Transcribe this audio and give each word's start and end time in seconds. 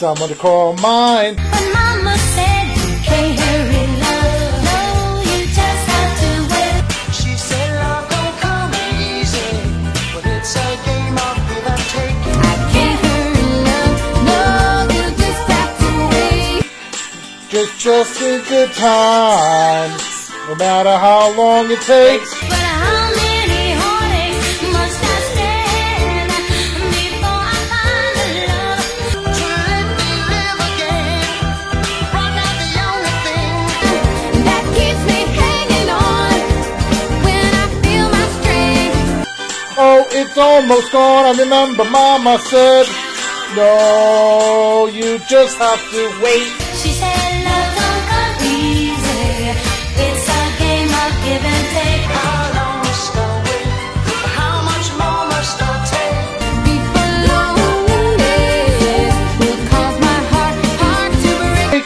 someone 0.00 0.30
to 0.30 0.34
call 0.34 0.72
mine. 0.76 1.36
But 1.36 1.66
mama 1.74 2.16
said 2.32 2.64
you 2.72 2.96
can't 3.04 3.38
hurry 3.38 3.84
love. 4.00 4.64
No, 4.64 4.80
you 5.28 5.44
just 5.44 5.84
have 5.92 6.12
to 6.22 6.32
wait. 6.52 6.82
She 7.12 7.36
said 7.36 7.68
love 7.82 8.08
don't 8.08 8.36
come 8.40 8.72
easy, 8.96 9.52
but 10.14 10.24
it's 10.24 10.56
a 10.56 10.68
game 10.88 11.18
of 11.28 11.36
give 11.48 11.66
and 11.72 11.84
take. 11.92 12.16
I 12.32 12.54
can't 12.72 12.98
hurry 13.04 13.50
love. 13.68 14.00
No, 14.30 14.42
you 14.96 15.04
just 15.20 15.44
have 15.52 15.74
to 15.82 15.90
wait. 16.14 16.64
Just, 17.50 17.78
just 17.78 18.22
a 18.22 18.42
good 18.48 18.72
time. 18.72 19.90
No 20.48 20.54
matter 20.54 20.96
how 20.96 21.36
long 21.36 21.70
it 21.70 21.82
takes. 21.82 22.49
Almost 40.40 40.90
gone. 40.92 41.24
I 41.26 41.32
remember 41.38 41.84
Mama 41.84 42.38
said, 42.50 42.86
No, 43.56 44.86
you 44.92 45.18
just 45.28 45.56
have 45.58 45.82
to 45.92 46.02
wait. 46.24 46.48
She 46.80 46.90
said 47.00 47.44
love 47.46 47.70
don't 47.78 48.04
come 48.10 48.36
easy. 48.48 49.52
It's 50.04 50.26
a 50.40 50.42
game 50.58 50.88
of 51.02 51.12
give 51.24 51.44
and 51.44 51.66
take. 51.76 52.04
How 52.08 52.40
long 52.56 52.76
must 52.84 53.16
I 53.16 53.28
wait? 53.46 53.68
How 54.38 54.56
much 54.70 54.88
more 55.00 55.24
must 55.34 55.58
I 55.60 55.72
take? 55.92 56.18
Lonely 57.28 58.48
will 59.40 59.60
cause 59.70 59.96
my 60.08 60.18
heart, 60.32 60.56
heart 60.80 61.12
to 61.24 61.32
break. 61.52 61.84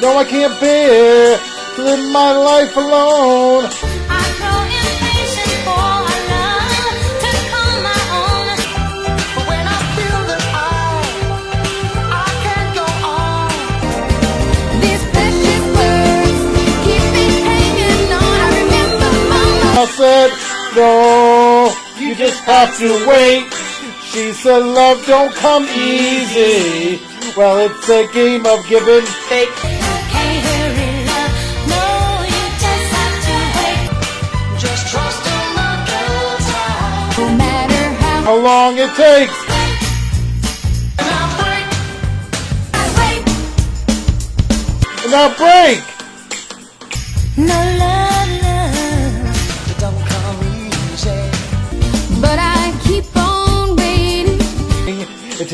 No, 0.00 0.08
I 0.16 0.24
can't 0.24 0.56
bear 0.60 1.38
to 1.76 1.82
live 1.82 2.04
my 2.12 2.32
life 2.32 2.74
alone. 2.76 3.83
Said, 19.86 20.30
No, 20.74 21.72
you 21.98 22.14
just 22.14 22.42
have 22.44 22.76
to 22.78 23.06
wait. 23.06 23.52
She 24.02 24.32
said, 24.32 24.60
Love 24.60 25.04
don't 25.06 25.32
come 25.34 25.64
easy. 25.64 27.00
Well, 27.36 27.58
it's 27.58 27.88
a 27.88 28.06
game 28.12 28.46
of 28.46 28.66
give 28.66 28.88
and 28.88 29.06
take. 29.28 29.50
How 38.24 38.36
long 38.36 38.78
it 38.78 38.90
takes. 38.96 39.34
And 40.98 41.10
I 41.12 41.28
break. 41.38 41.66
And 45.04 45.10
now 45.12 45.28
break. 45.36 45.82
No 47.36 47.78
love. 47.78 48.03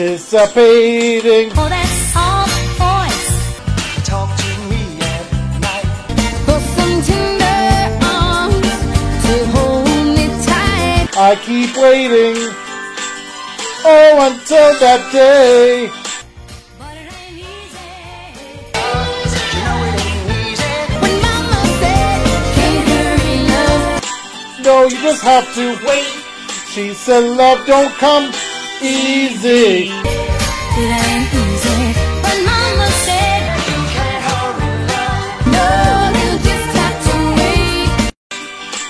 Anticipating. 0.00 1.50
Oh, 1.50 1.60
for 1.60 1.68
that 1.68 1.84
soft 2.08 2.56
voice. 2.80 3.36
Talk 4.08 4.32
to 4.32 4.48
me 4.72 4.96
at 4.96 5.28
night. 5.60 5.84
For 6.48 6.56
some 6.72 7.04
tender 7.04 8.00
arms 8.08 8.64
to 8.64 9.34
hold 9.52 9.84
me 10.16 10.24
tight. 10.40 11.12
I 11.20 11.36
keep 11.44 11.76
waiting. 11.76 12.48
Oh, 13.84 14.24
until 14.24 14.72
that 14.80 15.04
day. 15.12 15.92
But 16.80 16.96
it 16.96 17.12
ain't 17.20 17.36
easy. 17.36 17.92
You 19.52 19.60
know 19.68 19.84
it 19.84 20.00
ain't 20.00 20.32
easy. 20.48 20.96
When 20.96 21.12
mama 21.20 21.60
said, 21.76 22.24
can't 22.56 22.88
hurry 22.88 23.36
love. 23.52 24.64
No, 24.64 24.88
you 24.88 24.96
just 25.04 25.20
have 25.20 25.44
to 25.56 25.76
wait. 25.84 26.08
She 26.72 26.94
said, 26.94 27.36
Love 27.36 27.66
don't 27.66 27.92
come 28.00 28.32
easy. 28.82 29.90
It 30.80 30.90
ain't 31.04 31.32
easy. 31.34 31.82
But 32.22 32.36
mama 32.44 32.86
said, 33.06 33.42
You 33.68 33.80
can't 33.94 34.22
hurry 34.28 34.70
love. 34.90 35.24
no, 35.54 35.68
you 36.20 36.30
just 36.48 36.66
to 37.06 37.14
wait. 37.38 38.14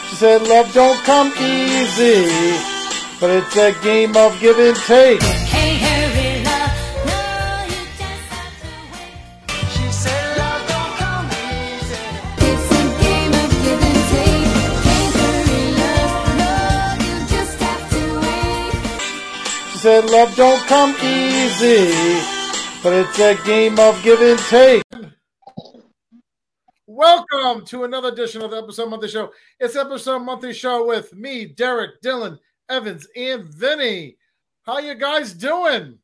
She 0.09 0.15
said, 0.17 0.43
Love 0.43 0.73
don't 0.73 0.99
come 1.05 1.33
easy. 1.39 2.29
But 3.21 3.31
it's 3.31 3.57
a 3.57 3.73
game 3.83 4.17
of 4.17 4.39
give 4.41 4.59
and 4.59 4.77
take. 4.77 5.40
Said, 19.81 20.11
Love 20.11 20.35
don't 20.37 20.61
come 20.67 20.91
easy. 21.03 21.91
But 22.83 22.93
it's 22.93 23.19
a 23.19 23.35
game 23.47 23.79
of 23.79 24.03
give 24.03 24.21
and 24.21 24.39
take. 24.41 24.83
Welcome 26.87 27.65
to 27.67 27.85
another 27.85 28.09
edition 28.09 28.43
of 28.43 28.51
the 28.51 28.59
Episode 28.59 28.91
Monthly 28.91 29.09
Show. 29.09 29.31
It's 29.59 29.77
Episode 29.77 30.19
Monthly 30.21 30.53
Show 30.53 30.87
with 30.87 31.15
me, 31.15 31.47
Derek, 31.47 32.03
Dylan, 32.03 32.39
Yvens, 32.71 33.07
and 33.17 33.45
Vinny. 33.55 34.17
How 34.65 34.79
you 34.81 34.95
guys 34.97 35.33
doing? 35.33 35.99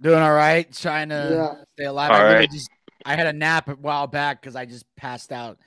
Doing 0.00 0.22
all 0.22 0.32
right, 0.34 0.72
trying 0.72 1.08
to 1.08 1.54
Yeah. 1.56 1.64
stay 1.74 1.84
alive. 1.86 2.10
All 2.12 2.16
I, 2.18 2.34
right. 2.34 2.50
just, 2.52 2.70
I 3.04 3.16
had 3.16 3.26
a 3.26 3.32
nap 3.32 3.68
a 3.68 3.74
while 3.74 4.06
back 4.06 4.40
because 4.40 4.54
I 4.54 4.64
just 4.64 4.86
passed 4.96 5.32
out. 5.32 5.58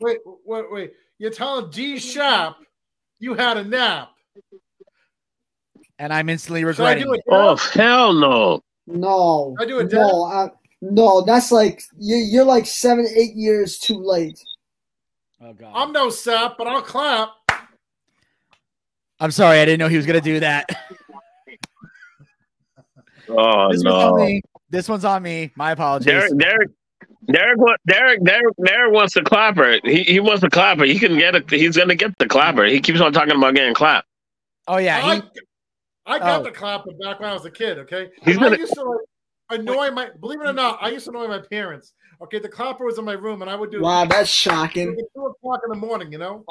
Wait, 0.00 0.18
wait, 0.44 0.72
wait. 0.72 0.92
You're 1.18 1.30
telling 1.30 1.70
D 1.70 1.98
Shop 2.00 2.58
you 3.24 3.34
had 3.34 3.56
a 3.56 3.64
nap. 3.64 4.10
And 5.98 6.12
I'm 6.12 6.28
instantly 6.28 6.60
Should 6.60 6.66
I 6.80 6.92
regretting 6.92 7.04
do 7.04 7.14
it. 7.14 7.18
it? 7.18 7.24
Oh 7.28 7.56
hell 7.56 8.12
no! 8.12 8.62
No, 8.86 9.56
I 9.58 9.64
do 9.64 9.78
it, 9.78 9.90
no, 9.92 10.24
I, 10.24 10.50
no. 10.82 11.22
That's 11.22 11.50
like 11.50 11.82
you, 11.98 12.16
you're 12.16 12.44
like 12.44 12.66
seven, 12.66 13.06
eight 13.16 13.34
years 13.34 13.78
too 13.78 13.98
late. 13.98 14.38
Oh 15.40 15.52
god. 15.54 15.72
I'm 15.74 15.92
no 15.92 16.10
sap, 16.10 16.56
but 16.58 16.66
I'll 16.66 16.82
clap. 16.82 17.30
I'm 19.20 19.30
sorry, 19.30 19.60
I 19.60 19.64
didn't 19.64 19.78
know 19.78 19.88
he 19.88 19.96
was 19.96 20.06
gonna 20.06 20.20
do 20.20 20.40
that. 20.40 20.68
Oh 23.26 23.72
this 23.72 23.82
one's 23.82 23.86
on 23.86 24.18
no! 24.18 24.24
me. 24.26 24.42
This 24.68 24.88
one's 24.88 25.04
on 25.04 25.22
me. 25.22 25.50
My 25.56 25.70
apologies. 25.70 26.06
Derek, 26.06 26.36
Derek, 26.36 26.70
Derek, 27.30 27.58
wa- 27.58 27.76
Derek, 27.86 28.22
Derek, 28.24 28.54
Derek 28.64 28.92
wants 28.92 29.14
the 29.14 29.22
clapper. 29.22 29.78
He 29.84 30.02
he 30.04 30.20
wants 30.20 30.42
the 30.42 30.50
clapper. 30.50 30.84
He 30.84 30.98
can 30.98 31.16
get 31.18 31.34
it. 31.34 31.48
He's 31.50 31.76
gonna 31.76 31.94
get 31.94 32.16
the 32.18 32.26
clapper. 32.26 32.64
He 32.64 32.80
keeps 32.80 33.00
on 33.00 33.12
talking 33.12 33.36
about 33.36 33.54
getting 33.54 33.74
clapped. 33.74 34.08
Oh 34.68 34.76
yeah, 34.78 35.00
I, 35.04 35.16
he, 35.16 35.22
I 36.06 36.18
got 36.18 36.40
oh. 36.40 36.44
the 36.44 36.50
clapper 36.50 36.90
back 37.02 37.20
when 37.20 37.30
I 37.30 37.32
was 37.32 37.44
a 37.44 37.50
kid. 37.50 37.78
Okay, 37.78 38.08
He's 38.24 38.36
I 38.36 38.40
gonna- 38.40 38.58
used 38.58 38.74
to 38.74 38.98
annoy 39.50 39.90
my. 39.90 40.10
Believe 40.20 40.40
it 40.40 40.46
or 40.46 40.52
not, 40.52 40.78
I 40.82 40.90
used 40.90 41.06
to 41.06 41.10
annoy 41.10 41.28
my 41.28 41.40
parents. 41.40 41.94
Okay, 42.22 42.38
the 42.38 42.48
clapper 42.48 42.84
was 42.84 42.98
in 42.98 43.04
my 43.04 43.12
room, 43.12 43.42
and 43.42 43.50
I 43.50 43.54
would 43.54 43.70
do 43.70 43.80
Wow, 43.80 44.04
that's 44.04 44.30
shocking. 44.30 44.96
two 45.14 45.26
o'clock 45.26 45.60
in 45.64 45.70
the 45.70 45.86
morning. 45.86 46.12
You 46.12 46.18
know, 46.18 46.44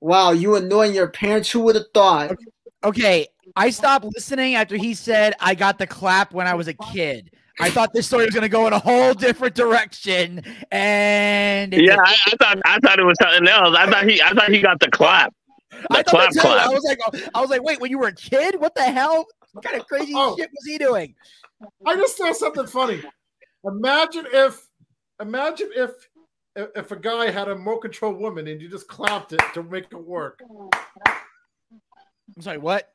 Wow, 0.00 0.30
you 0.30 0.56
annoying 0.56 0.94
your 0.94 1.08
parents. 1.08 1.50
Who 1.50 1.60
would 1.60 1.74
have 1.74 1.86
thought? 1.92 2.36
okay. 2.84 3.26
I 3.56 3.70
stopped 3.70 4.04
listening 4.04 4.54
after 4.54 4.76
he 4.76 4.94
said 4.94 5.34
I 5.40 5.54
got 5.54 5.78
the 5.78 5.86
clap 5.86 6.32
when 6.32 6.46
I 6.46 6.54
was 6.54 6.68
a 6.68 6.74
kid. 6.74 7.30
I 7.60 7.70
thought 7.70 7.92
this 7.92 8.06
story 8.06 8.24
was 8.24 8.34
gonna 8.34 8.48
go 8.48 8.66
in 8.66 8.72
a 8.72 8.78
whole 8.78 9.14
different 9.14 9.54
direction, 9.54 10.42
and 10.70 11.72
Yeah. 11.72 11.96
I, 12.04 12.16
I 12.26 12.36
thought 12.36 12.58
I 12.64 12.78
thought 12.80 12.98
it 12.98 13.04
was 13.04 13.16
something 13.20 13.48
else. 13.48 13.76
I 13.76 13.90
thought 13.90 14.04
he 14.08 14.22
I 14.22 14.30
thought 14.32 14.50
he 14.50 14.60
got 14.60 14.78
the 14.80 14.90
clap. 14.90 15.32
The 15.70 15.76
I 15.90 16.02
thought 16.02 16.06
clap 16.06 16.32
that. 16.32 16.44
I 16.46 16.68
was 16.68 16.84
like, 16.84 17.30
I 17.34 17.40
was 17.40 17.50
like, 17.50 17.62
wait, 17.62 17.80
when 17.80 17.90
you 17.90 17.98
were 17.98 18.08
a 18.08 18.14
kid, 18.14 18.60
what 18.60 18.74
the 18.74 18.82
hell? 18.82 19.26
What 19.52 19.64
kind 19.64 19.80
of 19.80 19.86
crazy 19.86 20.12
Oh. 20.14 20.36
shit 20.36 20.50
was 20.50 20.64
he 20.66 20.78
doing? 20.78 21.14
I 21.86 21.96
just 21.96 22.16
saw 22.16 22.32
something 22.32 22.66
funny. 22.66 23.02
Imagine 23.64 24.26
if, 24.32 24.60
imagine 25.20 25.70
if, 25.74 25.90
if 26.54 26.68
if 26.76 26.90
a 26.92 26.96
guy 26.96 27.30
had 27.30 27.48
a 27.48 27.50
remote 27.54 27.78
control 27.80 28.12
woman 28.14 28.46
and 28.48 28.60
you 28.60 28.68
just 28.68 28.86
clapped 28.88 29.32
it 29.32 29.40
to 29.54 29.62
make 29.62 29.86
it 29.90 29.96
work. 29.96 30.40
I'm 31.06 32.42
sorry, 32.42 32.58
what? 32.58 32.88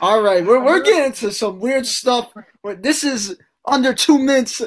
All 0.00 0.22
right, 0.22 0.44
we're 0.44 0.62
we're 0.64 0.82
getting 0.82 1.06
into 1.06 1.32
some 1.32 1.58
weird 1.60 1.86
stuff. 1.86 2.32
But 2.62 2.82
This 2.82 3.04
is 3.04 3.36
under 3.64 3.94
two 3.94 4.18
minutes 4.18 4.60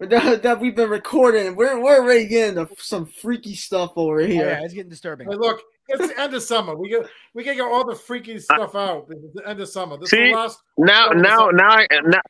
that, 0.00 0.42
that 0.42 0.60
we've 0.60 0.76
been 0.76 0.90
recording. 0.90 1.56
We're 1.56 1.80
we're 1.82 1.98
already 2.00 2.26
getting 2.26 2.58
into 2.58 2.68
some 2.78 3.06
freaky 3.06 3.54
stuff 3.54 3.92
over 3.96 4.20
Oh, 4.20 4.26
here. 4.26 4.46
yeah, 4.48 4.64
it's 4.64 4.74
getting 4.74 4.90
disturbing. 4.90 5.28
Hey, 5.30 5.36
look, 5.36 5.62
it's 5.88 6.06
the 6.08 6.20
end 6.20 6.34
of 6.34 6.42
summer. 6.42 6.74
We 6.76 6.88
get 6.90 7.06
we 7.34 7.44
can 7.44 7.56
get 7.56 7.62
all 7.64 7.84
the 7.86 7.94
freaky 7.94 8.36
uh, 8.36 8.40
stuff 8.40 8.74
out. 8.74 9.06
It's 9.10 9.34
the 9.34 9.48
end 9.48 9.60
of 9.60 9.68
summer. 9.68 9.96
This 9.96 10.04
is 10.06 10.10
See? 10.10 10.30
the 10.30 10.36
last. 10.36 10.60
Now, 10.76 11.08
now, 11.08 11.48
now, 11.50 11.68
I- 11.70 11.86
now. 12.04 12.20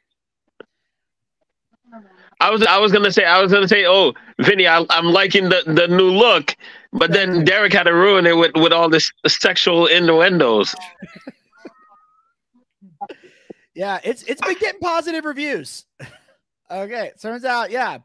I 2.40 2.50
was, 2.50 2.62
I 2.62 2.78
was 2.78 2.92
gonna 2.92 3.10
say, 3.10 3.24
I 3.24 3.42
was 3.42 3.50
gonna 3.50 3.66
say, 3.66 3.84
oh, 3.86 4.12
Vinny, 4.40 4.68
I, 4.68 4.84
I'm 4.90 5.06
liking 5.06 5.48
the, 5.48 5.62
the 5.66 5.88
new 5.88 6.08
look, 6.08 6.54
but 6.92 7.10
then 7.10 7.44
Derek 7.44 7.72
had 7.72 7.84
to 7.84 7.92
ruin 7.92 8.26
it 8.26 8.36
with, 8.36 8.52
with 8.54 8.72
all 8.72 8.88
this 8.88 9.10
sexual 9.26 9.86
innuendos. 9.86 10.72
Yeah, 13.78 14.00
it's 14.02 14.24
it's 14.24 14.40
been 14.40 14.58
getting 14.58 14.80
positive 14.80 15.24
reviews. 15.24 15.84
okay, 16.70 17.12
turns 17.22 17.44
out, 17.44 17.70
yeah, 17.70 17.98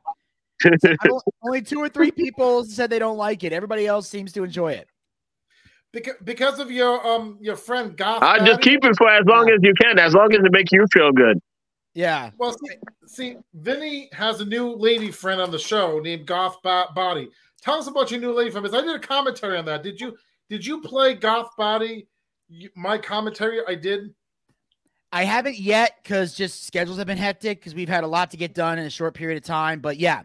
only 1.43 1.63
two 1.63 1.79
or 1.79 1.89
three 1.89 2.11
people 2.11 2.63
said 2.63 2.91
they 2.91 2.99
don't 2.99 3.17
like 3.17 3.43
it. 3.43 3.51
Everybody 3.51 3.87
else 3.87 4.07
seems 4.07 4.31
to 4.33 4.43
enjoy 4.43 4.73
it. 4.73 4.87
Because, 5.91 6.13
because 6.23 6.59
of 6.59 6.69
your 6.69 7.03
um 7.07 7.39
your 7.41 7.55
friend 7.55 7.97
Goth. 7.97 8.21
I 8.21 8.45
just 8.45 8.61
keep 8.61 8.85
it 8.85 8.95
for 8.95 9.09
as 9.09 9.25
long 9.25 9.49
as 9.49 9.61
you 9.63 9.73
can, 9.81 9.97
as 9.97 10.13
long 10.13 10.31
as 10.35 10.45
it 10.45 10.51
makes 10.51 10.71
you 10.71 10.85
feel 10.93 11.11
good. 11.11 11.39
Yeah, 11.95 12.29
Well, 12.37 12.51
see, 12.51 12.75
see, 13.07 13.37
Vinny 13.55 14.09
has 14.13 14.41
a 14.41 14.45
new 14.45 14.75
lady 14.75 15.09
friend 15.09 15.41
on 15.41 15.49
the 15.49 15.59
show 15.59 15.99
named 15.99 16.27
Goth 16.27 16.57
Bo- 16.63 16.91
Body. 16.93 17.29
Tell 17.61 17.79
us 17.79 17.87
about 17.87 18.11
your 18.11 18.19
new 18.19 18.31
lady 18.31 18.51
friend. 18.51 18.63
Because 18.63 18.79
I 18.79 18.85
did 18.85 18.95
a 18.95 18.99
commentary 18.99 19.57
on 19.57 19.65
that. 19.65 19.81
Did 19.81 19.99
you 19.99 20.15
did 20.51 20.63
you 20.63 20.81
play 20.81 21.15
Goth 21.15 21.49
Body? 21.57 22.07
My 22.75 22.99
commentary, 22.99 23.59
I 23.67 23.73
did. 23.73 24.13
I 25.13 25.25
haven't 25.25 25.59
yet 25.59 25.99
because 26.01 26.33
just 26.33 26.65
schedules 26.65 26.97
have 26.97 27.05
been 27.05 27.19
hectic 27.19 27.59
because 27.59 27.75
we've 27.75 27.87
had 27.87 28.03
a 28.03 28.07
lot 28.07 28.31
to 28.31 28.37
get 28.37 28.55
done 28.55 28.79
in 28.79 28.85
a 28.85 28.89
short 28.89 29.13
period 29.13 29.37
of 29.37 29.43
time. 29.43 29.79
But 29.79 29.97
yeah, 29.97 30.23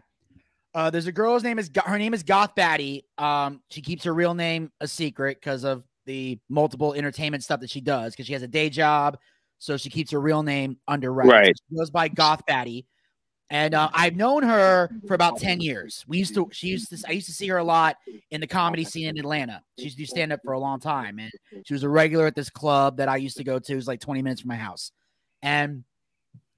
uh, 0.73 0.89
there's 0.89 1.05
a 1.05 1.11
girl's 1.11 1.43
name 1.43 1.59
is 1.59 1.69
her 1.85 1.99
name 1.99 2.15
is 2.15 2.23
Goth 2.23 2.55
Batty. 2.55 3.05
Um, 3.19 3.61
she 3.69 3.81
keeps 3.81 4.03
her 4.05 4.13
real 4.15 4.33
name 4.33 4.71
a 4.81 4.87
secret 4.87 5.37
because 5.39 5.63
of 5.63 5.83
the 6.07 6.39
multiple 6.49 6.95
entertainment 6.95 7.43
stuff 7.43 7.59
that 7.59 7.69
she 7.69 7.81
does 7.81 8.13
because 8.13 8.25
she 8.25 8.33
has 8.33 8.41
a 8.41 8.47
day 8.47 8.67
job, 8.67 9.19
so 9.59 9.77
she 9.77 9.91
keeps 9.91 10.09
her 10.09 10.19
real 10.19 10.41
name 10.41 10.77
under 10.87 11.13
wraps. 11.13 11.29
Right. 11.29 11.55
She 11.69 11.77
goes 11.77 11.91
by 11.91 12.07
Goth 12.07 12.43
Batty, 12.47 12.87
and 13.49 13.73
uh, 13.73 13.89
I've 13.93 14.15
known 14.15 14.43
her 14.43 14.89
for 15.07 15.13
about 15.13 15.39
ten 15.39 15.59
years. 15.59 16.05
We 16.07 16.17
used 16.17 16.35
to 16.35 16.49
she 16.51 16.67
used 16.67 16.89
to 16.89 17.07
I 17.07 17.13
used 17.13 17.27
to 17.27 17.33
see 17.33 17.47
her 17.47 17.57
a 17.57 17.63
lot 17.63 17.97
in 18.31 18.41
the 18.41 18.47
comedy 18.47 18.83
scene 18.83 19.07
in 19.07 19.17
Atlanta. 19.17 19.61
She 19.77 19.85
used 19.85 19.97
to 19.97 20.03
do 20.03 20.05
stand 20.05 20.31
up 20.31 20.41
for 20.43 20.53
a 20.53 20.59
long 20.59 20.79
time, 20.79 21.19
and 21.19 21.31
she 21.65 21.73
was 21.73 21.83
a 21.83 21.89
regular 21.89 22.25
at 22.25 22.35
this 22.35 22.49
club 22.49 22.97
that 22.97 23.09
I 23.09 23.17
used 23.17 23.37
to 23.37 23.43
go 23.43 23.59
to. 23.59 23.73
It 23.73 23.75
was 23.75 23.87
like 23.87 23.99
20 23.99 24.21
minutes 24.21 24.41
from 24.41 24.49
my 24.49 24.55
house. 24.55 24.91
And 25.41 25.83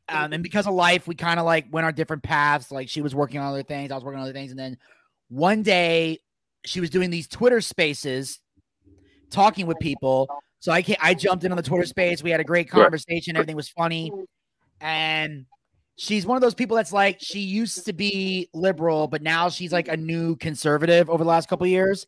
um, 0.10 0.34
and 0.34 0.44
because 0.44 0.68
of 0.68 0.74
life, 0.74 1.08
we 1.08 1.16
kind 1.16 1.40
of 1.40 1.46
like 1.46 1.68
went 1.72 1.86
our 1.86 1.92
different 1.92 2.24
paths. 2.24 2.72
Like 2.72 2.90
she 2.90 3.02
was 3.02 3.16
working 3.16 3.40
on 3.40 3.48
other 3.48 3.64
things, 3.64 3.92
I 3.92 3.96
was 3.96 4.04
working 4.04 4.20
on 4.20 4.24
other 4.24 4.34
things. 4.34 4.52
And 4.52 4.60
then 4.60 4.78
one 5.30 5.64
day 5.64 6.20
she 6.66 6.80
was 6.80 6.90
doing 6.90 7.10
these 7.10 7.28
Twitter 7.28 7.62
spaces 7.62 8.40
talking 9.30 9.66
with 9.66 9.80
people. 9.80 10.30
So 10.60 10.72
I 10.72 10.84
I 11.02 11.14
jumped 11.14 11.44
in 11.44 11.52
on 11.52 11.58
the 11.58 11.64
Twitter 11.64 11.86
space. 11.86 12.22
We 12.22 12.30
had 12.30 12.40
a 12.40 12.46
great 12.46 12.70
conversation. 12.70 13.36
Everything 13.36 13.56
was 13.56 13.70
funny. 13.70 14.12
And 14.80 15.46
she's 16.02 16.26
one 16.26 16.36
of 16.36 16.42
those 16.42 16.56
people 16.56 16.76
that's 16.76 16.92
like 16.92 17.18
she 17.22 17.40
used 17.40 17.86
to 17.86 17.94
be 17.94 18.50
liberal, 18.56 19.08
but 19.08 19.22
now 19.22 19.50
she's 19.50 19.72
like 19.72 19.88
a 19.88 19.96
new 19.96 20.36
conservative 20.38 21.12
over 21.12 21.24
the 21.24 21.30
last 21.30 21.48
couple 21.48 21.66
of 21.66 21.70
years. 21.70 22.08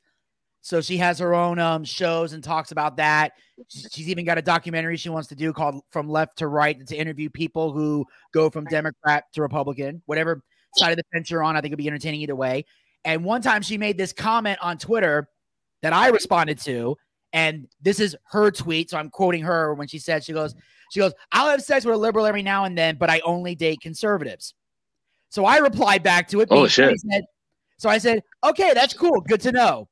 So 0.61 0.81
she 0.81 0.97
has 0.97 1.19
her 1.19 1.35
own 1.35 1.59
um 1.59 1.83
shows 1.83 2.33
and 2.33 2.43
talks 2.43 2.71
about 2.71 2.97
that. 2.97 3.33
She's 3.67 3.87
she's 3.91 4.09
even 4.09 4.25
got 4.25 4.39
a 4.39 4.41
documentary 4.41 4.97
she 4.97 5.09
wants 5.09 5.27
to 5.29 5.35
do 5.35 5.53
called 5.53 5.81
From 5.91 6.09
Left 6.09 6.37
to 6.39 6.47
Right 6.47 6.85
to 6.87 6.95
interview 6.95 7.29
people 7.29 7.71
who 7.71 8.05
go 8.33 8.49
from 8.49 8.65
Democrat 8.65 9.25
to 9.33 9.43
Republican, 9.43 10.01
whatever 10.07 10.41
side 10.75 10.91
of 10.91 10.97
the 10.97 11.03
fence 11.13 11.29
you're 11.29 11.43
on. 11.43 11.55
I 11.55 11.61
think 11.61 11.69
it'd 11.71 11.77
be 11.77 11.87
entertaining 11.87 12.21
either 12.21 12.35
way. 12.35 12.65
And 13.05 13.23
one 13.23 13.43
time 13.43 13.61
she 13.61 13.77
made 13.77 13.97
this 13.97 14.11
comment 14.11 14.57
on 14.61 14.79
Twitter 14.79 15.27
that 15.83 15.93
I 15.93 16.07
responded 16.07 16.57
to, 16.61 16.97
and 17.31 17.67
this 17.81 17.99
is 17.99 18.15
her 18.31 18.49
tweet. 18.49 18.89
So 18.89 18.97
I'm 18.97 19.11
quoting 19.11 19.43
her 19.43 19.75
when 19.75 19.87
she 19.87 19.99
said, 19.99 20.23
she 20.23 20.33
goes, 20.33 20.55
she 20.93 20.99
goes, 20.99 21.13
I'll 21.31 21.49
have 21.49 21.63
sex 21.63 21.85
with 21.85 21.95
a 21.95 21.97
liberal 21.97 22.25
every 22.27 22.43
now 22.43 22.65
and 22.65 22.77
then, 22.77 22.97
but 22.97 23.09
I 23.09 23.19
only 23.25 23.55
date 23.55 23.81
conservatives. 23.81 24.53
So 25.29 25.45
I 25.45 25.57
replied 25.57 26.03
back 26.03 26.27
to 26.29 26.41
it. 26.41 26.49
Oh, 26.51 26.67
shit. 26.67 26.99
said- 26.99 27.23
so 27.79 27.89
I 27.89 27.97
said, 27.97 28.21
okay, 28.43 28.71
that's 28.75 28.93
cool. 28.93 29.19
Good 29.21 29.41
to 29.41 29.51
know. 29.51 29.89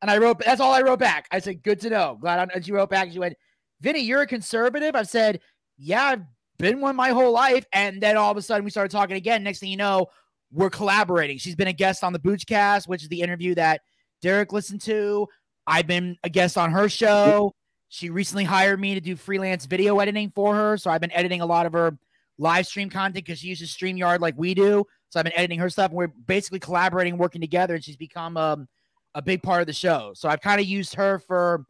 And 0.00 0.10
I 0.10 0.18
wrote, 0.18 0.38
that's 0.38 0.60
all 0.60 0.72
I 0.72 0.80
wrote 0.82 1.00
back. 1.00 1.26
I 1.32 1.40
said, 1.40 1.62
good 1.62 1.80
to 1.80 1.90
know. 1.90 2.16
Glad 2.20 2.38
I, 2.38 2.54
and 2.54 2.64
she 2.64 2.70
wrote 2.72 2.88
back. 2.88 3.10
She 3.10 3.18
went, 3.18 3.34
Vinny, 3.80 3.98
you're 4.00 4.22
a 4.22 4.26
conservative. 4.26 4.94
I 4.94 5.02
said, 5.02 5.40
yeah, 5.76 6.04
I've 6.04 6.22
been 6.58 6.80
one 6.80 6.94
my 6.94 7.08
whole 7.10 7.32
life. 7.32 7.66
And 7.72 8.00
then 8.00 8.16
all 8.16 8.30
of 8.30 8.36
a 8.36 8.42
sudden 8.42 8.64
we 8.64 8.70
started 8.70 8.92
talking 8.92 9.16
again. 9.16 9.42
Next 9.42 9.58
thing 9.58 9.70
you 9.70 9.76
know, 9.76 10.06
we're 10.52 10.70
collaborating. 10.70 11.38
She's 11.38 11.56
been 11.56 11.68
a 11.68 11.72
guest 11.72 12.04
on 12.04 12.12
the 12.12 12.20
Boochcast, 12.20 12.86
which 12.86 13.02
is 13.02 13.08
the 13.08 13.20
interview 13.20 13.56
that 13.56 13.80
Derek 14.22 14.52
listened 14.52 14.80
to. 14.82 15.26
I've 15.66 15.86
been 15.88 16.16
a 16.22 16.30
guest 16.30 16.56
on 16.56 16.70
her 16.70 16.88
show. 16.88 17.52
She 17.88 18.10
recently 18.10 18.44
hired 18.44 18.80
me 18.80 18.94
to 18.94 19.00
do 19.00 19.16
freelance 19.16 19.66
video 19.66 19.98
editing 19.98 20.32
for 20.34 20.54
her. 20.54 20.76
So 20.76 20.90
I've 20.90 21.00
been 21.00 21.12
editing 21.12 21.40
a 21.40 21.46
lot 21.46 21.66
of 21.66 21.72
her 21.72 21.96
live 22.38 22.66
stream 22.66 22.90
content 22.90 23.24
because 23.24 23.38
she 23.38 23.48
uses 23.48 23.70
StreamYard 23.70 24.20
like 24.20 24.34
we 24.36 24.54
do. 24.54 24.84
So 25.10 25.20
I've 25.20 25.24
been 25.24 25.36
editing 25.36 25.60
her 25.60 25.70
stuff. 25.70 25.90
And 25.90 25.96
we're 25.96 26.08
basically 26.08 26.58
collaborating, 26.58 27.16
working 27.18 27.40
together, 27.40 27.74
and 27.74 27.84
she's 27.84 27.96
become 27.96 28.36
um, 28.36 28.68
a 29.14 29.22
big 29.22 29.42
part 29.42 29.60
of 29.60 29.66
the 29.66 29.72
show. 29.72 30.12
So 30.14 30.28
I've 30.28 30.40
kind 30.40 30.60
of 30.60 30.66
used 30.66 30.94
her 30.96 31.20
for 31.20 31.64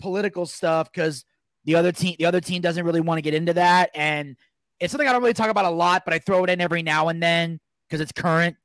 political 0.00 0.46
stuff 0.46 0.90
because 0.92 1.24
the 1.64 1.76
other 1.76 1.92
team, 1.92 2.16
the 2.18 2.26
other 2.26 2.40
team 2.40 2.62
doesn't 2.62 2.84
really 2.84 3.00
want 3.00 3.18
to 3.18 3.22
get 3.22 3.34
into 3.34 3.52
that, 3.54 3.90
and 3.94 4.36
it's 4.80 4.90
something 4.90 5.08
I 5.08 5.12
don't 5.12 5.22
really 5.22 5.34
talk 5.34 5.50
about 5.50 5.64
a 5.64 5.70
lot, 5.70 6.04
but 6.04 6.14
I 6.14 6.18
throw 6.18 6.44
it 6.44 6.50
in 6.50 6.60
every 6.60 6.82
now 6.82 7.08
and 7.08 7.22
then 7.22 7.60
because 7.88 8.00
it's 8.00 8.12
current, 8.12 8.56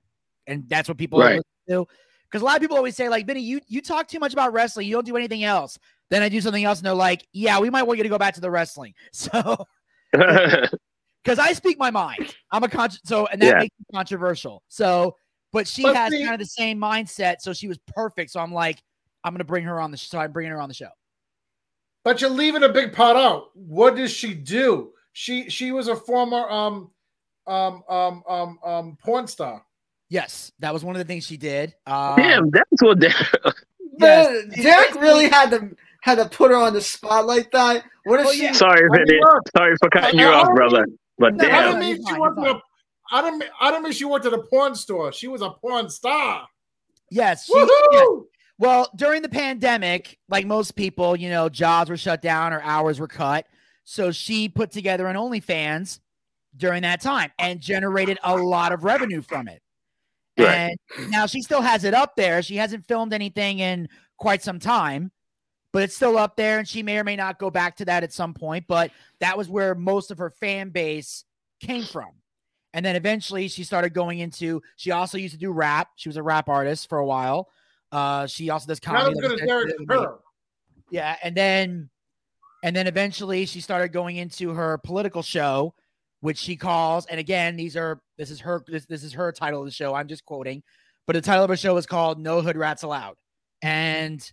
and 0.47 0.67
that's 0.69 0.87
what 0.87 0.97
people 0.97 1.19
Right. 1.19 1.41
to. 1.69 1.87
Because 2.23 2.41
a 2.41 2.45
lot 2.45 2.55
of 2.55 2.61
people 2.61 2.77
always 2.77 2.95
say, 2.95 3.09
like, 3.09 3.27
Vinny, 3.27 3.41
you 3.41 3.61
you 3.67 3.81
talk 3.81 4.07
too 4.07 4.19
much 4.19 4.33
about 4.33 4.53
wrestling. 4.53 4.87
You 4.87 4.93
don't 4.93 5.05
do 5.05 5.17
anything 5.17 5.43
else. 5.43 5.77
Then 6.09 6.21
I 6.21 6.29
do 6.29 6.41
something 6.41 6.63
else, 6.63 6.79
and 6.79 6.85
they're 6.85 6.93
like, 6.93 7.25
Yeah, 7.33 7.59
we 7.59 7.69
might 7.69 7.83
want 7.83 7.97
you 7.97 8.03
to 8.03 8.09
go 8.09 8.17
back 8.17 8.33
to 8.35 8.41
the 8.41 8.51
wrestling. 8.51 8.93
So 9.13 9.65
because 10.13 11.39
I 11.39 11.53
speak 11.53 11.77
my 11.79 11.89
mind. 11.91 12.35
I'm 12.51 12.63
a 12.63 12.69
con- 12.69 12.89
so 13.05 13.25
and 13.27 13.41
that 13.41 13.45
Yeah. 13.47 13.59
makes 13.59 13.75
it 13.79 13.95
controversial. 13.95 14.61
So, 14.67 15.15
but 15.51 15.67
she 15.67 15.83
But 15.83 15.95
has 15.95 16.11
see- 16.11 16.21
kind 16.21 16.33
of 16.33 16.39
the 16.39 16.45
same 16.45 16.79
mindset, 16.79 17.37
so 17.39 17.53
she 17.53 17.67
was 17.67 17.77
perfect. 17.87 18.31
So 18.31 18.39
I'm 18.39 18.53
like, 18.53 18.81
I'm 19.23 19.33
gonna 19.33 19.43
bring 19.43 19.63
her 19.63 19.79
on 19.79 19.91
the 19.91 19.97
show. 19.97 20.07
So 20.11 20.19
I'm 20.19 20.31
bringing 20.31 20.51
her 20.51 20.61
on 20.61 20.67
the 20.69 20.75
show. 20.75 20.89
But 22.03 22.19
you're 22.21 22.29
leaving 22.29 22.63
a 22.63 22.69
big 22.69 22.91
part 22.93 23.15
out. 23.15 23.51
What 23.55 23.95
does 23.95 24.11
she 24.11 24.33
do? 24.33 24.91
She 25.13 25.49
she 25.49 25.71
was 25.71 25.87
a 25.87 25.95
former 25.95 26.49
um 26.49 26.91
um 27.47 27.83
um 27.89 28.23
um 28.27 28.59
um 28.65 28.97
porn 29.03 29.27
star. 29.27 29.63
Yes, 30.09 30.51
that 30.59 30.73
was 30.73 30.83
one 30.83 30.95
of 30.95 30.99
the 30.99 31.05
things 31.05 31.25
she 31.25 31.37
did. 31.37 31.73
Um, 31.87 32.15
Damn, 32.17 32.49
that's 32.51 32.81
what. 32.81 32.99
Derek- 32.99 33.15
Man, 33.99 34.51
Yes. 34.55 34.63
Derek 34.63 34.95
really 34.95 35.29
had 35.29 35.51
to 35.51 35.69
had 36.03 36.15
to 36.15 36.27
put 36.27 36.51
her 36.51 36.57
on 36.57 36.73
the 36.73 36.81
spot 36.81 37.25
like 37.25 37.49
that. 37.51 37.85
What 38.03 38.19
if 38.19 38.25
Well, 38.25 38.33
she? 38.35 38.43
yeah. 38.43 38.51
Sorry, 38.51 38.81
Vinny. 38.91 39.19
Sorry 39.55 39.73
for 39.81 39.89
cutting 39.89 40.19
I- 40.19 40.23
you 40.23 40.29
I 40.29 40.33
off, 40.33 40.47
don't 40.47 40.55
brother. 40.55 40.85
But 41.17 41.35
No, 41.35 41.47
I 41.47 41.59
I 41.59 41.61
don't 41.61 41.79
mean 41.79 41.95
she 41.95 42.03
fine, 42.11 42.19
worked 42.19 42.39
he's 42.39 42.47
at 42.47 42.55
a 42.55 42.61
I 43.11 43.21
don't 43.21 43.37
mean 43.37 43.49
I 43.61 43.71
don't 43.71 43.83
mean 43.83 43.93
she 43.93 44.03
worked 44.05 44.25
at 44.25 44.33
a 44.33 44.41
porn 44.49 44.75
store. 44.75 45.13
She 45.13 45.27
was 45.29 45.41
a 45.41 45.49
porn 45.51 45.89
star. 45.89 46.45
Yes. 47.09 47.45
She, 47.45 47.53
yeah. 47.93 48.05
Well, 48.59 48.89
during 48.95 49.21
the 49.21 49.29
pandemic, 49.29 50.17
like 50.29 50.45
most 50.45 50.75
people, 50.75 51.15
you 51.15 51.29
know, 51.29 51.47
jobs 51.49 51.89
were 51.89 51.97
shut 51.97 52.21
down 52.21 52.51
or 52.53 52.61
hours 52.61 52.99
were 52.99 53.07
cut. 53.07 53.45
So 53.85 54.11
she 54.11 54.49
put 54.49 54.71
together 54.71 55.07
an 55.07 55.15
OnlyFans 55.15 55.99
during 56.57 56.81
that 56.83 56.99
time 57.01 57.31
and 57.39 57.59
generated 57.61 58.17
a 58.23 58.35
lot 58.35 58.71
of 58.73 58.83
revenue 58.83 59.21
from 59.21 59.47
it. 59.47 59.61
Right. 60.37 60.75
And 60.97 61.11
now 61.11 61.27
she 61.27 61.41
still 61.41 61.61
has 61.61 61.83
it 61.83 61.93
up 61.93 62.15
there. 62.15 62.41
She 62.41 62.55
hasn't 62.57 62.85
filmed 62.87 63.13
anything 63.13 63.59
in 63.59 63.87
quite 64.17 64.41
some 64.43 64.59
time, 64.59 65.11
but 65.73 65.83
it's 65.83 65.95
still 65.95 66.17
up 66.17 66.37
there. 66.37 66.59
And 66.59 66.67
she 66.67 66.83
may 66.83 66.97
or 66.97 67.03
may 67.03 67.17
not 67.17 67.39
go 67.39 67.49
back 67.49 67.75
to 67.77 67.85
that 67.85 68.03
at 68.03 68.13
some 68.13 68.33
point. 68.33 68.65
But 68.67 68.91
that 69.19 69.37
was 69.37 69.49
where 69.49 69.75
most 69.75 70.11
of 70.11 70.19
her 70.19 70.29
fan 70.29 70.69
base 70.69 71.25
came 71.59 71.83
from. 71.83 72.11
And 72.73 72.85
then 72.85 72.95
eventually 72.95 73.49
she 73.49 73.63
started 73.63 73.93
going 73.93 74.19
into, 74.19 74.61
she 74.77 74.91
also 74.91 75.17
used 75.17 75.33
to 75.33 75.39
do 75.39 75.51
rap. 75.51 75.89
She 75.95 76.07
was 76.07 76.17
a 76.17 76.23
rap 76.23 76.47
artist 76.47 76.87
for 76.87 76.99
a 76.99 77.05
while. 77.05 77.49
Uh, 77.91 78.25
she 78.25 78.49
also 78.49 78.67
does 78.67 78.79
comedy. 78.79 79.11
as 79.11 79.21
good 79.21 79.31
like 79.31 79.41
as 79.43 79.73
I 79.89 79.93
her. 79.93 80.15
yeah, 80.89 81.15
and 81.21 81.37
then 81.37 81.89
and 82.63 82.75
then 82.75 82.87
eventually 82.87 83.45
she 83.45 83.61
started 83.61 83.89
going 83.89 84.15
into 84.15 84.49
her 84.49 84.79
political 84.79 85.21
show, 85.21 85.75
which 86.21 86.39
she 86.39 86.55
calls, 86.55 87.05
and 87.05 87.19
again, 87.19 87.55
these 87.55 87.77
are 87.77 88.01
this 88.17 88.31
is 88.31 88.39
her 88.39 88.63
this, 88.65 88.87
this 88.87 89.03
is 89.03 89.13
her 89.13 89.31
title 89.31 89.59
of 89.59 89.67
the 89.67 89.71
show. 89.71 89.93
I'm 89.93 90.07
just 90.07 90.25
quoting, 90.25 90.63
but 91.05 91.13
the 91.13 91.21
title 91.21 91.43
of 91.43 91.51
her 91.51 91.55
show 91.55 91.77
is 91.77 91.85
called 91.85 92.19
No 92.19 92.41
Hood 92.41 92.57
Rats 92.57 92.81
Allowed. 92.81 93.15
And 93.61 94.27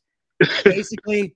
basically, 0.64 1.34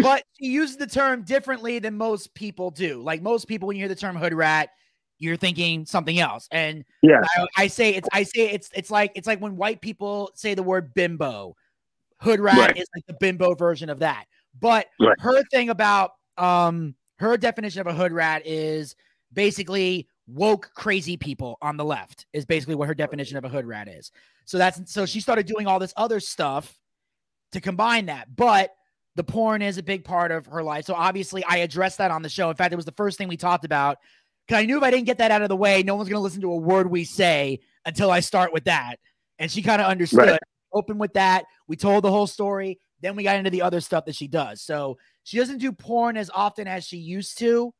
but 0.00 0.22
she 0.38 0.46
uses 0.48 0.76
the 0.76 0.86
term 0.86 1.22
differently 1.22 1.78
than 1.78 1.96
most 1.96 2.34
people 2.34 2.70
do. 2.70 3.02
Like 3.02 3.22
most 3.22 3.46
people, 3.46 3.68
when 3.68 3.76
you 3.76 3.82
hear 3.82 3.88
the 3.88 3.94
term 3.94 4.16
hood 4.16 4.34
rat, 4.34 4.70
you're 5.18 5.36
thinking 5.36 5.84
something 5.86 6.18
else. 6.18 6.48
And 6.50 6.84
Yeah. 7.02 7.20
I, 7.22 7.46
I 7.56 7.66
say 7.66 7.94
it's 7.94 8.08
I 8.12 8.22
say 8.22 8.50
it's 8.50 8.70
it's 8.74 8.90
like 8.90 9.12
it's 9.14 9.26
like 9.26 9.40
when 9.40 9.56
white 9.56 9.80
people 9.80 10.30
say 10.34 10.54
the 10.54 10.62
word 10.62 10.94
bimbo. 10.94 11.56
Hood 12.20 12.40
rat 12.40 12.58
Right. 12.58 12.76
is 12.76 12.86
like 12.94 13.06
the 13.06 13.16
bimbo 13.20 13.54
version 13.54 13.88
of 13.88 14.00
that. 14.00 14.26
But 14.58 14.86
Right. 14.98 15.16
her 15.20 15.42
thing 15.50 15.70
about 15.70 16.12
um 16.38 16.94
her 17.18 17.36
definition 17.36 17.80
of 17.82 17.86
a 17.86 17.94
hood 17.94 18.12
rat 18.12 18.46
is 18.46 18.96
basically 19.32 20.08
woke 20.26 20.70
crazy 20.74 21.16
people 21.16 21.58
on 21.60 21.76
the 21.76 21.84
left 21.84 22.26
is 22.32 22.46
basically 22.46 22.74
what 22.74 22.88
her 22.88 22.94
definition 22.94 23.36
of 23.36 23.44
a 23.44 23.48
hood 23.48 23.66
rat 23.66 23.88
is. 23.88 24.10
So 24.44 24.58
that's 24.58 24.92
so 24.92 25.04
she 25.06 25.20
started 25.20 25.46
doing 25.46 25.66
all 25.66 25.78
this 25.78 25.92
other 25.96 26.20
stuff 26.20 26.78
to 27.52 27.60
combine 27.60 28.06
that. 28.06 28.34
But 28.34 28.74
the 29.16 29.24
porn 29.24 29.62
is 29.62 29.78
a 29.78 29.82
big 29.82 30.04
part 30.04 30.30
of 30.30 30.46
her 30.46 30.62
life. 30.62 30.84
So 30.84 30.94
obviously 30.94 31.44
I 31.44 31.58
addressed 31.58 31.98
that 31.98 32.10
on 32.10 32.22
the 32.22 32.28
show. 32.28 32.48
In 32.50 32.56
fact, 32.56 32.72
it 32.72 32.76
was 32.76 32.84
the 32.84 32.92
first 32.92 33.18
thing 33.18 33.28
we 33.28 33.36
talked 33.36 33.64
about 33.64 33.98
because 34.46 34.62
I 34.62 34.66
knew 34.66 34.76
if 34.76 34.82
I 34.82 34.90
didn't 34.90 35.06
get 35.06 35.18
that 35.18 35.30
out 35.30 35.42
of 35.42 35.48
the 35.48 35.56
way, 35.56 35.82
no 35.82 35.94
one's 35.94 36.08
going 36.08 36.18
to 36.18 36.22
listen 36.22 36.40
to 36.42 36.52
a 36.52 36.56
word 36.56 36.90
we 36.90 37.04
say 37.04 37.60
until 37.84 38.10
I 38.10 38.20
start 38.20 38.52
with 38.52 38.64
that. 38.64 38.96
And 39.38 39.50
she 39.50 39.62
kind 39.62 39.80
of 39.80 39.88
understood. 39.88 40.28
Right. 40.28 40.40
Open 40.72 40.98
with 40.98 41.14
that. 41.14 41.44
We 41.66 41.76
told 41.76 42.04
the 42.04 42.10
whole 42.10 42.26
story. 42.26 42.78
Then 43.00 43.16
we 43.16 43.24
got 43.24 43.36
into 43.36 43.50
the 43.50 43.62
other 43.62 43.80
stuff 43.80 44.04
that 44.04 44.14
she 44.14 44.28
does. 44.28 44.60
So 44.60 44.98
she 45.24 45.38
doesn't 45.38 45.58
do 45.58 45.72
porn 45.72 46.16
as 46.16 46.30
often 46.32 46.68
as 46.68 46.84
she 46.84 46.98
used 46.98 47.38
to, 47.38 47.72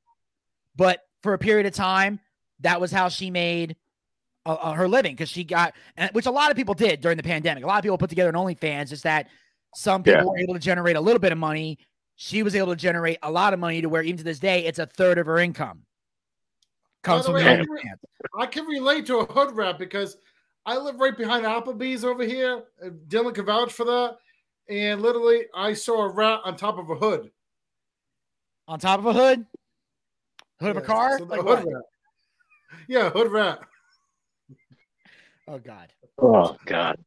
but 0.76 1.00
for 1.22 1.34
a 1.34 1.38
period 1.38 1.66
of 1.66 1.74
time, 1.74 2.20
that 2.60 2.80
was 2.80 2.90
how 2.90 3.08
she 3.08 3.30
made 3.30 3.76
uh, 4.46 4.54
uh, 4.54 4.72
her 4.72 4.88
living 4.88 5.14
because 5.14 5.28
she 5.28 5.44
got, 5.44 5.74
which 6.12 6.26
a 6.26 6.30
lot 6.30 6.50
of 6.50 6.56
people 6.56 6.74
did 6.74 7.00
during 7.00 7.16
the 7.16 7.22
pandemic. 7.22 7.64
A 7.64 7.66
lot 7.66 7.78
of 7.78 7.82
people 7.82 7.98
put 7.98 8.10
together 8.10 8.30
an 8.30 8.36
OnlyFans. 8.36 8.88
Just 8.88 9.04
that 9.04 9.28
some 9.74 10.02
people 10.02 10.20
Yeah. 10.20 10.24
were 10.26 10.38
able 10.38 10.54
to 10.54 10.60
generate 10.60 10.96
a 10.96 11.00
little 11.00 11.20
bit 11.20 11.32
of 11.32 11.38
money. 11.38 11.78
She 12.16 12.42
was 12.42 12.54
able 12.54 12.68
to 12.68 12.76
generate 12.76 13.18
a 13.22 13.30
lot 13.30 13.54
of 13.54 13.60
money 13.60 13.80
to 13.80 13.88
where 13.88 14.02
even 14.02 14.18
to 14.18 14.24
this 14.24 14.38
day, 14.38 14.64
it's 14.66 14.78
a 14.78 14.86
third 14.86 15.18
of 15.18 15.26
her 15.26 15.38
income 15.38 15.84
comes 17.02 17.22
By 17.26 17.32
from 17.32 17.34
the 17.34 17.40
the 17.40 17.46
way, 17.46 17.82
OnlyFans. 17.82 17.98
I 18.38 18.46
can 18.46 18.66
relate 18.66 19.06
to 19.06 19.18
a 19.20 19.24
hood 19.32 19.56
rat 19.56 19.78
because 19.78 20.18
I 20.66 20.76
live 20.76 21.00
right 21.00 21.16
behind 21.16 21.46
Applebee's 21.46 22.04
over 22.04 22.22
here. 22.24 22.64
Dylan 23.08 23.34
can 23.34 23.46
vouch 23.46 23.72
for 23.72 23.84
that. 23.86 24.18
And 24.68 25.00
literally, 25.00 25.46
I 25.54 25.72
saw 25.72 26.02
a 26.02 26.08
rat 26.08 26.40
on 26.44 26.56
top 26.56 26.78
of 26.78 26.90
a 26.90 26.94
hood. 26.94 27.30
On 28.68 28.78
top 28.78 28.98
of 29.00 29.06
a 29.06 29.12
hood, 29.12 29.46
hood 30.60 30.70
of 30.72 30.76
a 30.76 30.80
car. 30.82 31.18
so 31.18 31.24
the 31.24 31.36
Like 31.36 31.40
hood 31.40 31.72
rat. 31.72 31.82
Yeah, 32.86 33.10
hood 33.10 33.32
rat. 33.32 33.60
Oh 35.48 35.58
God. 35.58 35.92
Oh 36.18 36.56
God. 36.66 37.02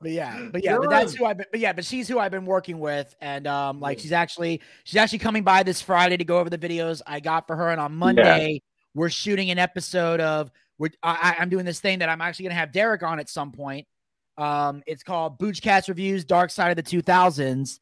But 0.00 0.12
yeah, 0.12 0.48
but 0.52 0.62
yeah, 0.62 0.78
but 0.78 0.90
that's 0.90 1.14
who 1.14 1.24
I've 1.24 1.38
been. 1.38 1.46
But 1.50 1.58
yeah, 1.58 1.72
but 1.72 1.84
she's 1.84 2.06
who 2.06 2.20
I've 2.20 2.30
been 2.30 2.46
working 2.46 2.78
with, 2.78 3.14
and 3.20 3.48
um, 3.48 3.80
like 3.80 3.98
she's 3.98 4.12
actually 4.12 4.60
she's 4.84 4.96
actually 4.96 5.18
coming 5.18 5.42
by 5.42 5.64
this 5.64 5.82
Friday 5.82 6.16
to 6.16 6.24
go 6.24 6.38
over 6.38 6.48
the 6.48 6.58
videos 6.58 7.02
I 7.04 7.18
got 7.18 7.48
for 7.48 7.56
her, 7.56 7.70
and 7.70 7.80
on 7.80 7.94
Monday 7.94 8.62
we're 8.94 9.10
shooting 9.10 9.50
an 9.50 9.58
episode 9.58 10.20
of 10.20 10.52
we're 10.78 10.90
I, 11.02 11.36
I'm 11.38 11.48
doing 11.48 11.64
this 11.64 11.80
thing 11.80 11.98
that 11.98 12.08
I'm 12.08 12.20
actually 12.20 12.44
gonna 12.44 12.54
have 12.54 12.70
Derek 12.70 13.02
on 13.02 13.18
at 13.18 13.28
some 13.28 13.50
point. 13.50 13.88
Um, 14.36 14.84
it's 14.86 15.02
called 15.02 15.36
Boochcast 15.40 15.88
Reviews 15.88 16.24
Dark 16.24 16.50
Side 16.50 16.70
of 16.70 16.76
the 16.76 17.02
2000s, 17.02 17.80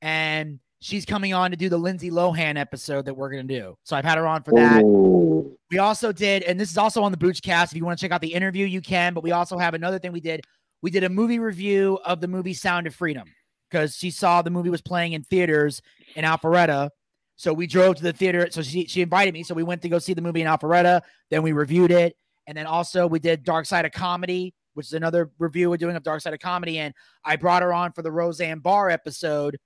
and 0.00 0.58
she's 0.80 1.04
coming 1.04 1.32
on 1.32 1.52
to 1.52 1.56
do 1.56 1.68
the 1.68 1.78
Lindsay 1.78 2.10
Lohan 2.10 2.58
episode 2.58 3.04
that 3.04 3.14
we're 3.14 3.30
gonna 3.30 3.44
do. 3.44 3.76
So 3.84 3.94
I've 3.94 4.04
had 4.04 4.18
her 4.18 4.26
on 4.26 4.42
for 4.42 4.52
that. 4.54 4.82
Ooh. 4.82 5.56
We 5.70 5.78
also 5.78 6.10
did, 6.12 6.42
and 6.42 6.58
this 6.58 6.70
is 6.70 6.76
also 6.76 7.02
on 7.02 7.12
the 7.12 7.18
Boochcast. 7.18 7.70
If 7.70 7.76
you 7.76 7.84
want 7.84 7.98
to 7.98 8.04
check 8.04 8.10
out 8.10 8.20
the 8.20 8.34
interview, 8.34 8.66
you 8.66 8.80
can. 8.80 9.14
But 9.14 9.22
we 9.22 9.30
also 9.30 9.56
have 9.56 9.74
another 9.74 10.00
thing 10.00 10.10
we 10.10 10.20
did. 10.20 10.42
We 10.82 10.90
did 10.90 11.04
a 11.04 11.08
movie 11.08 11.38
review 11.38 11.98
of 12.04 12.20
the 12.20 12.28
movie 12.28 12.54
Sound 12.54 12.86
of 12.86 12.94
Freedom 12.94 13.28
because 13.70 13.96
she 13.96 14.10
saw 14.10 14.42
the 14.42 14.50
movie 14.50 14.68
was 14.68 14.82
playing 14.82 15.12
in 15.12 15.22
theaters 15.22 15.80
in 16.16 16.24
Alpharetta. 16.24 16.90
So 17.36 17.52
we 17.52 17.66
drove 17.66 17.96
to 17.96 18.02
the 18.02 18.12
theater. 18.12 18.48
So 18.50 18.62
she 18.62 18.86
she 18.86 19.00
invited 19.00 19.32
me. 19.32 19.42
So 19.42 19.54
we 19.54 19.62
went 19.62 19.82
to 19.82 19.88
go 19.88 19.98
see 19.98 20.14
the 20.14 20.22
movie 20.22 20.42
in 20.42 20.46
Alpharetta. 20.46 21.02
Then 21.30 21.42
we 21.42 21.52
reviewed 21.52 21.90
it, 21.90 22.16
and 22.46 22.56
then 22.56 22.66
also 22.66 23.06
we 23.06 23.18
did 23.18 23.44
Dark 23.44 23.66
Side 23.66 23.84
of 23.84 23.92
Comedy, 23.92 24.54
which 24.74 24.86
is 24.86 24.92
another 24.92 25.30
review 25.38 25.70
we're 25.70 25.76
doing 25.76 25.96
of 25.96 26.02
Dark 26.02 26.20
Side 26.20 26.34
of 26.34 26.40
Comedy. 26.40 26.78
And 26.78 26.92
I 27.24 27.36
brought 27.36 27.62
her 27.62 27.72
on 27.72 27.92
for 27.92 28.02
the 28.02 28.12
Roseanne 28.12 28.58
Barr 28.58 28.90
episode 28.90 29.58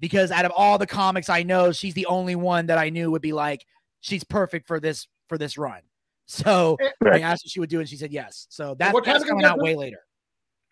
because 0.00 0.30
out 0.30 0.44
of 0.44 0.52
all 0.54 0.78
the 0.78 0.86
comics 0.86 1.28
I 1.28 1.42
know, 1.42 1.72
she's 1.72 1.94
the 1.94 2.06
only 2.06 2.36
one 2.36 2.66
that 2.66 2.78
I 2.78 2.90
knew 2.90 3.10
would 3.10 3.22
be 3.22 3.32
like 3.32 3.64
she's 4.00 4.24
perfect 4.24 4.66
for 4.66 4.80
this 4.80 5.08
for 5.28 5.38
this 5.38 5.56
run. 5.56 5.80
So 6.26 6.78
I 7.04 7.20
asked 7.20 7.44
if 7.44 7.52
she 7.52 7.60
would 7.60 7.68
do 7.68 7.78
it, 7.78 7.82
and 7.82 7.88
she 7.88 7.96
said 7.96 8.12
yes. 8.12 8.46
So 8.48 8.74
that, 8.78 8.94
that's 9.04 9.24
coming 9.24 9.44
out 9.44 9.58
way 9.58 9.74
later. 9.74 9.98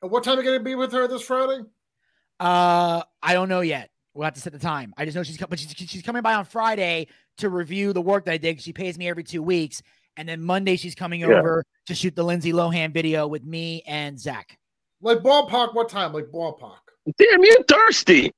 And 0.03 0.11
what 0.11 0.25
time 0.25 0.39
are 0.39 0.43
you 0.43 0.49
going 0.49 0.59
to 0.59 0.65
be 0.65 0.75
with 0.75 0.93
her 0.93 1.07
this 1.07 1.23
Friday? 1.23 1.63
Uh, 2.39 3.03
I 3.23 3.33
don't 3.35 3.49
know 3.49 3.61
yet. 3.61 3.91
We'll 4.15 4.25
have 4.25 4.35
to 4.35 4.41
set 4.41 4.53
the 4.53 4.59
time. 4.59 4.93
I 4.97 5.05
just 5.05 5.17
know 5.17 5.23
she's 5.23 5.37
coming, 5.37 5.51
but 5.51 5.59
she's, 5.59 5.75
she's 5.89 6.03
coming 6.03 6.23
by 6.23 6.35
on 6.35 6.45
Friday 6.45 7.07
to 7.39 7.49
review 7.49 7.93
the 7.93 8.01
work 8.01 8.25
that 8.25 8.33
I 8.33 8.37
did. 8.39 8.61
She 8.61 8.73
pays 8.73 8.99
me 8.99 9.09
every 9.09 9.23
two 9.25 9.43
weeks, 9.43 9.83
and 10.17 10.29
then 10.29 10.41
Monday 10.43 10.77
she's 10.77 10.95
coming 10.95 11.21
Yeah. 11.21 11.29
over 11.29 11.65
to 11.87 11.95
shoot 11.95 12.17
the 12.17 12.25
Lindsay 12.25 12.53
Lohan 12.53 12.93
video 12.93 13.27
with 13.29 13.45
me 13.45 13.83
and 13.87 14.19
Zach. 14.19 14.59
Like 15.01 15.19
ballpark, 15.19 15.75
what 15.75 15.89
time? 15.89 16.13
Like 16.13 16.27
ballpark. 16.27 16.79
Damn, 17.19 17.43
you 17.45 17.57
thirsty. 17.69 18.33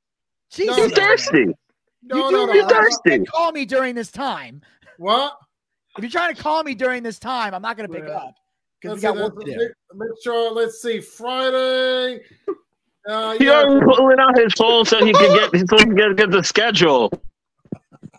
Jesus, 0.53 0.77
You 0.77 0.89
no, 0.89 0.95
thirsty. 0.95 1.45
No, 2.03 2.17
you 2.17 2.23
no, 2.23 2.31
do 2.31 2.47
no. 2.47 2.53
you 2.53 2.65
I- 2.65 2.69
thirsty. 2.69 3.25
call 3.25 3.53
me 3.53 3.65
during 3.65 3.95
this 3.95 4.11
time. 4.11 4.61
What? 4.99 5.37
If 5.97 6.05
you're 6.05 6.11
trying 6.11 6.35
to 6.35 6.43
call 6.43 6.63
me 6.63 6.75
during 6.75 7.03
this 7.03 7.19
time, 7.19 7.55
I'm 7.55 7.63
not 7.63 7.77
going 7.77 7.89
to 7.91 7.95
pick 7.95 8.09
Yeah. 8.09 8.17
up 8.17 8.35
because 8.83 9.03
we 9.03 9.09
Let's 9.09 9.15
got 9.15 9.17
see, 9.17 9.23
work 9.23 9.41
to 9.41 9.53
do. 9.53 9.59
Make, 9.59 9.71
make 9.95 10.23
sure. 10.23 10.53
Let's 10.53 10.83
see. 10.83 11.01
Friday. 11.01 12.21
Uh, 13.09 13.35
He 13.39 13.47
yeah, 13.47 13.63
already 13.63 13.85
pulling 13.85 14.21
out 14.21 14.39
his 14.39 14.53
phone 14.55 14.85
so 14.85 15.05
he 15.05 15.13
can 15.13 15.51
get 15.53 15.69
so 15.69 15.77
he 15.77 15.85
can 15.85 15.95
get, 15.95 16.17
get 16.17 16.31
the 16.31 16.43
schedule. 16.43 17.11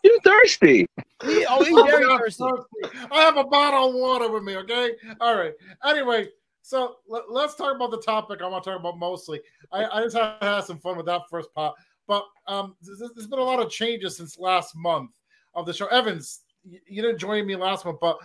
You 0.03 0.19
thirsty? 0.23 0.85
He- 1.23 1.45
oh, 1.49 1.63
he's 1.63 1.77
I'm 1.77 1.85
very 1.87 2.05
thirsty. 2.17 2.43
thirsty. 2.43 3.07
I 3.11 3.21
have 3.21 3.37
a 3.37 3.45
bottle 3.45 3.89
of 3.89 3.95
water 3.95 4.29
with 4.31 4.43
me. 4.43 4.57
Okay. 4.57 4.91
All 5.21 5.35
right. 5.37 5.53
Anyway, 5.85 6.27
so 6.61 6.97
let, 7.07 7.23
us 7.29 7.55
talk 7.55 7.75
about 7.75 7.91
the 7.91 8.01
topic 8.01 8.41
I 8.41 8.47
want 8.47 8.63
to 8.63 8.71
talk 8.71 8.79
about 8.79 8.97
mostly. 8.97 9.41
I, 9.71 9.85
I 9.85 10.03
just 10.03 10.17
have 10.17 10.39
to 10.39 10.45
have 10.45 10.63
some 10.65 10.79
fun 10.79 10.97
with 10.97 11.05
that 11.05 11.21
first 11.29 11.53
part. 11.53 11.75
But 12.07 12.25
um, 12.47 12.75
there's, 12.81 12.99
there's 13.15 13.27
been 13.27 13.39
a 13.39 13.43
lot 13.43 13.61
of 13.61 13.69
changes 13.69 14.17
since 14.17 14.37
last 14.37 14.75
month 14.75 15.11
of 15.55 15.65
the 15.65 15.73
show. 15.73 15.87
Yvens, 15.87 16.39
you, 16.65 16.79
you 16.85 17.01
didn't 17.01 17.19
join 17.19 17.45
me 17.45 17.55
last 17.55 17.85
month, 17.85 17.99
but 18.01 18.17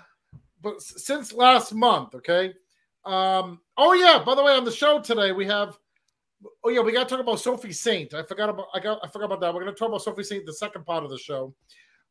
but 0.62 0.82
since 0.82 1.32
last 1.32 1.74
month, 1.74 2.14
okay. 2.14 2.54
Um. 3.04 3.60
Oh 3.76 3.92
yeah. 3.92 4.22
By 4.24 4.34
the 4.34 4.42
way, 4.42 4.52
on 4.52 4.64
the 4.64 4.70
show 4.72 5.00
today 5.00 5.32
we 5.32 5.46
have. 5.46 5.78
Oh 6.64 6.70
yeah, 6.70 6.80
we 6.80 6.92
got 6.92 7.08
to 7.08 7.14
talk 7.16 7.20
about 7.20 7.40
Sofi 7.40 7.72
Saint. 7.72 8.14
I 8.14 8.22
forgot 8.22 8.48
about. 8.48 8.66
I 8.74 8.80
got. 8.80 9.00
I 9.02 9.08
forgot 9.08 9.26
about 9.26 9.40
that. 9.40 9.54
We're 9.54 9.62
going 9.62 9.74
to 9.74 9.78
talk 9.78 9.88
about 9.88 10.02
Sofi 10.02 10.22
Saint 10.22 10.46
the 10.46 10.52
second 10.52 10.84
part 10.84 11.04
of 11.04 11.10
the 11.10 11.18
show. 11.18 11.54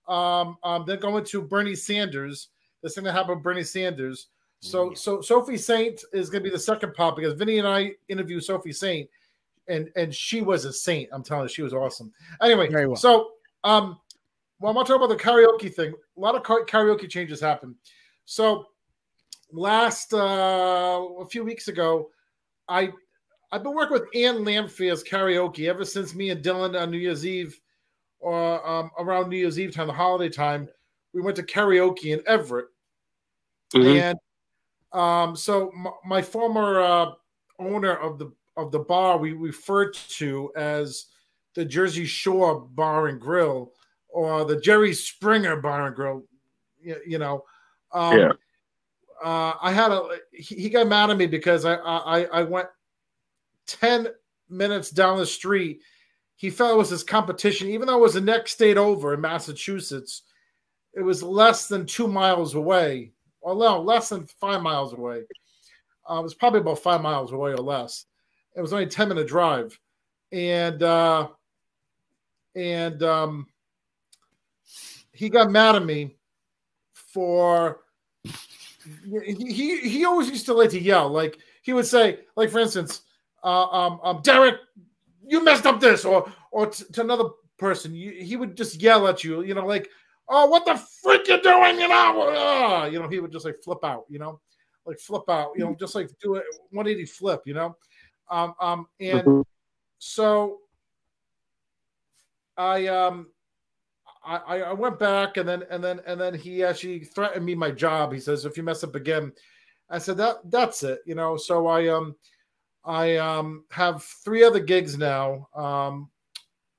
Um. 0.07 0.57
Um. 0.63 0.85
Then 0.85 0.99
going 0.99 1.23
to 1.25 1.41
Bernie 1.41 1.75
Sanders. 1.75 2.49
This 2.83 2.95
thing 2.95 3.03
that 3.03 3.13
happened 3.13 3.37
with 3.37 3.43
Bernie 3.43 3.63
Sanders. 3.63 4.27
So 4.59 4.93
so 4.93 5.21
Sofi 5.21 5.57
Saint 5.57 6.03
is 6.13 6.29
going 6.29 6.43
to 6.43 6.49
be 6.49 6.53
the 6.53 6.59
second 6.59 6.93
part 6.95 7.15
because 7.15 7.33
Vinny 7.33 7.59
and 7.59 7.67
I 7.67 7.91
interviewed 8.09 8.43
Sofi 8.43 8.71
Saint, 8.73 9.07
and 9.67 9.89
and 9.95 10.13
she 10.13 10.41
was 10.41 10.65
a 10.65 10.73
saint. 10.73 11.09
I'm 11.11 11.23
telling 11.23 11.43
you, 11.43 11.49
she 11.49 11.61
was 11.61 11.73
awesome. 11.73 12.11
Anyway, 12.41 12.67
Very 12.69 12.87
well. 12.87 12.95
so 12.95 13.31
um, 13.63 13.99
well, 14.59 14.75
I'm 14.75 14.83
to 14.83 14.91
talk 14.91 15.01
about 15.01 15.15
the 15.15 15.23
karaoke 15.23 15.73
thing. 15.73 15.93
A 15.93 16.19
lot 16.19 16.35
of 16.35 16.43
karaoke 16.43 17.09
changes 17.09 17.39
happened. 17.39 17.75
So 18.27 18.65
last 19.53 20.13
uh, 20.13 20.17
a 21.19 21.25
few 21.29 21.45
weeks 21.45 21.69
ago, 21.69 22.09
I 22.67 22.91
I've 23.53 23.63
been 23.63 23.73
working 23.73 23.93
with 23.93 24.09
Ann 24.13 24.43
Lamphier's 24.43 25.01
karaoke 25.01 25.69
ever 25.69 25.85
since 25.85 26.13
me 26.13 26.29
and 26.29 26.43
Dylan 26.43 26.79
on 26.79 26.91
New 26.91 26.97
Year's 26.97 27.25
Eve, 27.25 27.57
or 28.19 28.67
um, 28.67 28.91
around 28.99 29.29
New 29.29 29.37
Year's 29.37 29.57
Eve 29.57 29.73
time, 29.73 29.87
the 29.87 29.93
holiday 29.93 30.27
time, 30.27 30.67
we 31.13 31.21
went 31.21 31.37
to 31.37 31.43
karaoke 31.43 32.13
in 32.13 32.21
Everett. 32.27 32.67
Mhm. 33.73 34.01
And 34.01 34.19
um, 34.91 35.35
so 35.37 35.71
my, 35.73 35.91
my 36.05 36.21
former 36.21 36.81
uh, 36.81 37.11
owner 37.59 37.95
of 37.95 38.19
the 38.19 38.33
of 38.57 38.73
the 38.73 38.79
bar 38.79 39.17
we 39.17 39.31
referred 39.31 39.93
to 39.93 40.51
as 40.57 41.05
the 41.53 41.63
Jersey 41.63 42.05
Shore 42.05 42.59
Bar 42.59 43.07
and 43.07 43.21
Grill 43.21 43.71
or 44.09 44.43
the 44.43 44.59
Jerry 44.59 44.93
Springer 44.93 45.55
Bar 45.61 45.87
and 45.87 45.95
Grill. 45.95 46.23
You, 46.81 46.97
you 47.05 47.19
know, 47.19 47.45
um, 47.93 48.17
Yeah. 48.19 48.31
uh, 49.23 49.53
I 49.61 49.71
had 49.71 49.91
a 49.91 50.19
he, 50.31 50.55
he 50.55 50.69
got 50.69 50.87
mad 50.87 51.09
at 51.09 51.17
me 51.17 51.27
because 51.27 51.65
I, 51.65 51.75
I 51.75 52.23
I 52.25 52.43
went 52.43 52.67
ten 53.65 54.07
minutes 54.49 54.91
down 54.91 55.17
the 55.17 55.25
street. 55.25 55.81
He 56.35 56.49
felt 56.49 56.73
it 56.73 56.77
was 56.77 56.89
his 56.89 57.03
competition, 57.03 57.67
even 57.69 57.87
though 57.87 57.97
it 57.97 58.01
was 58.01 58.13
the 58.13 58.21
next 58.21 58.51
state 58.51 58.77
over 58.77 59.13
in 59.13 59.21
Massachusetts. 59.21 60.23
It 60.93 61.01
was 61.01 61.21
less 61.23 61.67
than 61.67 61.85
two 61.85 62.07
miles 62.07 62.55
away, 62.55 63.11
or 63.41 63.55
no, 63.55 63.81
less 63.81 64.09
than 64.09 64.25
five 64.25 64.61
miles 64.61 64.93
away. 64.93 65.23
Uh, 66.09 66.19
it 66.19 66.23
was 66.23 66.33
probably 66.35 66.61
about 66.61 66.79
five 66.79 67.01
miles 67.01 67.31
away 67.31 67.51
or 67.51 67.57
less. 67.57 68.05
It 68.55 68.61
was 68.61 68.73
only 68.73 68.85
a 68.85 68.89
ten 68.89 69.09
minute 69.09 69.27
drive, 69.27 69.77
and 70.31 70.81
uh, 70.81 71.29
and 72.55 73.03
um, 73.03 73.47
he 75.11 75.29
got 75.29 75.51
mad 75.51 75.75
at 75.75 75.85
me 75.85 76.16
for 77.17 77.79
he, 79.15 79.79
he 79.79 80.05
always 80.05 80.29
used 80.29 80.45
to 80.45 80.53
like 80.53 80.69
to 80.69 80.79
yell. 80.79 81.09
Like 81.09 81.39
he 81.63 81.73
would 81.73 81.87
say, 81.87 82.19
like 82.35 82.51
for 82.51 82.59
instance, 82.59 83.01
uh, 83.43 83.65
um, 83.69 83.99
um, 84.03 84.21
Derek, 84.21 84.57
you 85.27 85.43
messed 85.43 85.65
up 85.65 85.79
this, 85.79 86.05
or 86.05 86.31
or 86.51 86.67
t- 86.67 86.85
to 86.93 87.01
another 87.01 87.29
person, 87.57 87.95
you, 87.95 88.11
he 88.11 88.35
would 88.35 88.55
just 88.55 88.79
yell 88.79 89.07
at 89.07 89.23
you. 89.23 89.41
You 89.41 89.55
know, 89.55 89.65
like, 89.65 89.89
oh, 90.29 90.45
what 90.45 90.63
the 90.67 90.75
freak 91.01 91.27
you 91.27 91.41
doing? 91.41 91.79
You 91.79 91.87
know, 91.87 92.21
uh, 92.21 92.85
you 92.85 92.99
know, 92.99 93.07
he 93.09 93.19
would 93.19 93.31
just 93.31 93.45
like 93.45 93.57
flip 93.63 93.83
out. 93.83 94.05
You 94.09 94.19
know, 94.19 94.39
like 94.85 94.99
flip 94.99 95.27
out. 95.27 95.53
You 95.55 95.65
know, 95.65 95.75
just 95.79 95.95
like 95.95 96.09
do 96.21 96.35
a 96.35 96.41
180 96.69 97.03
flip. 97.05 97.41
You 97.45 97.55
know, 97.55 97.77
um, 98.29 98.53
um, 98.61 98.87
and 98.99 99.25
Mhm. 99.25 99.43
so 99.97 100.59
I 102.55 102.85
um 102.85 103.31
I, 104.35 104.59
I 104.59 104.73
went 104.73 104.99
back 104.99 105.37
and 105.37 105.47
then 105.47 105.63
and 105.69 105.83
then 105.83 106.01
and 106.05 106.19
then 106.19 106.33
he 106.33 106.63
actually 106.63 107.03
threatened 107.03 107.45
me 107.45 107.55
my 107.55 107.71
job. 107.71 108.11
He 108.11 108.19
says 108.19 108.45
if 108.45 108.57
you 108.57 108.63
mess 108.63 108.83
up 108.83 108.95
again, 108.95 109.31
I 109.89 109.97
said 109.97 110.17
that 110.17 110.37
that's 110.45 110.83
it, 110.83 110.99
you 111.05 111.15
know. 111.15 111.37
So 111.37 111.67
I 111.67 111.87
um 111.87 112.15
I 112.83 113.15
um 113.17 113.65
have 113.71 114.03
three 114.03 114.43
other 114.43 114.59
gigs 114.59 114.97
now. 114.97 115.47
Um, 115.55 116.09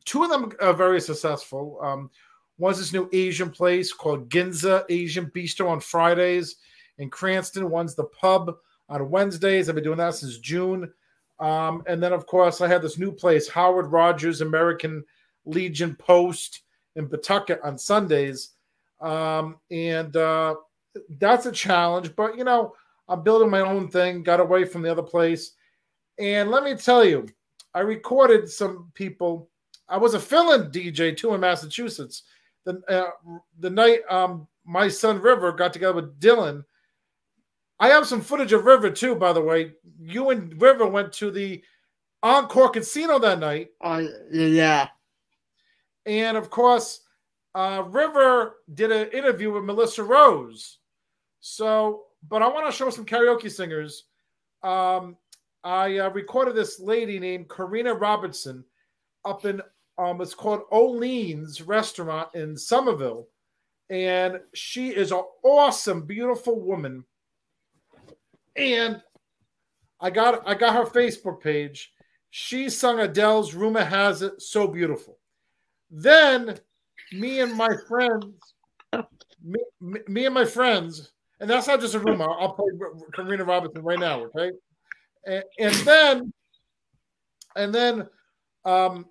two 0.05 0.25
of 0.25 0.31
them 0.31 0.53
are 0.61 0.75
very 0.75 1.01
successful. 1.01 1.79
Um, 1.83 2.11
one's 2.59 2.79
this 2.79 2.93
new 2.93 3.09
Asian 3.13 3.51
place 3.51 3.93
called 3.93 4.29
Ginza 4.29 4.85
Asian 4.89 5.27
Bistro 5.31 5.69
on 5.69 5.81
Fridays 5.81 6.57
in 6.99 7.11
Cranston. 7.11 7.71
One's 7.71 7.95
the 7.95 8.05
pub 8.05 8.55
on 8.89 9.11
Wednesdays. 9.11 9.69
I've 9.69 9.75
been 9.75 9.85
doing 9.85 9.99
that 9.99 10.15
since 10.15 10.39
June. 10.39 10.91
Um, 11.41 11.83
and 11.87 12.03
then, 12.03 12.13
of 12.13 12.27
course, 12.27 12.61
I 12.61 12.67
had 12.67 12.83
this 12.83 12.99
new 12.99 13.13
place, 13.13 13.49
Howard 13.49 13.93
Rogers 13.93 14.41
American 14.41 15.05
Legion 15.45 15.95
Post 15.95 16.63
in 16.99 17.09
Pawtucket 17.09 17.61
on 17.63 17.79
Sundays. 17.79 18.51
Um, 19.01 19.59
and 19.71 20.15
uh, 20.17 20.57
that's 21.19 21.47
a 21.47 21.53
challenge, 21.53 22.15
but 22.17 22.37
you 22.37 22.45
know, 22.45 22.75
I'm 23.09 23.23
building 23.23 23.49
my 23.49 23.61
own 23.61 23.89
thing, 23.89 24.23
got 24.23 24.41
away 24.41 24.65
from 24.65 24.83
the 24.83 24.91
other 24.91 25.03
place. 25.03 25.53
And 26.19 26.51
let 26.51 26.65
me 26.65 26.75
tell 26.75 27.05
you, 27.05 27.27
I 27.75 27.81
recorded 27.81 28.51
some 28.51 28.91
people. 28.95 29.49
I 29.89 29.97
was 29.97 30.15
a 30.15 30.21
fill-in 30.21 30.71
DJ 30.71 31.17
too 31.17 31.33
in 31.35 31.41
Massachusetts. 31.41 32.25
The 32.65 32.83
uh, 32.89 33.11
the 33.61 33.71
night 33.71 34.01
um, 34.11 34.47
my 34.67 34.89
son 34.89 35.21
Rivyr 35.21 35.57
got 35.57 35.73
together 35.73 35.95
with 35.95 36.21
Dylan. 36.21 36.65
I 37.81 37.89
have 37.89 38.07
some 38.07 38.21
footage 38.21 38.53
of 38.53 38.65
Rivyr 38.65 38.95
too, 38.95 39.15
by 39.15 39.33
the 39.33 39.41
way. 39.41 39.73
You 40.01 40.31
and 40.31 40.53
Rivyr 40.57 40.91
went 40.91 41.13
to 41.15 41.31
the 41.31 41.63
Encore 42.23 42.71
Casino 42.71 43.19
that 43.21 43.39
night, 43.39 43.69
Uh, 43.81 44.03
yeah. 44.33 44.89
And 46.09 46.39
of 46.39 46.49
course, 46.49 47.01
uh, 47.55 47.83
Rivyr 47.83 48.53
did 48.73 48.91
an 48.91 49.11
interview 49.11 49.53
with 49.53 49.63
Milyssa 49.63 50.09
Rose. 50.09 50.79
So, 51.41 52.05
but 52.27 52.41
I 52.41 52.49
want 52.49 52.67
to 52.67 52.73
show 52.73 52.89
some 52.89 53.05
karaoke 53.05 53.51
singers. 53.51 54.05
Um, 54.63 55.19
I 55.63 55.99
uh, 55.99 56.11
recorded 56.11 56.57
this 56.57 56.81
lady 56.81 57.19
named 57.19 57.51
Karina 57.51 57.93
Robertson 57.93 58.65
up 59.27 59.45
in 59.45 59.61
um, 59.99 60.21
it's 60.23 60.35
called 60.35 60.63
Olene's 60.71 61.61
Restaurant 61.61 62.35
in 62.35 62.57
Somerville, 62.57 63.29
and 63.91 64.41
she 64.55 64.89
is 64.89 65.13
an 65.13 65.25
awesome, 65.43 66.07
beautiful 66.07 66.59
woman. 66.59 67.05
And 68.57 69.03
I 70.01 70.09
got 70.09 70.49
I 70.49 70.55
got 70.55 70.75
her 70.75 70.87
Facebook 70.87 71.43
page. 71.43 71.93
She 72.31 72.71
sung 72.71 73.01
Adele's 73.01 73.53
"Rumor 73.53 73.85
Has 73.85 74.23
It" 74.23 74.41
so 74.41 74.67
beautiful. 74.67 75.19
Then 75.91 76.59
me 77.13 77.41
and 77.41 77.55
my 77.55 77.69
friends, 77.89 78.55
me, 79.43 79.61
me, 79.81 80.01
me 80.07 80.27
and 80.27 80.35
my 80.35 80.45
friends, 80.45 81.13
and 81.41 81.49
that's 81.49 81.67
not 81.67 81.81
just 81.81 81.95
a 81.95 81.99
rumor. 82.01 82.29
I'll 82.29 82.53
play 82.53 82.67
Karina 83.15 83.45
Robinson 83.45 83.83
right 83.83 83.99
now, 83.99 84.25
okay? 84.25 84.51
And, 85.27 85.45
and 85.59 85.75
then, 85.75 86.33
and 87.57 87.75
then, 87.75 88.09
um, 88.65 89.07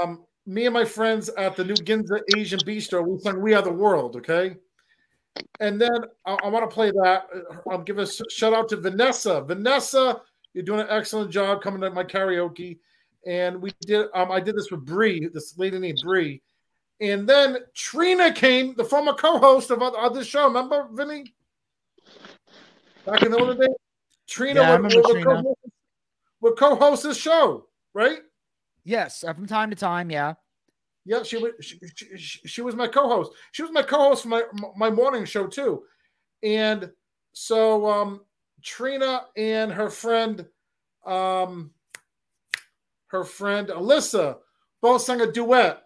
um, 0.00 0.24
me 0.46 0.64
and 0.64 0.72
my 0.72 0.84
friends 0.84 1.28
at 1.30 1.56
the 1.56 1.64
new 1.64 1.74
Ginza 1.74 2.20
Asian 2.36 2.60
Bistro, 2.60 3.06
we 3.06 3.18
sung 3.18 3.42
"We 3.42 3.52
Are 3.54 3.62
the 3.62 3.72
World," 3.72 4.16
okay? 4.16 4.56
And 5.60 5.80
then 5.80 6.04
I, 6.26 6.38
I 6.44 6.48
want 6.48 6.68
to 6.68 6.74
play 6.74 6.90
that. 6.90 7.26
I'll 7.70 7.82
give 7.82 7.98
a 7.98 8.06
shout 8.06 8.54
out 8.54 8.68
to 8.70 8.76
Vanessa. 8.76 9.42
Vanessa, 9.42 10.22
you're 10.54 10.64
doing 10.64 10.80
an 10.80 10.86
excellent 10.88 11.30
job 11.30 11.62
coming 11.62 11.82
to 11.82 11.90
my 11.90 12.04
karaoke. 12.04 12.78
And 13.28 13.60
we 13.60 13.72
did. 13.82 14.06
Um, 14.14 14.32
I 14.32 14.40
did 14.40 14.56
this 14.56 14.70
with 14.70 14.86
Bree, 14.86 15.28
this 15.32 15.56
lady 15.58 15.78
named 15.78 16.00
Bree. 16.02 16.40
And 16.98 17.28
then 17.28 17.58
Trina 17.74 18.32
came, 18.32 18.74
the 18.74 18.84
former 18.84 19.12
co-host 19.12 19.70
of, 19.70 19.82
of 19.82 20.14
this 20.14 20.26
show. 20.26 20.46
Remember, 20.46 20.88
Vinny? 20.92 21.34
Back 23.04 23.22
in 23.22 23.30
the 23.30 23.38
old 23.38 23.60
days, 23.60 23.68
Trina 24.26 24.62
Yeah, 24.62 24.78
would, 24.78 25.04
Trina. 25.04 25.24
co-host, 25.24 25.58
would 26.40 26.56
co-host 26.56 27.02
this 27.02 27.18
show, 27.18 27.66
right? 27.92 28.18
Yes, 28.84 29.22
uh, 29.22 29.34
from 29.34 29.46
time 29.46 29.68
to 29.68 29.76
time, 29.76 30.10
yeah. 30.10 30.34
Yeah, 31.04 31.22
she 31.22 31.36
was. 31.36 31.52
She, 31.60 31.78
she, 32.16 32.48
she 32.48 32.62
was 32.62 32.74
my 32.74 32.88
co-host. 32.88 33.32
She 33.52 33.62
was 33.62 33.70
my 33.72 33.82
co-host 33.82 34.22
for 34.22 34.28
my 34.28 34.42
my 34.76 34.90
morning 34.90 35.26
show 35.26 35.46
too, 35.46 35.82
and 36.42 36.90
so 37.32 37.86
um, 37.88 38.22
Trina 38.62 39.26
and 39.36 39.70
her 39.70 39.90
friend, 39.90 40.46
um, 41.06 41.70
her 43.08 43.24
friend 43.24 43.68
Alyssa, 43.68 44.38
both 44.80 45.02
sang 45.02 45.20
a 45.20 45.30
duet 45.30 45.82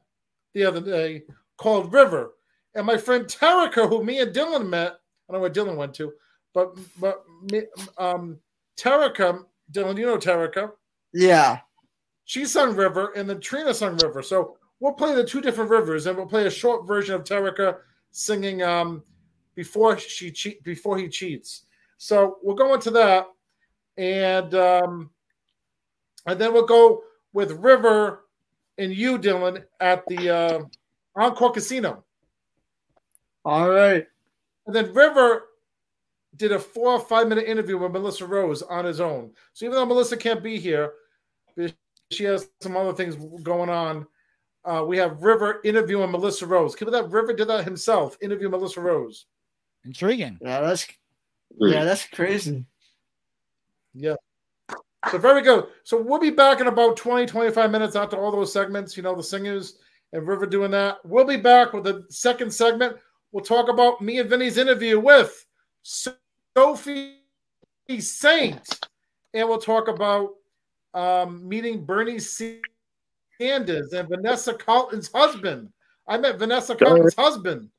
the 0.54 0.64
other 0.64 0.80
day 0.80 1.22
called 1.56 1.92
River, 1.92 2.35
and 2.74 2.87
my 2.87 2.96
friend 2.96 3.24
Tareka, 3.26 3.88
who 3.88 4.04
me 4.04 4.20
and 4.20 4.35
Dylan 4.35 4.68
met. 4.68 4.92
I 5.28 5.32
don't 5.32 5.37
know 5.37 5.40
where 5.40 5.50
Dylan 5.50 5.76
went 5.76 5.94
to, 5.94 6.12
but 6.52 6.76
but 7.00 7.22
me, 7.42 7.62
um, 7.98 8.38
Tareka, 8.76 9.44
Dylan, 9.72 9.96
you 9.98 10.06
know 10.06 10.18
Tareka 10.18 10.72
Yeah. 11.14 11.61
she 12.24 12.44
sung 12.44 12.74
River, 12.76 13.12
and 13.16 13.28
then 13.28 13.40
Trina 13.40 13.72
sung 13.72 13.96
River. 13.96 14.22
So 14.22 14.56
we'll 14.80 14.92
play 14.92 15.14
the 15.14 15.24
two 15.24 15.40
different 15.40 15.70
rivers, 15.70 16.06
and 16.06 16.16
we'll 16.16 16.26
play 16.26 16.46
a 16.46 16.50
short 16.50 16.87
version 16.87 17.14
of 17.14 17.24
Tareka 17.24 17.78
singing 18.11 18.62
um, 18.62 19.02
before 19.54 19.96
she 19.98 20.30
cheat 20.30 20.62
before 20.64 20.98
he 20.98 21.08
cheats. 21.08 21.66
So 21.98 22.38
we'll 22.42 22.56
go 22.56 22.74
into 22.74 22.90
that, 22.90 23.26
and 23.96 24.54
um, 24.54 25.11
and 26.26 26.38
then 26.40 26.52
we'll 26.52 26.66
go 26.66 27.02
with 27.32 27.60
Rivyr 27.60 28.18
and 28.78 28.94
you, 28.94 29.18
Dylan, 29.18 29.64
at 29.80 30.04
the 30.08 30.30
uh, 30.30 30.60
Encore 31.16 31.52
Casino. 31.52 32.04
All 33.44 33.70
right. 33.70 34.06
And 34.66 34.74
then 34.74 34.92
Rivyr 34.94 35.40
did 36.36 36.52
a 36.52 36.58
four 36.58 36.92
or 36.92 37.00
five 37.00 37.28
minute 37.28 37.46
interview 37.46 37.78
with 37.78 37.92
Milyssa 37.92 38.28
Rose 38.28 38.62
on 38.62 38.84
his 38.84 39.00
own. 39.00 39.30
So 39.52 39.66
even 39.66 39.76
though 39.76 39.86
Milyssa 39.86 40.18
can't 40.18 40.42
be 40.42 40.58
here, 40.58 40.92
she 42.10 42.24
has 42.24 42.48
some 42.60 42.76
other 42.76 42.92
things 42.92 43.16
going 43.42 43.70
on. 43.70 44.06
Uh, 44.64 44.84
we 44.86 44.96
have 44.98 45.18
Rivyr 45.18 45.56
interviewing 45.64 46.10
Milyssa 46.10 46.48
Rose. 46.48 46.76
Keep 46.76 46.88
it 46.88 46.90
that 46.92 47.10
Rivyr 47.10 47.36
did 47.36 47.48
that 47.48 47.64
himself, 47.64 48.16
interview 48.20 48.48
Milyssa 48.48 48.82
Rose. 48.82 49.26
Intriguing. 49.84 50.38
Yeah, 50.40 50.60
that's 50.60 50.86
yeah, 51.58 51.84
that's 51.84 52.06
crazy. 52.06 52.64
Yeah. 53.94 54.14
So 55.10 55.18
very 55.18 55.42
good. 55.42 55.66
So 55.84 56.00
we'll 56.00 56.20
be 56.20 56.30
back 56.30 56.60
in 56.60 56.68
about 56.68 56.96
20, 56.96 57.26
25 57.26 57.70
minutes 57.70 57.96
after 57.96 58.16
all 58.16 58.30
those 58.30 58.52
segments, 58.52 58.96
you 58.96 59.02
know, 59.02 59.16
the 59.16 59.22
singers 59.22 59.78
and 60.12 60.26
Rivyr 60.26 60.48
doing 60.48 60.70
that. 60.72 60.98
We'll 61.04 61.24
be 61.24 61.36
back 61.38 61.72
with 61.72 61.84
the 61.84 62.04
second 62.08 62.52
segment. 62.52 62.96
We'll 63.32 63.44
talk 63.44 63.68
about 63.68 64.00
me 64.00 64.18
and 64.20 64.30
Vinny's 64.30 64.58
interview 64.58 65.00
with 65.00 65.44
Sofi 65.82 67.16
Saint. 67.98 68.80
And 69.34 69.48
we'll 69.48 69.58
talk 69.58 69.88
about 69.88 70.30
um, 70.94 71.48
meeting 71.48 71.84
Bernie 71.84 72.20
Sanders 72.20 73.92
and 73.92 74.08
Vanessa 74.08 74.54
Carlton's 74.54 75.10
husband. 75.12 75.70
I 76.06 76.18
met 76.18 76.38
Vanessa 76.38 76.74
Carlton's 76.76 77.14
husband. 77.14 77.70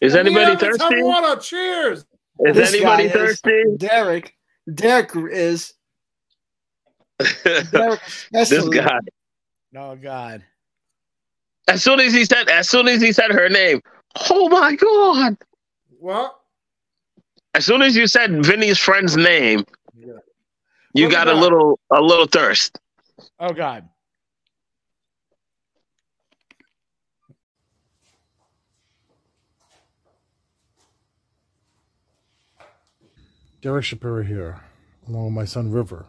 Is 0.00 0.14
And 0.14 0.28
anybody 0.28 0.52
and 0.52 0.60
Yvens 0.60 0.78
thirsty? 0.78 1.02
Water. 1.02 1.40
Cheers. 1.40 1.98
Is 2.40 2.54
This 2.54 2.74
anybody 2.74 3.02
guy 3.04 3.08
is- 3.08 3.12
thirsty? 3.12 3.64
Derek. 3.76 4.34
Derek 4.72 5.10
is 5.14 5.24
Derek 5.34 5.77
this 8.32 8.68
guy. 8.68 8.98
Oh 9.76 9.96
God. 9.96 10.44
As 11.66 11.82
soon 11.82 12.00
as 12.00 12.12
he 12.12 12.24
said, 12.24 12.48
as 12.48 12.68
soon 12.68 12.88
as 12.88 13.02
he 13.02 13.12
said 13.12 13.30
her 13.30 13.48
name, 13.48 13.82
oh 14.30 14.48
my 14.48 14.74
god! 14.74 15.36
What? 15.98 16.38
As 17.54 17.66
soon 17.66 17.82
as 17.82 17.96
you 17.96 18.06
said 18.06 18.44
Vinny's 18.44 18.78
friend's 18.78 19.16
name, 19.16 19.64
Yeah. 19.94 20.12
you 20.94 21.04
Look 21.04 21.12
got 21.12 21.28
at 21.28 21.34
a 21.34 21.38
little, 21.38 21.78
a 21.90 22.00
little 22.00 22.26
thirst. 22.26 22.78
Oh 23.40 23.52
God. 23.52 23.88
Derek 33.60 33.84
Shapiro 33.84 34.22
here, 34.22 34.60
along 35.08 35.26
with 35.26 35.34
my 35.34 35.44
son 35.44 35.72
Rivyr, 35.72 36.06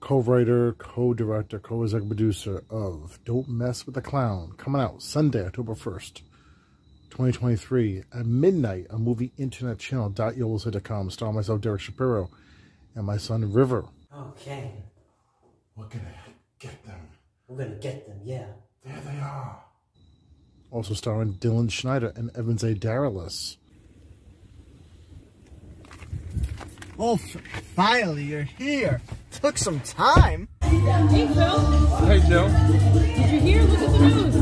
co-writer, 0.00 0.72
co-director, 0.74 1.58
co-executive 1.58 2.08
producer 2.08 2.64
of 2.70 3.18
Don't 3.24 3.48
Mess 3.48 3.86
with 3.86 3.94
the 3.94 4.00
Clown, 4.02 4.52
coming 4.56 4.80
out 4.80 5.02
Sunday, 5.02 5.44
October 5.46 5.74
1st, 5.74 6.22
2023 7.10 8.04
at 8.14 8.26
midnight 8.26 8.86
on 8.90 9.02
movie 9.02 9.32
internet 9.36 9.78
channel 9.78 10.10
.yolosite.com, 10.10 11.10
starring 11.10 11.34
myself, 11.36 11.60
Derek 11.60 11.80
Shapiro, 11.80 12.30
and 12.94 13.04
my 13.06 13.16
son 13.18 13.42
Rivyr. 13.52 13.88
Okay, 14.16 14.72
We're 15.76 15.86
gonna 15.86 16.14
get 16.58 16.84
them. 16.84 17.00
we're 17.46 17.58
gonna 17.58 17.76
get 17.76 18.06
them, 18.06 18.20
yeah. 18.24 18.46
There 18.84 19.00
they 19.04 19.18
are. 19.20 19.62
Also 20.70 20.94
starring 20.94 21.34
Dylan 21.34 21.70
Snyder 21.70 22.12
and 22.16 22.32
Yvens 22.32 22.62
A. 22.62 22.74
Darilus. 22.74 23.56
Oh, 27.02 27.16
finally 27.16 28.24
you're 28.24 28.42
here. 28.42 29.00
Took 29.40 29.56
some 29.56 29.80
time. 29.80 30.48
Hey, 30.60 31.26
Phil. 31.28 31.58
Hey, 32.04 32.20
Joe. 32.28 32.48
Did 32.92 33.32
you 33.32 33.40
hear? 33.40 33.62
Look 33.62 33.78
at 33.78 33.90
the 33.90 33.98
news. 34.00 34.34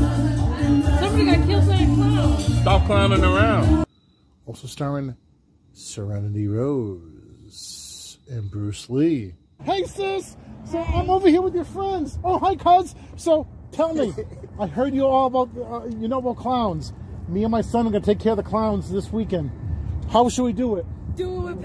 Somebody 0.99 1.25
got 1.25 1.47
killed 1.47 1.67
by 1.67 1.75
a 1.75 1.85
clown. 1.85 2.39
Stop 2.61 2.85
clowning 2.85 3.23
around. 3.23 3.85
Also 4.45 4.67
starring 4.67 5.15
Serenity 5.71 6.49
Rose 6.49 8.17
and 8.27 8.51
Bruce 8.51 8.89
Lee. 8.89 9.35
Hey, 9.63 9.85
sis. 9.85 10.35
So 10.65 10.79
I'm 10.79 11.09
over 11.09 11.29
here 11.29 11.41
with 11.41 11.55
your 11.55 11.63
friends. 11.63 12.19
Oh, 12.25 12.39
hi, 12.39 12.57
cuz. 12.57 12.93
So 13.15 13.47
tell 13.71 13.93
me, 13.93 14.13
I 14.59 14.67
heard 14.67 14.93
you 14.93 15.05
all 15.05 15.27
about, 15.27 15.49
uh, 15.57 15.85
you 15.97 16.09
know 16.09 16.17
about 16.17 16.35
clowns. 16.35 16.91
Me 17.29 17.43
and 17.45 17.51
my 17.51 17.61
son 17.61 17.87
are 17.87 17.89
gonna 17.89 18.03
take 18.03 18.19
care 18.19 18.33
of 18.33 18.37
the 18.37 18.43
clowns 18.43 18.91
this 18.91 19.13
weekend. 19.13 19.49
How 20.09 20.27
should 20.27 20.43
we 20.43 20.51
do 20.51 20.75
it? 20.75 20.85
Do 21.19 21.49
it 21.49 21.55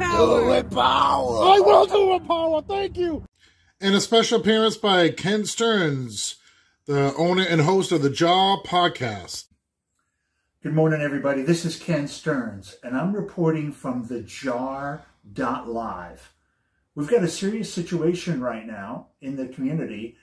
with 0.48 0.72
power. 0.72 1.44
I 1.44 1.60
will 1.60 1.86
do 1.86 2.10
it 2.10 2.14
with 2.14 2.26
power. 2.26 2.60
Thank 2.60 2.96
you. 2.96 3.24
And 3.80 3.94
a 3.94 4.00
special 4.00 4.40
appearance 4.40 4.76
by 4.76 5.10
Ken 5.10 5.44
Stearns, 5.44 6.34
the 6.86 7.14
owner 7.14 7.44
and 7.48 7.60
host 7.60 7.92
of 7.92 8.02
the 8.02 8.10
Jaw 8.10 8.60
podcast. 8.64 9.44
Good 10.60 10.74
morning, 10.74 11.00
everybody. 11.00 11.42
This 11.42 11.64
is 11.64 11.78
Ken 11.78 12.08
Stearns, 12.08 12.74
and 12.82 12.96
I'm 12.96 13.14
reporting 13.14 13.70
from 13.70 14.08
the 14.08 14.22
jar.live. 14.22 15.04
We've 16.96 17.08
got 17.08 17.22
a 17.22 17.28
serious 17.28 17.72
situation 17.72 18.40
right 18.40 18.66
now 18.66 19.10
in 19.20 19.36
the 19.36 19.46
community. 19.46 20.16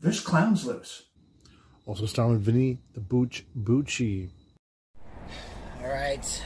There's 0.00 0.20
clowns 0.20 0.64
loose. 0.64 1.02
Also 1.84 2.06
starring 2.06 2.38
Vinny 2.38 2.78
the 2.94 3.00
Booch 3.00 3.44
Bucci. 3.54 4.30
All 5.82 5.88
right. 5.88 6.42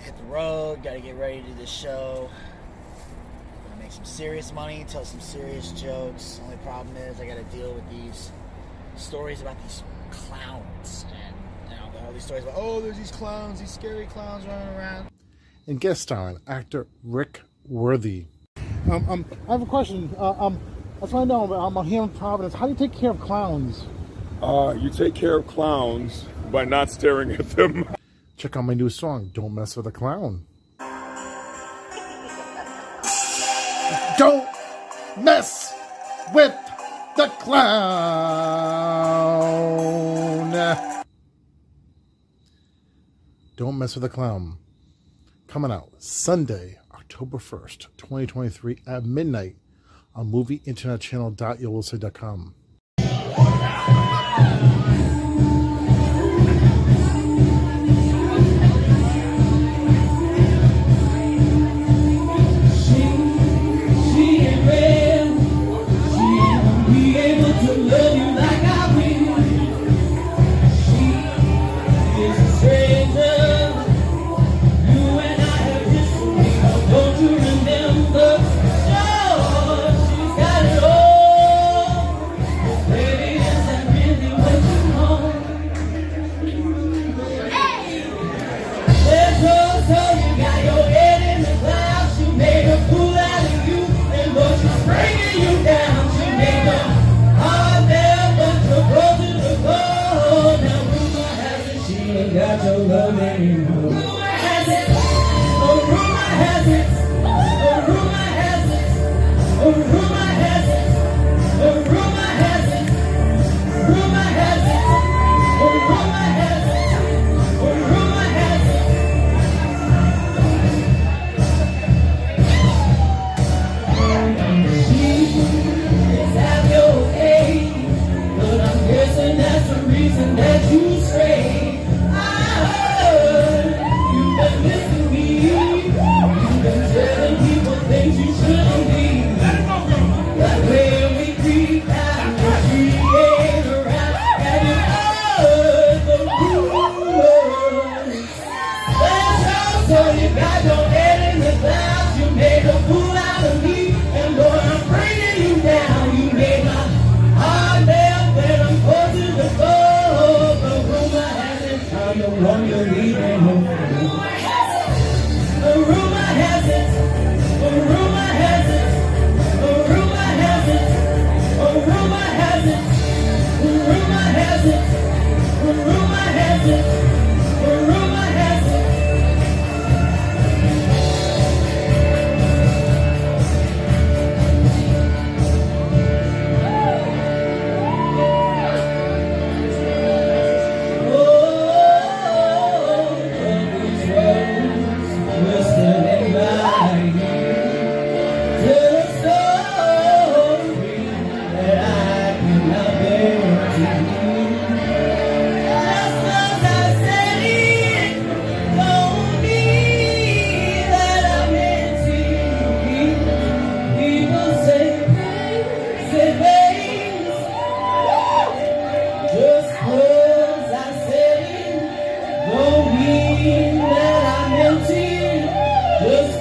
About 0.00 0.06
to 0.06 0.12
hit 0.12 0.28
the 0.28 0.32
road. 0.32 0.82
Got 0.82 0.94
to 0.94 1.00
get 1.00 1.16
ready 1.16 1.42
to 1.42 1.48
do 1.48 1.54
this 1.54 1.68
show. 1.68 2.30
Gonna 3.68 3.82
make 3.82 3.92
some 3.92 4.04
serious 4.04 4.52
money, 4.52 4.86
tell 4.88 5.04
some 5.04 5.20
serious 5.20 5.72
jokes. 5.72 6.40
Only 6.44 6.56
problem 6.58 6.96
is 6.96 7.20
I 7.20 7.26
got 7.26 7.36
to 7.36 7.56
deal 7.56 7.72
with 7.72 7.88
these 7.90 8.30
stories 8.96 9.42
about 9.42 9.60
these 9.62 9.82
clowns 10.10 11.04
and 11.12 11.36
you 11.70 11.76
know 11.76 12.06
all 12.06 12.12
these 12.12 12.24
stories 12.24 12.42
about 12.42 12.54
oh 12.56 12.80
there's 12.80 12.98
these 12.98 13.10
clowns, 13.10 13.60
these 13.60 13.70
scary 13.70 14.06
clowns 14.06 14.46
running 14.46 14.68
around. 14.68 15.08
And 15.66 15.80
guest 15.80 16.02
starring 16.02 16.38
actor 16.46 16.86
Rick 17.04 17.42
Worthy. 17.68 18.26
Um, 18.90 19.06
um, 19.08 19.24
I 19.48 19.52
have 19.52 19.62
a 19.62 19.66
question. 19.66 20.14
Uh, 20.18 20.30
um, 20.30 20.58
I 20.96 21.00
just 21.02 21.12
want 21.12 21.28
to 21.28 21.34
know, 21.34 21.54
um, 21.54 21.76
I'm 21.76 21.86
here 21.86 22.02
in 22.02 22.08
Providence. 22.08 22.54
How 22.54 22.66
do 22.66 22.72
you 22.72 22.78
take 22.78 22.92
care 22.92 23.10
of 23.10 23.20
clowns? 23.20 23.84
Uh, 24.42 24.74
you 24.78 24.90
take 24.90 25.14
care 25.14 25.36
of 25.36 25.46
clowns 25.46 26.24
by 26.50 26.64
not 26.64 26.90
staring 26.90 27.32
at 27.32 27.50
them. 27.50 27.86
Check 28.40 28.56
out 28.56 28.64
my 28.64 28.72
new 28.72 28.88
song, 28.88 29.30
Don't 29.34 29.54
Mess 29.54 29.76
with 29.76 29.86
a 29.86 29.92
Clown. 29.92 30.46
Don't 34.16 34.48
mess 35.18 35.74
with 36.32 36.56
the 37.18 37.26
clown. 37.38 37.70
Don't 43.58 43.76
mess 43.76 43.94
with 43.94 44.04
the 44.04 44.08
clown. 44.08 44.56
Coming 45.46 45.70
out 45.70 45.90
Sunday, 45.98 46.78
October 46.94 47.36
1st, 47.36 47.88
2023 47.98 48.78
at 48.86 49.04
midnight 49.04 49.56
on 50.14 50.32
movieinternetchannel.yolosay.com. 50.32 52.54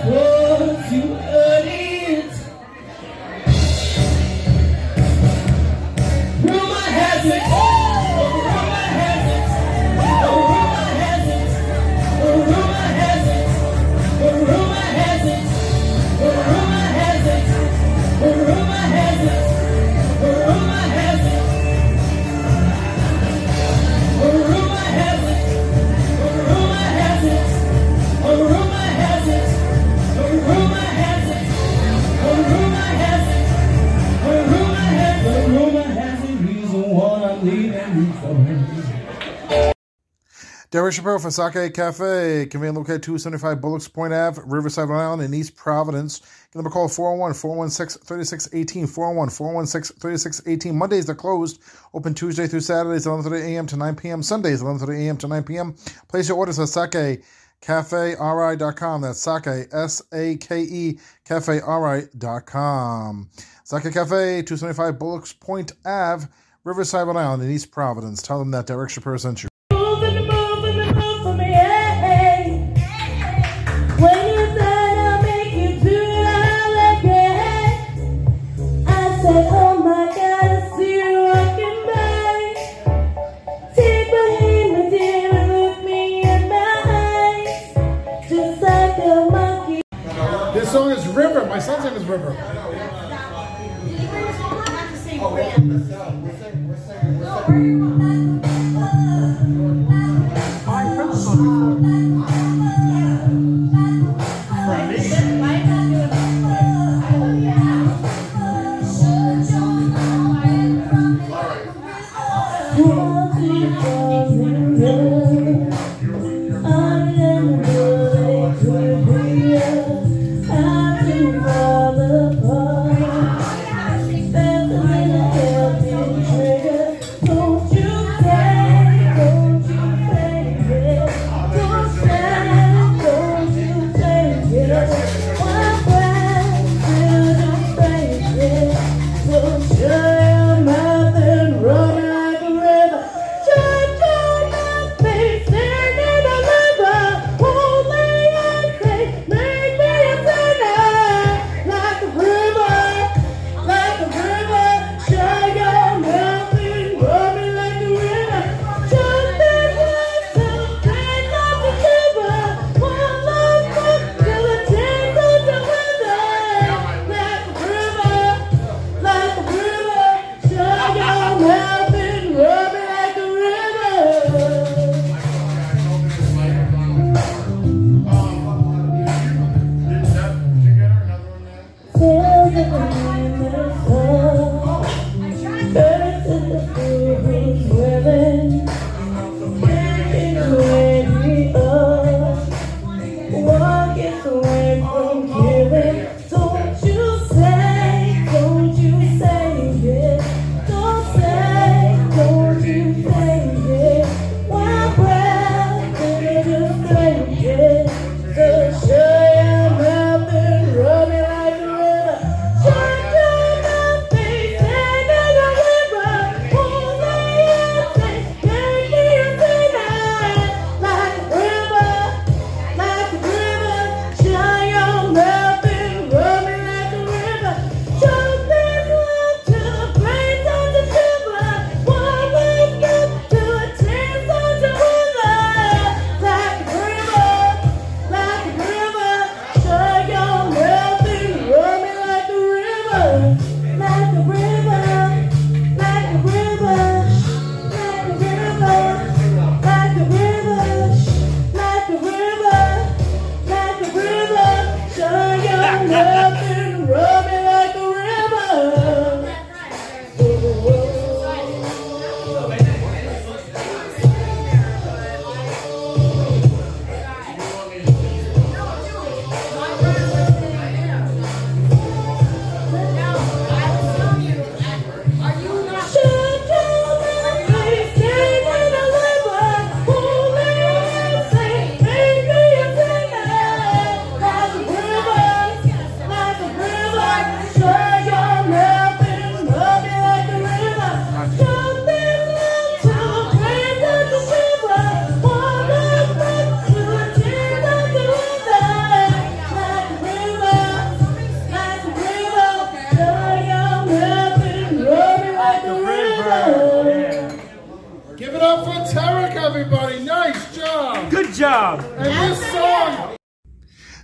Just 0.01 0.38
Derek 40.71 40.93
Shapiro 40.93 41.17
for 41.17 41.32
Sake 41.32 41.73
Cafe, 41.73 42.45
convenient 42.45 42.77
located 42.77 43.01
275 43.01 43.60
Bullocks 43.60 43.88
Point 43.88 44.13
Ave, 44.13 44.39
Riverside, 44.45 44.88
Rhode 44.88 44.99
Island, 44.99 45.23
in 45.23 45.34
East 45.34 45.55
Providence. 45.55 46.19
Give 46.19 46.60
them 46.60 46.67
a 46.67 46.69
call 46.69 46.88
401 46.88 47.34
416 47.34 48.03
3618. 48.03 48.86
401 48.86 49.29
416 49.32 49.97
3618. 49.99 50.77
Mondays 50.77 51.08
they're 51.08 51.15
closed. 51.15 51.60
Open 51.95 52.13
Tuesday 52.13 52.45
through 52.45 52.60
Saturdays, 52.60 53.08
11:30 53.08 53.45
a.m. 53.45 53.65
to 53.65 53.77
9 53.77 53.95
p.m. 53.95 54.21
Sundays, 54.21 54.62
11:30 54.62 55.08
a.m. 55.08 55.17
to 55.17 55.27
9 55.27 55.43
p.m. 55.43 55.75
Place 56.08 56.29
your 56.29 56.38
orders 56.38 56.60
at 56.60 56.69
Sake 56.69 57.23
CafeRI.com. 57.63 59.01
That's 59.01 59.19
Sake, 59.19 59.69
S 59.73 60.03
A 60.13 60.38
K 60.38 60.62
E, 60.62 60.99
CafeRI.com. 61.25 63.29
Sake 63.63 63.91
Cafe, 63.91 64.43
275 64.43 64.99
Bullocks 64.99 65.34
Point 65.34 65.71
Ave, 65.84 66.27
Riverside, 66.63 67.08
Rhode 67.08 67.17
Island, 67.17 67.41
in 67.41 67.49
East 67.49 67.71
Providence. 67.71 68.21
Tell 68.21 68.38
them 68.38 68.51
that 68.51 68.67
Derek 68.67 68.91
Shapiro 68.91 69.17
sent 69.17 69.41
you. 69.41 69.49
Son's 91.69 91.84
name 91.84 91.93
is 91.97 92.03
Rivyr. 92.05 92.36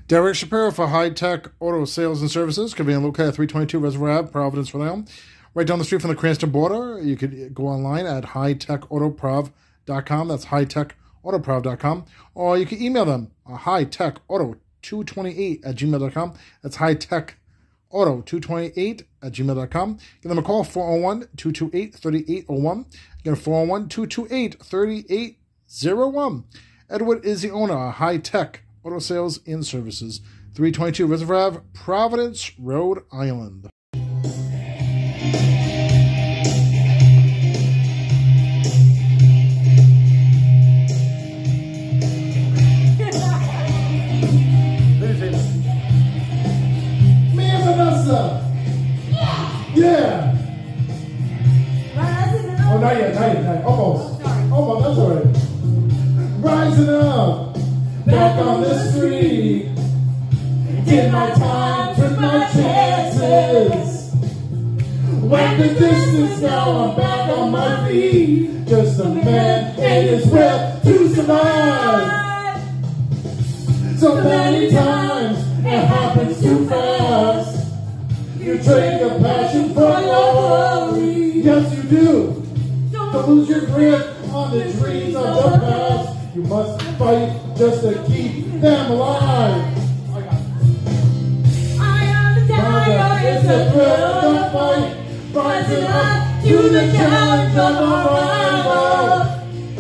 Derek 0.08 0.36
Shapiro 0.36 0.72
for 0.72 0.88
High 0.88 1.10
Tech 1.10 1.50
Auto 1.60 1.84
Sales 1.86 2.22
and 2.22 2.30
Services, 2.30 2.76
convenient 2.76 3.04
located 3.04 3.30
at 3.30 3.36
322 3.36 3.80
Reservoir 3.80 4.12
Ave, 4.12 4.32
Providence, 4.32 4.72
Rhode 4.72 4.86
Island. 4.86 5.10
Right 5.56 5.66
down 5.66 5.80
the 5.80 5.86
street 5.86 6.02
from 6.02 6.12
the 6.12 6.16
Cranston 6.16 6.52
border. 6.52 7.02
You 7.02 7.18
could 7.18 7.56
go 7.56 7.66
online 7.66 8.06
at 8.06 8.26
hightechautoprov.com. 8.26 10.28
That's 10.28 10.46
hightechautoprov.com. 10.46 12.06
Or 12.36 12.56
you 12.56 12.68
can 12.68 12.84
email 12.84 13.06
them, 13.06 13.32
uh, 13.50 13.58
hightechauto228 13.58 15.66
at 15.66 15.76
gmail.com. 15.76 16.34
That's 16.62 16.78
hightechauto 16.78 17.32
auto228 17.92 19.06
at 19.24 19.32
gmail.com. 19.32 19.98
Give 20.22 20.30
them 20.30 20.38
a 20.38 20.44
call, 20.44 20.64
401 20.64 21.30
228 21.38 21.96
3801. 21.96 22.86
Again, 23.22 23.36
401 23.36 23.90
228 23.90 24.62
3801. 24.62 26.44
Edward 26.90 27.26
is 27.26 27.42
the 27.42 27.50
owner 27.50 27.88
of 27.88 27.96
high 27.96 28.18
tech 28.18 28.62
auto 28.86 29.00
sales 29.00 29.40
and 29.48 29.66
services. 29.66 30.22
322 30.54 31.08
Reservoir 31.08 31.38
Ave, 31.48 31.60
Providence, 31.74 32.52
Rhode 32.60 33.04
Island. 33.12 33.70
Me 47.34 47.44
and 47.44 47.64
Vanessa. 47.66 48.42
Yeah. 49.74 50.32
Oh, 52.68 52.78
not 52.80 52.96
yet, 52.98 53.16
not 53.16 53.22
yet, 53.22 53.44
not 53.44 53.56
yet. 53.56 53.66
Almost. 53.66 54.22
Almost, 54.52 54.86
that's 54.86 55.00
all 55.00 55.16
right. 55.16 55.26
Rising 56.40 56.90
up, 56.90 57.55
back 58.06 58.40
on 58.40 58.62
the 58.62 58.92
street. 58.92 59.72
Did 60.86 61.12
my 61.12 61.32
time, 61.32 61.96
took 61.96 62.20
my 62.20 62.50
chances. 62.52 64.14
Went 65.24 65.58
the 65.58 65.70
distance, 65.80 66.42
now 66.42 66.90
I'm 66.90 66.96
back 66.96 67.30
on 67.30 67.52
my 67.52 67.88
feet. 67.90 68.66
Just 68.68 69.00
a 69.00 69.10
man 69.10 69.80
in 69.80 70.08
his 70.08 70.28
will 70.28 70.82
to 70.82 71.16
survive. 71.16 72.62
So 73.98 74.22
many 74.24 74.70
times 74.70 75.40
it 75.66 75.86
happens 75.86 76.42
too 76.42 76.68
fast. 76.68 77.74
You 78.40 78.62
trade 78.62 79.00
your 79.00 79.20
passion 79.20 79.74
for 79.74 80.00
your 80.00 80.34
glory. 80.34 81.42
Yes, 81.42 81.76
you 81.76 81.84
do. 81.84 82.44
Don't 82.92 83.28
lose 83.28 83.50
your 83.50 83.62
grip 83.62 84.16
on 84.32 84.52
the 84.52 84.72
dreams 84.74 85.16
of 85.16 85.52
the 85.52 85.58
past. 85.60 86.25
You 86.36 86.42
must 86.42 86.82
fight 86.98 87.32
just 87.56 87.82
to 87.84 87.94
keep 88.08 88.60
them 88.60 88.92
alive. 88.92 89.64
I 91.80 92.04
am 92.04 92.46
the 92.46 92.54
tiger 92.54 93.26
is 93.26 93.42
the 93.48 93.72
thrill 93.72 94.04
of 94.04 94.34
the 94.34 94.44
fight, 94.52 94.92
rising 95.32 95.86
up 95.86 96.44
to 96.44 96.56
the 96.76 96.92
challenge 96.92 97.56
of 97.56 97.76
our 97.78 98.06
rival. 98.12 99.32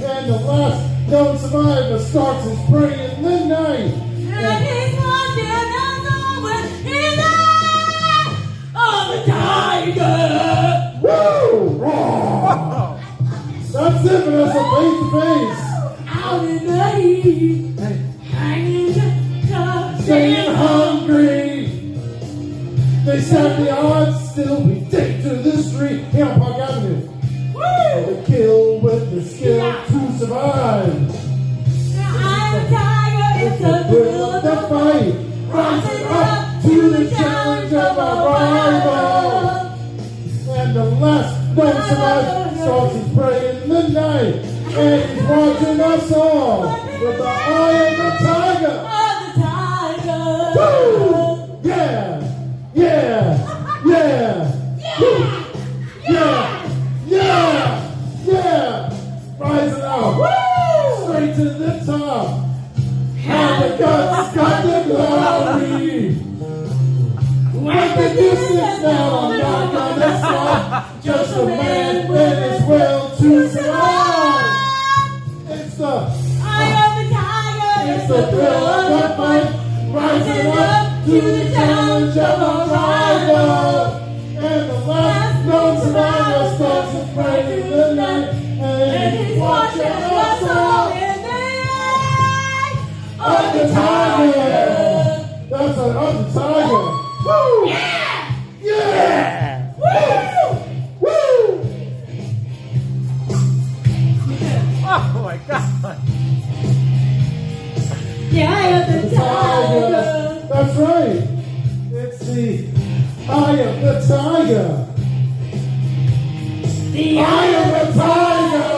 And 0.01 0.23
the 0.29 0.37
last 0.47 1.09
known 1.09 1.37
survivor 1.39 1.99
starts 1.99 2.45
his 2.47 2.59
prey 2.69 3.15
in 3.15 3.21
the 3.21 3.37
night. 3.47 3.91
And 4.31 4.63
he's 4.63 4.95
watching 4.97 5.51
us 5.75 6.07
over 6.23 6.55
his 6.87 7.19
eye 7.19 8.31
of 8.75 9.03
the 9.11 9.19
tiger. 9.29 10.17
Woo! 11.03 11.83
That's 13.73 14.05
it, 14.05 14.23
Vanessa, 14.23 14.63
face 14.71 14.99
to 15.01 15.05
face. 15.11 15.64
They 23.05 23.21
set 23.21 23.59
the 23.59 23.71
odds, 23.71 24.31
still 24.31 24.63
we 24.63 24.81
take 24.89 25.21
to 25.21 25.35
the 25.35 25.61
street. 25.61 26.05
Here 26.05 26.25
on 26.25 26.39
Park 26.39 26.57
Avenue. 26.57 27.07
Woo! 27.53 28.15
The 28.15 28.23
kill 28.25 28.79
with 28.79 29.11
the 29.11 29.21
skill 29.23 29.85
to 29.85 30.17
survive. 30.17 31.15
It's 33.37 33.61
the 33.61 33.83
thrill 33.89 34.33
of 34.33 34.43
the 34.43 34.55
fight, 34.67 35.13
rising 35.53 36.05
up 36.07 36.61
to 36.63 36.89
the 36.89 37.09
challenge 37.11 37.73
of 37.73 37.99
our 37.99 38.25
rival. 38.33 39.75
And 40.55 40.75
the 40.75 40.85
last 40.85 41.55
known 41.55 41.73
survivor 41.87 42.55
starts 42.57 42.95
his 42.95 43.13
prey 43.13 43.61
in 43.61 43.69
the 43.69 43.87
night. 43.89 44.54
And 44.77 45.09
he's 45.09 45.23
watching 45.23 45.79
us 45.79 46.11
all 46.11 46.63
with 46.63 47.17
the 47.17 47.23
eye 47.23 47.79
of 47.85 47.95
the 47.95 48.09
tiger. 48.25 48.77
Woo! 50.57 51.59
Yeah! 51.63 52.19
Yeah! 52.73 53.81
Yeah! 53.85 54.51
Woo! 54.99 55.15
Yeah! 56.09 56.67
Yeah! 57.07 57.91
Yeah! 58.25 58.89
Rising 59.39 59.81
up! 59.81 60.15
Straight 61.03 61.35
to 61.35 61.45
the 61.45 61.71
top! 61.85 62.27
And 63.27 63.63
the 63.63 63.69
guts 63.77 64.35
got 64.35 64.59
the 64.65 64.77
glory! 64.89 66.19
Like 67.63 67.95
the 67.95 68.07
distance 68.13 68.81
now, 68.81 69.19
I'm 69.19 69.39
not 69.39 69.65
gonna 69.71 70.17
stop. 70.17 71.01
Just 71.01 71.37
a 71.37 71.45
man 71.45 72.11
with 72.11 72.37
his 72.51 72.67
will 72.67 73.09
to 73.15 73.49
survive. 73.49 73.94
It's 78.07 78.13
the 78.13 78.27
thrill 78.27 78.53
of 78.53 79.01
the 79.01 79.17
fight, 79.17 79.49
rising 79.89 80.47
up 80.53 81.05
to 81.05 81.21
the 81.21 81.49
challenge 81.51 82.15
of 82.15 82.39
a 82.39 82.71
rival. 82.71 83.97
And 84.37 84.69
the 84.69 84.79
last 84.85 85.45
known 85.47 85.81
survivor 85.81 86.55
starts 86.55 86.91
to 86.91 86.99
pray 87.15 87.61
in 87.61 87.71
the 87.71 87.95
night, 87.95 88.29
and 88.61 89.09
he's 89.17 89.39
watching 89.39 89.81
us 89.81 90.43
all 90.43 90.91
in 90.91 91.17
the 91.23 91.41
eye 91.73 92.73
of 93.17 93.53
the 93.53 93.73
tiger. 93.73 94.65
That's 95.49 95.77
an 95.79 95.97
of 95.97 96.33
the 96.33 96.39
tiger. 96.39 96.85
Woo! 97.25 97.65
Yeah! 97.65 98.35
Yeah! 98.61 99.73
Woo! 99.77 99.85
Woo! 99.85 100.24
That's 110.65 110.77
right. 110.79 111.21
It's 111.91 112.19
the 112.25 112.67
eye 113.29 113.59
of 113.59 113.81
the 113.81 113.93
tiger. 114.07 114.87
The 116.91 117.19
eye 117.19 117.53
of 117.61 117.69
the 117.71 118.01
tiger. 118.01 118.71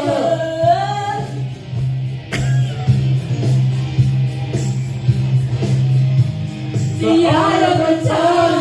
The 7.00 7.28
eye 7.28 7.62
of 7.64 7.78
the 7.78 8.10
tiger. 8.10 8.57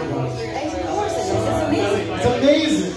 Awesome 0.00 1.36
song, 1.44 1.72
guys. 1.72 1.94
It's 2.12 2.22
so 2.22 2.30
amazing. 2.38 2.94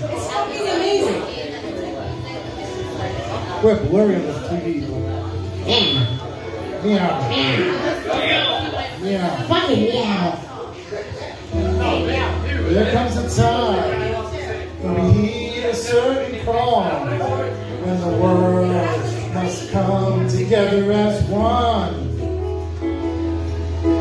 We're 3.64 3.80
blurry 3.86 4.16
on 4.16 4.22
the 4.24 4.34
TV. 4.49 4.64
Meow. 6.84 7.30
Meow. 9.01 9.47
Fucking 9.47 9.84
meow. 9.86 10.39
There 12.74 12.89
comes 12.93 13.16
a 13.18 13.20
time 13.41 14.14
when 14.82 14.93
we 14.95 15.01
heed 15.12 15.64
a 15.66 15.76
certain 15.76 16.43
call, 16.45 16.84
when 16.84 17.97
the 18.01 18.08
world 18.18 19.34
must 19.34 19.72
come 19.72 20.28
together 20.28 20.91
as 20.91 21.24
one. 21.30 22.12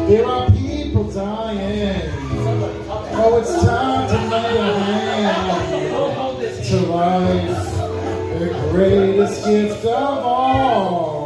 There 0.09 0.27
are 0.27 0.52
life, 7.03 8.39
the 8.39 8.49
greatest 8.71 9.45
gift 9.45 9.85
of 9.85 10.19
all. 10.25 11.22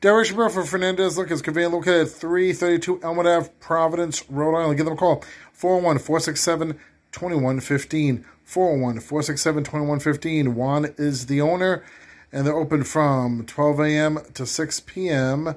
Derek 0.00 0.28
Shapiro 0.28 0.48
for 0.48 0.64
Fernandez 0.64 1.18
Liquors, 1.18 1.42
conveniently 1.42 1.78
located 1.78 2.06
at 2.06 2.12
332 2.12 3.02
Elmwood 3.02 3.26
Ave, 3.26 3.50
Providence, 3.60 4.24
Rhode 4.30 4.58
Island. 4.58 4.78
Give 4.78 4.86
them 4.86 4.94
a 4.94 4.96
call, 4.96 5.22
401 5.52 5.98
467 5.98 6.80
2115. 7.12 8.24
401 8.42 9.00
467 9.00 9.64
2115. 9.64 10.54
Juan 10.54 10.94
is 10.96 11.26
the 11.26 11.42
owner, 11.42 11.84
and 12.32 12.46
they're 12.46 12.56
open 12.56 12.82
from 12.82 13.44
12 13.44 13.80
a.m. 13.80 14.18
to 14.32 14.46
6 14.46 14.80
p.m., 14.80 15.56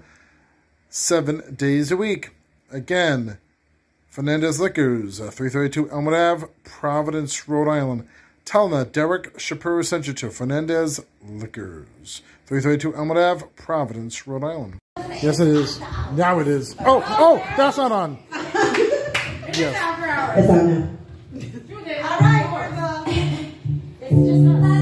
seven 0.90 1.56
days 1.56 1.90
a 1.90 1.96
week. 1.96 2.32
Again, 2.70 3.38
Fernandez 4.10 4.60
Liquors, 4.60 5.22
uh, 5.22 5.32
332 5.32 5.90
Elmwood 5.90 6.16
Ave, 6.16 6.48
Providence, 6.66 7.48
Rhode 7.48 7.70
Island. 7.70 8.10
Tell 8.44 8.68
them 8.68 8.78
that 8.78 8.92
Derek 8.92 9.40
Shapiro 9.40 9.84
sent 9.84 10.06
you 10.06 10.12
to 10.12 10.30
Fernandez 10.30 11.00
Liquors. 11.26 12.22
332 12.46 12.96
Elmwood 12.96 13.18
Ave, 13.18 13.46
Providence, 13.56 14.28
Rhode 14.28 14.44
Island. 14.44 14.78
Yes, 15.22 15.40
it 15.40 15.48
is. 15.48 15.80
Now 16.14 16.40
it 16.40 16.48
is. 16.48 16.76
Oh, 16.82 17.04
oh, 17.08 17.38
that's 17.56 17.78
not 17.78 17.92
on. 17.92 18.18
yes. 19.54 19.76
It's 19.76 19.80
on 19.82 20.02
now. 20.02 20.90
All 22.04 22.20
right. 24.60 24.80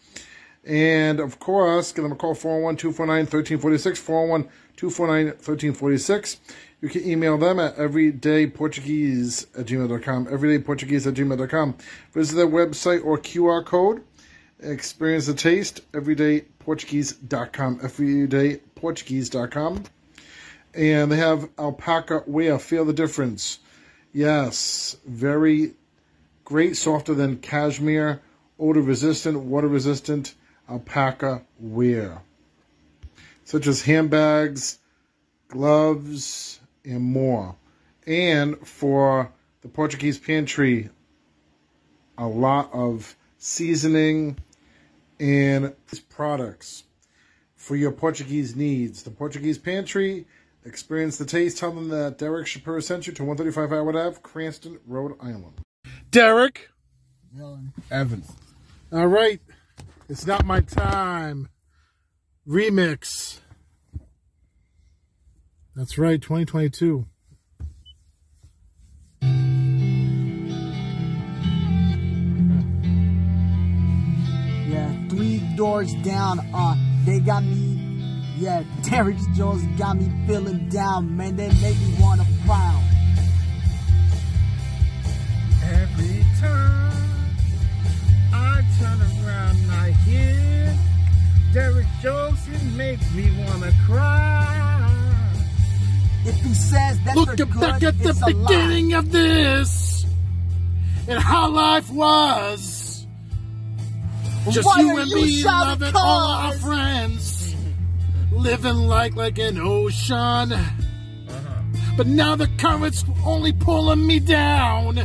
And 0.66 1.20
of 1.20 1.39
course, 1.39 1.91
give 1.91 2.02
them 2.04 2.12
a 2.12 2.16
call 2.16 2.34
401 2.34 2.78
249 2.78 3.26
1346. 3.26 4.00
401 4.00 4.43
249 4.76 5.26
1346. 5.28 6.39
You 6.82 6.89
can 6.89 7.08
email 7.08 7.38
them 7.38 7.60
at 7.60 7.78
everydayportuguese 7.78 9.45
at 9.58 9.68
gmail.com. 9.68 10.26
Everydayportuguese 10.26 11.08
at 11.08 11.14
gmail.com. 11.14 11.78
Visit 12.14 12.36
their 12.36 12.47
website 12.47 13.06
or 13.06 13.20
QR 13.20 13.64
code. 13.64 14.04
Experience 14.62 15.28
the 15.28 15.36
taste. 15.36 15.89
Everydayportuguese.com. 15.91 17.80
Everydayportuguese.com. 17.80 19.84
And 20.74 21.12
they 21.12 21.18
have 21.18 21.50
alpaca 21.58 22.24
wear. 22.28 22.60
Feel 22.60 22.86
the 22.86 22.94
difference. 22.94 23.60
Yes, 24.14 24.98
very 25.06 25.74
great, 26.44 26.78
softer 26.78 27.14
than 27.14 27.38
cashmere, 27.38 28.22
odor 28.60 28.82
resistant, 28.82 29.40
water 29.40 29.68
resistant 29.68 30.34
alpaca 30.70 31.44
wear, 31.60 32.22
such 33.44 33.68
as 33.68 33.84
handbags, 33.84 34.80
gloves, 35.48 36.60
and 36.84 37.02
more. 37.02 37.56
And 38.08 38.58
for 38.68 39.32
the 39.62 39.68
Portuguese 39.68 40.18
pantry, 40.18 40.90
a 42.18 42.28
lot 42.28 42.70
of 42.74 43.16
seasoning 43.38 44.38
and 45.20 45.74
products 46.10 46.84
for 47.56 47.76
your 47.76 47.92
Portuguese 47.92 48.56
needs. 48.56 49.04
The 49.04 49.12
Portuguese 49.12 49.58
pantry, 49.58 50.26
experience 50.70 51.18
the 51.18 51.26
taste. 51.26 51.58
Tell 51.58 51.72
them 51.72 51.90
that 51.90 52.18
Derek 52.18 52.48
Shapiro 52.48 52.80
sent 52.80 53.08
you 53.08 53.14
to 53.14 53.24
135 53.24 53.72
Howard 53.72 53.96
Ave, 53.96 54.20
Cranston, 54.22 54.80
Rhode 54.86 55.18
Island. 55.20 55.60
Derek 56.12 56.70
Yvens. 57.92 58.32
All 58.92 59.08
right. 59.08 59.42
It's 60.08 60.26
not 60.26 60.46
my 60.46 60.62
time. 60.62 61.50
Remix. 62.48 63.40
That's 65.76 65.98
right, 65.98 66.22
2022. 66.22 67.06
Yeah, 74.68 75.08
three 75.10 75.40
doors 75.56 75.94
down. 76.04 76.40
Uh, 76.54 76.76
they 77.06 77.20
got 77.20 77.44
me. 77.44 77.79
Yeah, 78.40 78.64
Derek 78.84 79.18
Jones 79.36 79.64
got 79.78 79.98
me 79.98 80.10
feeling 80.26 80.70
down, 80.70 81.18
man. 81.18 81.36
They 81.36 81.50
make 81.62 81.78
me 81.78 81.96
wanna 82.00 82.24
frown. 82.46 82.84
Every 85.64 86.26
time 86.40 87.36
I 88.34 88.62
turn 88.80 89.02
around, 89.02 89.58
I 89.72 89.92
hear 90.08 90.78
Derek 91.54 91.88
Jones. 92.02 92.40
It 92.48 92.64
makes 92.78 93.12
me 93.14 93.30
wanna 93.46 93.74
cry. 93.86 94.56
If 96.26 96.36
he 96.42 96.54
says 96.54 96.98
that 97.06 97.16
Look 97.18 97.36
good, 97.36 97.60
back 97.60 97.84
at 97.84 97.98
the 98.00 98.12
a 98.12 98.14
lie. 98.14 98.32
beginning 98.32 98.94
of 98.94 99.12
this 99.12 100.06
and 101.10 101.20
how 101.20 101.50
life 101.50 101.90
was. 101.90 103.06
Just 104.50 104.66
Why 104.66 104.80
you 104.80 104.98
and 104.98 105.10
you 105.10 105.16
me 105.18 105.44
loving 105.44 105.94
all 105.96 106.30
our 106.32 106.54
friends, 106.54 107.39
living 108.32 108.88
like 108.88 109.16
like 109.16 109.38
an 109.40 109.58
ocean. 109.60 110.54
Uh-huh. 110.54 111.62
But 111.98 112.08
now 112.08 112.36
the 112.36 112.48
current's 112.58 113.04
only 113.26 113.54
pulling 113.54 114.06
me 114.06 114.20
down. 114.20 115.04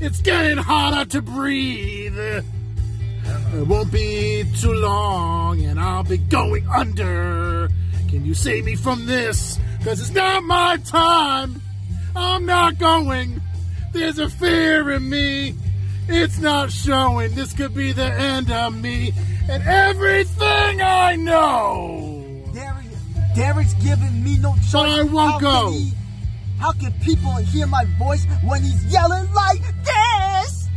It's 0.00 0.20
getting 0.20 0.58
harder 0.58 1.04
to 1.10 1.22
breathe. 1.22 2.18
Uh-huh. 2.18 3.58
It 3.58 3.66
won't 3.66 3.92
be 3.92 4.44
too 4.56 4.72
long, 4.72 5.64
and 5.64 5.78
I'll 5.80 6.04
be 6.04 6.18
going 6.18 6.66
under. 6.68 7.68
Can 8.08 8.24
you 8.24 8.34
save 8.34 8.64
me 8.64 8.76
from 8.76 9.06
this? 9.06 9.58
Cause 9.82 10.00
it's 10.00 10.10
not 10.10 10.42
my 10.44 10.76
time. 10.84 11.60
I'm 12.16 12.46
not 12.46 12.78
going. 12.78 13.40
There's 13.92 14.18
a 14.18 14.28
fear 14.28 14.90
in 14.92 15.08
me. 15.08 15.54
It's 16.08 16.38
not 16.38 16.70
showing. 16.70 17.34
This 17.34 17.52
could 17.52 17.74
be 17.74 17.92
the 17.92 18.12
end 18.12 18.50
of 18.50 18.80
me 18.80 19.12
and 19.48 19.62
everything 19.62 20.80
I 20.80 21.16
know. 21.16 22.13
Derek, 23.34 23.54
Derek's 23.68 23.74
giving 23.74 24.22
me 24.24 24.38
no 24.38 24.54
choice. 24.56 24.72
But 24.72 24.88
I 24.90 25.02
won't 25.02 25.32
How 25.32 25.38
go. 25.40 25.64
can 25.70 25.72
he- 25.72 25.92
how 26.58 26.72
can 26.72 26.92
people 27.00 27.34
hear 27.36 27.66
my 27.66 27.84
voice 27.98 28.24
when 28.44 28.62
he's 28.62 28.84
yelling 28.86 29.30
like 29.34 29.60
this? 29.84 30.68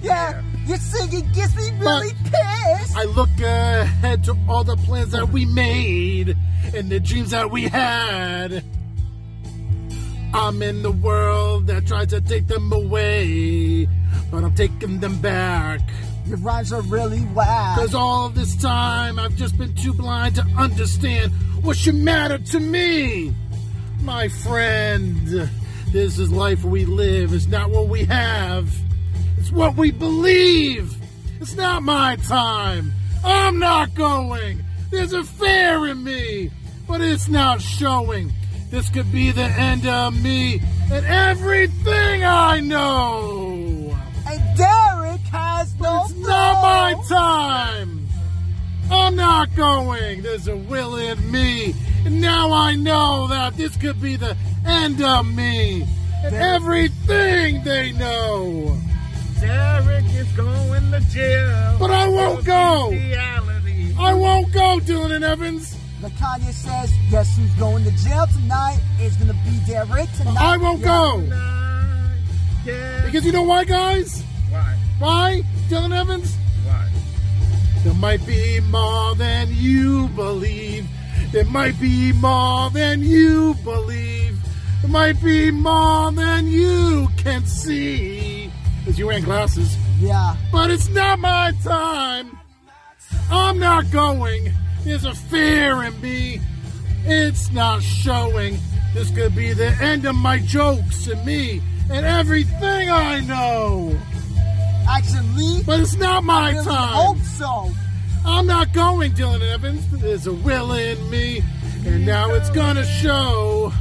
Yeah, 0.00 0.40
your 0.66 0.78
singing 0.78 1.28
gets 1.32 1.54
me 1.56 1.70
really 1.78 2.12
pissed. 2.24 2.96
I 2.96 3.04
look 3.04 3.28
ahead 3.40 4.22
to 4.24 4.36
all 4.48 4.62
the 4.64 4.76
plans 4.76 5.10
that 5.12 5.28
we 5.30 5.44
made 5.46 6.36
and 6.74 6.88
the 6.90 7.00
dreams 7.00 7.30
that 7.30 7.50
we 7.50 7.62
had. 7.64 8.62
I'm 10.32 10.62
in 10.62 10.82
the 10.82 10.92
world 10.92 11.66
that 11.68 11.86
tries 11.86 12.08
to 12.08 12.20
take 12.20 12.46
them 12.46 12.72
away, 12.72 13.86
but 14.30 14.44
I'm 14.44 14.54
taking 14.54 15.00
them 15.00 15.18
back. 15.20 15.80
Your 16.28 16.38
rhymes 16.38 16.72
are 16.72 16.82
really 16.82 17.20
whack. 17.20 17.78
Cause 17.78 17.94
all 17.94 18.28
this 18.28 18.56
time 18.56 19.18
I've 19.18 19.36
just 19.36 19.56
been 19.56 19.74
too 19.74 19.92
blind 19.92 20.34
to 20.36 20.42
understand 20.56 21.32
what 21.62 21.76
should 21.76 21.94
matter 21.94 22.38
to 22.38 22.60
me. 22.60 23.32
My 24.02 24.28
friend, 24.28 25.50
this 25.92 26.18
is 26.18 26.32
life 26.32 26.64
we 26.64 26.84
live. 26.84 27.32
It's 27.32 27.46
not 27.46 27.70
what 27.70 27.88
we 27.88 28.04
have. 28.06 28.68
It's 29.38 29.52
what 29.52 29.76
we 29.76 29.92
believe. 29.92 30.96
It's 31.40 31.54
not 31.54 31.84
my 31.84 32.16
time. 32.16 32.92
I'm 33.24 33.58
not 33.60 33.94
going. 33.94 34.64
There's 34.90 35.12
a 35.12 35.22
fear 35.22 35.86
in 35.86 36.02
me, 36.02 36.50
but 36.88 37.00
it's 37.00 37.28
not 37.28 37.60
showing. 37.60 38.32
This 38.70 38.88
could 38.88 39.12
be 39.12 39.30
the 39.30 39.44
end 39.44 39.86
of 39.86 40.20
me 40.20 40.60
and 40.90 41.06
everything 41.06 42.24
I 42.24 42.60
know. 42.60 43.96
And 44.26 44.56
Derek 44.56 44.95
has 45.36 45.74
no 45.80 46.04
It's 46.04 46.14
not 46.16 46.62
my 46.62 46.94
time. 47.08 48.08
I'm 48.90 49.16
not 49.16 49.54
going. 49.56 50.22
There's 50.22 50.48
a 50.48 50.56
will 50.56 50.96
in 50.96 51.30
me. 51.30 51.74
And 52.04 52.20
now 52.20 52.52
I 52.52 52.74
know 52.76 53.26
that 53.28 53.56
this 53.56 53.76
could 53.76 54.00
be 54.00 54.16
the 54.16 54.36
end 54.66 55.02
of 55.02 55.26
me. 55.26 55.84
And 56.24 56.34
everything 56.34 57.62
they 57.64 57.92
know. 57.92 58.76
Derek 59.40 60.04
is 60.14 60.30
going 60.32 60.90
to 60.92 61.00
jail. 61.10 61.76
But 61.78 61.90
I 61.90 62.08
won't 62.08 62.44
go. 62.44 62.90
bestiality. 62.90 63.94
I 63.98 64.14
won't 64.14 64.52
go, 64.52 64.78
Dylan 64.80 65.14
and 65.16 65.24
Yvens. 65.24 65.74
The 66.00 66.08
Kanye 66.08 66.52
says, 66.52 66.92
guess 67.10 67.36
who's 67.36 67.50
going 67.54 67.82
to 67.84 67.90
jail 68.04 68.26
tonight? 68.26 68.78
It's 69.00 69.16
gonna 69.16 69.32
be 69.44 69.58
Derek 69.66 70.10
tonight. 70.12 70.36
I 70.38 70.56
won't 70.58 70.80
Yeah. 70.80 70.86
go. 70.86 71.22
Yeah. 72.66 73.02
Because 73.06 73.24
you 73.24 73.32
know 73.32 73.42
why, 73.44 73.64
guys? 73.64 74.22
Why? 74.50 74.76
Why, 74.98 75.42
Dylan 75.68 75.92
Yvens? 75.92 76.34
Why? 76.64 76.88
There 77.84 77.94
might 77.94 78.24
be 78.26 78.60
more 78.60 79.14
than 79.14 79.48
you 79.50 80.08
believe. 80.08 80.86
There 81.32 81.44
might 81.44 81.78
be 81.78 82.12
more 82.12 82.70
than 82.70 83.02
you 83.02 83.54
believe. 83.62 84.38
There 84.80 84.90
might 84.90 85.22
be 85.22 85.50
more 85.50 86.12
than 86.12 86.46
you 86.46 87.08
can 87.18 87.44
see. 87.44 88.50
Because 88.78 88.98
you're 88.98 89.08
wearing 89.08 89.24
glasses. 89.24 89.76
Yeah. 90.00 90.36
But 90.50 90.70
it's 90.70 90.88
not 90.88 91.18
my 91.18 91.52
time. 91.62 92.38
I'm 93.30 93.58
not 93.58 93.90
going. 93.90 94.52
There's 94.84 95.04
a 95.04 95.14
fear 95.14 95.82
in 95.82 96.00
me. 96.00 96.40
It's 97.04 97.52
not 97.52 97.82
showing. 97.82 98.58
This 98.94 99.10
could 99.10 99.34
be 99.34 99.52
the 99.52 99.72
end 99.82 100.06
of 100.06 100.14
my 100.14 100.38
jokes 100.38 101.06
and 101.06 101.22
me 101.26 101.60
and 101.90 102.06
everything 102.06 102.90
I 102.90 103.20
know. 103.20 103.98
Actually, 104.88 105.62
But 105.64 105.80
it's 105.80 105.96
not 105.96 106.24
my 106.24 106.52
time. 106.52 106.56
I 106.56 106.60
really 106.60 106.64
time. 106.64 106.94
hope 106.94 107.18
so. 107.18 107.70
I'm 108.24 108.46
not 108.46 108.72
going, 108.72 109.12
Dylan 109.12 109.40
Yvens. 109.40 109.82
There's 110.00 110.26
a 110.26 110.32
will 110.32 110.72
in 110.72 111.10
me, 111.10 111.42
and 111.86 112.04
now 112.06 112.32
it's 112.34 112.50
gonna 112.50 112.84
show. 112.84 113.72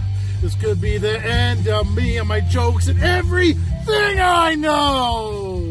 This 0.42 0.54
could 0.56 0.80
be 0.82 0.98
the 0.98 1.20
end 1.26 1.68
of 1.68 1.92
me 1.96 2.18
and 2.18 2.28
my 2.28 2.42
jokes 2.42 2.88
and 2.88 3.02
everything 3.02 4.20
I 4.20 4.54
know. 4.56 5.64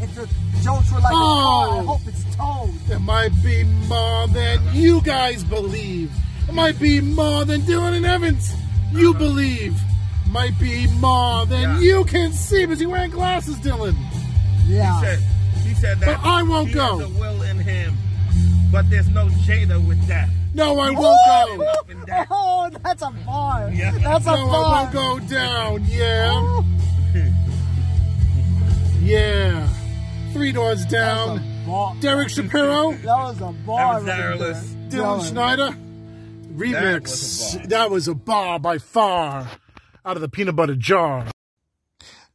If 0.00 0.16
your 0.16 0.26
jokes 0.62 0.90
were 0.92 1.00
like 1.00 1.12
a 1.12 1.16
car, 1.16 1.68
I 1.68 1.78
Oh. 1.78 1.86
hope 1.86 2.00
it's 2.06 2.36
told. 2.36 2.70
It 2.90 2.98
might 3.00 3.30
be 3.42 3.64
more 3.88 4.26
than 4.28 4.58
you 4.74 5.00
guys 5.02 5.44
believe. 5.44 6.10
It 6.48 6.54
might 6.54 6.78
be 6.80 7.00
more 7.00 7.44
than 7.44 7.60
Dylan 7.62 7.94
and 7.96 8.04
Yvens. 8.06 8.50
You 8.92 9.10
uh-huh. 9.10 9.18
believe. 9.18 9.76
Might 10.30 10.58
be 10.58 10.86
more 10.98 11.46
than 11.46 11.62
Yeah. 11.62 11.78
you 11.80 12.04
can 12.04 12.32
see 12.32 12.64
because 12.64 12.80
you're 12.80 12.90
wearing 12.90 13.10
glasses, 13.12 13.56
Dylan. 13.56 13.94
Yeah. 14.66 14.98
He 15.00 15.06
said, 15.06 15.18
he 15.66 15.74
said 15.74 16.00
that 16.00 16.20
But 16.22 16.28
I 16.28 16.42
won't 16.42 16.68
he 16.68 16.74
go. 16.74 16.98
has 16.98 17.08
a 17.10 17.18
will 17.20 17.42
in 17.42 17.58
him, 17.58 17.94
but 18.72 18.88
there's 18.90 19.08
no 19.08 19.26
Jada 19.28 19.84
with 19.86 20.04
that. 20.08 20.28
No, 20.54 20.78
I 20.78 20.90
won't 20.90 21.18
go. 21.26 21.72
Oh, 22.30 22.70
that's 22.82 23.02
a 23.02 23.10
bar. 23.26 23.70
Yeah. 23.72 23.90
That's 23.98 24.26
a 24.26 24.30
No, 24.30 24.48
I 24.50 24.82
won't 24.82 24.92
go 24.92 25.18
down. 25.28 25.84
Yeah. 25.86 26.62
Yeah. 29.00 29.68
Three 30.32 30.52
doors 30.52 30.84
down. 30.86 31.40
Derek 32.00 32.28
Shapiro, 32.28 32.92
That 33.02 33.04
was 33.06 33.40
a 33.40 33.52
bar. 33.66 34.00
That 34.02 34.38
was 34.38 34.48
right 34.48 34.90
Dylan 34.90 34.90
Dylan. 34.90 35.20
Snyder. 35.22 35.70
That 35.70 36.56
Remix. 36.58 37.00
was. 37.02 37.58
That 37.68 37.90
was 37.90 38.08
a 38.08 38.14
bar 38.14 38.58
by 38.58 38.78
far. 38.78 39.48
Out 40.04 40.16
of 40.16 40.20
the 40.22 40.28
peanut 40.28 40.56
butter 40.56 40.74
jar. 40.74 41.26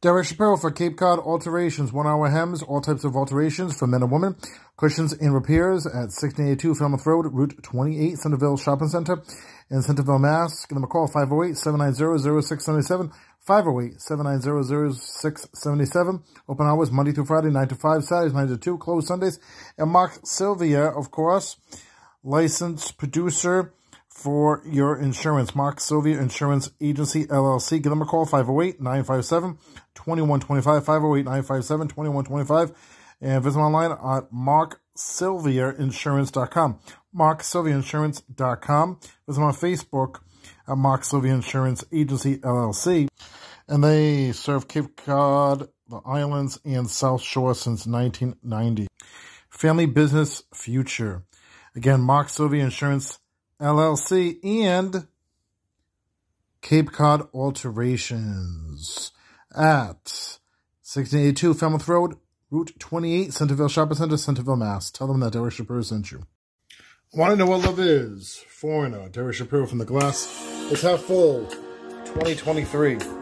Derek 0.02 0.26
Shapiro 0.26 0.56
for 0.56 0.70
Cape 0.72 0.96
Cod 0.96 1.20
Alterations, 1.20 1.92
one 1.92 2.08
hour 2.08 2.28
hems, 2.28 2.60
all 2.60 2.80
types 2.80 3.04
of 3.04 3.14
alterations 3.14 3.78
for 3.78 3.86
men 3.86 4.02
and 4.02 4.10
women, 4.10 4.34
cushions 4.76 5.12
and 5.12 5.32
repairs 5.32 5.86
at 5.86 6.10
1682 6.10 6.74
Falmouth 6.74 7.06
Road, 7.06 7.32
Route 7.32 7.62
28, 7.62 8.18
Centerville 8.18 8.56
Shopping 8.56 8.88
Center 8.88 9.22
in 9.70 9.80
Centerville, 9.80 10.18
Mass. 10.18 10.66
Give 10.66 10.74
them 10.74 10.82
a 10.82 10.88
call, 10.88 11.06
508-790-0677, 11.06 13.12
508-790-0677. 13.48 16.22
Open 16.48 16.66
hours 16.66 16.90
Monday 16.90 17.12
through 17.12 17.26
Friday, 17.26 17.50
9 17.50 17.68
to 17.68 17.76
5, 17.76 18.02
Saturdays 18.02 18.34
9 18.34 18.48
to 18.48 18.56
2, 18.56 18.78
closed 18.78 19.06
Sundays. 19.06 19.38
And 19.78 19.88
Mark 19.88 20.18
Sylvia, 20.24 20.86
of 20.86 21.12
course, 21.12 21.58
licensed 22.24 22.98
producer 22.98 23.72
for 24.22 24.62
your 24.64 24.96
insurance. 24.96 25.54
Mark 25.56 25.80
Sylvia 25.80 26.20
Insurance 26.20 26.70
Agency, 26.80 27.26
LLC. 27.26 27.82
Give 27.82 27.90
them 27.90 28.02
a 28.02 28.06
call, 28.06 28.24
508-957-2125, 28.26 29.56
508-957-2125, 29.96 32.72
and 33.20 33.42
visit 33.42 33.56
them 33.56 33.66
online 33.66 33.90
at 33.90 34.30
marksylviainsurance.com, 34.30 36.78
marksylviainsurance.com. 37.16 39.00
Visit 39.26 39.40
them 39.40 39.42
on 39.42 39.54
Facebook 39.54 40.20
at 40.68 40.78
Mark 40.78 41.02
Sylvia 41.04 41.34
Insurance 41.34 41.84
Agency, 41.92 42.38
LLC. 42.38 43.08
And 43.66 43.82
they 43.82 44.30
serve 44.32 44.68
Cape 44.68 44.94
Cod, 44.96 45.68
the 45.88 46.00
islands, 46.04 46.60
and 46.64 46.88
South 46.88 47.22
Shore 47.22 47.56
since 47.56 47.86
1990. 47.86 48.86
Family 49.48 49.86
Business 49.86 50.44
Future. 50.54 51.24
Again, 51.74 52.02
Mark 52.02 52.28
Sylvia 52.28 52.62
Insurance 52.64 53.18
LLC 53.62 54.44
and 54.44 55.06
Cape 56.62 56.90
Cod 56.90 57.28
Alterations 57.32 59.12
at 59.54 60.38
1682 60.82 61.54
Falmouth 61.54 61.86
Road, 61.86 62.16
Route 62.50 62.72
28, 62.80 63.32
Centerville 63.32 63.68
Shopping 63.68 63.96
Center, 63.96 64.16
Centerville, 64.16 64.56
Mass. 64.56 64.90
Tell 64.90 65.06
them 65.06 65.20
that 65.20 65.32
Derek 65.32 65.54
Shapiro 65.54 65.82
sent 65.82 66.10
you. 66.10 66.26
Want 67.14 67.30
to 67.30 67.36
know 67.36 67.46
what 67.46 67.64
love 67.64 67.78
is? 67.78 68.44
Foreigner, 68.48 69.08
Derek 69.08 69.36
Shapiro 69.36 69.66
from 69.66 69.78
the 69.78 69.84
Glass. 69.84 70.28
It's 70.72 70.82
half 70.82 71.00
full, 71.00 71.46
2023. 71.46 73.21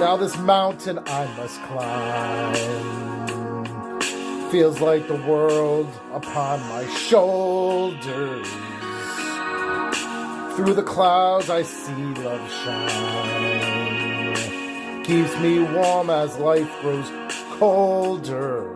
Now 0.00 0.16
this 0.16 0.36
mountain 0.38 0.98
I 1.06 1.26
must 1.36 1.60
climb 1.64 2.54
feels 4.50 4.80
like 4.80 5.06
the 5.06 5.16
world 5.28 5.86
upon 6.14 6.60
my 6.70 6.86
shoulders. 6.86 8.48
Through 10.56 10.72
the 10.72 10.82
clouds 10.82 11.50
I 11.50 11.60
see 11.64 11.92
love 11.92 12.50
shine. 12.64 13.04
Keeps 15.04 15.36
me 15.40 15.58
warm 15.58 16.08
as 16.08 16.38
life 16.38 16.80
grows 16.80 17.10
colder. 17.58 18.72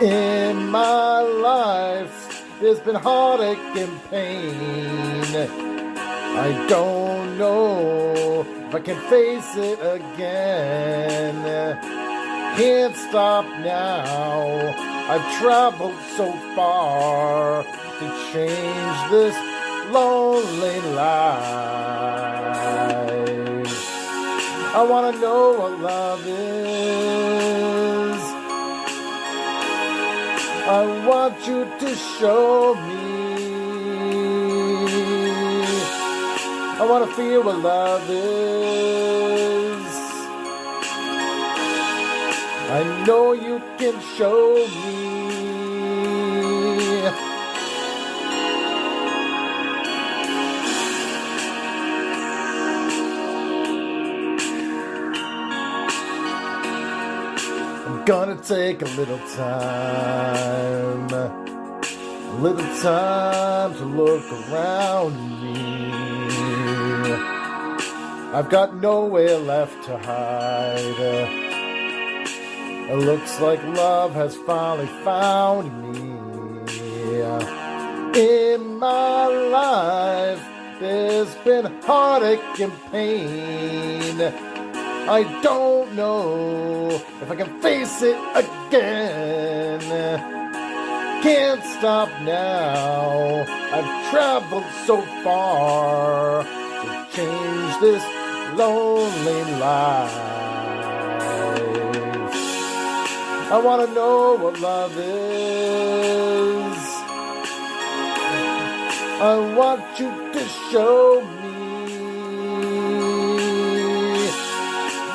In 0.00 0.70
my 0.70 1.20
life, 1.20 2.46
there's 2.62 2.80
been 2.80 2.94
heartache 2.94 3.58
and 3.76 4.02
pain. 4.04 5.36
I 6.34 6.66
don't 6.66 7.36
know 7.36 8.61
I 8.74 8.80
can 8.80 8.96
face 9.10 9.54
it 9.56 9.78
again. 9.82 11.44
Can't 12.56 12.96
stop 12.96 13.44
now. 13.60 14.74
I've 15.10 15.38
traveled 15.38 15.98
so 16.16 16.32
far 16.56 17.64
to 17.64 18.06
change 18.32 19.10
this 19.10 19.36
lonely 19.92 20.80
life. 20.96 21.42
I 24.74 24.82
want 24.88 25.14
to 25.14 25.20
know 25.20 25.52
what 25.52 25.78
love 25.78 26.26
is. 26.26 27.12
I 30.66 30.82
want 31.06 31.46
you 31.46 31.66
to 31.78 31.94
show 31.94 32.74
me. 32.88 33.01
I 36.80 36.86
want 36.86 37.08
to 37.08 37.14
feel 37.14 37.44
what 37.44 37.58
love 37.58 38.08
is. 38.08 39.86
I 42.70 43.04
know 43.06 43.34
you 43.34 43.60
can 43.78 44.00
show 44.16 44.54
me. 44.84 45.02
I'm 57.86 58.04
gonna 58.06 58.36
take 58.36 58.80
a 58.82 58.86
little 58.96 59.20
time, 59.36 61.12
a 61.12 62.36
little 62.40 62.82
time 62.82 63.74
to 63.74 63.84
look 63.84 64.24
around 64.50 65.14
me. 65.42 66.31
I've 68.34 68.48
got 68.48 68.74
nowhere 68.74 69.36
left 69.36 69.84
to 69.84 69.98
hide. 69.98 70.78
It 72.88 72.96
looks 72.96 73.38
like 73.40 73.62
love 73.62 74.14
has 74.14 74.34
finally 74.36 74.86
found 75.04 75.92
me. 75.92 76.12
In 78.18 78.78
my 78.78 79.26
life, 79.26 80.42
there's 80.80 81.34
been 81.44 81.66
heartache 81.82 82.58
and 82.58 82.72
pain. 82.90 84.18
I 85.10 85.40
don't 85.42 85.92
know 85.94 86.88
if 87.20 87.30
I 87.30 87.36
can 87.36 87.60
face 87.60 88.00
it 88.00 88.16
again. 88.34 89.80
Can't 91.22 91.62
stop 91.64 92.08
now. 92.22 93.44
I've 93.74 94.10
traveled 94.10 94.64
so 94.86 95.02
far 95.22 96.44
to 96.44 97.06
change 97.12 97.80
this 97.80 98.21
lonely 98.56 99.42
life. 99.60 100.16
I 103.50 103.58
want 103.62 103.86
to 103.86 103.94
know 103.94 104.36
what 104.36 104.58
love 104.60 104.96
is. 104.96 105.72
I 109.20 109.34
want 109.56 109.84
you 110.00 110.10
to 110.32 110.40
show 110.70 111.20
me. 111.20 111.52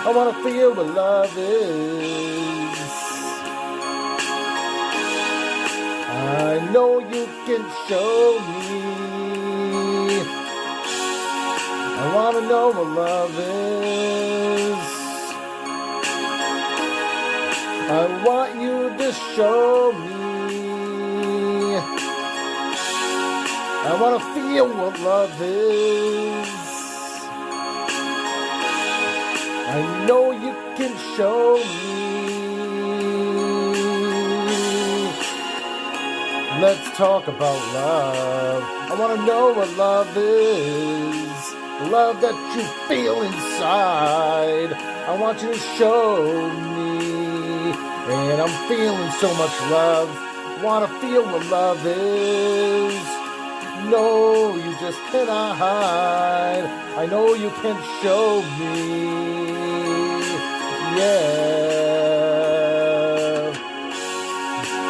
I 0.06 0.12
want 0.16 0.28
to 0.36 0.44
feel 0.44 0.70
what 0.76 0.88
love 0.88 1.38
is. 1.38 2.78
I 6.10 6.70
know 6.72 7.00
you 7.00 7.26
can 7.46 7.64
show 7.88 8.40
me. 8.52 8.67
I 12.00 12.14
want 12.14 12.36
to 12.38 12.42
know 12.48 12.68
what 12.70 12.88
love 12.90 13.34
is. 13.40 14.78
I 17.90 18.24
want 18.24 18.56
you 18.62 18.90
to 19.00 19.12
show 19.34 19.92
me. 19.94 21.76
I 23.90 23.98
want 24.00 24.22
to 24.22 24.26
feel 24.36 24.68
what 24.68 25.00
love 25.00 25.42
is. 25.42 26.48
I 29.56 30.06
know 30.06 30.32
you 30.32 30.54
can 30.78 30.94
show 31.16 31.58
me. 31.58 31.98
Let's 36.62 36.98
talk 36.98 37.28
about 37.28 37.60
love. 37.74 38.64
I 38.92 38.96
want 39.00 39.20
to 39.20 39.26
know 39.26 39.54
what 39.54 39.70
love 39.78 40.16
is. 40.16 41.27
Love 41.86 42.22
that 42.22 42.36
you 42.56 42.64
feel 42.88 43.22
inside. 43.22 44.74
I 44.74 45.16
want 45.18 45.42
you 45.42 45.54
to 45.54 45.60
show 45.78 46.50
me, 46.76 47.72
and 47.72 48.42
I'm 48.42 48.68
feeling 48.68 49.12
so 49.20 49.34
much 49.36 49.56
love. 49.72 50.10
Wanna 50.64 50.88
feel 51.00 51.24
what 51.24 51.46
love 51.48 51.86
is. 51.86 53.06
No, 53.90 54.56
you 54.56 54.76
just 54.80 55.00
cannot 55.12 55.56
hide. 55.58 56.66
I 56.98 57.06
know 57.06 57.36
you 57.36 57.52
can 57.62 57.78
show 58.02 58.42
me. 58.60 59.38
Yeah. 60.98 61.38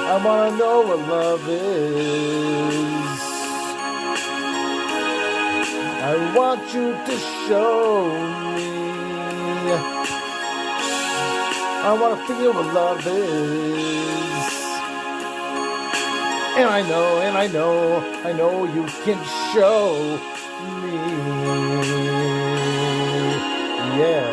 I 0.10 0.16
wanna 0.26 0.52
know 0.58 0.82
what 0.82 1.00
love 1.08 1.48
is. 1.50 3.07
I 6.10 6.12
want 6.34 6.62
you 6.74 6.94
to 6.94 7.18
show 7.46 8.08
me. 8.56 8.72
I 11.84 11.92
wanna 12.00 12.16
feel 12.26 12.54
what 12.54 12.74
love 12.74 13.06
is. 13.06 13.18
And 16.60 16.70
I 16.70 16.82
know, 16.88 17.20
and 17.20 17.38
I 17.38 17.48
know, 17.48 18.00
I 18.24 18.32
know 18.32 18.64
you 18.64 18.86
can 19.04 19.22
show 19.54 20.18
me. 20.82 20.96
Yeah. 24.00 24.26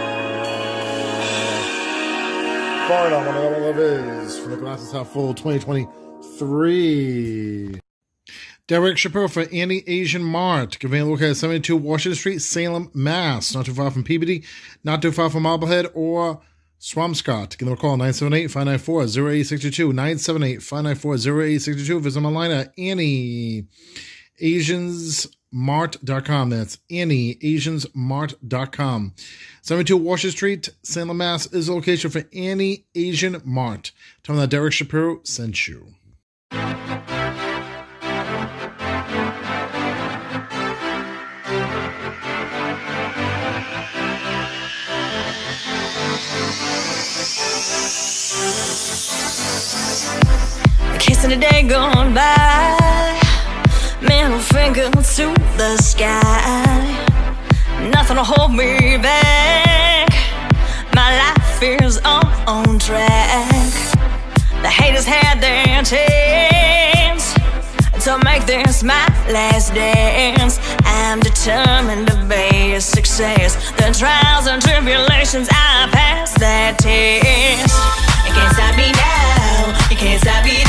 Far 2.86 3.12
on 3.14 3.26
what 3.26 3.60
love 3.62 3.80
is 3.80 4.38
from 4.38 4.50
the 4.52 4.58
Glasses 4.58 4.92
Half 4.92 5.08
Full 5.08 5.34
2023. 5.34 7.80
Derek 8.66 8.96
Shapiro 8.96 9.28
for 9.28 9.44
Annie 9.52 9.82
Asian 9.86 10.24
Mart. 10.24 10.78
Convenient 10.78 11.10
located 11.10 11.32
at 11.32 11.36
72 11.36 11.76
Washington 11.76 12.16
Street, 12.16 12.38
Salem, 12.40 12.90
Mass. 12.94 13.54
Not 13.54 13.66
too 13.66 13.74
far 13.74 13.90
from 13.90 14.04
Peabody, 14.04 14.42
not 14.82 15.02
too 15.02 15.12
far 15.12 15.28
from 15.28 15.42
Marblehead 15.42 15.90
or 15.94 16.40
Swampscott. 16.80 17.58
Give 17.58 17.66
them 17.66 17.74
a 17.74 17.76
call 17.76 17.96
978 17.96 18.50
594 18.50 19.02
0862. 19.02 19.92
978 19.92 20.62
594 20.62 21.14
0862. 21.14 22.00
Visit 22.00 22.14
them 22.16 22.26
online 22.26 22.50
at 22.52 22.72
Annie 22.78 23.66
AsiansMart.com. 24.40 26.50
That's 26.50 26.78
Annie 26.90 27.34
AsiansMart.com. 27.36 29.14
72 29.62 29.96
Washington 29.96 30.36
Street, 30.36 30.68
Salem, 30.82 31.16
Mass. 31.18 31.46
is 31.52 31.66
the 31.66 31.74
location 31.74 32.10
for 32.10 32.24
Annie 32.34 32.86
Asian 32.94 33.40
Mart. 33.44 33.92
Tell 34.22 34.34
them 34.34 34.42
that 34.42 34.50
Derek 34.50 34.72
Shapiro 34.72 35.20
sent 35.22 35.68
you. 35.68 35.94
Kissing 51.24 51.40
the 51.40 51.46
day 51.46 51.62
gone 51.62 52.12
by. 52.12 53.18
Middle 54.02 54.38
finger 54.38 54.90
to 54.90 55.26
the 55.56 55.78
sky. 55.78 56.84
Nothing 57.90 58.18
will 58.18 58.24
hold 58.24 58.52
me 58.52 58.98
back. 58.98 60.10
My 60.94 61.16
life 61.16 61.62
is 61.62 61.96
on, 62.04 62.26
on 62.46 62.78
track. 62.78 63.72
The 64.60 64.68
haters 64.68 65.06
had 65.06 65.40
their 65.40 65.82
chance 65.82 67.32
to 68.04 68.18
make 68.22 68.44
this 68.44 68.82
my 68.82 69.06
last 69.32 69.72
dance. 69.72 70.60
I'm 70.84 71.20
determined 71.20 72.08
to 72.08 72.16
be 72.28 72.74
a 72.74 72.80
success. 72.82 73.72
The 73.78 73.96
trials 73.98 74.46
and 74.46 74.60
tribulations, 74.60 75.48
I 75.50 75.88
passed 75.90 76.38
that 76.40 76.76
test. 76.76 77.72
You 78.26 78.32
can't 78.34 78.54
stop 78.54 78.76
me 78.76 78.92
now. 78.92 79.88
You 79.90 79.96
can't 79.96 80.20
stop 80.20 80.44
me 80.44 80.63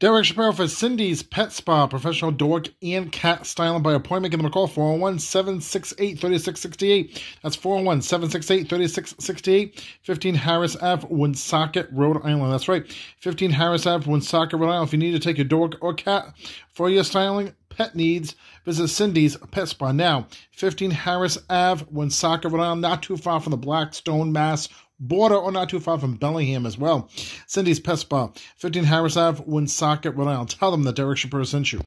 Derek 0.00 0.26
Shapiro 0.26 0.52
for 0.52 0.68
Cindy's 0.68 1.24
Pet 1.24 1.50
Spa, 1.50 1.88
professional 1.88 2.30
dog 2.30 2.68
and 2.80 3.10
cat 3.10 3.46
styling 3.46 3.82
by 3.82 3.94
appointment. 3.94 4.30
Give 4.30 4.38
them 4.38 4.46
a 4.46 4.50
call 4.50 4.68
401 4.68 5.18
768 5.18 6.20
3668. 6.20 7.20
That's 7.42 7.56
401 7.56 8.02
768 8.02 8.68
3668. 8.68 9.98
15 10.04 10.34
Harris 10.36 10.76
Ave, 10.76 11.08
Woonsocket, 11.10 11.88
Rhode 11.90 12.24
Island. 12.24 12.52
That's 12.52 12.68
right. 12.68 12.86
15 13.18 13.50
Harris 13.50 13.86
Ave, 13.86 14.08
Woonsocket, 14.08 14.60
Rhode 14.60 14.70
Island. 14.70 14.86
If 14.86 14.92
you 14.92 15.00
need 15.00 15.12
to 15.12 15.18
take 15.18 15.36
your 15.36 15.44
dog 15.46 15.76
or 15.80 15.94
cat 15.94 16.32
for 16.70 16.88
your 16.88 17.02
styling, 17.02 17.52
pet 17.68 17.96
needs, 17.96 18.36
visit 18.64 18.86
Cindy's 18.86 19.36
Pet 19.50 19.66
Spa 19.66 19.90
now. 19.90 20.28
15 20.52 20.92
Harris 20.92 21.38
Ave, 21.50 21.86
Woonsocket, 21.90 22.52
Rhode 22.52 22.62
Island, 22.62 22.82
not 22.82 23.02
too 23.02 23.16
far 23.16 23.40
from 23.40 23.50
the 23.50 23.56
Blackstone, 23.56 24.30
Mass 24.30 24.68
border 25.00 25.36
or 25.36 25.52
not 25.52 25.68
too 25.68 25.80
far 25.80 25.98
from 25.98 26.14
Bellingham 26.14 26.66
as 26.66 26.76
well. 26.76 27.08
Cindy's 27.46 27.80
Pet 27.80 27.98
Spa, 27.98 28.30
15 28.56 28.84
Harris 28.84 29.16
Ave, 29.16 29.42
Woonsocket, 29.46 30.14
Rhode 30.14 30.28
Island. 30.28 30.50
Tell 30.50 30.70
them 30.70 30.82
that 30.84 30.96
Derek 30.96 31.18
Shapiro 31.18 31.44
sent 31.44 31.72
you. 31.72 31.80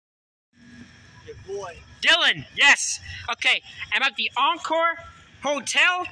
Dylan, 2.01 2.45
yes. 2.55 2.99
Okay, 3.31 3.61
I'm 3.93 4.01
at 4.01 4.15
the 4.15 4.29
Encore 4.35 4.97
Hotel 5.43 6.07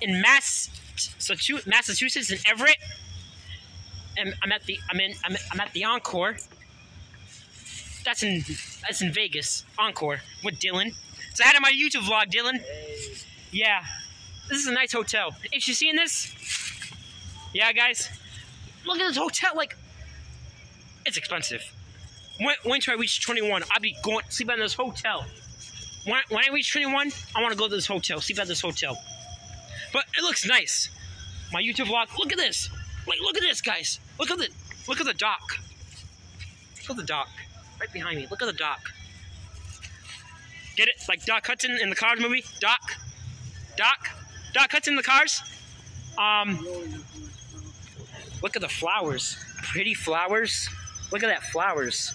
in 0.00 0.20
Mass, 0.20 0.70
Massachusetts 1.66 2.30
in 2.30 2.38
Everett. 2.46 2.76
And 4.16 4.34
I'm 4.42 4.52
at 4.52 4.64
the 4.64 4.78
I'm 4.90 5.00
in 5.00 5.14
I'm, 5.24 5.36
I'm 5.52 5.60
at 5.60 5.72
the 5.72 5.84
Encore. 5.84 6.36
That's 8.04 8.22
in 8.22 8.42
that's 8.82 9.00
in 9.00 9.12
Vegas. 9.12 9.64
Encore 9.78 10.20
with 10.44 10.58
Dylan. 10.58 10.92
So 11.34 11.44
I 11.44 11.46
had 11.46 11.56
on 11.56 11.62
my 11.62 11.72
YouTube 11.72 12.02
vlog, 12.02 12.30
Dylan. 12.30 12.62
Yeah, 13.52 13.84
this 14.48 14.58
is 14.58 14.66
a 14.66 14.72
nice 14.72 14.92
hotel. 14.92 15.34
Is 15.52 15.66
you 15.66 15.74
seeing 15.74 15.96
this? 15.96 16.34
Yeah, 17.52 17.72
guys. 17.72 18.08
look 18.86 18.98
at 18.98 19.08
this 19.08 19.16
hotel. 19.16 19.52
Like, 19.54 19.76
it's 21.06 21.16
expensive. 21.16 21.62
When, 22.38 22.54
when 22.64 22.80
till 22.80 22.94
I 22.94 22.96
reach 22.96 23.24
21, 23.24 23.62
I'll 23.70 23.80
be 23.80 23.96
going 24.02 24.24
sleep 24.28 24.50
at 24.50 24.58
this 24.58 24.74
hotel. 24.74 25.24
When, 26.06 26.20
when 26.30 26.44
I 26.44 26.52
reach 26.52 26.72
21, 26.72 27.12
I 27.36 27.42
want 27.42 27.52
to 27.52 27.58
go 27.58 27.68
to 27.68 27.74
this 27.74 27.86
hotel, 27.86 28.20
sleep 28.20 28.38
at 28.40 28.48
this 28.48 28.60
hotel. 28.60 28.96
But 29.92 30.04
it 30.16 30.22
looks 30.22 30.46
nice. 30.46 30.88
My 31.52 31.60
YouTube 31.60 31.86
vlog. 31.86 32.06
Look 32.18 32.32
at 32.32 32.38
this. 32.38 32.70
Like, 33.06 33.20
look 33.20 33.36
at 33.36 33.42
this, 33.42 33.60
guys. 33.60 34.00
Look 34.18 34.30
at 34.30 34.38
the 34.38 34.48
look 34.88 35.00
at 35.00 35.06
the 35.06 35.14
dock. 35.14 35.58
Look 36.80 36.90
at 36.90 36.96
the 36.96 37.02
dock 37.02 37.28
right 37.82 37.92
behind 37.92 38.16
me. 38.16 38.26
Look 38.30 38.42
at 38.42 38.46
the 38.46 38.52
dock. 38.52 38.92
Get 40.76 40.88
it? 40.88 40.94
Like 41.08 41.24
Doc 41.24 41.46
Hudson 41.46 41.76
in 41.82 41.90
the 41.90 41.96
Cars 41.96 42.20
movie. 42.20 42.44
Doc. 42.60 42.80
Doc. 43.76 44.08
Doc 44.52 44.70
cuts 44.70 44.88
in 44.88 44.96
the 44.96 45.02
Cars. 45.02 45.42
Um. 46.18 46.66
Look 48.42 48.56
at 48.56 48.62
the 48.62 48.68
flowers. 48.68 49.36
Pretty 49.62 49.94
flowers. 49.94 50.68
Look 51.12 51.22
at 51.22 51.28
that 51.28 51.44
flowers. 51.44 52.12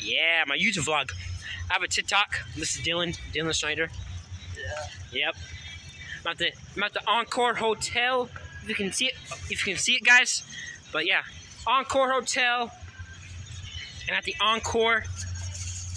Yeah, 0.00 0.44
my 0.46 0.56
YouTube 0.56 0.86
vlog. 0.86 1.10
I 1.68 1.74
have 1.74 1.82
a 1.82 1.88
TikTok. 1.88 2.36
This 2.56 2.76
is 2.76 2.82
Dylan. 2.82 3.18
Dylan 3.32 3.54
Snyder. 3.54 3.90
Yeah. 4.56 5.26
Yep. 5.26 5.36
I'm 6.24 6.30
at 6.30 6.38
the 6.38 6.52
I'm 6.76 6.82
at 6.84 6.92
the 6.92 7.06
Encore 7.06 7.54
Hotel. 7.54 8.28
If 8.62 8.68
you 8.68 8.74
can 8.74 8.92
see 8.92 9.06
it, 9.06 9.14
if 9.50 9.66
you 9.66 9.72
can 9.74 9.80
see 9.82 9.94
it, 9.94 10.04
guys. 10.04 10.42
But 10.92 11.06
yeah, 11.06 11.22
Encore 11.66 12.10
Hotel. 12.12 12.70
And 14.06 14.16
at 14.16 14.24
the 14.24 14.34
Encore 14.40 15.04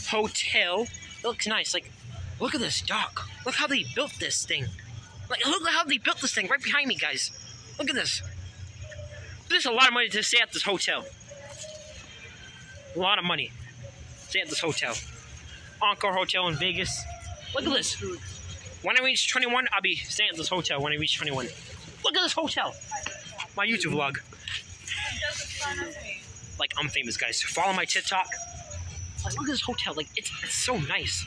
Hotel, 0.10 0.82
it 0.84 1.24
looks 1.24 1.48
nice. 1.48 1.74
Like, 1.74 1.92
look 2.40 2.54
at 2.54 2.60
this 2.60 2.82
dock. 2.82 3.28
Look 3.46 3.56
how 3.56 3.68
they 3.68 3.86
built 3.96 4.14
this 4.20 4.46
thing. 4.46 4.66
Like, 5.32 5.48
look 5.48 5.66
how 5.70 5.86
they 5.86 5.98
built 5.98 6.20
this 6.20 6.34
thing 6.34 6.48
right 6.48 6.62
behind 6.62 6.88
me, 6.88 6.96
guys. 6.96 7.32
Look 7.80 7.90
at 7.90 7.96
this. 7.96 8.22
There's 9.48 9.66
a 9.66 9.72
lot 9.72 9.88
of 9.88 9.94
money 9.94 10.10
to 10.10 10.22
stay 10.24 10.40
at 10.42 10.52
this 10.52 10.64
hotel. 10.64 11.06
A 12.94 13.00
lot 13.00 13.18
of 13.18 13.24
money. 13.24 13.50
Stay 14.28 14.42
at 14.42 14.50
this 14.50 14.60
hotel. 14.60 14.94
Encore 15.82 16.14
Hotel 16.14 16.50
in 16.50 16.56
Vegas. 16.56 17.02
Look 17.56 17.66
at 17.66 17.74
this. 17.74 17.94
When 18.82 19.00
I 19.00 19.04
reach 19.06 19.32
21, 19.32 19.68
I'll 19.72 19.82
be 19.82 19.96
staying 19.96 20.32
at 20.32 20.36
this 20.36 20.50
hotel 20.50 20.82
when 20.82 20.92
I 20.92 20.98
reach 20.98 21.16
21. 21.16 21.48
Look 22.04 22.18
at 22.18 22.22
this 22.22 22.34
hotel. 22.34 22.76
My 23.56 23.66
YouTube 23.66 23.94
vlog. 23.94 24.18
Like, 26.60 26.74
I'm 26.78 26.90
famous, 26.90 27.16
guys. 27.16 27.42
Follow 27.42 27.72
my 27.72 27.86
TikTok. 27.86 28.28
Like, 29.24 29.34
look 29.38 29.48
at 29.48 29.52
this 29.52 29.62
hotel. 29.62 29.94
Like, 29.96 30.10
it's, 30.18 30.30
it's 30.44 30.56
so 30.56 30.78
nice. 30.78 31.26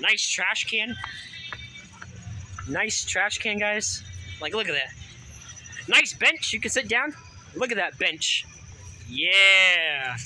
Nice 0.00 0.28
trash 0.28 0.64
can. 0.64 0.96
Nice 2.70 3.04
trash 3.04 3.38
can, 3.38 3.58
guys. 3.58 4.02
Like, 4.40 4.54
look 4.54 4.68
at 4.68 4.74
that. 4.74 5.88
Nice 5.88 6.14
bench. 6.14 6.52
You 6.52 6.60
can 6.60 6.70
sit 6.70 6.88
down. 6.88 7.14
Look 7.56 7.72
at 7.72 7.76
that 7.76 7.98
bench. 7.98 8.46
Yeah. 9.08 10.16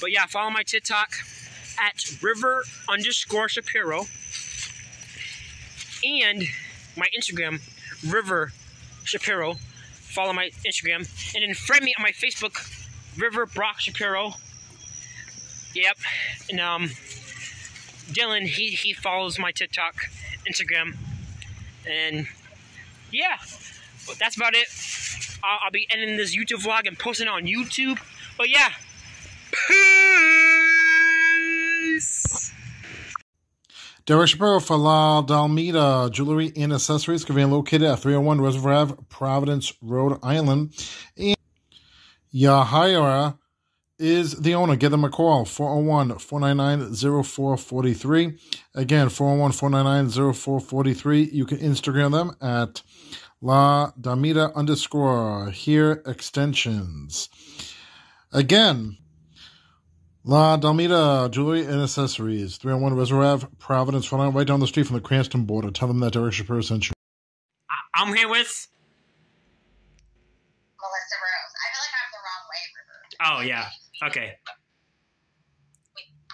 But 0.00 0.12
yeah, 0.12 0.26
follow 0.26 0.50
my 0.50 0.62
TikTok 0.62 1.10
at 1.80 2.22
river 2.22 2.62
underscore 2.88 3.48
Shapiro. 3.48 4.06
And 6.04 6.44
my 6.96 7.06
Instagram, 7.18 7.60
Rivyr 8.06 8.52
Shapiro. 9.04 9.54
Follow 9.54 10.32
my 10.32 10.50
Instagram. 10.64 11.08
And 11.34 11.42
then 11.42 11.54
friend 11.54 11.84
me 11.84 11.94
on 11.98 12.02
my 12.02 12.12
Facebook, 12.12 12.54
Rivyr 13.16 13.52
Brock 13.52 13.80
Shapiro. 13.80 14.34
Yep. 15.74 15.98
And 16.50 16.60
um 16.60 16.90
Dylan, 18.08 18.42
he, 18.42 18.70
he 18.70 18.92
follows 18.92 19.36
my 19.36 19.50
TikTok, 19.50 19.96
Instagram. 20.48 20.94
And 21.88 22.26
yeah. 23.12 23.36
But 24.06 24.18
that's 24.18 24.36
about 24.36 24.54
it. 24.54 24.66
I'll, 25.42 25.58
I'll 25.64 25.70
be 25.70 25.86
ending 25.92 26.16
this 26.16 26.36
YouTube 26.36 26.64
vlog 26.64 26.86
and 26.86 26.98
posting 26.98 27.28
on 27.28 27.44
YouTube. 27.44 27.98
But 28.36 28.48
yeah. 28.48 28.70
Peace. 31.96 32.52
Derek 34.04 34.28
Shapiro 34.28 34.60
for 34.60 34.76
La 34.76 35.22
Dalmida 35.22 36.10
Jewelry 36.12 36.52
and 36.56 36.72
Accessories, 36.72 37.24
conveniently 37.24 37.56
located 37.56 37.82
at 37.82 37.98
301 37.98 38.40
Reservoir 38.40 38.72
Ave, 38.74 38.94
Providence, 39.08 39.72
Rhode 39.82 40.20
Island. 40.22 40.72
And 41.16 41.36
Yahaira 42.32 43.36
is 43.98 44.34
the 44.34 44.54
owner. 44.54 44.76
Give 44.76 44.90
them 44.90 45.04
a 45.04 45.10
call, 45.10 45.44
401 45.44 46.18
499 46.18 47.22
0443. 47.24 48.38
Again, 48.74 49.08
401 49.08 49.52
499 49.52 50.32
0443. 50.34 51.22
You 51.32 51.46
can 51.46 51.58
Instagram 51.58 52.12
them 52.12 52.36
at 52.40 52.82
La 53.40 53.92
Damida 54.00 54.54
underscore 54.54 55.50
here 55.50 56.02
extensions. 56.06 57.28
Again, 58.32 58.98
La 60.24 60.58
Dalmida 60.58 61.30
Jewelry 61.30 61.64
and 61.64 61.82
Accessories, 61.82 62.56
301 62.56 62.94
Reservoir 62.94 63.24
Ave, 63.26 63.46
Providence, 63.60 64.10
Rhode 64.10 64.22
Island, 64.22 64.36
right 64.36 64.46
down 64.46 64.58
the 64.58 64.66
street 64.66 64.86
from 64.86 64.96
the 64.96 65.00
Cranston 65.00 65.44
border. 65.44 65.70
Tell 65.70 65.86
them 65.86 66.00
that 66.00 66.14
Derek 66.14 66.32
Shapiro 66.32 66.60
sent 66.62 66.88
you. 66.88 66.94
I'm 67.94 68.12
here 68.12 68.28
with. 68.28 68.66
Milyssa 70.82 71.16
Rose. 71.22 71.54
I 71.54 71.66
feel 71.70 71.80
like 71.80 71.94
I'm 72.02 72.10
the 72.10 72.20
wrong 72.26 72.44
way, 72.50 72.62
Rivyr. 72.74 73.38
Oh, 73.38 73.40
yeah. 73.46 73.68
Okay. 74.04 74.32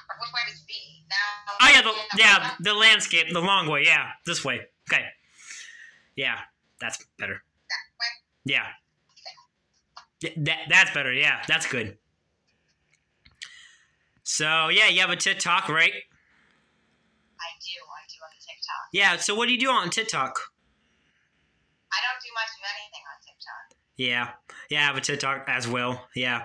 Or 0.09 0.17
which 0.21 0.33
way 0.35 0.41
you 0.49 0.55
be? 0.67 1.05
Now. 1.09 1.17
Oh, 1.61 1.71
yeah, 1.71 1.83
the, 1.83 1.93
yeah, 2.19 2.51
the 2.61 2.75
landscape, 2.75 3.27
the 3.33 3.41
long 3.41 3.69
way. 3.69 3.83
Yeah, 3.85 4.09
this 4.27 4.45
way. 4.45 4.61
Okay. 4.91 5.05
Yeah, 6.17 6.39
that's 6.81 7.05
better. 7.19 7.43
Yeah. 8.45 8.67
Yeah, 10.21 10.31
That, 10.37 10.59
that's 10.69 10.91
better. 10.93 11.13
Yeah, 11.13 11.41
that's 11.49 11.67
good. 11.67 11.99
So, 14.25 14.69
yeah, 14.69 14.89
you 14.89 15.01
have 15.01 15.11
a 15.11 15.17
TikTok, 15.17 15.69
right? 15.69 15.93
I 15.93 17.51
do. 17.61 17.79
I 17.83 18.03
do 18.09 18.19
on 18.23 18.31
TikTok. 18.39 18.89
Yeah, 18.93 19.17
so 19.17 19.35
what 19.35 19.47
do 19.47 19.53
you 19.53 19.61
do 19.61 19.71
on 19.71 19.91
TikTok? 19.91 20.39
I 21.93 21.99
don't 22.07 22.23
do 22.23 22.29
much 22.35 22.51
of 22.57 22.65
anything 22.79 23.05
on 23.11 23.19
TikTok. 23.27 23.79
Yeah. 23.97 24.29
Yeah, 24.71 24.83
I 24.83 24.87
have 24.87 24.97
a 24.97 25.01
TikTok 25.01 25.45
as 25.49 25.69
well. 25.69 26.07
Yeah. 26.15 26.45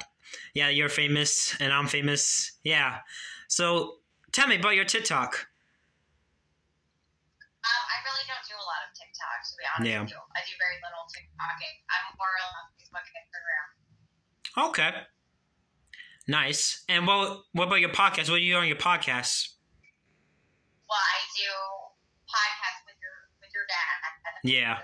Yeah, 0.53 0.69
you're 0.69 0.89
famous 0.89 1.55
and 1.59 1.71
I'm 1.73 1.87
famous. 1.87 2.51
Yeah. 2.63 2.99
So 3.47 3.97
tell 4.31 4.47
me 4.47 4.55
about 4.59 4.75
your 4.75 4.85
TikTok. 4.85 5.47
Um, 7.63 7.83
I 7.91 7.97
really 8.07 8.23
don't 8.27 8.45
do 8.47 8.55
a 8.55 8.63
lot 8.67 8.81
of 8.87 8.91
TikTok, 8.95 9.37
to 9.43 9.53
be 9.59 9.63
honest 9.67 9.87
Yeah. 9.91 10.01
with 10.01 10.11
you. 10.11 10.21
I 10.35 10.39
do 10.47 10.53
very 10.59 10.77
little 10.83 11.03
TikToking. 11.11 11.75
I'm 11.91 12.05
more 12.17 12.35
on 12.47 12.71
Facebook 12.79 13.05
and 13.07 13.17
Instagram. 13.27 13.65
Okay. 14.71 14.91
Nice. 16.27 16.83
And 16.89 17.07
what 17.07 17.43
what 17.53 17.67
about 17.67 17.79
your 17.79 17.91
podcast? 17.91 18.29
What 18.29 18.37
do 18.39 18.43
you 18.43 18.53
do 18.55 18.59
on 18.59 18.67
your 18.67 18.75
podcast? 18.79 19.55
Well, 20.89 20.99
I 20.99 21.17
do 21.35 21.51
podcasts 22.27 22.83
with 22.87 22.99
your 22.99 23.15
with 23.39 23.51
your 23.53 23.63
dad. 23.67 24.43
Yeah. 24.43 24.79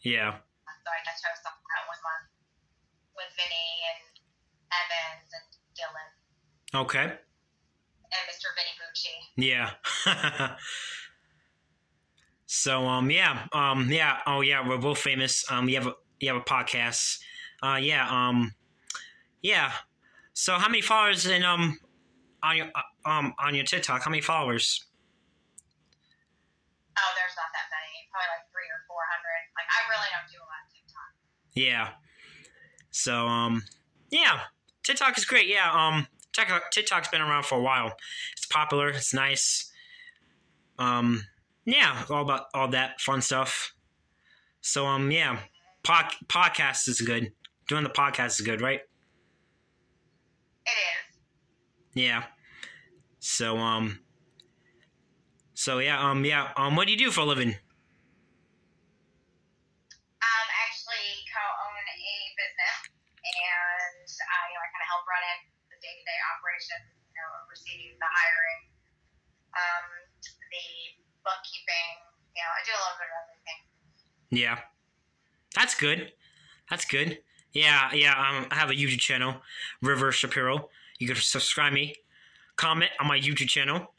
Yeah. 0.00 0.30
So 0.40 0.88
I 0.88 1.00
just 1.04 1.20
host 1.24 1.44
that 1.44 1.84
one 1.88 2.00
month 2.00 2.29
with 3.16 3.30
Vinny 3.36 3.68
and 3.90 4.02
Yvens 4.70 5.28
and 5.34 5.46
Dylan 5.76 6.10
Okay. 6.82 7.04
and 7.04 8.22
Mr. 8.28 8.48
Vinny 8.56 8.74
Bucci. 8.78 9.14
Yeah. 9.36 10.56
so 12.46 12.86
um 12.86 13.10
yeah 13.10 13.46
um 13.52 13.90
yeah 13.92 14.18
oh 14.26 14.40
yeah 14.40 14.66
we're 14.66 14.76
both 14.78 14.98
famous 14.98 15.44
um 15.52 15.68
you 15.68 15.76
have 15.76 15.86
a 15.86 15.94
you 16.18 16.26
have 16.32 16.36
a 16.36 16.44
podcast 16.44 17.20
uh 17.62 17.78
yeah 17.80 18.08
um 18.10 18.52
yeah 19.40 19.70
so 20.32 20.54
how 20.54 20.68
many 20.68 20.80
followers 20.82 21.26
in 21.26 21.44
um 21.44 21.78
on 22.42 22.56
your 22.56 22.66
uh, 22.74 23.08
um 23.08 23.32
on 23.38 23.54
your 23.54 23.64
TikTok 23.64 24.02
how 24.02 24.10
many 24.10 24.20
followers 24.22 24.84
Oh, 27.00 27.12
there's 27.16 27.32
not 27.38 27.48
that 27.56 27.64
many. 27.72 27.96
Probably 28.12 28.28
like 28.28 28.44
three 28.52 28.68
or 28.68 28.84
four 28.84 29.00
hundred. 29.08 29.40
Like 29.56 29.64
I 29.72 29.80
really 29.88 30.10
don't 30.12 30.28
do 30.28 30.36
a 30.36 30.44
lot 30.44 30.60
of 30.60 30.68
TikTok. 30.68 31.10
yeah 31.56 31.86
so 32.90 33.26
um 33.26 33.62
yeah 34.10 34.40
TikTok 34.82 35.16
is 35.18 35.24
great. 35.24 35.46
Yeah 35.46 35.70
um 35.72 36.06
TikTok 36.32 36.70
TikTok's 36.70 37.08
been 37.08 37.20
around 37.20 37.44
for 37.44 37.58
a 37.58 37.62
while. 37.62 37.92
It's 38.36 38.46
popular. 38.46 38.88
It's 38.88 39.14
nice. 39.14 39.70
Um 40.78 41.24
yeah 41.64 42.04
all 42.10 42.22
about 42.22 42.46
all 42.54 42.68
that 42.68 43.00
fun 43.00 43.22
stuff. 43.22 43.74
So 44.60 44.86
um 44.86 45.10
yeah 45.10 45.38
pod, 45.82 46.06
podcast 46.26 46.88
is 46.88 47.00
good. 47.00 47.32
Doing 47.68 47.84
the 47.84 47.90
podcast 47.90 48.40
is 48.40 48.46
good 48.46 48.60
right? 48.60 48.80
It 50.66 50.70
is. 50.70 52.02
yeah. 52.04 52.24
So 53.18 53.58
um 53.58 54.00
so 55.54 55.78
yeah 55.78 56.10
um 56.10 56.24
yeah 56.24 56.48
um 56.56 56.74
what 56.76 56.86
do 56.86 56.92
you 56.92 56.98
do 56.98 57.10
for 57.10 57.20
a 57.20 57.24
living 57.24 57.56
operations, 66.60 66.92
you 67.08 67.16
know, 67.16 67.28
oversee 67.44 67.96
the 67.96 68.04
hiring, 68.04 68.60
um, 69.56 69.86
the 70.20 70.66
bookkeeping. 71.24 71.88
You 72.36 72.42
know, 72.44 72.52
I 72.52 72.60
do 72.64 72.72
a 72.72 72.80
little 72.80 72.98
bit 73.00 73.08
of 73.08 73.16
everything. 73.24 73.60
yeah 74.30 74.58
that's 75.54 75.74
good 75.74 76.12
that's 76.68 76.84
good 76.84 77.18
Yeah, 77.52 77.90
yeah. 77.92 78.12
Um, 78.12 78.46
I 78.52 78.54
have 78.54 78.70
a 78.70 78.74
YouTube 78.74 79.00
channel, 79.00 79.34
Rivyr 79.82 80.12
Shapiro. 80.12 80.68
You 81.00 81.08
can 81.08 81.16
subscribe 81.16 81.72
me, 81.72 81.96
comment 82.54 82.92
on 83.00 83.08
my 83.08 83.18
YouTube 83.18 83.48
channel, 83.48 83.92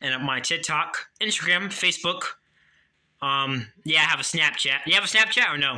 and 0.00 0.12
on 0.12 0.24
my 0.26 0.40
TikTok, 0.40 0.96
Instagram, 1.22 1.68
Facebook. 1.68 2.22
Um, 3.22 3.68
yeah, 3.84 4.00
I 4.00 4.06
have 4.10 4.18
a 4.18 4.24
Snapchat. 4.24 4.86
You 4.86 4.94
have 4.94 5.04
a 5.04 5.06
Snapchat 5.06 5.54
or 5.54 5.58
no? 5.58 5.70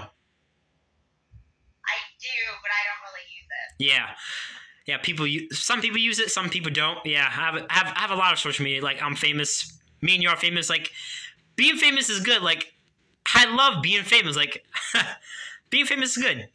I 1.85 1.97
do, 2.17 2.37
but 2.63 2.71
I 2.73 2.81
don't 2.89 3.03
really 3.05 3.27
use 3.29 3.51
it. 3.61 3.85
Yeah, 3.93 4.07
yeah. 4.89 4.97
People, 4.97 5.27
use, 5.27 5.59
some 5.59 5.83
people 5.83 5.99
use 5.99 6.19
it, 6.19 6.31
some 6.31 6.49
people 6.49 6.73
don't. 6.73 6.99
Yeah, 7.05 7.27
I 7.27 7.31
have, 7.31 7.55
I 7.55 7.73
have, 7.75 7.93
I 7.95 8.01
have 8.01 8.11
a 8.11 8.17
lot 8.17 8.33
of 8.33 8.39
social 8.39 8.65
media. 8.65 8.83
Like 8.83 9.03
I'm 9.03 9.15
famous. 9.15 9.79
Me 10.01 10.15
and 10.15 10.23
you 10.23 10.31
are 10.31 10.37
famous. 10.37 10.71
Like 10.71 10.91
being 11.57 11.77
famous 11.77 12.09
is 12.09 12.21
good. 12.21 12.41
Like 12.41 12.73
I 13.35 13.55
love 13.55 13.83
being 13.83 14.03
famous. 14.03 14.35
Like 14.35 14.65
being 15.71 15.85
famous 15.85 16.17
is 16.17 16.23
good. 16.23 16.49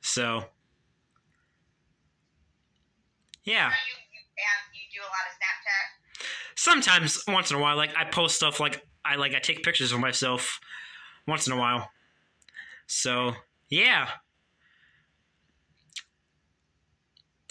So 0.00 0.44
yeah. 3.44 3.70
So 3.70 3.76
you, 3.86 4.18
you, 4.18 4.82
you 4.82 5.00
do 5.00 5.00
a 5.00 5.08
lot 5.08 5.22
of 5.30 5.36
Snapchat. 5.38 6.26
Sometimes, 6.56 7.24
once 7.28 7.50
in 7.50 7.56
a 7.58 7.60
while, 7.60 7.76
like 7.76 7.90
I 7.96 8.04
post 8.04 8.36
stuff. 8.36 8.58
Like 8.58 8.84
I 9.04 9.14
like 9.14 9.34
I 9.34 9.38
take 9.38 9.62
pictures 9.62 9.92
of 9.92 10.00
myself 10.00 10.58
once 11.28 11.46
in 11.46 11.52
a 11.52 11.56
while. 11.56 11.90
So 12.88 13.34
yeah. 13.68 14.08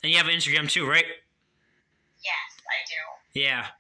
And 0.05 0.13
you 0.13 0.21
have 0.21 0.29
an 0.29 0.37
Instagram 0.37 0.69
too, 0.69 0.85
right? 0.85 1.01
Yes, 2.21 2.49
I 2.61 2.77
do. 2.85 3.01
Yeah. 3.41 3.73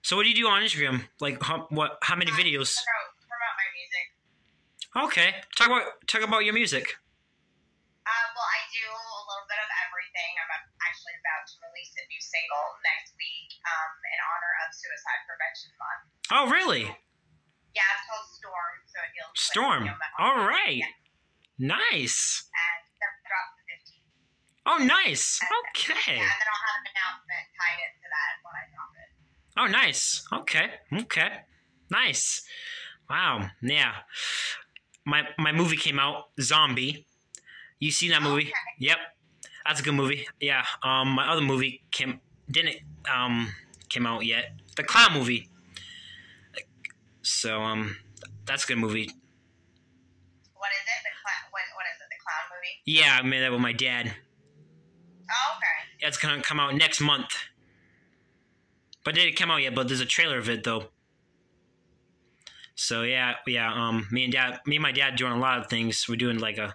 So 0.00 0.16
what 0.16 0.24
do 0.24 0.32
you 0.32 0.34
do 0.40 0.48
on 0.48 0.64
Instagram? 0.64 1.04
Like 1.20 1.36
how, 1.44 1.68
what? 1.68 2.00
How 2.00 2.16
many 2.16 2.32
videos? 2.32 2.72
Promote, 2.80 3.12
promote 3.28 3.54
my 3.60 3.68
music. 3.76 4.06
Okay. 5.04 5.28
Talk 5.60 5.68
about 5.68 5.84
talk 6.08 6.24
about 6.24 6.48
your 6.48 6.56
music. 6.56 6.96
Uh, 8.08 8.26
well, 8.32 8.48
I 8.48 8.60
do 8.72 8.88
a 8.88 9.20
little 9.28 9.44
bit 9.52 9.60
of 9.60 9.68
everything. 9.84 10.32
I'm 10.40 10.48
actually 10.80 11.12
about 11.20 11.44
to 11.44 11.54
release 11.68 11.92
a 11.92 12.08
new 12.08 12.22
single 12.24 12.64
next 12.80 13.12
week 13.20 13.52
um, 13.68 13.92
in 14.00 14.18
honor 14.32 14.52
of 14.64 14.68
Suicide 14.72 15.20
Prevention 15.28 15.70
Month. 15.76 16.02
Oh, 16.32 16.44
really? 16.48 16.88
Yeah, 16.88 17.84
it's 18.00 18.04
called 18.08 18.32
Storm, 18.32 18.74
so 18.88 18.96
it 19.04 19.12
deals 19.12 19.28
with 19.28 19.44
Storm. 19.44 19.80
you 19.84 19.92
know, 19.92 20.24
All 20.24 20.40
right. 20.48 20.80
Yeah, 20.80 21.76
Nice. 21.84 22.48
and 22.48 22.80
that 22.96 23.12
drops 23.28 23.52
the 23.60 23.64
15th. 23.68 24.08
Oh, 24.72 24.78
nice. 24.78 25.40
Okay. 25.74 25.94
Yeah, 26.06 26.12
and 26.12 26.20
then 26.20 26.48
I'll 26.52 26.62
have 26.62 26.78
an 26.78 26.86
announcement 26.94 27.44
tied 27.58 27.80
into 27.90 28.06
that 28.14 28.32
when 28.44 28.54
I 28.54 28.64
drop 28.70 28.92
it. 28.94 29.10
Oh, 29.58 29.66
nice. 29.66 30.02
Okay. 30.32 30.66
Okay. 31.02 31.30
Nice. 31.90 32.42
Wow. 33.08 33.50
Yeah. 33.62 33.92
My 35.04 35.22
my 35.38 35.50
movie 35.50 35.76
came 35.76 35.98
out, 35.98 36.28
Zombie. 36.40 37.04
You 37.80 37.90
seen 37.90 38.10
that 38.10 38.22
movie? 38.22 38.52
Yep. 38.78 38.98
That's 39.66 39.80
a 39.80 39.82
good 39.82 39.94
movie. 39.94 40.28
Yeah. 40.40 40.64
Um, 40.84 41.08
my 41.08 41.26
other 41.28 41.40
movie 41.42 41.82
came 41.90 42.20
didn't 42.48 42.76
um 43.12 43.48
came 43.88 44.06
out 44.06 44.24
yet. 44.24 44.52
The 44.76 44.84
clown 44.84 45.14
movie. 45.14 45.48
So 47.22 47.60
um, 47.60 47.96
that's 48.46 48.64
a 48.64 48.66
good 48.68 48.78
movie. 48.78 49.10
What 50.54 50.70
is 50.70 50.86
it? 50.86 51.00
The 51.02 51.10
cla- 51.22 51.50
what, 51.50 51.62
what 51.74 51.86
is 51.92 52.00
it? 52.00 52.08
The 52.08 52.20
clown 52.22 52.44
movie? 52.54 52.74
Yeah, 52.86 53.18
I 53.18 53.22
made 53.22 53.40
that 53.40 53.50
with 53.50 53.60
my 53.60 53.72
dad. 53.72 54.14
Oh, 55.30 55.56
okay. 55.56 56.06
It's 56.06 56.16
gonna 56.18 56.42
come 56.42 56.58
out 56.60 56.74
next 56.74 57.00
month. 57.00 57.34
But 59.04 59.16
it 59.16 59.22
didn't 59.24 59.36
come 59.36 59.50
out 59.50 59.62
yet. 59.62 59.74
But 59.74 59.88
there's 59.88 60.00
a 60.00 60.06
trailer 60.06 60.38
of 60.38 60.48
it 60.50 60.64
though. 60.64 60.86
So 62.74 63.02
yeah, 63.02 63.34
yeah. 63.46 63.72
Um, 63.72 64.06
me 64.10 64.24
and 64.24 64.32
dad, 64.32 64.60
me 64.66 64.76
and 64.76 64.82
my 64.82 64.92
dad 64.92 65.16
doing 65.16 65.32
a 65.32 65.38
lot 65.38 65.58
of 65.58 65.68
things. 65.68 66.06
We're 66.08 66.16
doing 66.16 66.38
like 66.38 66.58
a, 66.58 66.74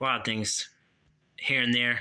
a 0.00 0.04
lot 0.04 0.20
of 0.20 0.24
things 0.24 0.68
here 1.36 1.60
and 1.62 1.74
there. 1.74 2.00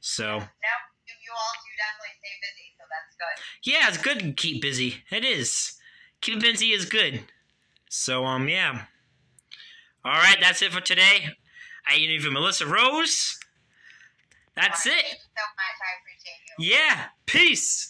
So 0.00 0.24
No, 0.24 0.36
you, 0.36 1.32
all 1.32 1.52
do 1.54 1.70
definitely 1.76 2.14
stay 2.18 2.36
busy, 2.40 2.74
so 2.78 2.84
that's 2.88 3.16
good. 3.16 3.72
yeah, 3.72 3.88
it's 3.88 3.98
good 3.98 4.18
to 4.20 4.32
keep 4.32 4.62
busy. 4.62 5.02
It 5.10 5.24
is. 5.24 5.74
Keep 6.20 6.40
busy 6.40 6.72
is 6.72 6.84
good. 6.86 7.20
So 7.88 8.24
um, 8.24 8.48
yeah. 8.48 8.84
All 10.04 10.12
right, 10.12 10.36
that's 10.40 10.62
it 10.62 10.72
for 10.72 10.80
today. 10.80 11.30
I 11.90 11.96
interviewed 11.96 12.32
Milyssa 12.34 12.70
Rose. 12.70 13.38
That's 14.60 14.86
it. 14.86 14.92
Thank 14.92 15.04
you 15.04 15.18
so 15.36 15.44
much. 15.56 15.76
I 15.80 15.90
appreciate 16.00 16.40
you. 16.58 16.76
Yeah. 16.76 17.06
Peace. 17.26 17.88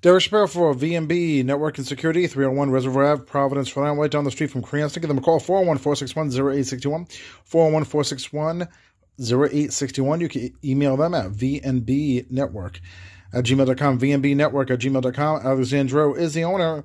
Derek 0.00 0.22
Shapiro 0.22 0.46
for 0.46 0.74
VMB 0.74 1.44
Network 1.44 1.76
and 1.78 1.86
Security, 1.86 2.28
301 2.28 2.70
Reservoir 2.70 3.04
Ave, 3.06 3.24
Providence, 3.24 3.76
Rhode 3.76 3.86
Island, 3.86 4.00
right 4.00 4.10
down 4.10 4.22
the 4.22 4.30
street 4.30 4.50
from 4.50 4.62
Cranston. 4.62 5.00
Give 5.00 5.08
them 5.08 5.18
a 5.18 5.20
call, 5.20 5.40
401 5.40 5.78
461 5.78 6.28
0861. 6.28 7.06
401 7.44 7.84
461 7.84 8.68
0861. 9.20 10.20
You 10.20 10.28
can 10.28 10.54
email 10.64 10.96
them 10.96 11.14
at 11.14 11.32
VNB 11.32 12.30
Network 12.30 12.78
at 13.32 13.44
gmail.com. 13.44 13.98
VNB 13.98 14.36
Network 14.36 14.70
at 14.70 14.78
gmail.com. 14.78 15.40
Alexandro 15.44 16.14
is 16.14 16.34
the 16.34 16.44
owner. 16.44 16.84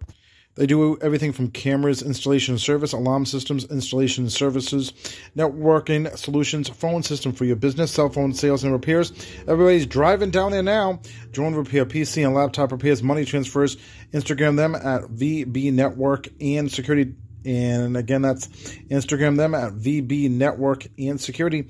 They 0.55 0.67
do 0.67 0.97
everything 0.99 1.31
from 1.31 1.49
cameras, 1.49 2.03
installation 2.03 2.59
service, 2.59 2.93
alarm 2.93 3.25
systems, 3.25 3.65
installation 3.65 4.29
services, 4.29 4.93
networking 5.35 6.15
solutions, 6.15 6.69
phone 6.69 7.01
system 7.01 7.33
for 7.33 7.45
your 7.45 7.55
business, 7.55 7.91
cell 7.91 8.09
phone 8.09 8.33
sales 8.33 8.63
and 8.63 8.71
repairs. 8.71 9.11
Everybody's 9.47 9.87
driving 9.87 10.29
down 10.29 10.51
there 10.51 10.61
now. 10.61 10.99
Drone 11.31 11.55
repair, 11.55 11.85
PC 11.85 12.23
and 12.23 12.35
laptop 12.35 12.71
repairs, 12.71 13.01
money 13.01 13.25
transfers. 13.25 13.77
Instagram 14.13 14.55
them 14.55 14.75
at 14.75 15.03
VB 15.09 15.73
Network 15.73 16.27
and 16.39 16.71
Security. 16.71 17.15
And 17.45 17.97
again, 17.97 18.21
that's 18.21 18.47
Instagram 18.47 19.37
them 19.37 19.55
at 19.55 19.73
VB 19.73 20.29
Network 20.29 20.85
and 20.99 21.19
Security. 21.19 21.67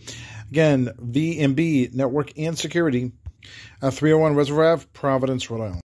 Again, 0.51 0.89
VMB 0.99 1.93
Network 1.93 2.37
and 2.37 2.57
Security 2.57 3.13
at 3.81 3.93
301 3.93 4.35
Reservoir 4.35 4.77
Providence, 4.91 5.49
Rhode 5.49 5.63
Island. 5.63 5.82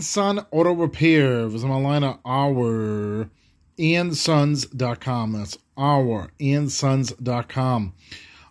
Son 0.00 0.44
Auto 0.50 0.72
Repair. 0.72 1.48
Visit 1.48 1.66
my 1.66 1.76
line 1.76 2.04
at 2.04 2.18
our 2.24 3.28
andson.com 3.78 5.32
That's 5.32 5.58
our 5.76 6.30
and 6.40 6.70
sons.com. 6.70 7.94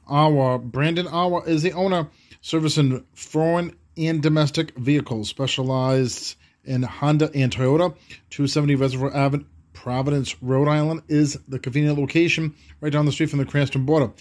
Our 0.10 0.58
Brandon 0.58 1.08
Our 1.08 1.46
is 1.48 1.64
the 1.64 1.74
owner, 1.74 2.08
servicing 2.42 3.04
foreign 3.14 3.76
and 3.98 4.24
domestic 4.24 4.76
vehicles, 4.78 5.28
specialized 5.28 6.38
in 6.64 6.84
Honda 6.84 7.30
and 7.36 7.52
Toyota. 7.52 7.96
270 8.30 8.76
Reservoir 8.76 9.14
Avenue, 9.14 9.44
Providence, 9.74 10.42
Rhode 10.42 10.70
Island 10.70 11.02
is 11.08 11.38
the 11.48 11.60
convenient 11.60 12.00
location 12.00 12.56
right 12.80 12.92
down 12.92 13.06
the 13.06 13.12
street 13.12 13.30
from 13.30 13.40
the 13.40 13.46
Cranston 13.46 13.86
border. 13.86 14.12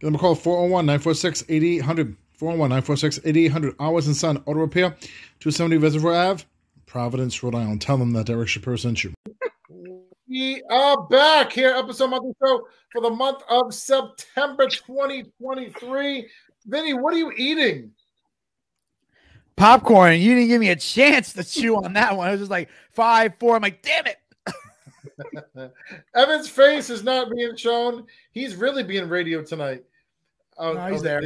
Give 0.00 0.08
them 0.08 0.14
a 0.14 0.18
call 0.18 0.34
401 0.34 0.84
946 0.86 1.44
8800. 1.48 2.16
401 2.34 2.70
946 2.70 3.20
8800. 3.24 3.76
Hours 3.80 4.06
and 4.06 4.16
Son 4.16 4.42
Auto 4.46 4.60
Repair, 4.60 4.90
270 5.40 5.78
Reservoir 5.78 6.14
Ave, 6.14 6.44
Providence, 6.92 7.42
Rhode 7.42 7.54
Island. 7.54 7.80
Tell 7.80 7.96
them 7.96 8.12
that 8.12 8.26
Derek 8.26 8.48
Shapiro 8.48 8.76
sent 8.76 9.02
you. 9.02 9.14
We 10.28 10.62
are 10.68 11.02
back 11.06 11.50
here, 11.50 11.70
episode 11.70 12.08
monthly 12.08 12.34
show 12.44 12.68
for 12.92 13.00
the 13.00 13.08
month 13.08 13.42
of 13.48 13.72
September 13.72 14.68
2023. 14.68 16.28
Vinny, 16.66 16.92
what 16.92 17.14
are 17.14 17.16
you 17.16 17.32
eating? 17.34 17.92
Popcorn. 19.56 20.20
You 20.20 20.34
didn't 20.34 20.48
give 20.48 20.60
me 20.60 20.68
a 20.68 20.76
chance 20.76 21.32
to 21.32 21.42
chew 21.42 21.82
on 21.82 21.94
that 21.94 22.14
one. 22.14 22.28
I 22.28 22.32
was 22.32 22.40
just 22.40 22.50
like 22.50 22.68
five, 22.90 23.32
four. 23.40 23.56
I'm 23.56 23.62
like, 23.62 23.80
damn 23.80 24.04
it. 24.06 24.18
Yvens' 26.14 26.50
face 26.50 26.90
is 26.90 27.02
not 27.02 27.30
being 27.34 27.56
shown. 27.56 28.04
He's 28.32 28.54
really 28.54 28.82
being 28.82 29.08
radio 29.08 29.42
tonight. 29.42 29.82
Oh, 30.58 30.74
No, 30.74 30.86
he's 30.88 31.00
oh, 31.00 31.04
there. 31.04 31.22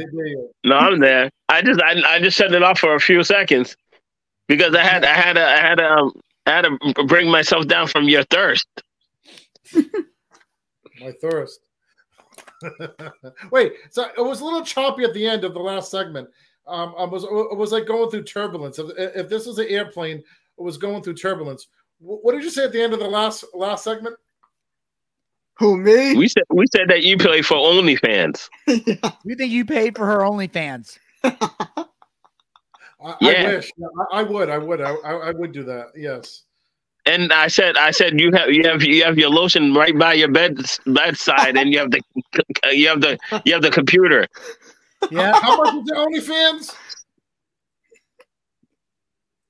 No, 0.63 0.77
I'm 0.77 1.01
there. 1.01 1.29
I 1.49 1.61
just 1.61 1.81
I, 1.81 2.01
I 2.05 2.19
just 2.21 2.37
shut 2.37 2.53
it 2.53 2.63
off 2.63 2.79
for 2.79 2.95
a 2.95 3.01
few 3.01 3.21
seconds 3.21 3.75
because 4.47 4.75
I 4.75 4.83
had 4.83 5.03
I 5.05 5.13
had 5.13 5.33
to 5.33 5.43
I 5.45 5.57
had 5.57 5.75
to 5.75 5.85
um, 5.89 6.11
I 6.45 6.51
had 6.51 6.61
to 6.65 7.03
bring 7.05 7.29
myself 7.29 7.67
down 7.67 7.87
from 7.87 8.07
your 8.09 8.23
thirst. 8.23 8.67
My 9.73 11.11
thirst. 11.21 11.59
Wait, 13.51 13.73
so 13.91 14.05
it 14.17 14.21
was 14.21 14.41
a 14.41 14.45
little 14.45 14.63
choppy 14.63 15.03
at 15.03 15.13
the 15.13 15.27
end 15.27 15.43
of 15.43 15.53
the 15.53 15.59
last 15.59 15.91
segment. 15.91 16.27
Um, 16.65 16.93
I 16.97 17.03
was 17.05 17.23
it 17.23 17.57
was 17.57 17.71
like 17.71 17.85
going 17.85 18.09
through 18.09 18.23
turbulence. 18.23 18.79
If, 18.79 18.87
if 18.97 19.29
this 19.29 19.45
was 19.45 19.59
an 19.59 19.67
airplane, 19.69 20.17
it 20.17 20.61
was 20.61 20.77
going 20.77 21.03
through 21.03 21.15
turbulence. 21.15 21.67
Wh- 21.99 22.23
What 22.23 22.33
did 22.33 22.43
you 22.43 22.49
say 22.49 22.63
at 22.65 22.71
the 22.71 22.81
end 22.81 22.93
of 22.93 22.99
the 22.99 23.07
last 23.07 23.45
last 23.53 23.83
segment? 23.83 24.15
Who 25.59 25.77
me? 25.77 26.15
We 26.15 26.27
said 26.27 26.43
we 26.49 26.65
said 26.75 26.89
that 26.89 27.03
you 27.03 27.17
play 27.17 27.41
for 27.41 27.55
OnlyFans. 27.55 28.49
You 29.25 29.35
think 29.35 29.51
you 29.51 29.65
paid 29.65 29.95
for 29.95 30.05
her 30.05 30.19
OnlyFans? 30.19 30.97
I, 33.03 33.11
I 33.11 33.15
Yeah. 33.21 33.47
wish. 33.55 33.71
I, 34.11 34.19
I 34.19 34.23
would. 34.23 34.49
I 34.49 34.57
would. 34.57 34.81
I, 34.81 34.91
I 34.93 35.13
I 35.29 35.31
would 35.31 35.51
do 35.51 35.63
that. 35.63 35.87
Yes. 35.95 36.43
And 37.05 37.31
I 37.31 37.47
said 37.47 37.77
I 37.77 37.91
said 37.91 38.19
you 38.19 38.31
have 38.33 38.49
you 38.51 38.67
have 38.67 38.83
you 38.83 39.03
have 39.03 39.17
your 39.17 39.29
lotion 39.29 39.73
right 39.73 39.97
by 39.97 40.13
your 40.13 40.29
bed 40.31 40.57
bedside, 40.85 41.55
and 41.57 41.71
you 41.71 41.79
have 41.79 41.91
the 41.91 42.01
you 42.71 42.87
have 42.89 43.01
the 43.01 43.17
you 43.45 43.53
have 43.53 43.61
the 43.61 43.71
computer. 43.71 44.27
Yeah. 45.11 45.39
How 45.39 45.55
much 45.55 45.75
is 45.75 45.85
the 45.85 45.93
OnlyFans? 45.95 46.75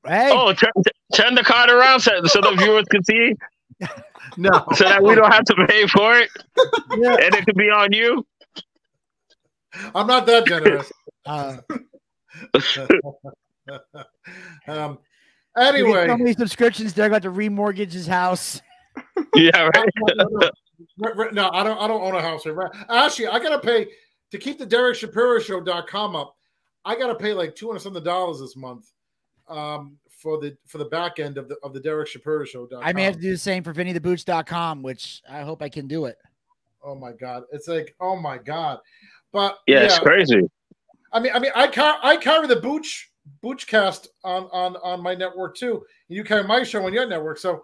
Hey. 0.06 0.30
Oh, 0.32 0.54
turn, 0.54 0.72
turn 1.14 1.36
the 1.36 1.44
card 1.44 1.70
around 1.70 2.00
so, 2.00 2.24
so 2.26 2.40
the 2.40 2.56
viewers 2.58 2.86
can 2.90 3.04
see, 3.04 3.34
No. 4.38 4.64
so 4.76 4.86
that 4.86 5.04
we 5.04 5.16
don't 5.16 5.34
have 5.34 5.44
to 5.46 5.66
pay 5.68 5.86
for 5.88 6.18
it, 6.18 6.30
and 6.92 7.36
it 7.36 7.46
could 7.46 7.58
be 7.58 7.70
on 7.70 7.92
you. 7.92 8.26
I'm 9.94 10.08
not 10.08 10.26
that 10.28 10.46
generous. 10.46 10.90
Uh, 11.26 11.58
um. 14.68 15.00
Anyway. 15.58 16.08
so 16.08 16.18
many 16.18 16.34
subscriptions, 16.34 16.94
they're 16.94 17.10
going 17.10 17.22
to 17.22 17.32
remortgage 17.32 17.92
his 17.92 18.08
house. 18.08 18.62
Yeah, 19.36 19.70
right. 19.76 19.90
Right, 21.00 21.16
right, 21.16 21.34
No, 21.34 21.50
I 21.52 21.64
don't. 21.64 21.80
I 21.80 21.88
don't 21.88 22.02
own 22.02 22.16
a 22.16 22.22
house. 22.22 22.46
Right? 22.46 22.72
Actually, 22.90 23.28
I 23.28 23.40
gotta 23.40 23.60
pay 23.60 23.88
to 24.32 24.38
keep 24.38 24.60
the 24.60 24.66
Derek 24.66 24.96
Shapiro 24.96 25.40
Show.com 25.40 26.16
up. 26.16 26.36
I 26.86 26.96
gotta 26.96 27.16
pay 27.16 27.34
like 27.34 27.56
two 27.56 27.68
hundred 27.68 27.80
something 27.80 28.04
dollars 28.04 28.40
this 28.40 28.56
month 28.56 28.92
um, 29.48 29.98
for 30.10 30.40
the 30.40 30.56
for 30.68 30.78
the 30.78 30.86
back 30.86 31.20
end 31.20 31.38
of 31.38 31.50
the 31.50 31.56
of 31.64 31.74
the 31.74 31.80
Derek 31.80 32.08
Shapiro 32.08 32.46
Show.com. 32.46 32.82
I 32.84 32.94
may 32.94 33.04
have 33.04 33.16
to 33.16 33.22
do 33.22 33.32
the 33.32 33.38
same 33.38 33.64
for 33.64 33.74
VinnyTheBooch.com, 33.74 34.84
which 34.84 35.22
I 35.30 35.42
hope 35.42 35.64
I 35.64 35.70
can 35.70 35.88
do 35.88 36.06
it. 36.06 36.18
Oh 36.84 36.96
my 36.96 37.12
god, 37.12 37.44
it's 37.52 37.68
like 37.68 37.96
oh 38.00 38.16
my 38.16 38.38
god, 38.38 38.80
but 39.32 39.58
Yeah, 39.68 39.84
it's 39.84 40.00
crazy. 40.00 40.42
I 41.14 41.20
mean, 41.20 41.32
I 41.34 41.40
mean, 41.40 41.52
I 41.56 41.68
car- 41.68 42.00
I 42.04 42.18
carry 42.18 42.48
the 42.48 42.58
Booch 42.58 43.10
Boochcast 43.44 44.08
on 44.24 44.44
on 44.52 44.76
on 44.78 45.02
my 45.02 45.14
network 45.16 45.56
too. 45.56 45.84
And 46.10 46.16
you 46.16 46.24
carry 46.24 46.44
my 46.44 46.64
show 46.64 46.86
on 46.86 46.94
your 46.94 47.08
network, 47.08 47.38
so. 47.38 47.64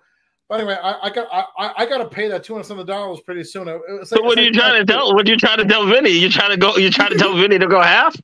But 0.50 0.60
anyway, 0.60 0.78
I, 0.84 1.04
I 1.04 1.10
got 1.10 1.28
I, 1.32 1.46
I- 1.58 1.74
I 1.78 1.86
got 1.86 2.00
to 2.00 2.06
pay 2.10 2.28
that 2.28 2.44
two 2.44 2.54
hundred 2.54 2.66
something 2.66 2.86
dollars 2.86 3.22
pretty 3.22 3.44
soon. 3.46 3.68
It- 3.70 3.82
it's 4.02 4.10
So 4.10 4.22
what 4.22 4.38
are 4.38 4.42
you 4.42 4.52
like- 4.52 4.60
trying 4.60 4.86
to 4.86 4.92
tell? 4.94 5.14
What 5.16 5.28
are 5.28 5.32
you 5.32 5.38
trying 5.38 5.58
to 5.60 5.66
tell 5.66 5.86
Vinny? 5.88 6.10
You 6.12 6.30
trying 6.30 6.52
to 6.52 6.58
go? 6.58 6.76
You 6.78 6.90
trying 6.92 7.12
to 7.12 7.18
tell 7.18 7.34
Vinny 7.36 7.58
to 7.60 7.68
go 7.68 7.82
half? 7.82 8.16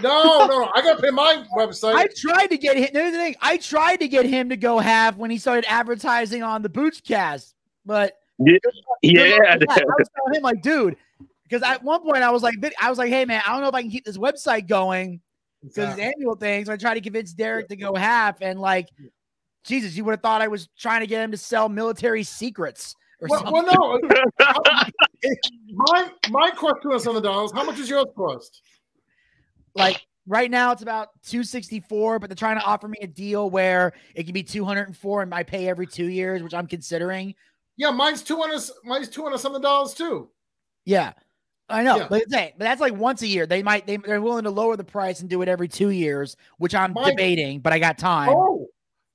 No, 0.00 0.46
no, 0.46 0.60
no. 0.60 0.70
I 0.74 0.82
got 0.82 0.96
to 0.96 1.02
pay 1.02 1.10
my 1.10 1.44
website. 1.56 1.94
I 1.94 2.06
tried 2.16 2.46
to 2.48 2.58
get 2.58 2.76
him. 2.76 2.88
Here's 2.92 3.12
the 3.12 3.18
thing. 3.18 3.34
I 3.40 3.56
tried 3.56 3.96
to 3.96 4.06
get 4.08 4.26
him 4.26 4.48
to 4.50 4.56
go 4.56 4.78
half 4.78 5.16
when 5.16 5.30
he 5.30 5.38
started 5.38 5.64
advertising 5.68 6.42
on 6.42 6.62
the 6.62 6.68
Boochcast, 6.68 7.54
but 7.84 8.14
Yeah, 8.38 8.58
yeah. 9.02 9.38
I 9.44 9.56
was 9.56 10.08
telling 10.14 10.34
him 10.34 10.42
like, 10.42 10.62
dude, 10.62 10.96
because 11.48 11.62
at 11.62 11.82
one 11.82 12.02
point 12.02 12.22
I 12.22 12.30
was 12.30 12.42
like, 12.42 12.54
I 12.80 12.90
was 12.90 12.98
like, 12.98 13.10
hey 13.10 13.24
man, 13.24 13.42
I 13.46 13.52
don't 13.52 13.62
know 13.62 13.68
if 13.68 13.74
I 13.74 13.82
can 13.82 13.90
keep 13.90 14.04
this 14.04 14.18
website 14.18 14.68
going 14.68 15.20
because 15.62 15.94
Exactly. 15.94 16.04
annual 16.04 16.36
things. 16.36 16.66
So 16.66 16.72
I 16.72 16.76
tried 16.76 16.94
to 16.94 17.00
convince 17.00 17.32
Derek 17.32 17.68
to 17.68 17.76
go 17.76 17.94
half, 17.94 18.40
and 18.42 18.60
like, 18.60 18.88
Jesus, 19.64 19.96
you 19.96 20.04
would 20.04 20.12
have 20.12 20.22
thought 20.22 20.42
I 20.42 20.48
was 20.48 20.68
trying 20.78 21.00
to 21.00 21.06
get 21.06 21.22
him 21.22 21.30
to 21.32 21.36
sell 21.36 21.68
military 21.68 22.22
secrets 22.22 22.94
or 23.20 23.28
Well, 23.28 23.40
something. 23.40 23.64
well, 23.66 24.00
no. 24.40 24.54
my 25.72 26.10
my 26.28 26.50
cost 26.52 27.06
on 27.06 27.14
the 27.14 27.20
dollars. 27.20 27.50
How 27.52 27.64
much 27.64 27.76
does 27.76 27.88
yours 27.90 28.06
cost? 28.16 28.62
like 29.74 30.00
right 30.26 30.50
now 30.50 30.72
it's 30.72 30.82
about 30.82 31.08
264 31.26 32.18
but 32.18 32.28
they're 32.28 32.34
trying 32.34 32.58
to 32.58 32.64
offer 32.64 32.88
me 32.88 32.98
a 33.02 33.06
deal 33.06 33.48
where 33.50 33.92
it 34.14 34.24
can 34.24 34.32
be 34.32 34.42
204 34.42 35.22
and 35.22 35.34
i 35.34 35.42
pay 35.42 35.68
every 35.68 35.86
two 35.86 36.06
years 36.08 36.42
which 36.42 36.54
i'm 36.54 36.66
considering 36.66 37.34
Yeah, 37.76 37.90
mine's 37.90 38.22
two 38.22 38.38
hundred. 38.40 38.60
Mine's 38.84 39.08
two 39.08 39.22
hundred 39.22 39.38
something 39.38 39.60
dollars 39.62 39.94
too. 39.94 40.30
yeah 40.84 41.12
i 41.68 41.82
know 41.82 41.96
Yeah. 41.98 42.06
but, 42.08 42.22
hey, 42.30 42.54
but 42.56 42.64
that's 42.64 42.80
like 42.80 42.94
once 42.94 43.22
a 43.22 43.26
year 43.26 43.46
they 43.46 43.62
might 43.62 43.86
they, 43.86 43.96
they're 43.98 44.20
willing 44.20 44.44
to 44.44 44.50
lower 44.50 44.76
the 44.76 44.84
price 44.84 45.20
and 45.20 45.28
do 45.28 45.42
it 45.42 45.48
every 45.48 45.68
two 45.68 45.90
years 45.90 46.36
which 46.58 46.74
i'm 46.74 46.92
Mine- 46.92 47.10
debating 47.10 47.60
but 47.60 47.72
i 47.72 47.78
got 47.78 47.98
time 47.98 48.28
Oh, 48.30 48.66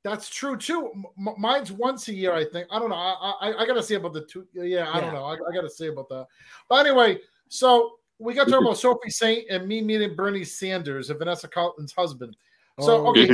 that's 0.03 0.27
true 0.29 0.57
too. 0.57 0.91
M- 1.17 1.35
mine's 1.37 1.71
once 1.71 2.09
a 2.09 2.13
year, 2.13 2.33
I 2.33 2.43
think. 2.43 2.67
I 2.69 2.77
don't 2.77 2.89
know. 2.89 2.95
I 2.97 3.35
I, 3.39 3.61
I 3.61 3.65
got 3.65 3.75
to 3.75 3.81
see 3.81 3.95
about 3.95 4.11
the 4.11 4.25
two. 4.25 4.45
Yeah, 4.53 4.89
I 4.91 4.95
Yeah. 4.97 4.99
don't 4.99 5.13
know. 5.13 5.23
I, 5.23 5.35
I 5.35 5.53
got 5.55 5.61
to 5.61 5.69
see 5.69 5.87
about 5.87 6.09
that. 6.09 6.27
But 6.67 6.85
anyway, 6.85 7.19
so 7.47 7.93
we 8.19 8.33
got 8.33 8.43
to 8.43 8.51
talk 8.51 8.59
about 8.63 8.77
Sofi 8.77 9.09
Saint 9.09 9.45
and 9.49 9.65
me 9.65 9.79
meeting 9.81 10.13
Bernie 10.13 10.43
Sanders 10.43 11.09
and 11.09 11.17
Vanessa 11.17 11.47
Carlton's 11.47 11.93
husband. 11.93 12.35
So 12.81 13.07
Oh. 13.07 13.11
okay, 13.11 13.33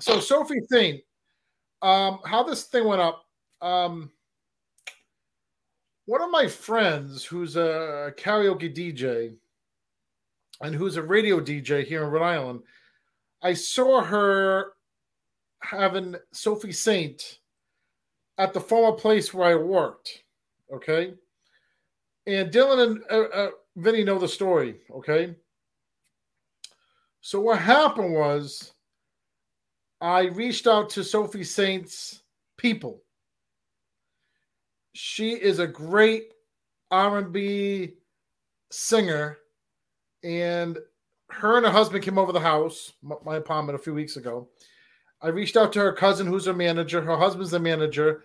so 0.00 0.18
Sofi 0.18 0.56
Saint, 0.68 1.02
um, 1.82 2.18
how 2.24 2.42
this 2.42 2.64
thing 2.64 2.84
went 2.84 3.00
up. 3.00 3.24
Um, 3.62 4.10
one 6.06 6.22
of 6.22 6.30
my 6.30 6.46
friends 6.46 7.24
who's 7.24 7.56
a 7.56 8.12
karaoke 8.16 8.74
DJ 8.74 9.34
and 10.60 10.74
who's 10.74 10.96
a 10.96 11.02
radio 11.02 11.40
DJ 11.40 11.84
here 11.84 12.04
in 12.04 12.10
Rhode 12.10 12.22
Island, 12.24 12.60
I 13.42 13.52
saw 13.52 14.02
her 14.02 14.72
having 15.60 16.14
Sofi 16.32 16.72
Saint 16.72 17.40
at 18.38 18.54
the 18.54 18.60
former 18.60 18.96
place 18.96 19.34
where 19.34 19.48
I 19.48 19.56
worked. 19.56 20.22
Okay. 20.72 21.14
And 22.26 22.52
Dylan 22.52 22.82
and 22.82 23.02
uh, 23.10 23.28
uh, 23.34 23.50
Vinny 23.76 24.04
know 24.04 24.18
the 24.18 24.28
story. 24.28 24.76
Okay. 24.94 25.34
So 27.20 27.40
what 27.40 27.58
happened 27.58 28.14
was 28.14 28.72
I 30.00 30.26
reached 30.26 30.68
out 30.68 30.90
to 30.90 31.02
Sofi 31.02 31.42
Saint's 31.42 32.22
people. 32.56 33.02
She 34.96 35.32
is 35.32 35.58
a 35.58 35.66
great 35.66 36.32
R&B 36.90 37.92
singer 38.70 39.36
and 40.24 40.78
her 41.28 41.58
and 41.58 41.66
her 41.66 41.72
husband 41.72 42.02
came 42.02 42.16
over 42.16 42.32
the 42.32 42.40
house, 42.40 42.94
my, 43.02 43.36
apartment 43.36 43.78
a 43.78 43.82
few 43.82 43.92
weeks 43.92 44.16
ago. 44.16 44.48
I 45.20 45.28
reached 45.28 45.58
out 45.58 45.74
to 45.74 45.80
her 45.80 45.92
cousin, 45.92 46.26
who's 46.26 46.46
her 46.46 46.54
manager. 46.54 47.02
Her 47.02 47.18
husband's 47.18 47.50
the 47.50 47.58
manager, 47.58 48.24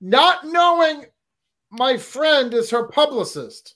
not 0.00 0.46
knowing 0.46 1.04
my 1.70 1.98
friend 1.98 2.54
is 2.54 2.70
her 2.70 2.84
publicist. 2.84 3.74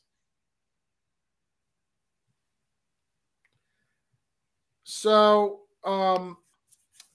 So, 4.85 5.61
um, 5.85 6.39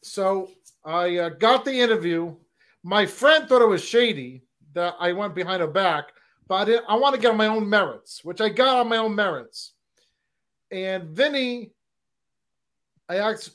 so 0.03 0.51
I 0.83 1.17
uh, 1.17 1.29
got 1.29 1.65
the 1.65 1.73
interview. 1.73 2.35
My 2.83 3.07
friend 3.07 3.49
thought 3.49 3.63
it 3.63 3.67
was 3.67 3.83
shady 3.83 4.44
that 4.75 4.95
I 4.99 5.13
went 5.13 5.33
behind 5.33 5.61
her 5.61 5.67
back, 5.67 6.09
but 6.47 6.69
I, 6.69 6.75
I 6.87 6.95
want 6.95 7.15
to 7.15 7.21
get 7.21 7.31
on 7.31 7.37
my 7.37 7.47
own 7.47 7.67
merits, 7.67 8.23
which 8.23 8.39
I 8.39 8.49
got 8.49 8.79
on 8.79 8.87
my 8.87 8.97
own 8.97 9.15
merits. 9.15 9.73
And 10.71 11.05
Vinny, 11.05 11.71
I 13.09 13.17
asked 13.17 13.51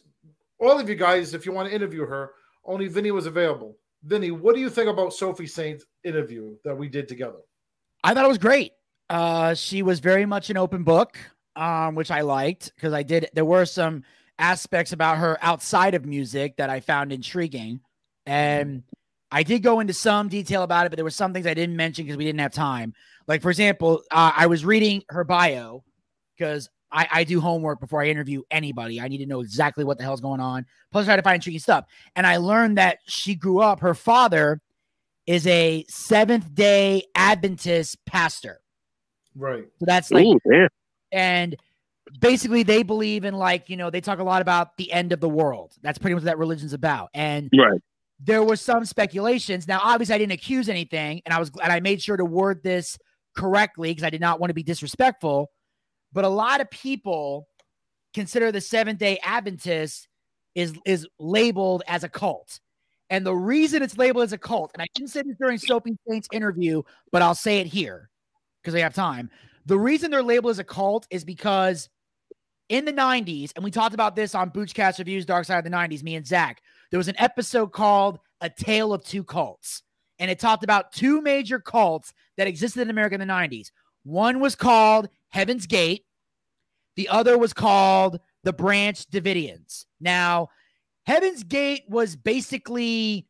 all 0.59 0.79
of 0.79 0.89
you 0.89 0.97
guys, 0.97 1.33
if 1.33 1.47
you 1.47 1.53
want 1.53 1.69
to 1.69 1.75
interview 1.75 2.05
her, 2.07 2.33
only 2.65 2.89
Vinny 2.89 3.11
was 3.11 3.27
available. 3.27 3.77
Vinny, 4.05 4.31
what 4.31 4.55
do 4.55 4.61
you 4.61 4.71
think 4.71 4.89
about 4.89 5.13
Sofi 5.13 5.47
Saint's 5.47 5.85
interview 6.05 6.57
that 6.65 6.77
we 6.77 6.89
did 6.89 7.09
together? 7.09 7.39
I 8.03 8.15
thought 8.15 8.25
it 8.25 8.29
was 8.29 8.39
great. 8.39 8.73
Uh, 9.09 9.55
she 9.55 9.83
was 9.83 10.01
very 10.01 10.25
much 10.25 10.51
an 10.51 10.57
open 10.57 10.85
book, 10.85 11.19
um, 11.57 11.95
which 11.95 12.11
I 12.11 12.23
liked 12.23 12.73
because 12.75 12.93
I 12.93 13.03
did. 13.03 13.29
There 13.35 13.45
were 13.45 13.67
some 13.67 14.05
aspects 14.39 14.93
about 14.93 15.19
her 15.19 15.39
outside 15.43 15.95
of 15.95 16.07
music 16.07 16.57
that 16.57 16.71
I 16.71 16.81
found 16.81 17.13
intriguing, 17.13 17.81
and 18.25 18.85
I 19.33 19.43
did 19.43 19.63
go 19.63 19.81
into 19.81 19.93
some 19.93 20.29
detail 20.29 20.63
about 20.63 20.87
it. 20.87 20.91
But 20.91 20.97
there 20.97 21.05
were 21.05 21.11
some 21.11 21.33
things 21.33 21.47
I 21.47 21.55
didn't 21.55 21.77
mention 21.77 22.05
because 22.05 22.17
we 22.17 22.25
didn't 22.25 22.41
have 22.41 22.53
time. 22.53 22.95
Like 23.27 23.43
for 23.43 23.51
example, 23.51 24.03
uh, 24.11 24.33
I 24.37 24.47
was 24.47 24.65
reading 24.65 25.03
her 25.09 25.25
bio 25.25 25.85
because 26.37 26.69
I, 26.93 27.09
I 27.13 27.25
do 27.25 27.41
homework 27.41 27.81
before 27.81 28.03
I 28.03 28.07
interview 28.09 28.43
anybody. 28.51 29.01
I 29.01 29.09
need 29.09 29.19
to 29.19 29.27
know 29.27 29.41
exactly 29.41 29.85
what 29.85 29.99
the 29.99 30.05
hell's 30.05 30.21
going 30.21 30.41
on. 30.41 30.67
Plus, 30.91 31.05
I 31.05 31.07
try 31.07 31.17
to 31.17 31.23
find 31.23 31.37
intriguing 31.37 31.61
stuff. 31.61 31.85
And 32.17 32.27
I 32.27 32.39
learned 32.39 32.79
that 32.79 32.99
she 33.07 33.35
grew 33.35 33.61
up. 33.61 33.81
Her 33.81 33.95
father 33.95 34.61
is 35.27 35.47
a 35.47 35.85
Seventh 35.89 36.53
Day 36.53 37.05
Adventist 37.15 38.05
pastor. 38.07 38.61
Right. 39.37 39.67
So 39.79 39.87
that's 39.87 40.11
like, 40.11 40.27
Ooh, 40.27 40.41
damn. 40.51 40.69
and 41.13 41.57
basically 42.19 42.65
they 42.65 42.83
believe 42.83 43.25
in 43.25 43.35
like, 43.35 43.69
you 43.69 43.77
know, 43.77 43.91
they 43.91 44.01
talk 44.01 44.19
a 44.19 44.25
lot 44.25 44.43
about 44.43 44.77
the 44.77 44.91
end 44.91 45.13
of 45.13 45.21
the 45.21 45.29
world. 45.29 45.75
That's 45.83 45.99
pretty 45.99 46.15
much 46.15 46.23
what 46.23 46.27
that 46.27 46.39
religion's 46.39 46.73
about. 46.73 47.11
And 47.15 47.49
Right. 47.57 47.81
There 48.23 48.43
was 48.43 48.61
some 48.61 48.85
speculations. 48.85 49.67
Now, 49.67 49.81
obviously, 49.83 50.15
I 50.15 50.19
didn't 50.19 50.33
accuse 50.33 50.69
anything, 50.69 51.23
and 51.25 51.33
I 51.33 51.39
was 51.39 51.51
and 51.63 51.73
I 51.73 51.81
made 51.81 52.03
sure 52.03 52.17
to 52.17 52.25
word 52.25 52.63
this 52.63 52.99
correctly 53.37 53.91
because 53.91 54.05
I 54.05 54.11
did 54.11 54.21
not 54.21 54.41
want 54.41 54.51
to 54.51 54.55
be 54.55 54.63
disrespectful. 54.63 55.51
But 56.13 56.25
a 56.25 56.29
lot 56.29 56.61
of 56.61 56.71
people 56.71 57.47
consider 58.13 58.53
the 58.53 58.61
Seventh 58.61 58.99
Day 58.99 59.19
Adventist 59.23 60.09
is 60.55 60.75
is 60.85 61.07
labeled 61.19 61.83
as 61.87 62.05
a 62.05 62.09
cult, 62.09 62.61
and 63.09 63.25
the 63.25 63.35
reason 63.35 63.83
it's 63.83 63.97
labeled 63.97 64.25
as 64.25 64.33
a 64.33 64.39
cult, 64.39 64.71
and 64.75 64.83
I 64.83 64.87
didn't 64.95 65.11
say 65.11 65.23
this 65.23 65.37
during 65.41 65.59
Sofi 65.59 65.97
Saint's 66.09 66.29
interview, 66.33 66.83
but 67.13 67.23
I'll 67.23 67.35
say 67.35 67.59
it 67.61 67.67
here 67.67 68.11
because 68.63 68.75
I 68.75 68.81
have 68.81 68.95
time. 68.95 69.31
The 69.67 69.79
reason 69.79 70.11
they're 70.11 70.23
labeled 70.23 70.53
as 70.53 70.59
a 70.59 70.65
cult 70.65 71.07
is 71.11 71.25
because 71.25 71.89
in 72.69 72.85
the 72.85 72.93
90s, 72.93 73.53
and 73.57 73.65
we 73.65 73.71
talked 73.71 73.95
about 73.95 74.15
this 74.17 74.35
on 74.35 74.51
Boochcast 74.51 74.99
Reviews 74.99 75.27
Dark 75.27 75.45
Side 75.45 75.59
of 75.59 75.65
the 75.65 75.71
90s, 75.71 76.03
me 76.03 76.15
and 76.15 76.27
Zach, 76.27 76.63
there 76.91 76.99
was 76.99 77.09
an 77.09 77.19
episode 77.19 77.73
called 77.73 78.19
A 78.41 78.51
Tale 78.51 78.93
of 78.93 79.05
Two 79.05 79.25
Cults. 79.25 79.83
And 80.19 80.31
it 80.31 80.39
talked 80.39 80.65
about 80.65 80.93
two 80.93 81.23
major 81.23 81.59
cults 81.59 82.13
that 82.37 82.47
existed 82.47 82.83
in 82.83 82.91
America 82.91 83.15
in 83.15 83.21
the 83.21 83.27
90s. 83.27 83.71
One 84.03 84.41
was 84.41 84.55
called 84.55 85.09
Heaven's 85.29 85.67
Gate, 85.67 86.05
the 86.97 87.09
other 87.09 87.39
was 87.39 87.53
called 87.53 88.21
the 88.43 88.53
Branch 88.53 88.99
Davidians. 89.11 89.87
Now, 90.01 90.51
Heaven's 91.07 91.45
Gate 91.45 91.85
was 91.89 92.17
basically 92.17 93.27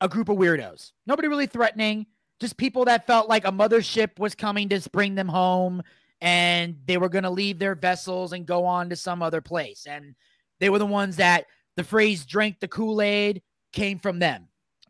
a 0.00 0.08
group 0.08 0.28
of 0.28 0.36
weirdos. 0.36 0.92
Nobody 1.06 1.28
really 1.28 1.46
threatening, 1.46 2.06
just 2.40 2.56
people 2.56 2.84
that 2.86 3.06
felt 3.06 3.28
like 3.28 3.46
a 3.46 3.52
mothership 3.52 4.18
was 4.18 4.34
coming 4.34 4.68
to 4.68 4.90
bring 4.90 5.14
them 5.14 5.28
home 5.28 5.82
and 6.20 6.76
they 6.86 6.96
were 6.96 7.08
going 7.08 7.24
to 7.24 7.30
leave 7.30 7.58
their 7.58 7.74
vessels 7.74 8.32
and 8.32 8.46
go 8.46 8.64
on 8.64 8.90
to 8.90 8.96
some 8.96 9.22
other 9.22 9.40
place. 9.40 9.86
And 9.88 10.14
they 10.60 10.70
were 10.70 10.78
the 10.78 10.86
ones 10.86 11.16
that 11.16 11.46
the 11.76 11.84
phrase 11.84 12.24
drank 12.26 12.60
the 12.60 12.68
Kool 12.68 13.00
Aid 13.00 13.42
came 13.72 13.98
from 13.98 14.18
them. 14.18 14.48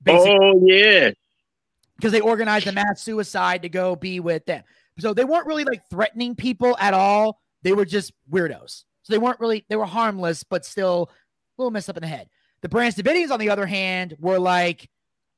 Oh 0.08 0.60
yeah. 0.64 1.10
Because 1.96 2.12
they 2.12 2.20
organized 2.20 2.66
a 2.66 2.72
mass 2.72 3.02
suicide 3.02 3.62
to 3.62 3.68
go 3.68 3.96
be 3.96 4.20
with 4.20 4.44
them. 4.46 4.62
So 4.98 5.14
they 5.14 5.24
weren't 5.24 5.46
really 5.46 5.64
like 5.64 5.88
threatening 5.90 6.34
people 6.34 6.76
at 6.78 6.94
all. 6.94 7.40
They 7.62 7.72
were 7.72 7.84
just 7.84 8.12
weirdos. 8.30 8.84
So 9.02 9.12
they 9.12 9.18
weren't 9.18 9.40
really, 9.40 9.64
they 9.68 9.76
were 9.76 9.86
harmless, 9.86 10.42
but 10.44 10.64
still 10.64 11.10
a 11.10 11.62
little 11.62 11.70
messed 11.70 11.88
up 11.88 11.96
in 11.96 12.02
the 12.02 12.08
head. 12.08 12.28
The 12.62 12.68
Branch 12.68 12.94
Davidians, 12.94 13.30
on 13.30 13.40
the 13.40 13.50
other 13.50 13.66
hand, 13.66 14.16
were 14.18 14.38
like 14.38 14.88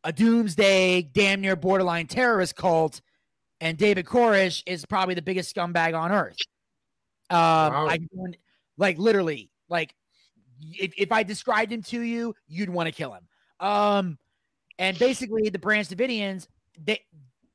a 0.04 0.12
doomsday, 0.12 1.02
damn 1.02 1.40
near 1.40 1.56
borderline 1.56 2.06
terrorist 2.06 2.56
cult. 2.56 3.00
And 3.60 3.76
David 3.76 4.06
Koresh 4.06 4.62
is 4.66 4.84
probably 4.84 5.14
the 5.14 5.22
biggest 5.22 5.54
scumbag 5.54 5.98
on 5.98 6.12
earth. 6.12 6.36
Um, 7.30 7.38
I 7.38 7.98
like 8.78 8.98
literally, 8.98 9.50
like 9.68 9.94
if, 10.60 10.92
if 10.96 11.12
I 11.12 11.22
described 11.22 11.72
him 11.72 11.82
to 11.84 12.00
you, 12.00 12.34
you'd 12.46 12.70
want 12.70 12.86
to 12.88 12.92
kill 12.92 13.14
him. 13.14 13.26
Um, 13.60 14.18
and 14.78 14.98
basically, 14.98 15.48
the 15.48 15.58
Branch 15.58 15.88
Davidians, 15.88 16.46
they, 16.82 17.00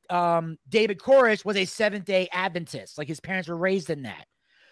um, 0.09 0.57
David 0.69 0.99
Koresh 0.99 1.45
was 1.45 1.57
a 1.57 1.65
Seventh 1.65 2.05
Day 2.05 2.27
Adventist. 2.31 2.97
Like 2.97 3.07
his 3.07 3.19
parents 3.19 3.47
were 3.47 3.57
raised 3.57 3.89
in 3.89 4.03
that. 4.03 4.25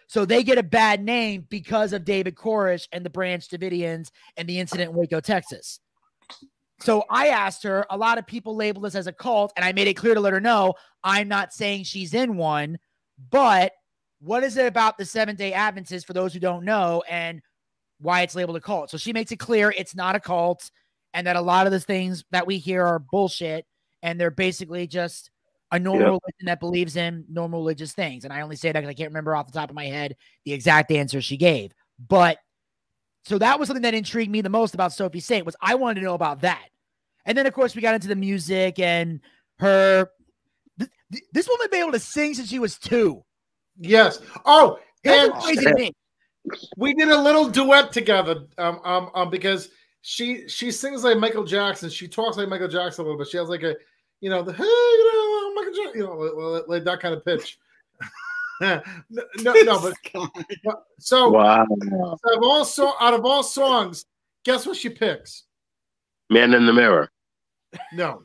So 0.07 0.25
they 0.25 0.43
get 0.43 0.57
a 0.57 0.63
bad 0.63 1.01
name 1.01 1.47
because 1.49 1.93
of 1.93 2.03
David 2.03 2.35
Koresh 2.35 2.87
and 2.91 3.05
the 3.05 3.09
Branch 3.09 3.47
Davidians 3.47 4.09
and 4.35 4.47
the 4.47 4.59
incident 4.59 4.89
in 4.91 4.95
Waco, 4.97 5.21
Texas. 5.21 5.79
So 6.81 7.05
I 7.09 7.29
asked 7.29 7.63
her, 7.63 7.85
a 7.89 7.95
lot 7.95 8.17
of 8.17 8.27
people 8.27 8.55
label 8.55 8.81
this 8.81 8.95
as 8.95 9.07
a 9.07 9.13
cult, 9.13 9.53
and 9.55 9.63
I 9.63 9.71
made 9.71 9.87
it 9.87 9.93
clear 9.93 10.13
to 10.13 10.19
let 10.19 10.33
her 10.33 10.41
know 10.41 10.73
I'm 11.03 11.29
not 11.29 11.53
saying 11.53 11.83
she's 11.83 12.13
in 12.13 12.35
one, 12.35 12.77
but 13.29 13.71
what 14.19 14.43
is 14.43 14.57
it 14.57 14.65
about 14.65 14.97
the 14.97 15.05
Seventh 15.05 15.37
day 15.37 15.53
Adventists 15.53 16.03
for 16.03 16.13
those 16.13 16.33
who 16.33 16.39
don't 16.39 16.65
know 16.65 17.03
and 17.09 17.41
why 18.01 18.21
it's 18.21 18.35
labeled 18.35 18.57
a 18.57 18.61
cult? 18.61 18.89
So 18.89 18.97
she 18.97 19.13
makes 19.13 19.31
it 19.31 19.37
clear 19.37 19.73
it's 19.77 19.95
not 19.95 20.15
a 20.15 20.19
cult 20.19 20.69
and 21.13 21.27
that 21.27 21.35
a 21.35 21.41
lot 21.41 21.65
of 21.65 21.71
the 21.71 21.79
things 21.79 22.23
that 22.31 22.47
we 22.47 22.57
hear 22.57 22.85
are 22.85 22.99
bullshit 22.99 23.65
and 24.01 24.19
they're 24.19 24.31
basically 24.31 24.87
just 24.87 25.29
a 25.71 25.79
normal 25.79 26.01
Yep. 26.13 26.21
religion 26.23 26.45
that 26.45 26.59
believes 26.59 26.95
in 26.95 27.23
normal 27.29 27.59
religious 27.59 27.93
things. 27.93 28.23
And 28.25 28.33
I 28.33 28.41
only 28.41 28.55
say 28.55 28.71
that 28.71 28.79
because 28.79 28.89
I 28.89 28.93
can't 28.93 29.09
remember 29.09 29.35
off 29.35 29.47
the 29.47 29.53
top 29.57 29.69
of 29.69 29.75
my 29.75 29.85
head 29.85 30.15
the 30.45 30.53
exact 30.53 30.91
answer 30.91 31.21
she 31.21 31.37
gave. 31.37 31.71
But 32.09 32.39
so 33.23 33.37
that 33.37 33.59
was 33.59 33.67
something 33.67 33.83
that 33.83 33.93
intrigued 33.93 34.31
me 34.31 34.41
the 34.41 34.49
most 34.49 34.73
about 34.73 34.93
Sofi 34.93 35.19
Saint 35.19 35.45
was 35.45 35.55
I 35.61 35.75
wanted 35.75 35.99
to 36.01 36.05
know 36.05 36.15
about 36.15 36.41
that. 36.41 36.65
And 37.25 37.37
then 37.37 37.45
of 37.45 37.53
course 37.53 37.75
we 37.75 37.81
got 37.81 37.95
into 37.95 38.07
the 38.07 38.15
music 38.15 38.79
and 38.79 39.21
her. 39.59 40.09
th- 40.79 40.91
th- 41.11 41.23
this 41.31 41.47
woman 41.47 41.67
been 41.69 41.81
able 41.81 41.91
to 41.91 41.99
sing 41.99 42.33
since 42.33 42.49
she 42.49 42.59
was 42.59 42.77
two. 42.79 43.23
Yes. 43.77 44.19
Oh, 44.45 44.79
That's 45.03 45.29
and 45.29 45.33
crazy 45.43 45.65
to 45.65 45.73
me. 45.75 45.91
We 46.77 46.93
did 46.93 47.09
a 47.09 47.21
little 47.21 47.47
duet 47.49 47.91
together. 47.91 48.45
Um, 48.57 48.79
um, 48.83 49.09
um, 49.13 49.29
because 49.29 49.69
she 50.01 50.47
she 50.47 50.71
sings 50.71 51.03
like 51.03 51.17
Michael 51.17 51.43
Jackson. 51.43 51.89
She 51.89 52.07
talks 52.07 52.37
like 52.37 52.49
Michael 52.49 52.67
Jackson 52.67 53.03
a 53.03 53.07
little 53.07 53.17
bit. 53.19 53.27
She 53.27 53.37
has 53.37 53.49
like 53.49 53.63
a, 53.63 53.75
you 54.19 54.29
know, 54.29 54.41
the 54.43 54.53
hey, 54.53 54.63
you 54.63 55.11
know, 55.13 55.53
Michael 55.53 55.73
Jackson, 55.73 55.99
you 56.01 56.07
know, 56.07 56.15
like, 56.15 56.33
like- 56.61 56.67
like 56.67 56.83
that 56.85 56.99
kind 56.99 57.13
of 57.15 57.23
pitch. 57.25 57.59
no, 58.61 58.81
no, 59.09 59.53
no, 59.63 59.79
but, 59.81 59.93
but- 60.63 60.83
so 60.99 61.29
Wow. 61.31 61.61
out 61.61 61.67
of 62.35 62.43
all 62.43 62.65
so 62.65 62.93
out 62.99 63.13
of 63.13 63.25
all 63.25 63.43
songs, 63.43 64.05
guess 64.43 64.65
what 64.65 64.77
she 64.77 64.89
picks? 64.89 65.43
Man 66.29 66.53
in 66.53 66.65
the 66.65 66.73
mirror. 66.73 67.09
No. 67.93 68.23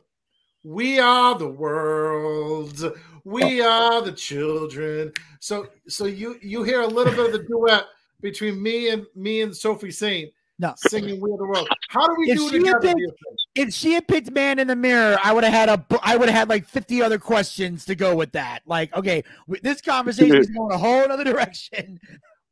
We 0.65 0.99
are 0.99 1.39
the 1.39 1.49
world. 1.49 2.93
We 3.25 3.61
are 3.61 4.03
the 4.03 4.13
children. 4.13 5.13
So 5.41 5.69
so 5.89 6.07
you 6.07 6.37
you 6.43 6.63
hear 6.63 6.81
a 6.83 6.87
little 6.87 7.13
bit 7.13 7.27
of 7.27 7.33
the 7.33 7.47
duet 7.47 7.85
between 8.21 8.63
me 8.63 8.91
and 8.91 9.07
me 9.15 9.43
and 9.43 9.57
Sofi 9.57 9.91
Saint 9.91 10.33
no. 10.59 10.75
singing 10.77 11.21
We 11.21 11.31
Are 11.33 11.37
the 11.37 11.47
World. 11.47 11.69
How 11.89 12.07
do 12.07 12.15
we 12.19 12.31
If 12.31 12.39
do 12.39 12.49
she, 12.49 12.59
together? 12.59 12.81
picked, 12.81 12.97
do 12.97 13.03
you 13.03 13.09
think? 13.09 13.69
if 13.69 13.75
she 13.75 13.93
had 13.93 14.09
picked 14.09 14.31
Man 14.31 14.59
in 14.59 14.69
the 14.69 14.77
Mirror, 14.77 15.19
I 15.23 15.33
would 15.33 15.45
have 15.45 15.53
had 15.53 15.69
a, 15.69 15.85
I 16.03 16.17
would 16.17 16.29
have 16.29 16.39
had 16.39 16.49
like 16.49 16.67
50 16.67 17.03
other 17.03 17.19
questions 17.19 17.85
to 17.87 17.95
go 17.95 18.17
with 18.17 18.33
that. 18.33 18.63
Like, 18.67 18.95
okay, 18.97 19.23
this 19.63 19.81
conversation 19.81 20.37
is 20.37 20.49
going 20.49 20.73
a 20.73 20.79
whole 20.79 21.11
other 21.11 21.25
direction. 21.33 22.01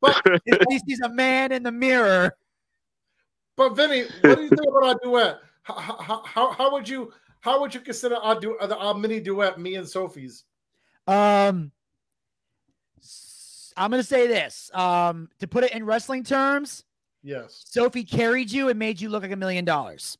But 0.01 0.21
at 0.27 0.67
least 0.69 0.83
he's 0.85 1.01
a 1.01 1.09
man 1.09 1.51
in 1.51 1.63
the 1.63 1.71
mirror. 1.71 2.35
But 3.55 3.75
Vinny, 3.75 4.03
what 4.21 4.35
do 4.35 4.43
you 4.43 4.49
think 4.49 4.67
about 4.69 4.83
our 4.83 4.99
duet? 5.01 5.39
How, 5.63 5.73
how, 5.75 6.23
how, 6.23 6.51
how 6.51 6.71
would 6.73 6.87
you 6.87 7.11
how 7.39 7.61
would 7.61 7.73
you 7.73 7.79
consider 7.79 8.15
our, 8.15 8.39
du- 8.39 8.57
our 8.59 8.93
mini 8.95 9.19
duet, 9.19 9.59
me 9.59 9.75
and 9.75 9.85
Sofi's? 9.85 10.43
Um, 11.07 11.71
s- 13.75 13.83
I'm 13.83 13.91
gonna 13.91 14.03
say 14.03 14.27
this. 14.27 14.69
Um, 14.73 15.29
to 15.39 15.47
put 15.47 15.63
it 15.63 15.71
in 15.73 15.85
wrestling 15.85 16.23
terms, 16.23 16.83
Yes. 17.23 17.63
Sofi 17.67 18.03
carried 18.03 18.51
you 18.51 18.69
and 18.69 18.77
made 18.77 19.01
you 19.01 19.09
look 19.09 19.23
like 19.23 19.31
a 19.31 19.35
million 19.35 19.65
dollars. 19.65 20.15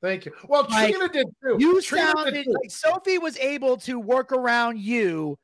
Thank 0.00 0.24
you. 0.26 0.32
Well, 0.46 0.66
Like, 0.70 0.94
Trina 0.94 1.08
did 1.12 1.26
too. 1.42 1.56
You 1.58 1.82
Trina 1.82 2.12
sounded 2.16 2.44
too. 2.44 2.52
like 2.62 2.70
Sofi 2.70 3.18
was 3.18 3.36
able 3.38 3.76
to 3.78 3.98
work 3.98 4.30
around 4.30 4.78
you 4.78 5.36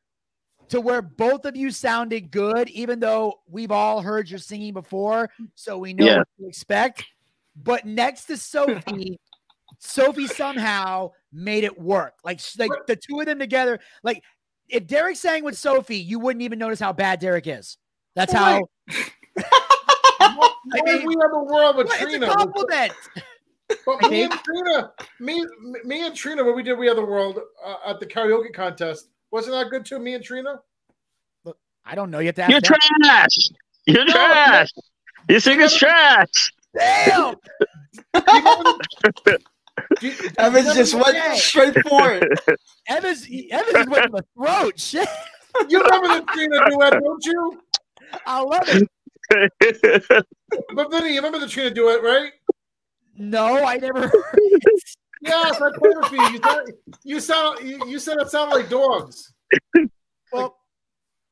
to 0.69 0.81
where 0.81 1.03
both 1.03 1.45
of 1.47 1.57
you 1.57 1.73
sounded 1.73 2.31
good, 2.31 2.71
even 2.71 3.01
though 3.01 3.41
we've 3.49 3.73
all 3.73 4.01
heard 4.03 4.31
your 4.31 4.39
singing 4.39 4.73
before, 4.73 5.31
so 5.57 5.77
we 5.79 5.93
know 5.93 6.07
Yeah. 6.07 6.19
what 6.19 6.29
to 6.41 6.47
expect. 6.47 7.05
But 7.57 7.85
next 7.85 8.27
to 8.27 8.37
Sofi, 8.37 9.19
Sofi 9.81 10.29
somehow 10.29 11.11
made 11.33 11.65
it 11.65 11.77
work. 11.79 12.15
Like, 12.23 12.41
like 12.57 12.71
the 12.87 12.95
two 12.97 13.19
of 13.19 13.27
them 13.27 13.41
together. 13.41 13.81
Like, 14.05 14.23
if 14.69 14.86
Derek 14.86 15.16
sang 15.16 15.45
with 15.45 15.57
Sofi, 15.57 15.97
you 15.97 16.19
wouldn't 16.19 16.43
even 16.43 16.59
notice 16.59 16.81
how 16.81 16.93
bad 16.93 17.20
Derek 17.20 17.47
is. 17.47 17.77
That's 18.15 18.32
how. 18.32 18.66
I 19.39 20.81
mean, 20.85 21.07
we 21.07 21.15
have 21.20 21.32
a 21.32 21.43
world 21.43 21.77
with 21.77 21.86
What? 21.89 22.01
It's 22.03 22.15
a 22.15 22.19
Trina. 22.19 22.27
compliment. 22.35 22.93
But 23.86 24.11
me 24.11 24.23
and 24.24 24.32
Trina, 24.32 24.93
me, 25.20 25.45
me 25.85 26.07
and 26.07 26.15
Trina, 26.15 26.45
when 26.45 26.55
we 26.55 26.62
did 26.62 26.78
We 26.78 26.89
Are 26.89 26.95
the 26.95 27.05
World 27.05 27.39
uh, 27.65 27.77
at 27.86 27.99
the 28.01 28.07
karaoke 28.07 28.53
contest, 28.53 29.09
wasn't 29.31 29.55
that 29.57 29.70
good 29.70 29.85
too? 29.86 29.99
Me 29.99 30.15
and 30.15 30.23
Trina. 30.24 30.61
Look, 31.45 31.59
I 31.85 31.95
don't 31.95 32.11
know. 32.11 32.19
You 32.19 32.27
have 32.27 32.35
to 32.36 32.47
You're 32.49 32.61
them. 32.61 32.78
trash. 33.03 33.36
You're 33.86 34.05
No, 34.05 34.12
trash. 34.12 34.70
Your 35.28 35.41
singer's 35.41 35.74
trash. 35.74 36.53
Damn. 36.77 37.36
Yvens 40.01 40.75
just 40.75 40.95
went 40.95 41.17
Hey. 41.17 41.37
straight 41.37 41.75
for 41.89 42.13
it. 42.13 42.23
Yvens, 42.91 43.27
Yvens 43.51 43.89
went 43.89 44.05
to 44.05 44.11
the 44.13 44.25
throat. 44.37 44.79
Shit. 44.79 45.09
You 45.69 45.81
remember 45.85 46.09
the 46.09 46.27
Trina 46.33 46.69
duet, 46.69 46.93
don't 47.01 47.25
you? 47.25 47.63
I 48.27 48.41
love 48.41 48.65
it. 48.67 48.89
But 50.75 50.91
Vinny, 50.91 51.11
you 51.11 51.17
remember 51.17 51.39
the 51.39 51.47
Trina 51.47 51.71
duet, 51.71 52.03
right? 52.03 52.33
No, 53.17 53.65
I 53.65 53.77
never 53.77 54.09
heard 54.09 54.25
it. 54.35 54.83
Yes, 55.23 55.61
I 55.63 55.71
played 55.79 55.95
it 55.97 56.07
for 56.07 56.17
you. 56.17 56.23
You 56.33 56.41
sound, 56.43 56.73
you 57.05 57.21
sound, 57.21 57.59
you, 57.69 57.87
you 57.89 57.99
said 58.01 58.17
it 58.19 58.31
sounded 58.31 58.57
like 58.57 58.69
dogs. 58.69 59.33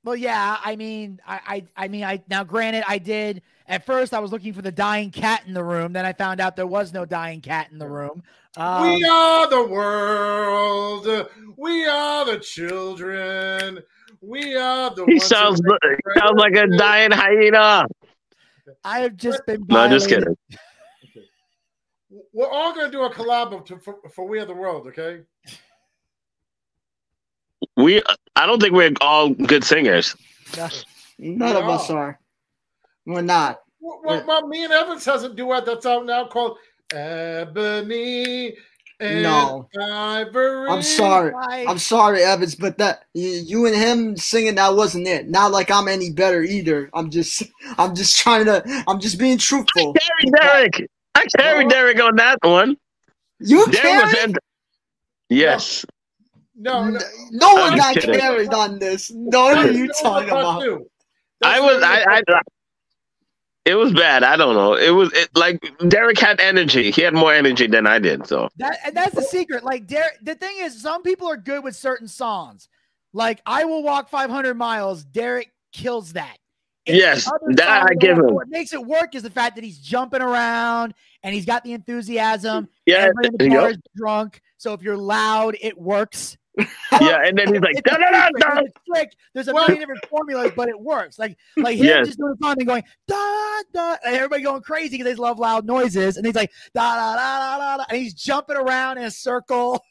Well, 0.04 0.12
well, 0.12 0.16
yeah. 0.16 0.58
I 0.64 0.76
mean, 0.76 1.20
I, 1.26 1.40
I, 1.46 1.84
I 1.84 1.88
mean, 1.88 2.04
I 2.04 2.22
now. 2.28 2.44
Granted, 2.44 2.84
I 2.86 2.98
did 2.98 3.42
at 3.66 3.86
first. 3.86 4.14
I 4.14 4.18
was 4.18 4.32
looking 4.32 4.52
for 4.52 4.62
the 4.62 4.72
dying 4.72 5.10
cat 5.10 5.42
in 5.46 5.54
the 5.54 5.64
room. 5.64 5.92
Then 5.92 6.04
I 6.04 6.12
found 6.12 6.40
out 6.40 6.56
there 6.56 6.66
was 6.66 6.92
no 6.92 7.04
dying 7.04 7.40
cat 7.40 7.70
in 7.70 7.78
the 7.78 7.88
room. 7.88 8.22
Um, 8.56 8.90
we 8.90 9.04
are 9.04 9.48
the 9.48 9.66
world. 9.66 11.28
We 11.56 11.86
are 11.86 12.24
the 12.24 12.38
children. 12.38 13.78
We 14.20 14.56
are 14.56 14.94
the. 14.94 15.04
He 15.06 15.14
ones 15.14 15.26
sounds 15.26 15.62
make 15.62 15.96
sounds 16.18 16.38
like 16.38 16.54
a 16.54 16.66
dying 16.76 17.12
hyena. 17.12 17.86
I 18.84 19.00
have 19.00 19.16
just 19.16 19.44
been. 19.46 19.64
No, 19.68 19.88
just 19.88 20.08
violated. 20.08 20.36
kidding. 20.48 20.58
We're 22.34 22.50
all 22.50 22.74
going 22.74 22.86
to 22.86 22.92
do 22.92 23.02
a 23.02 23.10
collab 23.10 23.64
to, 23.66 23.78
for, 23.78 23.96
for 24.14 24.26
We 24.26 24.38
Are 24.38 24.44
the 24.44 24.54
World, 24.54 24.86
okay? 24.88 25.20
We 27.76 28.02
I 28.36 28.46
don't 28.46 28.60
think 28.60 28.72
we're 28.74 28.92
all 29.00 29.30
good 29.30 29.64
singers. 29.64 30.16
None 31.18 31.56
of 31.56 31.68
us 31.68 31.90
are. 31.90 32.18
We're 33.06 33.22
not. 33.22 33.60
Well, 33.80 34.00
well, 34.04 34.24
well, 34.26 34.46
me 34.46 34.64
and 34.64 34.72
Yvens 34.72 35.04
has 35.06 35.24
a 35.24 35.32
duet 35.34 35.66
that's 35.66 35.86
out 35.86 36.06
now 36.06 36.26
called 36.26 36.56
Ebony 36.92 38.56
and 39.00 39.22
No. 39.22 39.68
Ivory. 39.80 40.68
I'm 40.68 40.82
sorry. 40.82 41.32
I'm 41.66 41.78
sorry, 41.78 42.20
Yvens, 42.20 42.58
but 42.58 42.78
that 42.78 43.04
you, 43.14 43.28
you 43.28 43.66
and 43.66 43.74
him 43.74 44.16
singing 44.16 44.54
that 44.56 44.74
wasn't 44.74 45.08
it. 45.08 45.28
Not 45.28 45.50
like 45.50 45.70
I'm 45.70 45.88
any 45.88 46.10
better 46.12 46.42
either. 46.42 46.90
I'm 46.94 47.10
just 47.10 47.42
I'm 47.78 47.94
just 47.94 48.18
trying 48.18 48.44
to 48.46 48.84
I'm 48.86 49.00
just 49.00 49.18
being 49.18 49.38
truthful. 49.38 49.94
Carry 49.94 50.30
Derek. 50.40 50.90
I 51.14 51.26
carried 51.36 51.68
Derek 51.68 52.00
on 52.02 52.16
that 52.16 52.38
one. 52.42 52.76
You 53.40 53.66
Derek 53.66 54.04
was 54.04 54.12
carried? 54.14 54.30
in- 54.30 54.36
Yes. 55.28 55.84
No, 56.54 56.88
no, 56.88 57.00
No 57.30 57.54
one 57.54 57.76
got 57.76 57.94
kidding. 57.94 58.18
carried 58.18 58.52
on 58.52 58.78
this. 58.78 59.10
No, 59.10 59.44
what 59.44 59.58
are 59.58 59.72
you 59.72 59.90
talking 60.00 60.28
about? 60.28 60.82
I 61.42 61.60
was 61.60 61.82
I, 61.82 62.22
I 62.28 62.40
it 63.64 63.76
was 63.76 63.92
bad. 63.92 64.24
I 64.24 64.36
don't 64.36 64.54
know. 64.54 64.74
It 64.74 64.90
was 64.90 65.12
it, 65.12 65.28
like 65.36 65.60
Derek 65.88 66.18
had 66.18 66.40
energy. 66.40 66.90
He 66.90 67.02
had 67.02 67.14
more 67.14 67.32
energy 67.32 67.68
than 67.68 67.86
I 67.86 68.00
did. 68.00 68.26
So 68.26 68.48
That 68.56 68.78
and 68.84 68.96
that's 68.96 69.14
the 69.14 69.22
secret. 69.22 69.62
Like 69.62 69.86
Derek, 69.86 70.18
the 70.20 70.34
thing 70.34 70.56
is, 70.58 70.80
some 70.80 71.02
people 71.02 71.28
are 71.28 71.36
good 71.36 71.62
with 71.62 71.76
certain 71.76 72.08
songs. 72.08 72.68
Like 73.12 73.40
I 73.46 73.64
will 73.64 73.82
walk 73.82 74.08
500 74.08 74.54
miles. 74.54 75.04
Derek 75.04 75.52
kills 75.72 76.14
that. 76.14 76.36
yes, 76.86 77.30
that 77.50 77.86
I 77.88 77.94
give 77.94 78.18
him. 78.18 78.34
What 78.34 78.48
makes 78.48 78.72
it 78.72 78.84
work 78.84 79.14
is 79.14 79.22
the 79.22 79.30
fact 79.30 79.54
that 79.54 79.64
he's 79.64 79.78
jumping 79.78 80.22
around 80.22 80.94
and 81.22 81.32
he's 81.32 81.46
got 81.46 81.62
the 81.62 81.72
enthusiasm. 81.72 82.68
Yeah, 82.84 82.96
everybody 82.96 83.28
in 83.28 83.50
the 83.50 83.56
bar 83.56 83.68
yep. 83.68 83.76
is 83.76 83.82
drunk. 83.94 84.40
So 84.56 84.72
if 84.72 84.82
you're 84.82 84.96
loud, 84.96 85.56
it 85.60 85.78
works. 85.78 86.36
Yeah, 87.00 87.22
and 87.24 87.36
then 87.38 87.52
he's 87.52 87.62
like, 87.62 87.76
It's 87.78 87.80
a 87.80 87.82
"Da, 87.82 87.96
da, 87.96 88.10
da, 88.10 88.26
secret, 88.26 88.40
da." 88.40 88.60
it's 88.60 88.76
a 88.76 88.80
trick. 88.94 89.12
There's 89.32 89.48
a 89.48 89.54
million 89.54 89.78
different 89.78 90.04
formulas, 90.06 90.52
but 90.54 90.68
it 90.68 90.78
works. 90.78 91.18
Like 91.18 91.36
like 91.56 91.78
him 91.78 91.86
Yes. 91.86 92.06
just 92.08 92.18
doing 92.18 92.34
a 92.38 92.44
song 92.44 92.56
and 92.58 92.66
going 92.66 92.84
da 93.08 93.62
da, 93.72 93.96
and 94.04 94.14
everybody 94.16 94.42
going 94.42 94.60
crazy 94.62 94.98
because 94.98 95.06
they 95.06 95.14
love 95.14 95.38
loud 95.38 95.64
noises, 95.64 96.16
and 96.18 96.26
he's 96.26 96.34
like 96.34 96.52
da 96.74 96.94
da 96.94 97.16
da 97.16 97.38
da 97.38 97.58
da, 97.58 97.76
da 97.78 97.84
and 97.88 97.98
he's 97.98 98.12
jumping 98.14 98.56
around 98.56 98.98
in 98.98 99.04
a 99.04 99.10
circle. 99.10 99.82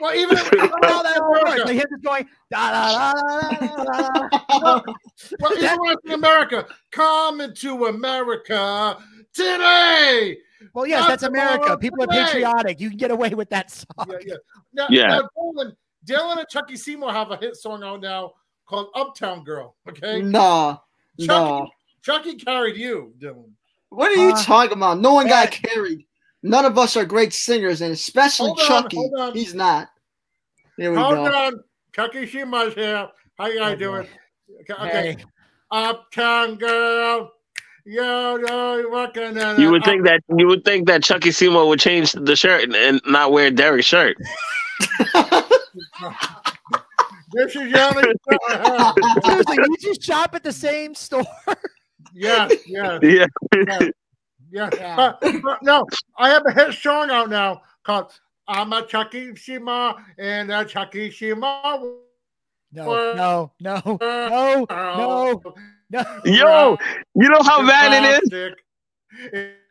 Well, 0.00 0.14
even 0.14 0.36
if 0.38 0.44
how 0.48 1.02
that 1.02 1.20
works, 1.30 1.64
like 1.64 1.74
him 1.76 1.84
just 1.90 2.02
going 2.04 2.28
da 2.50 2.70
da 2.70 3.12
da 3.12 3.12
da 3.12 3.84
da 3.84 4.24
da. 4.58 4.92
well, 5.40 5.52
even 5.58 5.78
when 5.80 5.92
it's 5.92 6.04
in 6.04 6.12
America, 6.12 6.66
come 6.92 7.40
into 7.40 7.86
America 7.86 8.98
today. 9.32 10.36
Well, 10.72 10.86
yes, 10.86 11.06
that's 11.06 11.22
America. 11.24 11.76
People 11.76 12.02
are 12.02 12.06
Today. 12.06 12.24
patriotic. 12.24 12.80
You 12.80 12.88
can 12.88 12.98
get 12.98 13.10
away 13.10 13.30
with 13.30 13.50
that 13.50 13.70
song. 13.70 13.86
Yeah, 14.08 14.16
yeah. 14.24 14.34
Now, 14.72 14.86
Yeah. 14.90 15.06
now 15.08 15.28
Dylan, 15.36 15.76
Dylan 16.04 16.38
and 16.38 16.48
Chucky 16.48 16.76
Seymour 16.76 17.12
have 17.12 17.30
a 17.30 17.36
hit 17.36 17.56
song 17.56 17.82
out 17.82 18.00
now 18.00 18.32
called 18.66 18.88
Uptown 18.94 19.44
Girl. 19.44 19.74
Okay. 19.88 20.22
Nah, 20.22 20.78
Chucky, 21.18 21.26
nah. 21.28 21.66
Chucky 22.02 22.34
carried 22.36 22.76
you, 22.76 23.12
Dylan. 23.18 23.50
What 23.90 24.10
are 24.10 24.20
you 24.20 24.30
Uh, 24.32 24.42
talking 24.42 24.76
about? 24.76 24.98
No 25.00 25.14
one 25.14 25.28
got 25.28 25.50
carried. 25.50 26.04
None 26.42 26.64
of 26.64 26.76
us 26.78 26.96
are 26.96 27.04
great 27.04 27.32
singers, 27.32 27.80
and 27.80 27.92
especially 27.92 28.48
Hold 28.48 28.60
on, 28.60 28.66
Chucky. 28.66 28.96
hold 28.96 29.14
on. 29.18 29.32
He's 29.34 29.54
not. 29.54 29.88
Here 30.76 30.90
we 30.90 30.96
Hold 30.98 31.14
go. 31.14 31.24
on. 31.34 31.64
Chucky 31.94 32.26
Seymour's 32.26 32.74
here. 32.74 33.08
How 33.38 33.46
you 33.46 33.58
guys 33.60 33.78
doing? 33.78 34.06
Okay. 34.62 34.74
okay. 34.74 35.12
Hey. 35.12 35.24
Uptown 35.70 36.56
Girl. 36.56 37.30
Yo, 37.86 38.36
yo, 38.36 38.76
you 38.78 38.90
working 38.90 39.36
in 39.36 39.60
You 39.60 39.68
a- 39.68 39.72
would 39.72 39.84
think 39.84 40.04
that 40.06 40.22
you 40.36 40.46
would 40.46 40.64
think 40.64 40.86
that 40.86 41.02
Chucky 41.02 41.30
Seymour 41.30 41.68
would 41.68 41.78
change 41.80 42.12
the 42.12 42.34
shirt 42.34 42.64
and, 42.64 42.74
and 42.74 43.00
not 43.06 43.30
wear 43.30 43.50
Derek's 43.50 43.86
shirt. 43.86 44.16
This 47.32 47.56
is 47.56 47.70
Yanni. 47.70 48.02
Seriously, 49.24 49.56
you 49.56 49.76
just 49.80 50.02
shop 50.02 50.34
at 50.34 50.44
the 50.44 50.52
same 50.52 50.94
store. 50.94 51.24
yes, 52.14 52.52
yes. 52.66 53.00
Yeah. 53.02 54.70
Yeah. 54.72 54.96
But, 54.96 55.20
but 55.42 55.62
no, 55.62 55.84
I 56.16 56.28
have 56.28 56.46
a 56.46 56.52
hit 56.52 56.74
song 56.74 57.10
out 57.10 57.28
now 57.28 57.62
called 57.82 58.12
I'm 58.46 58.72
a 58.72 58.86
Chucky 58.86 59.34
Shima 59.34 59.96
and 60.18 60.52
a 60.52 60.64
Chucky 60.64 61.10
Shima. 61.10 61.80
No, 62.72 63.12
no, 63.14 63.52
no, 63.60 63.98
no, 64.00 64.66
no, 64.70 65.54
no. 65.90 66.20
Yo, 66.24 66.76
you 67.14 67.28
know 67.28 67.42
how 67.42 67.66
bad 67.66 67.92
it 67.92 68.32
is? 68.32 68.54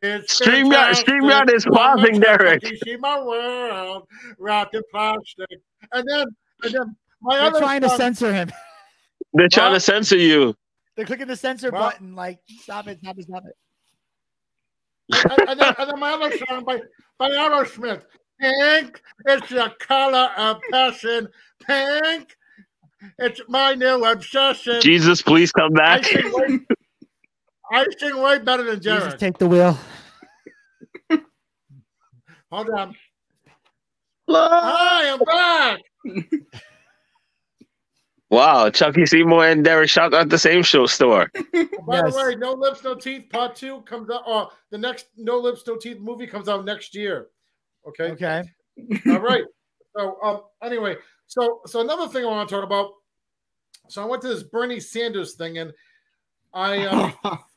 It's 0.02 0.40
StreamYard- 0.40 0.72
fantastic. 0.72 1.08
StreamYard 1.08 1.54
is 1.54 1.66
a 1.66 1.70
pausing, 1.70 2.20
Derek. 2.20 2.62
Chucky 2.64 2.78
Shima 2.86 3.24
world 3.26 4.08
wrapped 4.38 4.76
in 4.76 4.82
plastic. 4.92 5.50
And 5.92 6.08
then, 6.08 6.26
and 6.64 6.74
then 6.74 6.96
my 7.22 7.38
They're 7.38 7.48
other 7.48 7.60
trying 7.60 7.82
to 7.82 7.90
censor 7.90 8.34
him. 8.34 8.52
They're 9.34 9.50
trying 9.50 9.74
to 9.74 9.80
censor 9.80 10.18
you. 10.18 10.56
They're 10.96 11.06
clicking 11.06 11.28
the 11.28 11.36
censor 11.36 11.72
Well- 11.72 11.82
button. 11.84 12.16
Like, 12.16 12.40
stop 12.62 12.88
it, 12.88 13.00
stop 13.00 13.18
it, 13.18 13.24
stop 13.24 13.44
it. 13.46 13.56
and, 15.40 15.50
and 15.50 15.60
then, 15.60 15.76
and 15.78 15.90
then 15.90 16.00
my 16.00 16.14
other 16.14 16.38
song 16.48 16.64
by, 16.64 16.80
by 17.18 17.30
Aerosmith. 17.30 18.04
Pink, 18.40 19.02
it's 19.26 19.50
the 19.50 19.74
color 19.80 20.30
of 20.38 20.60
passion. 20.72 21.28
Pink, 21.66 22.36
it's 23.20 23.42
my 23.48 23.74
new 23.74 24.04
obsession. 24.06 24.82
Jesus, 24.82 25.22
please 25.22 25.52
come 25.52 25.72
I 25.78 26.00
back. 26.00 26.06
Sing 27.74 27.82
way, 27.82 27.86
I 27.86 27.86
sing 28.12 28.22
way 28.22 28.40
better 28.40 28.64
than 28.64 28.76
Jesus, 28.82 29.04
Jared. 29.04 29.20
take 29.20 29.38
the 29.38 29.48
wheel. 29.48 29.78
Hold 32.52 32.70
on. 32.70 32.96
Hi, 34.30 35.10
I'm 35.10 35.20
back. 35.20 35.80
Wow, 38.30 38.70
Chucky 38.72 39.06
Seymour 39.06 39.46
and 39.46 39.64
Derek 39.64 39.90
shot 39.90 40.14
at 40.14 40.30
the 40.30 40.38
same 40.40 40.64
show 40.64 40.86
store. 40.88 41.30
By 41.36 41.42
Yes. 41.88 42.14
the 42.16 42.24
way, 42.30 42.36
No 42.36 42.54
Lips, 42.54 42.84
No 42.84 42.96
Teeth 42.96 43.30
Part 43.30 43.56
Two 43.56 43.82
comes 43.82 44.10
out. 44.10 44.24
Or 44.26 44.50
the 44.72 44.78
next 44.78 45.08
No 45.18 45.38
Lips, 45.38 45.64
No 45.68 45.76
Teeth 45.78 46.00
movie 46.00 46.26
comes 46.26 46.50
out 46.50 46.66
next 46.66 46.96
year. 46.96 47.28
Okay. 47.88 48.12
Okay. 48.12 48.44
All 49.08 49.20
right. 49.20 49.44
So 49.96 50.18
um 50.24 50.42
anyway, 50.64 50.96
so 51.28 51.62
so 51.68 51.82
another 51.82 52.08
thing 52.08 52.24
I 52.26 52.28
want 52.28 52.50
to 52.50 52.56
talk 52.56 52.64
about. 52.64 52.92
So 53.90 54.02
I 54.02 54.06
went 54.06 54.22
to 54.24 54.30
this 54.30 54.42
Bernie 54.44 54.80
Sanders 54.80 55.36
thing 55.36 55.60
and 55.60 55.72
I 56.54 56.86
um 56.88 57.14
well, 57.24 57.46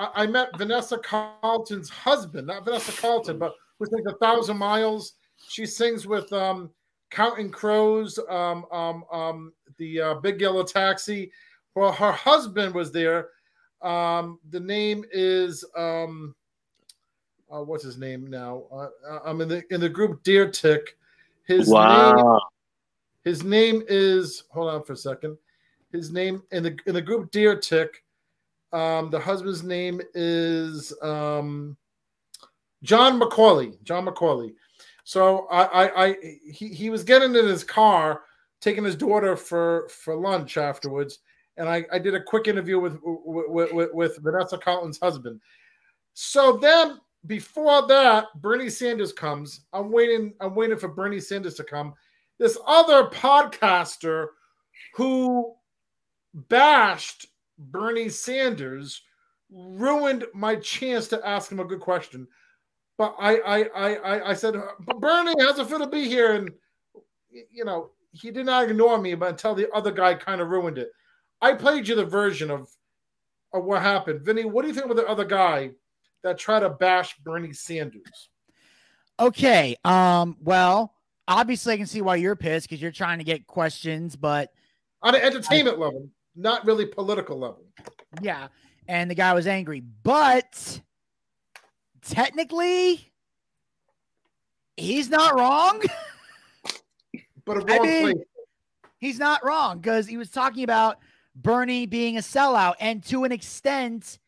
I, 0.00 0.22
I 0.22 0.26
met 0.26 0.56
Vanessa 0.56 0.98
Carlton's 0.98 1.90
husband, 1.90 2.46
not 2.46 2.64
Vanessa 2.64 2.92
Carlton, 3.00 3.38
but 3.38 3.54
who's 3.78 3.92
like 3.92 4.04
a 4.08 4.18
thousand 4.18 4.56
miles. 4.56 5.12
She 5.48 5.66
sings 5.66 6.06
with 6.06 6.32
um 6.32 6.70
Counting 7.10 7.50
Crows, 7.50 8.18
um 8.28 8.64
um 8.72 9.04
um 9.12 9.52
the 9.76 10.00
uh, 10.00 10.14
Big 10.14 10.40
Yellow 10.40 10.64
Taxi. 10.64 11.30
Well, 11.74 11.92
her 11.92 12.12
husband 12.12 12.74
was 12.74 12.90
there. 12.90 13.28
Um, 13.82 14.38
the 14.50 14.60
name 14.60 15.04
is 15.12 15.64
um 15.76 16.34
uh, 17.52 17.62
what's 17.62 17.84
his 17.84 17.98
name 17.98 18.28
now? 18.30 18.64
Uh, 18.72 18.88
I'm 19.24 19.40
in 19.40 19.48
the 19.48 19.62
in 19.72 19.80
the 19.80 19.88
group 19.88 20.22
Deer 20.22 20.50
Tick. 20.50 20.96
His 21.46 21.68
name 21.68 22.38
his 23.24 23.44
name 23.44 23.82
is 23.88 24.44
hold 24.50 24.70
on 24.70 24.82
for 24.82 24.94
a 24.94 24.96
second. 24.96 25.36
His 25.92 26.10
name 26.10 26.42
in 26.52 26.62
the 26.62 26.78
in 26.86 26.94
the 26.94 27.02
group 27.02 27.30
Deer 27.32 27.56
Tick. 27.56 28.02
Um, 28.72 29.10
the 29.10 29.18
husband's 29.18 29.62
name 29.62 30.00
is 30.14 30.92
um, 31.02 31.76
John 32.82 33.20
McCauley. 33.20 33.82
John 33.82 34.06
McCauley. 34.06 34.54
So 35.04 35.46
I, 35.48 35.64
I, 35.64 36.06
I 36.06 36.16
he, 36.44 36.68
he 36.68 36.90
was 36.90 37.02
getting 37.02 37.34
in 37.34 37.46
his 37.46 37.64
car, 37.64 38.22
taking 38.60 38.84
his 38.84 38.96
daughter 38.96 39.36
for 39.36 39.88
for 39.88 40.14
lunch 40.14 40.56
afterwards, 40.56 41.18
and 41.56 41.68
I, 41.68 41.84
I 41.92 41.98
did 41.98 42.14
a 42.14 42.22
quick 42.22 42.46
interview 42.46 42.78
with 42.78 42.98
with, 43.02 43.72
with, 43.72 43.92
with 43.92 44.18
Vanessa 44.18 44.56
Carlton's 44.56 45.00
husband. 45.00 45.40
So 46.14 46.58
then 46.58 47.00
before 47.26 47.86
that, 47.88 48.26
Bernie 48.36 48.70
Sanders 48.70 49.12
comes. 49.12 49.62
I'm 49.72 49.90
waiting. 49.90 50.34
I'm 50.40 50.54
waiting 50.54 50.78
for 50.78 50.88
Bernie 50.88 51.20
Sanders 51.20 51.54
to 51.54 51.64
come. 51.64 51.94
This 52.38 52.56
other 52.66 53.08
podcaster 53.08 54.28
who 54.94 55.54
bashed 56.48 57.26
Bernie 57.60 58.08
Sanders 58.08 59.02
ruined 59.50 60.24
my 60.34 60.56
chance 60.56 61.08
to 61.08 61.26
ask 61.26 61.50
him 61.50 61.60
a 61.60 61.64
good 61.64 61.80
question. 61.80 62.26
But 62.96 63.14
I, 63.18 63.36
I, 63.36 63.58
I, 63.62 63.94
I, 63.94 64.30
I 64.30 64.34
said, 64.34 64.54
Bernie, 64.98 65.34
how's 65.40 65.58
it 65.58 65.66
feel 65.68 65.78
to 65.78 65.86
be 65.86 66.08
here? 66.08 66.34
And 66.34 66.50
you 67.50 67.64
know, 67.64 67.90
he 68.12 68.30
did 68.30 68.46
not 68.46 68.68
ignore 68.68 68.98
me, 68.98 69.14
but 69.14 69.30
until 69.30 69.54
the 69.54 69.70
other 69.72 69.90
guy 69.92 70.14
kind 70.14 70.40
of 70.40 70.48
ruined 70.48 70.78
it. 70.78 70.90
I 71.40 71.54
played 71.54 71.88
you 71.88 71.94
the 71.94 72.04
version 72.04 72.50
of, 72.50 72.68
of 73.54 73.64
what 73.64 73.82
happened. 73.82 74.22
Vinny, 74.22 74.44
what 74.44 74.62
do 74.62 74.68
you 74.68 74.74
think 74.74 74.90
of 74.90 74.96
the 74.96 75.06
other 75.06 75.24
guy 75.24 75.70
that 76.22 76.38
tried 76.38 76.60
to 76.60 76.70
bash 76.70 77.16
Bernie 77.24 77.52
Sanders? 77.52 78.28
Okay. 79.18 79.76
Um. 79.84 80.36
Well, 80.40 80.94
obviously, 81.28 81.74
I 81.74 81.76
can 81.76 81.86
see 81.86 82.02
why 82.02 82.16
you're 82.16 82.36
pissed 82.36 82.68
because 82.68 82.82
you're 82.82 82.90
trying 82.90 83.18
to 83.18 83.24
get 83.24 83.46
questions, 83.46 84.16
but 84.16 84.52
On 85.02 85.14
an 85.14 85.20
entertainment 85.20 85.78
level, 85.78 86.08
not 86.36 86.64
really 86.64 86.86
political 86.86 87.38
level. 87.38 87.64
yeah, 88.22 88.48
and 88.88 89.10
the 89.10 89.14
guy 89.14 89.32
was 89.34 89.46
angry, 89.46 89.80
but 89.80 90.80
technically, 92.02 93.12
he's 94.76 95.08
not 95.08 95.34
wrong. 95.34 95.82
But 97.46 97.70
I 97.70 97.78
mean, 97.80 98.02
place. 98.02 98.24
he's 98.98 99.18
not 99.18 99.44
wrong 99.44 99.78
because 99.78 100.06
he 100.06 100.16
was 100.16 100.30
talking 100.30 100.62
about 100.62 100.98
Bernie 101.34 101.86
being 101.86 102.16
a 102.16 102.20
sellout, 102.20 102.74
and 102.78 103.02
to 103.06 103.24
an 103.24 103.32
extent, 103.32 104.18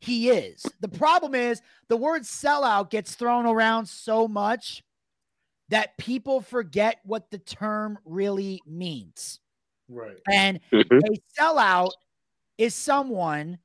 he 0.00 0.30
is. 0.30 0.66
The 0.80 0.88
problem 0.88 1.34
is 1.34 1.62
the 1.88 1.96
word 1.96 2.22
sellout 2.22 2.90
gets 2.90 3.14
thrown 3.14 3.46
around 3.46 3.86
so 3.86 4.28
much 4.28 4.82
that 5.68 5.96
people 5.96 6.40
forget 6.40 7.00
what 7.04 7.30
the 7.30 7.38
term 7.38 7.98
really 8.04 8.60
means. 8.66 9.40
Right. 9.88 10.18
And 10.30 10.60
mm-hmm. 10.72 10.98
a 10.98 11.40
sellout 11.40 11.92
is 12.58 12.74
someone 12.74 13.58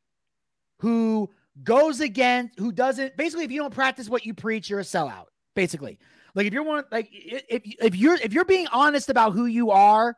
who 0.79 1.29
goes 1.63 1.99
against, 1.99 2.57
who 2.59 2.71
doesn't, 2.71 3.17
basically, 3.17 3.45
if 3.45 3.51
you 3.51 3.59
don't 3.61 3.73
practice 3.73 4.09
what 4.09 4.25
you 4.25 4.33
preach, 4.33 4.69
you're 4.69 4.79
a 4.79 4.83
sellout, 4.83 5.25
basically. 5.55 5.99
Like 6.33 6.47
if 6.47 6.53
you're 6.53 6.63
one, 6.63 6.85
like 6.91 7.09
if 7.11 7.61
if 7.65 7.95
you're 7.95 8.15
if 8.15 8.33
you're 8.33 8.45
being 8.45 8.67
honest 8.71 9.09
about 9.09 9.33
who 9.33 9.45
you 9.45 9.71
are, 9.71 10.15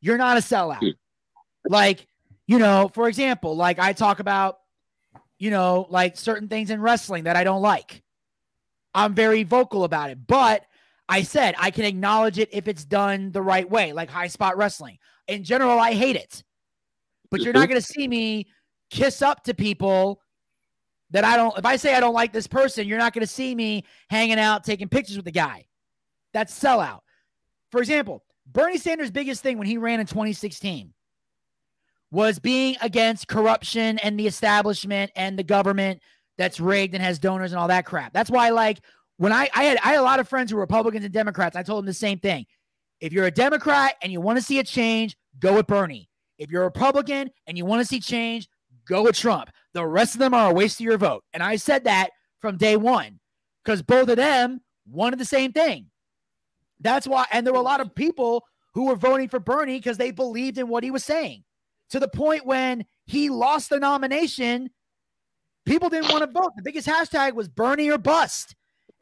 you're 0.00 0.18
not 0.18 0.36
a 0.36 0.40
sellout. 0.40 0.80
Hmm. 0.80 0.88
Like, 1.66 2.06
you 2.46 2.58
know, 2.58 2.90
for 2.92 3.08
example, 3.08 3.56
like 3.56 3.78
I 3.78 3.94
talk 3.94 4.20
about, 4.20 4.58
you 5.38 5.50
know, 5.50 5.86
like 5.88 6.18
certain 6.18 6.48
things 6.48 6.70
in 6.70 6.80
wrestling 6.80 7.24
that 7.24 7.36
I 7.36 7.44
don't 7.44 7.62
like. 7.62 8.02
I'm 8.94 9.14
very 9.14 9.44
vocal 9.44 9.84
about 9.84 10.10
it, 10.10 10.18
but 10.26 10.66
I 11.08 11.22
said 11.22 11.54
I 11.58 11.70
can 11.70 11.84
acknowledge 11.84 12.38
it 12.38 12.48
if 12.52 12.68
it's 12.68 12.84
done 12.84 13.32
the 13.32 13.42
right 13.42 13.68
way, 13.68 13.92
like 13.92 14.10
high 14.10 14.28
spot 14.28 14.56
wrestling. 14.56 14.98
In 15.28 15.44
general, 15.44 15.78
I 15.78 15.92
hate 15.92 16.16
it. 16.16 16.42
But 17.30 17.40
you're 17.40 17.52
not 17.52 17.64
mm-hmm. 17.64 17.70
going 17.70 17.80
to 17.80 17.86
see 17.86 18.08
me 18.08 18.46
kiss 18.90 19.22
up 19.22 19.44
to 19.44 19.54
people 19.54 20.20
that 21.10 21.24
I 21.24 21.36
don't. 21.36 21.56
If 21.58 21.66
I 21.66 21.76
say 21.76 21.94
I 21.94 22.00
don't 22.00 22.14
like 22.14 22.32
this 22.32 22.46
person, 22.46 22.86
you're 22.86 22.98
not 22.98 23.12
going 23.12 23.26
to 23.26 23.32
see 23.32 23.54
me 23.54 23.84
hanging 24.08 24.38
out 24.38 24.64
taking 24.64 24.88
pictures 24.88 25.16
with 25.16 25.24
the 25.24 25.32
guy. 25.32 25.66
That's 26.32 26.58
sellout. 26.58 27.00
For 27.70 27.80
example, 27.80 28.22
Bernie 28.46 28.78
Sanders' 28.78 29.10
biggest 29.10 29.42
thing 29.42 29.58
when 29.58 29.66
he 29.66 29.78
ran 29.78 30.00
in 30.00 30.06
2016 30.06 30.92
was 32.10 32.38
being 32.38 32.76
against 32.80 33.26
corruption 33.26 33.98
and 33.98 34.18
the 34.18 34.26
establishment 34.26 35.10
and 35.16 35.38
the 35.38 35.42
government 35.42 36.00
that's 36.38 36.60
rigged 36.60 36.94
and 36.94 37.02
has 37.02 37.18
donors 37.18 37.52
and 37.52 37.58
all 37.58 37.68
that 37.68 37.86
crap. 37.86 38.12
That's 38.12 38.30
why, 38.30 38.50
like, 38.50 38.80
when 39.16 39.32
I, 39.32 39.48
I 39.54 39.64
had 39.64 39.78
I 39.84 39.88
had 39.88 39.98
a 39.98 40.02
lot 40.02 40.20
of 40.20 40.28
friends 40.28 40.50
who 40.50 40.56
were 40.56 40.62
Republicans 40.62 41.04
and 41.04 41.14
Democrats, 41.14 41.56
I 41.56 41.62
told 41.62 41.80
them 41.80 41.86
the 41.86 41.94
same 41.94 42.18
thing. 42.18 42.46
If 43.00 43.12
you're 43.12 43.26
a 43.26 43.30
Democrat 43.30 43.94
and 44.02 44.12
you 44.12 44.20
want 44.20 44.38
to 44.38 44.44
see 44.44 44.58
a 44.58 44.64
change, 44.64 45.16
go 45.38 45.54
with 45.54 45.66
Bernie. 45.66 46.08
If 46.38 46.50
you're 46.50 46.62
a 46.62 46.66
Republican 46.66 47.30
and 47.46 47.56
you 47.56 47.64
want 47.64 47.80
to 47.80 47.86
see 47.86 48.00
change, 48.00 48.48
go 48.86 49.02
with 49.02 49.16
Trump. 49.16 49.50
The 49.72 49.86
rest 49.86 50.14
of 50.14 50.20
them 50.20 50.34
are 50.34 50.50
a 50.50 50.54
waste 50.54 50.80
of 50.80 50.84
your 50.84 50.98
vote. 50.98 51.24
And 51.32 51.42
I 51.42 51.56
said 51.56 51.84
that 51.84 52.10
from 52.40 52.56
day 52.56 52.76
one 52.76 53.20
because 53.64 53.82
both 53.82 54.08
of 54.08 54.16
them 54.16 54.60
wanted 54.86 55.18
the 55.18 55.24
same 55.24 55.52
thing. 55.52 55.86
That's 56.80 57.06
why, 57.06 57.24
and 57.32 57.46
there 57.46 57.54
were 57.54 57.60
a 57.60 57.62
lot 57.62 57.80
of 57.80 57.94
people 57.94 58.44
who 58.74 58.86
were 58.86 58.96
voting 58.96 59.28
for 59.28 59.40
Bernie 59.40 59.78
because 59.78 59.96
they 59.96 60.10
believed 60.10 60.58
in 60.58 60.68
what 60.68 60.84
he 60.84 60.90
was 60.90 61.04
saying. 61.04 61.44
To 61.90 62.00
the 62.00 62.08
point 62.08 62.44
when 62.44 62.84
he 63.06 63.30
lost 63.30 63.70
the 63.70 63.78
nomination, 63.78 64.70
people 65.64 65.88
didn't 65.88 66.12
want 66.12 66.24
to 66.24 66.40
vote. 66.40 66.52
The 66.56 66.62
biggest 66.62 66.88
hashtag 66.88 67.34
was 67.34 67.48
Bernie 67.48 67.90
or 67.90 67.98
bust. 67.98 68.54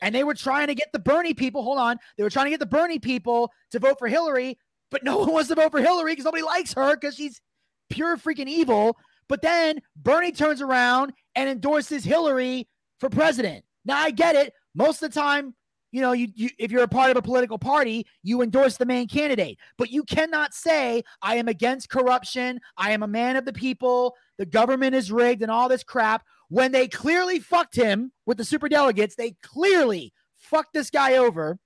And 0.03 0.15
they 0.15 0.25
were 0.25 0.35
trying 0.35 0.67
to 0.67 0.75
get 0.75 0.89
the 0.93 0.99
Bernie 0.99 1.33
people, 1.33 1.63
hold 1.63 1.79
on, 1.79 1.97
they 2.19 2.25
were 2.25 2.31
trying 2.31 2.47
to 2.47 2.51
get 2.51 2.61
the 2.61 2.67
Bernie 2.67 2.99
people 2.99 3.51
to 3.71 3.79
vote 3.79 3.99
for 3.99 4.09
Hillary, 4.09 4.59
but 4.91 5.05
no 5.05 5.19
one 5.21 5.33
wants 5.33 5.49
to 5.49 5.55
vote 5.55 5.71
for 5.71 5.81
Hillary 5.81 6.13
because 6.13 6.27
nobody 6.27 6.43
likes 6.43 6.75
her 6.75 6.95
because 6.95 7.15
she's 7.15 7.41
pure 7.89 8.19
freaking 8.19 8.49
evil. 8.49 8.99
But 9.29 9.41
then 9.41 9.81
Bernie 9.97 10.33
turns 10.33 10.61
around 10.61 11.13
and 11.37 11.49
endorses 11.49 12.05
Hillary 12.05 12.69
for 12.99 13.09
president. 13.09 13.65
Now 13.85 13.97
I 13.97 14.11
get 14.11 14.37
it. 14.37 14.53
Most 14.75 15.03
of 15.03 15.11
the 15.11 15.21
time, 15.21 15.55
you 15.93 16.01
know, 16.01 16.13
you, 16.13 16.29
you 16.35 16.51
if 16.59 16.73
you're 16.73 16.83
a 16.83 16.89
part 16.89 17.11
of 17.11 17.17
a 17.17 17.23
political 17.23 17.59
party, 17.59 18.07
you 18.23 18.43
endorse 18.43 18.79
the 18.79 18.87
main 18.87 19.07
candidate. 19.07 19.59
But 19.79 19.91
you 19.91 20.05
cannot 20.05 20.55
say 20.55 21.05
I 21.21 21.37
am 21.37 21.49
against 21.49 21.91
corruption. 21.91 22.61
I 22.77 22.93
am 22.93 23.03
a 23.03 23.09
man 23.09 23.37
of 23.37 23.45
the 23.45 23.53
people. 23.53 24.17
The 24.39 24.47
government 24.47 24.95
is 24.95 25.13
rigged 25.13 25.43
and 25.43 25.51
all 25.51 25.69
this 25.69 25.85
crap. 25.85 26.25
When 26.53 26.71
they 26.71 26.87
clearly 26.87 27.39
fucked 27.39 27.75
him 27.75 28.13
with 28.27 28.37
the 28.37 28.45
super 28.45 28.69
delegates, 28.69 29.15
they 29.15 29.37
clearly 29.43 30.13
fucked 30.37 30.75
this 30.75 30.91
guy 30.91 31.17
over. 31.17 31.59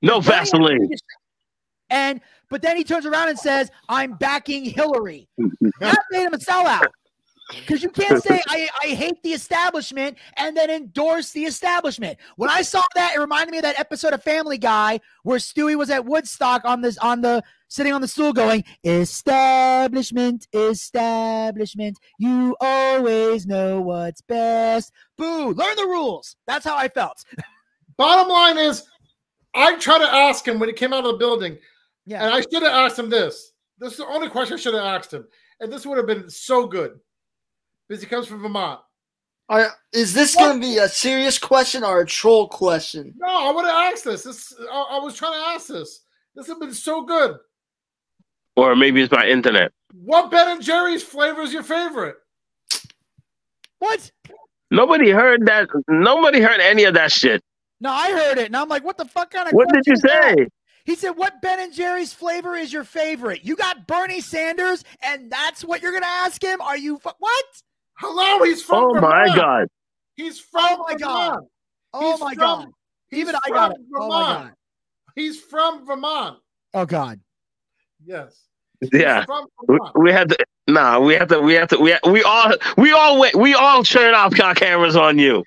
No 0.00 0.20
Bernie 0.20 0.38
Vaseline. 0.38 0.90
And 1.90 2.20
but 2.48 2.62
then 2.62 2.76
he 2.76 2.84
turns 2.84 3.04
around 3.04 3.30
and 3.30 3.38
says, 3.38 3.68
"I'm 3.88 4.12
backing 4.12 4.64
Hillary." 4.64 5.28
That 5.80 5.98
made 6.12 6.22
him 6.22 6.34
a 6.34 6.38
sellout. 6.38 6.86
Because 7.60 7.82
you 7.82 7.90
can't 7.90 8.22
say 8.22 8.40
I, 8.48 8.68
I 8.82 8.86
hate 8.88 9.22
the 9.22 9.30
establishment 9.32 10.16
and 10.36 10.56
then 10.56 10.70
endorse 10.70 11.30
the 11.32 11.44
establishment. 11.44 12.18
When 12.36 12.50
I 12.50 12.62
saw 12.62 12.82
that, 12.94 13.14
it 13.14 13.20
reminded 13.20 13.52
me 13.52 13.58
of 13.58 13.62
that 13.62 13.78
episode 13.78 14.12
of 14.12 14.22
Family 14.22 14.58
Guy 14.58 15.00
where 15.22 15.38
Stewie 15.38 15.76
was 15.76 15.90
at 15.90 16.04
Woodstock 16.04 16.64
on 16.64 16.80
this 16.80 16.98
on 16.98 17.20
the 17.20 17.42
sitting 17.68 17.92
on 17.92 18.00
the 18.00 18.08
stool 18.08 18.32
going, 18.32 18.64
Establishment, 18.84 20.46
establishment, 20.52 21.98
you 22.18 22.54
always 22.60 23.46
know 23.46 23.80
what's 23.80 24.20
best. 24.20 24.92
Boo, 25.16 25.52
learn 25.52 25.76
the 25.76 25.86
rules. 25.86 26.36
That's 26.46 26.64
how 26.66 26.76
I 26.76 26.88
felt. 26.88 27.24
Bottom 27.96 28.28
line 28.28 28.58
is, 28.58 28.86
I 29.54 29.76
tried 29.78 29.98
to 29.98 30.12
ask 30.12 30.46
him 30.46 30.58
when 30.58 30.68
he 30.68 30.74
came 30.74 30.92
out 30.92 31.04
of 31.04 31.12
the 31.12 31.18
building, 31.18 31.56
Yeah. 32.04 32.24
and 32.24 32.34
I 32.34 32.40
should 32.40 32.62
have 32.62 32.72
asked 32.72 32.98
him 32.98 33.08
this. 33.10 33.52
This 33.78 33.92
is 33.92 33.98
the 33.98 34.06
only 34.06 34.28
question 34.28 34.54
I 34.54 34.60
should 34.60 34.74
have 34.74 34.84
asked 34.84 35.12
him, 35.12 35.26
and 35.60 35.72
this 35.72 35.86
would 35.86 35.96
have 35.98 36.06
been 36.06 36.28
so 36.28 36.66
good 36.66 36.98
because 37.92 38.02
he 38.02 38.08
comes 38.08 38.26
from 38.26 38.40
Vermont. 38.40 38.80
Are, 39.50 39.68
is 39.92 40.14
this 40.14 40.34
going 40.34 40.58
to 40.58 40.66
be 40.66 40.78
a 40.78 40.88
serious 40.88 41.38
question 41.38 41.84
or 41.84 42.00
a 42.00 42.06
troll 42.06 42.48
question? 42.48 43.12
No, 43.18 43.26
I 43.26 43.52
would 43.52 43.66
have 43.66 43.92
asked 43.92 44.04
this. 44.06 44.22
This 44.22 44.54
I, 44.72 44.86
I 44.92 44.98
was 45.00 45.14
trying 45.14 45.34
to 45.34 45.46
ask 45.48 45.66
this. 45.66 46.00
This 46.34 46.46
has 46.46 46.56
been 46.56 46.72
so 46.72 47.02
good. 47.02 47.36
Or 48.56 48.74
maybe 48.74 49.02
it's 49.02 49.14
by 49.14 49.26
internet. 49.26 49.72
What 49.92 50.30
Ben 50.30 50.48
and 50.48 50.62
Jerry's 50.62 51.02
flavor 51.02 51.42
is 51.42 51.52
your 51.52 51.62
favorite? 51.62 52.16
What? 53.78 54.10
Nobody 54.70 55.10
heard 55.10 55.44
that. 55.44 55.68
Nobody 55.86 56.40
heard 56.40 56.60
any 56.60 56.84
of 56.84 56.94
that 56.94 57.12
shit. 57.12 57.42
No, 57.78 57.90
I 57.90 58.10
heard 58.10 58.38
it, 58.38 58.46
and 58.46 58.56
I'm 58.56 58.68
like, 58.70 58.84
what 58.84 58.96
the 58.96 59.04
fuck 59.04 59.32
kind 59.32 59.48
of 59.48 59.52
What 59.52 59.68
did 59.70 59.82
you 59.86 59.92
is 59.92 60.00
that? 60.00 60.38
say? 60.38 60.46
He 60.86 60.94
said, 60.94 61.10
"What 61.10 61.42
Ben 61.42 61.60
and 61.60 61.74
Jerry's 61.74 62.12
flavor 62.14 62.56
is 62.56 62.72
your 62.72 62.84
favorite?" 62.84 63.44
You 63.44 63.54
got 63.54 63.86
Bernie 63.86 64.22
Sanders, 64.22 64.82
and 65.02 65.30
that's 65.30 65.62
what 65.62 65.82
you're 65.82 65.92
gonna 65.92 66.06
ask 66.06 66.42
him? 66.42 66.60
Are 66.62 66.76
you 66.78 66.98
fu- 66.98 67.10
what? 67.18 67.44
Hello, 67.98 68.44
he's 68.44 68.62
from 68.62 68.84
Oh 68.84 68.94
my 68.94 69.00
Vermont. 69.26 69.36
god. 69.36 69.68
He's 70.16 70.38
from 70.38 70.64
Oh 70.64 70.84
my 70.88 70.94
God. 70.94 71.30
Vermont. 71.30 71.48
Oh 71.94 72.10
He's 72.12 72.20
my 72.20 72.34
from- 72.34 72.38
god! 72.64 72.68
he's 73.10 73.20
Even 73.20 73.34
I 73.34 73.40
from 73.48 73.54
got 73.54 73.70
it. 73.72 73.76
Oh 73.96 74.08
my 74.08 74.22
Vermont. 74.22 74.44
god! 74.46 74.54
He's 75.14 75.40
from 75.40 75.86
Vermont. 75.86 76.38
Oh 76.74 76.86
god! 76.86 77.20
Yes. 78.04 78.40
Yeah. 78.92 79.24
We, 79.68 79.78
we 79.94 80.12
had 80.12 80.30
to. 80.30 80.36
Nah, 80.66 80.98
we 81.00 81.14
have 81.14 81.28
to. 81.28 81.40
We 81.40 81.52
have 81.54 81.68
to. 81.68 81.78
We 81.78 81.94
we 82.10 82.22
all 82.22 82.52
we 82.76 82.92
all 82.92 83.20
wait. 83.20 83.34
We 83.36 83.54
all 83.54 83.84
turn 83.84 84.14
off 84.14 84.38
our 84.40 84.54
cameras 84.54 84.96
on 84.96 85.18
you. 85.18 85.44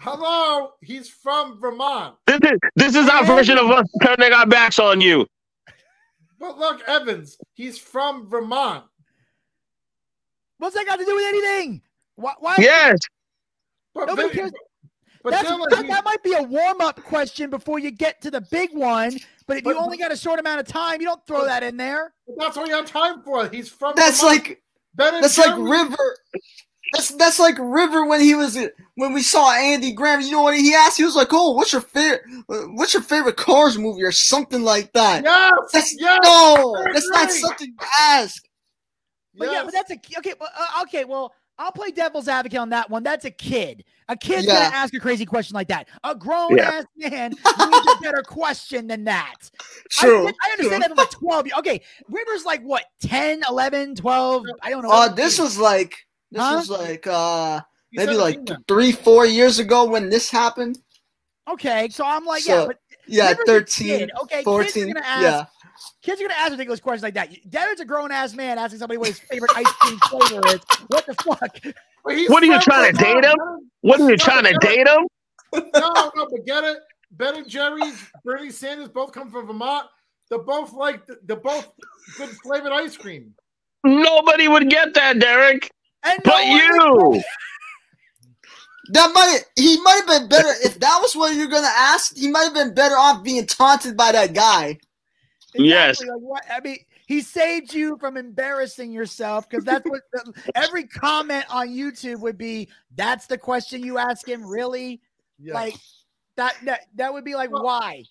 Hello, 0.00 0.70
he's 0.80 1.08
from 1.08 1.60
Vermont. 1.60 2.16
This 2.26 2.40
is 2.42 2.58
this 2.74 2.94
is 2.96 3.08
our 3.08 3.24
version 3.24 3.58
of 3.58 3.70
us 3.70 3.86
turning 4.02 4.32
our 4.32 4.46
backs 4.46 4.78
on 4.80 5.00
you. 5.00 5.26
But 6.40 6.58
look, 6.58 6.84
Yvens, 6.86 7.36
he's 7.54 7.78
from 7.78 8.28
Vermont. 8.28 8.84
What's 10.62 10.76
that 10.76 10.86
got 10.86 11.00
to 11.00 11.04
do 11.04 11.16
with 11.16 11.24
anything? 11.26 11.82
Why? 12.14 12.34
why 12.38 12.54
Yes. 12.60 13.00
But 13.94 14.06
Nobody 14.06 14.28
Vin- 14.28 14.36
cares. 14.36 14.52
but 15.24 15.30
That's, 15.30 15.48
that, 15.48 15.84
that 15.88 16.04
might 16.04 16.22
be 16.22 16.34
a 16.34 16.42
warm-up 16.42 17.02
question 17.02 17.50
before 17.50 17.80
you 17.80 17.90
get 17.90 18.22
to 18.22 18.30
the 18.30 18.42
big 18.42 18.72
one. 18.72 19.18
But 19.48 19.56
if 19.56 19.64
you 19.64 19.76
only 19.76 19.96
got 19.96 20.12
a 20.12 20.16
short 20.16 20.38
amount 20.38 20.60
of 20.60 20.68
time, 20.68 21.00
you 21.00 21.06
don't 21.08 21.26
throw 21.26 21.44
that 21.46 21.64
in 21.64 21.76
there. 21.76 22.14
That's 22.36 22.56
all 22.56 22.68
you 22.68 22.74
have 22.74 22.86
time 22.86 23.24
for. 23.24 23.48
He's 23.48 23.68
from. 23.68 23.94
That's 23.96 24.20
Vermont. 24.20 24.46
like 24.46 24.62
Ben 24.94 25.14
and 25.16 25.24
that's 25.24 25.36
like 25.36 25.48
Jerry- 25.48 25.62
Rivyr. 25.62 26.10
That's 26.92 27.08
that's 27.16 27.40
like 27.40 27.56
Rivyr 27.56 28.08
when 28.08 28.20
he 28.20 28.36
was 28.36 28.56
when 28.94 29.12
we 29.12 29.22
saw 29.22 29.52
Andy 29.52 29.92
Graham. 29.92 30.20
You 30.20 30.30
know 30.30 30.42
what 30.42 30.56
he 30.56 30.74
asked? 30.74 30.96
He 30.96 31.04
was 31.04 31.16
like, 31.16 31.28
"Oh, 31.32 31.52
what's 31.52 31.72
your 31.72 31.82
favorite? 31.82 32.22
What's 32.46 32.94
your 32.94 33.02
favorite 33.02 33.36
Cars 33.36 33.78
movie 33.78 34.04
or 34.04 34.12
something 34.12 34.62
like 34.62 34.92
that?" 34.92 35.24
Yes, 35.24 35.52
that's 35.72 35.96
yes, 35.98 36.20
no, 36.22 36.76
that's 36.92 37.08
not 37.10 37.30
something 37.32 37.74
to 37.76 37.86
ask. 37.98 38.44
But 39.36 39.50
yeah, 39.50 39.62
but 39.64 39.72
that's 39.72 39.90
a 39.90 39.96
okay. 40.18 40.34
Well, 40.38 40.50
uh, 40.56 40.82
okay, 40.82 41.04
well, 41.04 41.34
I'll 41.58 41.72
play 41.72 41.90
devil's 41.90 42.28
advocate 42.28 42.58
on 42.58 42.70
that 42.70 42.90
one. 42.90 43.02
That's 43.02 43.24
a 43.24 43.30
kid. 43.30 43.84
A 44.08 44.16
kid's 44.16 44.46
Yeah. 44.46 44.54
gonna 44.54 44.74
ask 44.74 44.92
a 44.94 45.00
crazy 45.00 45.24
question 45.24 45.54
like 45.54 45.68
that. 45.68 45.88
A 46.04 46.14
grown 46.14 46.56
Yeah. 46.56 46.70
ass 46.80 46.84
man 46.96 47.32
needs 47.56 47.86
a 47.86 47.94
better 48.02 48.22
question 48.22 48.86
than 48.86 49.04
that. 49.04 49.36
True, 49.90 50.26
I, 50.28 50.32
I 50.44 50.50
understand 50.52 50.82
that 50.82 50.88
from 50.88 50.98
like 50.98 51.10
12 51.10 51.46
years. 51.46 51.58
Okay, 51.58 51.80
Rivyr's 52.08 52.44
like 52.44 52.62
what 52.62 52.84
10, 53.02 53.42
11, 53.48 53.94
12. 53.94 54.44
I 54.62 54.70
don't 54.70 54.82
know. 54.82 54.90
Uh, 54.90 55.08
this 55.08 55.38
was 55.38 55.58
like 55.58 55.96
this 56.30 56.42
Huh? 56.42 56.56
was 56.56 56.70
like 56.70 57.06
uh 57.06 57.60
maybe 57.92 58.14
like 58.14 58.38
three 58.68 58.92
four 58.92 59.24
years 59.26 59.58
ago 59.58 59.84
when 59.84 60.08
this 60.10 60.30
happened. 60.30 60.78
Okay, 61.50 61.88
so 61.90 62.04
I'm 62.04 62.24
like, 62.24 62.42
So, 62.42 62.52
yeah, 62.60 62.66
but 62.66 62.78
yeah, 63.06 63.28
Rivyr's 63.30 63.48
a 63.48 63.52
13, 63.52 63.98
kid. 63.98 64.10
Okay, 64.22 64.36
kids 64.36 64.44
14, 64.44 64.82
are 64.84 64.86
gonna 64.94 65.06
ask. 65.06 65.22
yeah. 65.22 65.44
Kids 66.02 66.20
are 66.20 66.24
gonna 66.24 66.38
ask 66.38 66.52
ridiculous 66.52 66.80
questions 66.80 67.02
like 67.02 67.14
that. 67.14 67.30
Devin's 67.48 67.80
a 67.80 67.84
grown 67.84 68.10
ass 68.10 68.34
man 68.34 68.58
asking 68.58 68.78
somebody 68.78 68.98
what 68.98 69.08
his 69.08 69.18
favorite 69.18 69.50
ice 69.56 69.70
cream 69.72 69.98
flavor 70.08 70.46
is. 70.48 70.60
What 70.88 71.06
the 71.06 71.14
fuck? 71.14 71.74
What 72.02 72.42
are 72.42 72.46
you 72.46 72.60
trying 72.60 72.92
to 72.92 72.98
date 72.98 73.24
him? 73.24 73.36
What 73.82 74.00
are 74.00 74.10
you 74.10 74.16
trying 74.16 74.44
to 74.44 74.56
date 74.60 74.86
him? 74.86 75.06
no, 75.52 76.10
no, 76.16 76.26
but 76.30 76.44
get 76.46 76.64
it. 76.64 76.78
Ben 77.12 77.36
and 77.36 77.48
Jerry's, 77.48 78.10
Bernie 78.24 78.50
Sanders 78.50 78.88
both 78.88 79.12
come 79.12 79.30
from 79.30 79.46
Vermont. 79.46 79.86
They're 80.30 80.38
both 80.38 80.72
like 80.72 81.02
they're 81.24 81.36
both 81.36 81.68
good 82.16 82.30
flavored 82.42 82.72
ice 82.72 82.96
cream. 82.96 83.34
Nobody 83.84 84.48
would 84.48 84.70
get 84.70 84.94
that, 84.94 85.18
Derek. 85.18 85.70
And 86.04 86.18
but 86.24 86.46
you. 86.46 87.22
That 88.88 89.12
might 89.14 89.44
he 89.56 89.80
might 89.82 90.00
have 90.00 90.06
been 90.06 90.28
better 90.28 90.52
if 90.62 90.78
that 90.80 90.98
was 91.00 91.14
what 91.14 91.34
you're 91.34 91.48
gonna 91.48 91.66
ask. 91.66 92.16
He 92.16 92.28
might 92.28 92.44
have 92.44 92.54
been 92.54 92.74
better 92.74 92.94
off 92.94 93.22
being 93.22 93.46
taunted 93.46 93.96
by 93.96 94.12
that 94.12 94.34
guy. 94.34 94.78
Yes. 95.54 96.00
Like, 96.00 96.10
what? 96.18 96.44
I 96.50 96.60
mean, 96.60 96.78
he 97.06 97.20
saved 97.20 97.74
you 97.74 97.96
from 97.98 98.16
embarrassing 98.16 98.92
yourself 98.92 99.48
because 99.48 99.64
that's 99.64 99.88
what 99.88 100.02
every 100.54 100.84
comment 100.84 101.44
on 101.50 101.68
YouTube 101.68 102.20
would 102.20 102.38
be. 102.38 102.68
That's 102.94 103.26
the 103.26 103.38
question 103.38 103.82
you 103.82 103.98
ask 103.98 104.26
him, 104.26 104.46
really? 104.46 105.00
Yeah. 105.38 105.54
Like 105.54 105.74
that, 106.36 106.56
that 106.64 106.86
that 106.96 107.12
would 107.12 107.24
be 107.24 107.34
like, 107.34 107.50
why? 107.50 108.04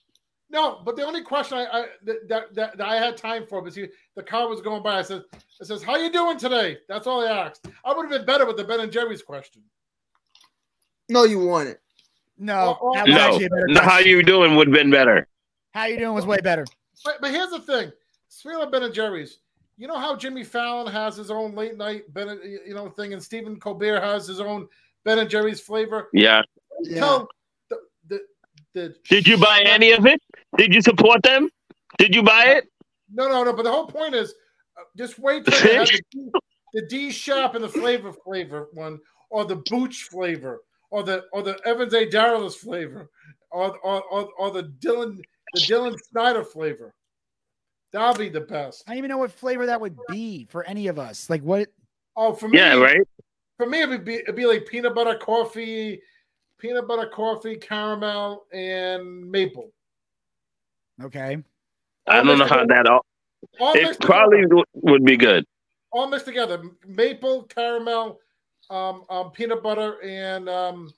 No, 0.50 0.82
but 0.84 0.98
the 0.98 1.04
only 1.04 1.24
question 1.24 1.58
I, 1.58 1.66
I 1.66 1.86
that, 2.04 2.28
that, 2.28 2.56
that, 2.56 2.78
that 2.78 2.88
I 2.88 2.98
had 2.98 3.16
time 3.16 3.46
for 3.48 3.62
was 3.62 3.74
he, 3.74 3.88
the 4.16 4.24
car 4.24 4.50
was 4.50 4.60
going 4.60 4.84
by. 4.84 5.00
I 5.00 5.02
said, 5.02 5.24
"I 5.62 5.64
says, 5.64 5.82
how 5.82 5.96
you 5.96 6.12
doing 6.12 6.38
today?" 6.38 6.78
That's 6.90 7.08
all 7.08 7.26
I 7.26 7.32
asked. 7.32 7.68
I 7.86 7.94
would 7.94 8.04
have 8.04 8.12
been 8.12 8.26
better 8.26 8.46
with 8.46 8.58
the 8.58 8.66
Ben 8.66 8.82
and 8.82 8.92
Jerry's 8.92 9.22
question. 9.22 9.62
No, 11.10 11.24
you 11.24 11.40
want 11.40 11.70
it. 11.70 11.82
No, 12.38 12.78
Oh, 12.82 12.94
oh, 12.98 13.04
No, 13.04 13.18
actually 13.18 13.46
a 13.46 13.50
better 13.50 13.68
no, 13.68 13.82
how 13.82 14.00
you 14.00 14.24
doing 14.24 14.56
would 14.56 14.68
have 14.68 14.74
been 14.74 14.92
better. 14.92 15.28
How 15.74 15.86
you 15.86 15.98
doing 15.98 16.14
was 16.14 16.26
way 16.26 16.40
better. 16.42 16.66
But, 17.04 17.22
but 17.22 17.32
here's 17.32 17.50
the 17.50 17.60
thing: 17.60 17.92
speaking 18.28 18.62
of 18.62 18.72
Ben 18.72 18.84
and 18.84 18.94
Jerry's, 18.94 19.40
you 19.78 19.88
know 19.88 19.98
how 19.98 20.16
Jimmy 20.16 20.44
Fallon 20.44 20.92
has 20.92 21.16
his 21.16 21.32
own 21.32 21.56
late 21.56 21.78
night 21.78 22.04
Ben, 22.14 22.40
you 22.66 22.74
know 22.74 22.90
thing, 22.90 23.14
and 23.14 23.22
Stephen 23.22 23.60
Colbert 23.60 24.02
has 24.02 24.28
his 24.28 24.40
own 24.40 24.68
Ben 25.04 25.20
and 25.20 25.30
Jerry's 25.30 25.60
flavor. 25.60 26.10
Yeah. 26.14 26.44
Tell 26.96 27.28
the, 27.70 27.78
the 28.08 28.22
the 28.74 28.96
Did 29.10 29.28
you 29.28 29.38
buy 29.38 29.64
any 29.66 29.92
of 29.92 30.06
it? 30.06 30.22
Did 30.58 30.74
you 30.74 30.82
support 30.82 31.24
them? 31.24 31.50
Did 31.98 32.16
you 32.16 32.24
buy 32.24 32.46
it? 32.46 32.68
No, 33.14 33.28
no, 33.28 33.44
no. 33.44 33.54
But 33.54 33.64
the 33.64 33.72
whole 33.72 33.88
point 33.88 34.16
is, 34.16 34.34
uh, 34.78 34.84
just 34.98 35.20
wait 35.20 35.46
till 35.46 35.60
they 35.62 35.76
have 35.76 35.88
the, 35.88 36.02
D- 36.12 36.32
the 36.74 36.82
D 36.88 37.12
shop 37.12 37.56
and 37.56 37.64
the 37.64 37.70
flavor 37.70 38.14
flavor 38.14 38.70
one, 38.74 39.00
or 39.30 39.46
the 39.46 39.58
Booch 39.70 40.04
flavor, 40.04 40.62
or 40.90 41.04
the 41.04 41.26
or 41.34 41.42
the 41.42 41.56
Yvens 41.66 41.94
A. 41.94 42.08
Darilus 42.08 42.56
flavor, 42.56 43.10
or 43.52 43.78
or, 43.80 44.02
or 44.04 44.30
or 44.38 44.52
the 44.52 44.64
Dylan 44.80 45.20
the 45.54 45.60
Dylan 45.62 45.98
Snyder 46.12 46.44
flavor. 46.44 46.94
That'll 47.92 48.16
be 48.18 48.30
the 48.30 48.42
best. 48.42 48.84
I 48.88 48.92
don't 48.92 49.00
even 49.00 49.10
know 49.10 49.18
what 49.18 49.32
flavor 49.32 49.66
that 49.66 49.82
would 49.82 49.98
be 50.08 50.46
for 50.50 50.64
any 50.64 50.88
of 50.88 50.98
us. 50.98 51.30
Like 51.30 51.42
what? 51.42 51.70
Oh, 52.16 52.34
for 52.34 52.48
me, 52.48 52.58
Yeah, 52.58 52.76
right. 52.76 53.02
For 53.58 53.66
me, 53.68 53.82
it 53.82 53.90
would 53.90 54.06
be 54.06 54.16
it'd 54.16 54.36
be 54.36 54.46
like 54.46 54.66
peanut 54.66 54.96
butter 54.96 55.16
coffee, 55.18 56.02
peanut 56.58 56.88
butter 56.88 57.08
coffee, 57.10 57.56
caramel, 57.58 58.46
and 58.54 59.30
maple. 59.30 59.72
Okay. 61.04 61.38
I 62.08 62.24
don't 62.24 62.38
know 62.40 62.46
how 62.46 62.66
that 62.66 62.88
all. 62.88 63.06
All 63.60 63.74
It 63.74 64.00
probably 64.00 64.42
together. 64.44 64.64
would 64.76 65.04
be 65.04 65.18
good. 65.18 65.46
all 65.92 66.08
mixed 66.08 66.26
together. 66.26 66.62
Maple, 66.88 67.44
caramel, 67.44 68.20
um, 68.70 69.04
um, 69.10 69.32
peanut 69.32 69.62
butter, 69.62 70.02
and 70.04 70.48
um, 70.50 70.90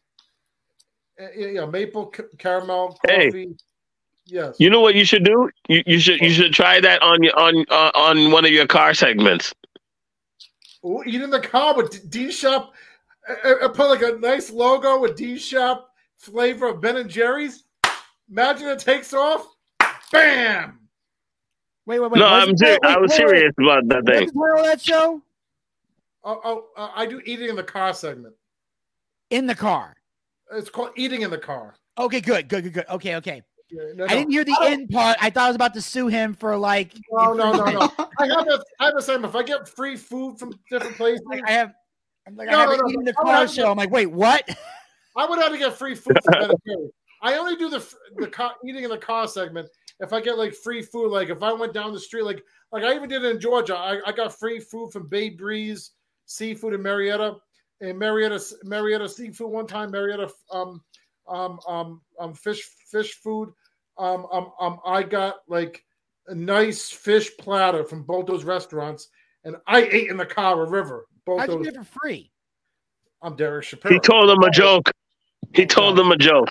uh, 1.20 1.26
yeah, 1.36 1.48
yeah, 1.48 1.66
maple, 1.66 2.08
ca- 2.08 2.24
caramel, 2.38 2.98
Hey. 3.08 3.48
Coffee. 4.26 4.36
Yes. 4.36 4.56
You 4.60 4.70
know 4.70 4.82
what 4.82 4.96
you 4.96 5.06
should 5.06 5.24
do? 5.24 5.50
You, 5.68 5.84
you 5.86 6.00
should 6.00 6.20
you 6.22 6.30
should 6.30 6.54
try 6.54 6.80
that 6.80 7.02
on 7.02 7.24
your 7.24 7.38
on 7.38 7.66
uh, 7.70 7.92
on 7.96 8.32
one 8.32 8.46
of 8.46 8.52
your 8.52 8.68
car 8.68 8.94
segments. 8.94 9.54
Ooh, 10.86 11.04
eat 11.06 11.22
in 11.22 11.30
the 11.30 11.40
car 11.40 11.76
with 11.76 12.10
D 12.10 12.32
Shop. 12.32 12.74
I, 13.28 13.56
I 13.64 13.68
put 13.68 13.90
like 13.90 14.02
a 14.02 14.18
nice 14.20 14.52
logo 14.52 15.00
with 15.00 15.16
D 15.16 15.38
Shop 15.38 15.90
flavor 16.18 16.68
of 16.68 16.82
Ben 16.82 16.98
and 16.98 17.10
Jerry's. 17.10 17.64
Imagine 18.30 18.70
it 18.70 18.80
takes 18.80 19.14
off. 19.14 19.46
Bam. 20.12 20.80
Wait, 21.86 22.00
wait, 22.00 22.12
wait. 22.12 22.20
no, 22.20 22.26
I'm 22.26 22.56
ser- 22.58 22.80
I 22.84 22.98
was 22.98 23.14
serious 23.14 23.54
about 23.60 23.88
that 23.90 24.06
thing. 24.06 24.30
What's 24.34 24.62
the 24.62 24.68
that 24.68 24.82
show? 24.82 25.22
Oh, 26.24 26.40
oh 26.44 26.66
uh, 26.78 26.92
I 26.96 27.06
do 27.06 27.22
eating 27.26 27.50
in 27.50 27.56
the 27.58 27.64
car 27.64 27.94
segment. 27.94 28.34
In 29.30 29.48
the 29.48 29.56
car. 29.56 29.96
It's 30.54 30.70
called 30.70 30.92
eating 30.96 31.24
in 31.24 31.30
the 31.30 31.38
car. 31.38 31.76
Okay, 31.98 32.22
good, 32.22 32.48
good, 32.48 32.64
good, 32.64 32.74
good. 32.74 32.86
Okay, 32.90 33.16
okay. 33.18 33.42
Yeah, 33.70 33.82
no, 33.96 34.04
I 34.06 34.08
no. 34.10 34.16
didn't 34.16 34.32
hear 34.32 34.44
the 34.44 34.58
end 34.64 34.90
part. 34.90 35.18
I 35.22 35.30
thought 35.30 35.46
I 35.46 35.48
was 35.48 35.56
about 35.56 35.74
to 35.76 35.82
sue 35.82 36.08
him 36.08 36.34
for 36.34 36.56
like. 36.58 36.94
No, 37.12 37.34
no, 37.34 37.52
no, 37.54 37.66
no. 37.66 37.80
I 38.20 38.28
have 38.28 38.48
a, 38.48 38.64
I 38.80 38.86
have 38.88 38.96
a 38.98 39.02
segment. 39.02 39.34
If 39.34 39.36
I 39.36 39.44
get 39.44 39.68
free 39.68 39.96
food 39.96 40.38
from 40.38 40.54
different 40.70 40.96
places, 40.96 41.26
I 41.46 41.52
have. 41.52 41.74
I'm 42.28 42.36
like, 42.36 42.50
No, 42.50 42.58
I 42.58 42.62
have 42.62 42.70
no, 42.70 42.76
no, 42.76 42.86
no. 42.88 43.04
the 43.04 43.14
car 43.14 43.48
show. 43.48 43.64
get- 43.64 43.72
I'm 43.72 43.78
like, 43.78 43.92
wait, 43.92 44.08
what? 44.08 44.48
I 45.16 45.26
would 45.26 45.40
have 45.40 45.52
to 45.52 45.58
get 45.58 45.74
free 45.74 45.96
food 45.96 46.18
from 46.24 46.34
Ben 46.40 46.50
and 46.52 46.60
Jerry's. 46.66 46.92
I 47.22 47.38
only 47.38 47.56
do 47.56 47.70
the 47.70 47.84
the 48.18 48.28
car, 48.28 48.54
eating 48.66 48.84
in 48.84 48.90
the 48.90 48.98
car 48.98 49.28
segment 49.28 49.70
if 50.02 50.12
I 50.12 50.20
get 50.22 50.38
like 50.38 50.54
free 50.54 50.82
food. 50.82 51.10
Like 51.10 51.30
if 51.30 51.42
I 51.42 51.54
went 51.54 51.74
down 51.74 51.94
the 51.94 52.00
street, 52.00 52.24
like 52.24 52.44
like 52.72 52.84
I 52.84 52.94
even 52.96 53.08
did 53.10 53.24
it 53.24 53.32
in 53.36 53.40
Georgia. 53.40 53.76
I, 53.78 54.00
I 54.06 54.12
got 54.12 54.38
free 54.38 54.60
food 54.60 54.92
from 54.92 55.08
Bay 55.08 55.30
Breeze 55.30 55.92
Seafood 56.26 56.74
in 56.74 56.82
Marietta, 56.82 57.38
and 57.82 57.98
Marietta 57.98 58.44
Marietta 58.64 59.08
Seafood 59.08 59.50
one 59.52 59.68
time. 59.68 59.90
Marietta 59.92 60.30
um 60.52 60.82
um 61.28 61.60
um 61.68 62.02
um 62.20 62.34
fish 62.34 62.62
fish 62.92 63.14
food. 63.16 63.54
Um 63.98 64.26
um 64.32 64.52
um 64.60 64.80
I 64.86 65.04
got 65.04 65.38
like 65.48 65.84
a 66.28 66.36
nice 66.36 66.90
fish 66.90 67.30
platter 67.38 67.84
from 67.84 68.04
both 68.04 68.26
those 68.26 68.44
restaurants, 68.44 69.10
and 69.44 69.56
I 69.68 69.84
ate 69.84 70.10
in 70.10 70.18
the 70.18 70.26
car 70.26 70.60
with 70.60 70.70
Rivyr. 70.70 71.02
Both 71.26 71.40
How'd 71.42 71.50
you 71.50 71.56
those. 71.58 71.66
get 71.68 71.76
for 71.86 72.00
free? 72.02 72.32
I'm 73.22 73.36
Derek 73.36 73.64
Shapiro. 73.66 73.94
He 73.94 74.00
told 74.00 74.30
them 74.30 74.42
a 74.44 74.52
joke. 74.52 74.90
He 75.54 75.66
told 75.66 75.98
them 75.98 76.12
a 76.12 76.18
joke. 76.18 76.50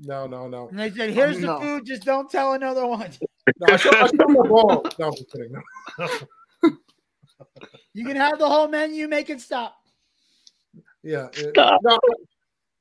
No, 0.00 0.26
no, 0.26 0.48
no. 0.48 0.68
And 0.68 0.78
they 0.78 0.90
said, 0.90 1.10
"Here's 1.10 1.38
No. 1.38 1.58
the 1.58 1.64
food. 1.64 1.86
Just 1.86 2.04
don't 2.04 2.30
tell 2.30 2.52
another 2.54 2.86
one." 2.86 3.10
No, 3.60 3.72
I 3.72 3.76
showed, 3.78 3.94
I 3.94 4.06
showed 4.08 4.28
my 4.28 4.46
ball. 4.46 4.86
No, 4.98 5.06
I'm 5.06 5.12
just 5.14 5.32
kidding. 5.32 5.52
No. 5.98 6.08
You 7.94 8.04
can 8.04 8.16
have 8.16 8.38
the 8.38 8.46
whole 8.48 8.68
menu. 8.68 9.08
Make 9.08 9.30
it 9.30 9.40
stop. 9.40 9.74
Yeah. 11.02 11.28
yeah. 11.36 11.76
No, 11.82 11.98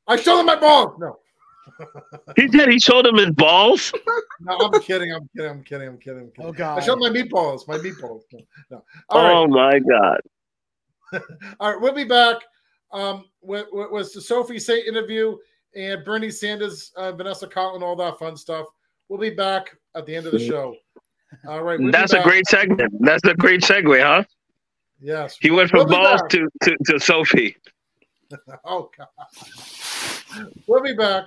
I 0.07 0.15
showed 0.17 0.37
them 0.37 0.45
my 0.47 0.55
balls. 0.57 0.97
No. 0.99 1.17
He 2.35 2.47
said 2.49 2.69
he 2.69 2.79
showed 2.79 3.05
him 3.05 3.15
his 3.15 3.31
balls. 3.31 3.93
No, 4.39 4.55
I'm 4.55 4.81
kidding. 4.81 5.11
I'm 5.11 5.27
kidding. 5.35 5.49
I'm 5.49 5.63
kidding. 5.63 5.87
I'm 5.87 5.97
kidding. 5.97 6.19
I'm 6.19 6.29
kidding. 6.29 6.49
Oh 6.49 6.53
God. 6.53 6.77
I 6.77 6.85
showed 6.85 6.99
my 6.99 7.09
meatballs. 7.09 7.67
My 7.67 7.79
meatballs. 7.79 8.21
No. 8.31 8.39
no. 8.69 8.83
All 9.09 9.23
right. 9.23 9.33
Oh 9.33 9.47
my 9.47 9.79
god. 9.79 10.21
All 11.59 11.71
right. 11.71 11.81
We'll 11.81 11.95
be 11.95 12.03
back. 12.03 12.37
Um, 12.91 13.25
with, 13.41 13.65
with, 13.71 13.89
with 13.89 14.13
the 14.13 14.21
Sofi 14.21 14.59
Saint 14.59 14.85
interview 14.87 15.37
and 15.75 16.05
Bernie 16.05 16.29
Sanders, 16.29 16.91
uh, 16.97 17.13
Vanessa 17.13 17.47
Carlton, 17.47 17.81
all 17.81 17.95
that 17.95 18.19
fun 18.19 18.37
stuff. 18.37 18.67
We'll 19.09 19.19
be 19.19 19.31
back 19.31 19.75
at 19.95 20.05
the 20.05 20.15
end 20.15 20.27
of 20.27 20.33
the 20.33 20.39
show. 20.39 20.75
All 21.47 21.63
right. 21.63 21.79
we'll 21.79 21.91
That's 21.91 22.13
a 22.13 22.21
great 22.21 22.45
segment. 22.47 22.93
That's 22.99 23.23
a 23.25 23.33
great 23.33 23.61
segue, 23.61 24.01
huh? 24.01 24.23
Yes. 24.99 25.37
He 25.41 25.51
went 25.51 25.69
from 25.69 25.87
We'll 25.87 25.97
balls 25.97 26.21
to, 26.29 26.47
to, 26.63 26.77
to 26.85 26.99
Sofi. 26.99 27.55
oh 28.65 28.89
God. 28.97 29.07
We'll 30.67 30.83
be 30.83 30.93
back. 30.93 31.25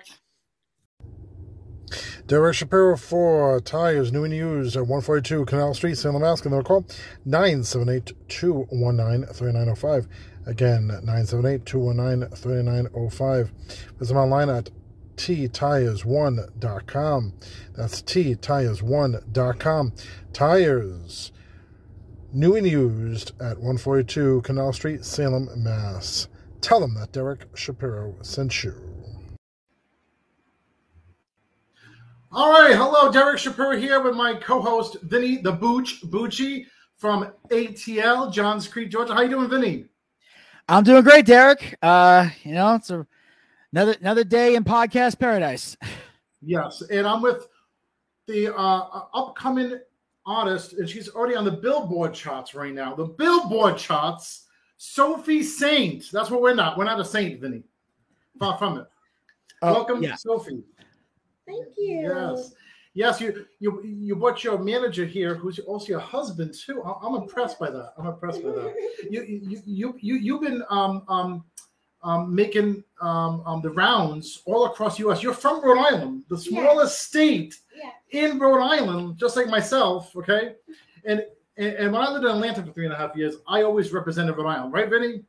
Derek 2.27 2.55
Shapiro 2.55 2.97
for 2.97 3.61
tires, 3.61 4.13
new 4.13 4.25
and 4.25 4.35
used 4.35 4.77
at 4.77 4.83
142 4.83 5.45
Canal 5.45 5.75
Street, 5.75 5.97
Salem, 5.97 6.23
Mass. 6.23 6.41
Give 6.41 6.53
them 6.53 6.61
a 6.61 6.65
call 6.65 6.87
978 7.25 8.13
219 8.29 9.35
3905. 9.35 10.07
Again, 10.47 10.87
978 10.89 11.67
219 11.67 12.37
3905. 12.37 13.53
Visit 13.99 14.15
them 14.15 14.23
online 14.23 14.49
at 14.49 14.71
ttires1.com. 15.17 17.35
That's 17.77 18.03
ttires1.com. 18.03 19.93
Tires, 20.33 21.33
new 22.33 22.57
and 22.57 22.67
used 22.67 23.33
at 23.41 23.59
142 23.59 24.41
Canal 24.43 24.73
Street, 24.73 25.05
Salem, 25.05 25.49
Mass. 25.57 26.27
Tell 26.61 26.81
them 26.81 26.95
that 26.95 27.13
Derek 27.13 27.47
Shapiro 27.55 28.17
sent 28.23 28.65
you. 28.65 28.90
All 32.33 32.53
right, 32.53 32.77
hello, 32.77 33.11
Derek 33.11 33.41
Shapiro 33.41 33.77
here 33.77 34.01
with 34.01 34.15
my 34.15 34.35
co-host 34.35 34.99
Vinny 35.03 35.39
the 35.39 35.51
Booch 35.51 36.01
Bucci 36.03 36.67
from 36.97 37.33
ATL, 37.49 38.33
Johns 38.33 38.69
Creek, 38.69 38.89
Georgia. 38.89 39.15
How 39.15 39.23
you 39.23 39.31
doing, 39.31 39.51
Vinny? 39.51 39.87
I'm 40.69 40.85
doing 40.85 41.03
great, 41.03 41.27
Derek. 41.27 41.77
Uh, 41.83 42.29
you 42.45 42.55
know, 42.55 42.77
it's 42.77 42.91
a, 42.91 43.05
another 43.73 43.97
another 44.01 44.23
day 44.23 44.55
in 44.55 44.63
podcast 44.63 45.19
paradise. 45.19 45.77
Yes, 46.41 46.83
and 46.83 47.05
I'm 47.05 47.21
with 47.21 47.49
the 48.29 48.55
uh, 48.57 49.03
upcoming 49.13 49.81
artist, 50.25 50.75
and 50.75 50.89
she's 50.89 51.09
already 51.09 51.35
on 51.35 51.45
the 51.45 51.51
Billboard 51.51 52.15
charts 52.15 52.55
right 52.55 52.73
now. 52.73 52.95
The 52.95 53.07
Billboard 53.07 53.77
charts, 53.77 54.47
Sofi 54.77 55.43
Saint. 55.43 56.05
That's 56.13 56.31
what 56.31 56.43
we're 56.43 56.55
not. 56.55 56.79
We're 56.79 56.85
not 56.85 57.01
a 57.01 57.05
saint, 57.05 57.41
Vinny. 57.41 57.65
Far 58.39 58.57
from 58.57 58.79
it. 58.79 58.87
Oh, 59.63 59.75
Welcome, 59.75 60.03
yeah. 60.03 60.15
Sofi. 60.15 60.63
Thank 61.51 61.75
you. 61.77 62.13
Yes. 62.15 62.53
Yes, 62.93 63.21
you 63.21 63.47
you 63.61 63.83
you 63.85 64.17
brought 64.17 64.43
your 64.43 64.59
manager 64.59 65.05
here, 65.05 65.37
who's 65.37 65.61
also 65.61 65.87
your 65.87 66.01
husband 66.01 66.53
too. 66.55 66.83
I- 66.83 67.07
I'm 67.07 67.15
impressed 67.23 67.59
by 67.59 67.71
that. 67.71 67.93
I'm 67.97 68.07
impressed 68.07 68.43
by 68.43 68.51
that. 68.51 68.75
You 69.11 69.23
you 69.23 69.63
you 69.65 69.95
you 70.01 70.15
you've 70.17 70.41
been 70.43 70.63
um 70.71 71.05
um 71.09 71.45
um 72.03 72.35
making 72.35 72.83
um, 73.01 73.43
um 73.47 73.63
the 73.63 73.71
rounds 73.71 74.43
all 74.45 74.67
across 74.67 74.97
the 74.97 75.05
U.S. 75.05 75.23
You're 75.23 75.35
from 75.35 75.63
Rhode 75.65 75.79
Island, 75.79 76.25
the 76.29 76.37
smallest 76.39 77.01
state 77.03 77.55
in 78.11 78.39
Rhode 78.41 78.61
Island, 78.63 79.19
just 79.19 79.37
like 79.37 79.47
myself. 79.47 80.15
Okay, 80.17 80.55
and 81.05 81.25
and, 81.57 81.75
and 81.75 81.93
when 81.93 82.03
I 82.03 82.11
lived 82.11 82.25
in 82.25 82.31
Atlanta 82.33 82.63
for 82.65 82.73
three 82.73 82.87
and 82.87 82.95
a 82.95 82.97
half 82.97 83.15
years, 83.15 83.37
I 83.47 83.63
always 83.63 83.93
represented 83.93 84.37
Rhode 84.37 84.49
Island, 84.49 84.73
right, 84.73 84.91
Vinny? 84.91 85.23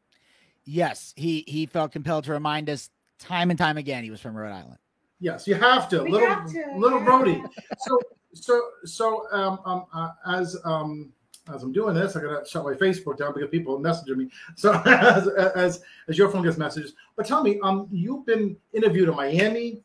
Yes, 0.65 1.13
he 1.15 1.43
he 1.47 1.67
felt 1.67 1.91
compelled 1.91 2.23
to 2.23 2.31
remind 2.31 2.69
us 2.71 2.89
time 3.19 3.51
and 3.51 3.59
time 3.59 3.77
again 3.77 4.03
he 4.03 4.09
was 4.09 4.19
from 4.21 4.35
Rhode 4.35 4.51
Island. 4.53 4.77
Yes, 5.21 5.47
you 5.47 5.53
have 5.55 5.87
to, 5.89 6.03
We 6.03 6.11
little 6.11 6.27
have 6.27 6.51
to, 6.51 6.73
little. 6.75 6.99
Rhody. 7.09 7.41
So 7.77 7.99
so 8.33 8.61
so 8.83 9.31
um, 9.31 9.59
um 9.65 9.85
uh, 9.93 10.09
as 10.27 10.57
um 10.65 11.13
as 11.53 11.63
I'm 11.63 11.71
doing 11.71 11.95
this, 11.95 12.15
I 12.15 12.21
gotta 12.21 12.43
shut 12.47 12.63
my 12.63 12.73
Facebook 12.73 13.17
down 13.17 13.33
because 13.33 13.49
people 13.49 13.75
are 13.75 13.79
messaging 13.79 14.17
me. 14.17 14.29
So 14.55 14.73
as 14.85 15.27
as 15.27 15.83
as 16.07 16.17
your 16.17 16.29
phone 16.29 16.43
gets 16.43 16.57
messages, 16.57 16.93
but 17.15 17.25
tell 17.25 17.43
me, 17.43 17.59
um, 17.61 17.87
you've 17.91 18.25
been 18.25 18.57
interviewed 18.73 19.09
in 19.09 19.15
Miami. 19.15 19.81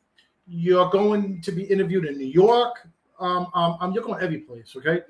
You're 0.49 0.89
going 0.91 1.43
to 1.43 1.53
be 1.53 1.65
interviewed 1.65 2.07
in 2.07 2.17
New 2.19 2.27
York. 2.27 2.89
Um, 3.19 3.49
um, 3.55 3.77
um 3.81 3.93
you're 3.93 4.05
going 4.05 4.23
every 4.23 4.39
place. 4.39 4.75
Okay, 4.77 5.01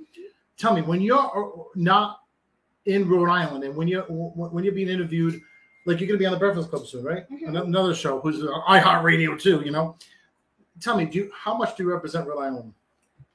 tell 0.57 0.75
me 0.75 0.83
when 0.83 1.01
you're 1.01 1.19
uh, 1.19 1.63
not 1.75 2.21
in 2.87 3.09
Rhode 3.09 3.29
Island 3.29 3.65
and 3.65 3.77
when 3.77 3.87
you're 3.87 4.03
when 4.03 4.65
you're 4.65 4.75
being 4.75 4.89
interviewed, 4.89 5.41
like 5.85 6.01
you're 6.01 6.09
gonna 6.09 6.19
be 6.19 6.27
on 6.27 6.33
the 6.33 6.39
Breakfast 6.39 6.71
Club 6.71 6.87
soon, 6.87 7.05
right? 7.05 7.29
Mhm. 7.31 7.65
Another 7.67 7.95
show 7.95 8.21
who's 8.21 8.43
on 8.43 8.63
iHeartRadio 8.69 9.41
too. 9.41 9.63
You 9.65 9.73
know, 9.73 9.97
tell 10.81 10.97
me, 10.97 11.05
do 11.05 11.19
you, 11.19 11.31
how 11.35 11.57
much 11.57 11.77
do 11.77 11.83
you 11.85 11.91
represent 11.91 12.27
Rhode 12.27 12.41
Island? 12.43 12.73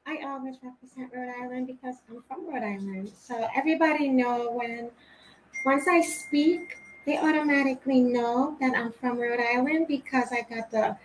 I 0.05 0.19
always 0.25 0.55
represent 0.63 1.11
Rhode 1.13 1.33
Island 1.41 1.67
because 1.67 1.95
I'm 2.09 2.23
from 2.27 2.51
Rhode 2.51 2.63
Island. 2.63 3.11
So 3.15 3.47
everybody 3.55 4.09
know 4.09 4.51
when 4.51 4.89
once 5.65 5.87
I 5.87 6.01
speak, 6.01 6.75
they 7.05 7.17
automatically 7.17 8.01
know 8.01 8.57
that 8.59 8.75
I'm 8.75 8.91
from 8.91 9.17
Rhode 9.19 9.39
Island 9.39 9.87
because 9.87 10.31
I 10.31 10.41
got 10.49 10.71
the 10.71 10.97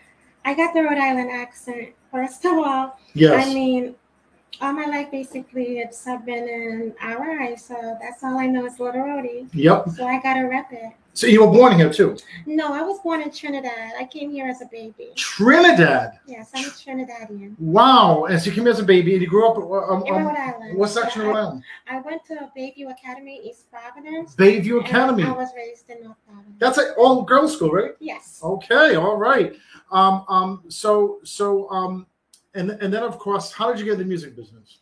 I 0.44 0.54
got 0.54 0.74
the 0.74 0.82
Rhode 0.82 0.98
Island 0.98 1.30
accent. 1.30 1.88
First 2.10 2.44
of 2.44 2.52
all, 2.52 2.98
Yes. 3.14 3.46
I 3.46 3.52
mean, 3.52 3.94
all 4.60 4.72
my 4.72 4.86
life 4.86 5.10
basically 5.10 5.78
it's 5.78 6.06
I've 6.06 6.24
been 6.24 6.48
in 6.48 6.94
RI, 7.04 7.56
so 7.56 7.96
that's 8.00 8.22
all 8.24 8.38
I 8.38 8.46
know 8.46 8.66
is 8.66 8.78
Little. 8.80 9.22
Yep. 9.52 9.90
So 9.90 10.06
I 10.06 10.20
gotta 10.20 10.46
rep 10.46 10.72
it. 10.72 10.92
So 11.16 11.26
you 11.26 11.42
were 11.42 11.50
born 11.50 11.78
here 11.78 11.90
too, 11.90 12.14
No, 12.44 12.74
I 12.74 12.82
was 12.82 13.00
born 13.00 13.22
in 13.22 13.30
Trinidad. 13.30 13.94
I 13.98 14.04
came 14.04 14.30
here 14.30 14.48
as 14.48 14.60
a 14.60 14.66
baby. 14.66 15.12
Trinidad. 15.16 16.18
Yes, 16.26 16.50
I'm 16.54 16.66
a 16.66 16.68
Trinidadian. 16.68 17.58
Wow! 17.58 18.26
And 18.26 18.38
so 18.38 18.50
you 18.50 18.52
came 18.52 18.64
here 18.64 18.72
as 18.72 18.80
a 18.80 18.84
baby, 18.84 19.14
and 19.14 19.22
you 19.22 19.26
grew 19.26 19.48
up. 19.48 19.56
Um, 19.56 20.04
In 20.04 20.14
um, 20.14 20.26
Rhode 20.26 20.36
Island. 20.36 20.78
What 20.78 20.90
section 20.90 21.22
of 21.22 21.28
Rhode 21.28 21.36
Island? 21.36 21.62
I 21.88 22.00
went 22.02 22.22
to 22.26 22.50
Bayview 22.54 22.90
Academy, 22.90 23.40
East 23.42 23.70
Providence. 23.70 24.36
Bayview 24.36 24.84
Academy. 24.84 25.24
I 25.24 25.32
was 25.32 25.48
raised 25.56 25.88
in 25.88 26.04
North 26.04 26.18
Providence. 26.26 26.56
That's 26.58 26.76
an 26.76 26.92
all 26.98 27.22
girls 27.22 27.56
school, 27.56 27.70
right? 27.70 27.92
Yes. 27.98 28.40
Okay, 28.42 28.96
all 28.96 29.16
right. 29.16 29.56
Um, 29.90 30.22
um, 30.28 30.64
so, 30.68 31.20
so, 31.24 31.66
um, 31.70 32.06
and 32.56 32.70
and 32.82 32.92
then 32.92 33.02
of 33.02 33.18
course, 33.18 33.52
how 33.52 33.70
did 33.70 33.78
you 33.80 33.84
get 33.86 33.98
the 33.98 34.04
music 34.04 34.34
business? 34.36 34.78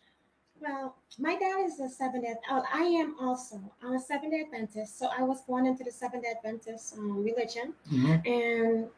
Well, 0.61 0.97
my 1.19 1.37
dad 1.37 1.61
is 1.67 1.79
a 1.81 1.89
Seventh 1.89 2.25
Day. 2.25 2.35
Oh, 2.51 2.63
I 2.73 2.85
am 2.85 3.17
also. 3.21 3.61
I'm 3.83 3.93
a 3.95 4.01
Seventh 4.01 4.33
Day 4.33 4.43
Adventist. 4.47 4.99
So 4.99 5.09
I 5.19 5.23
was 5.23 5.43
born 5.43 5.67
into 5.67 5.85
the 5.85 5.91
Seventh 5.91 6.23
Day 6.25 6.33
Adventist 6.37 6.97
um, 6.97 7.23
religion, 7.23 7.75
Mhm. 7.93 8.27
and 8.27 8.89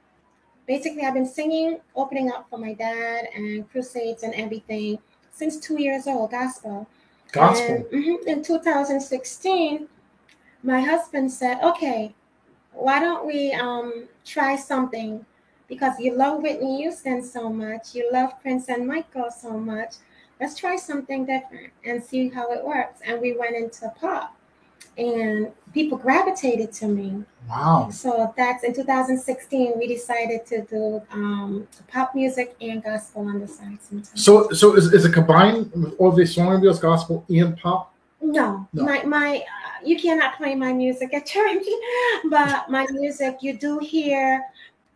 basically, 0.66 1.02
I've 1.04 1.14
been 1.14 1.26
singing, 1.26 1.80
opening 1.96 2.30
up 2.30 2.48
for 2.50 2.58
my 2.58 2.72
dad 2.74 3.28
and 3.34 3.68
crusades 3.70 4.22
and 4.22 4.32
everything 4.34 4.98
since 5.32 5.58
two 5.58 5.80
years 5.80 6.06
old, 6.06 6.30
gospel. 6.30 6.86
Gospel. 7.32 7.74
And, 7.74 7.84
mhm, 7.86 8.24
in 8.26 8.42
2016, 8.42 9.88
my 10.62 10.80
husband 10.80 11.30
said, 11.32 11.62
"Okay, 11.62 12.14
why 12.72 13.00
don't 13.00 13.26
we 13.26 13.52
um, 13.52 14.08
try 14.24 14.56
something? 14.56 15.24
Because 15.68 15.98
you 15.98 16.14
love 16.16 16.42
Whitney 16.42 16.78
Houston 16.82 17.22
so 17.22 17.48
much, 17.48 17.94
you 17.94 18.08
love 18.12 18.40
Prince 18.40 18.68
and 18.68 18.86
Michael 18.86 19.30
so 19.30 19.58
much. 19.58 19.94
Let's 20.40 20.56
try 20.56 20.76
something 20.76 21.26
different 21.26 21.72
and 21.84 22.02
see 22.02 22.28
how 22.28 22.52
it 22.52 22.64
works." 22.64 23.00
And 23.04 23.20
we 23.20 23.36
went 23.36 23.56
into 23.56 23.92
pop, 24.00 24.36
and 24.98 25.50
people 25.74 25.98
gravitated 25.98 26.72
to 26.72 26.88
me. 26.88 27.24
Wow. 27.48 27.90
So 27.90 28.32
that's 28.36 28.64
in 28.64 28.74
2016. 28.74 29.74
We 29.78 29.86
decided 29.86 30.46
to 30.46 30.62
do 30.62 31.02
um, 31.12 31.66
pop 31.88 32.14
music 32.14 32.56
and 32.60 32.82
gospel 32.82 33.22
on 33.28 33.40
the 33.40 33.46
side 33.48 33.78
sometimes. 33.80 34.24
So, 34.24 34.50
so 34.50 34.74
is, 34.76 34.92
is 34.92 35.04
it 35.04 35.12
combined 35.12 35.70
with 35.72 35.94
all 35.98 36.10
the 36.12 36.26
song 36.26 36.48
reveals, 36.48 36.80
gospel 36.80 37.24
and 37.28 37.56
pop? 37.56 37.92
No, 38.20 38.66
No. 38.72 38.82
my 38.84 39.02
my 39.04 39.36
uh, 39.38 39.86
you 39.86 39.96
cannot 39.98 40.36
play 40.36 40.54
my 40.54 40.72
music 40.72 41.12
at 41.14 41.26
church, 41.26 41.64
but 42.30 42.68
my 42.70 42.86
music 42.90 43.38
you 43.42 43.56
do 43.58 43.78
hear. 43.78 44.42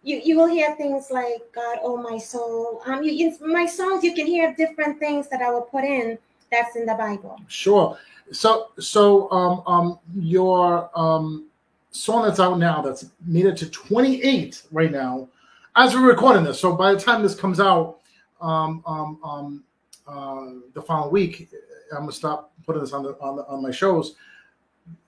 You, 0.02 0.20
you 0.24 0.36
will 0.36 0.48
hear 0.48 0.74
things 0.77 1.10
like 1.10 1.43
God, 1.55 1.78
oh 1.82 1.97
my 1.97 2.16
soul. 2.16 2.82
Um, 2.86 3.02
you, 3.02 3.28
in 3.28 3.52
my 3.52 3.66
songs 3.66 4.02
you 4.02 4.14
can 4.14 4.27
hear 4.27 4.55
different 4.55 4.98
things 4.98 5.28
that 5.28 5.43
I 5.43 5.51
will 5.51 5.62
put 5.62 5.85
in 5.85 6.18
that's 6.51 6.77
in 6.77 6.86
the 6.86 6.94
Bible. 6.94 7.40
Sure. 7.48 7.98
So, 8.32 8.70
so, 8.78 9.31
um, 9.31 9.62
um, 9.66 9.98
your 10.14 10.90
um 10.98 11.47
song 11.90 12.22
that's 12.22 12.39
out 12.39 12.59
now 12.59 12.81
that's 12.81 13.06
made 13.27 13.47
it 13.47 13.56
to 13.59 13.68
28 13.68 14.62
right 14.70 14.93
now, 14.93 15.28
as 15.77 15.94
we're 15.94 16.09
recording 16.09 16.44
this. 16.44 16.60
So 16.60 16.74
by 16.74 16.94
the 16.94 17.01
time 17.01 17.22
this 17.22 17.35
comes 17.35 17.60
out, 17.60 17.98
um, 18.40 18.82
um, 18.86 19.18
um, 19.24 19.64
uh, 20.06 20.60
the 20.74 20.82
following 20.82 21.12
week, 21.12 21.51
I'm 21.93 22.01
gonna 22.01 22.12
stop 22.12 22.52
putting 22.64 22.81
this 22.81 22.93
on 22.93 23.02
the 23.02 23.16
on 23.20 23.36
the, 23.36 23.47
on 23.47 23.62
my 23.62 23.70
shows. 23.70 24.14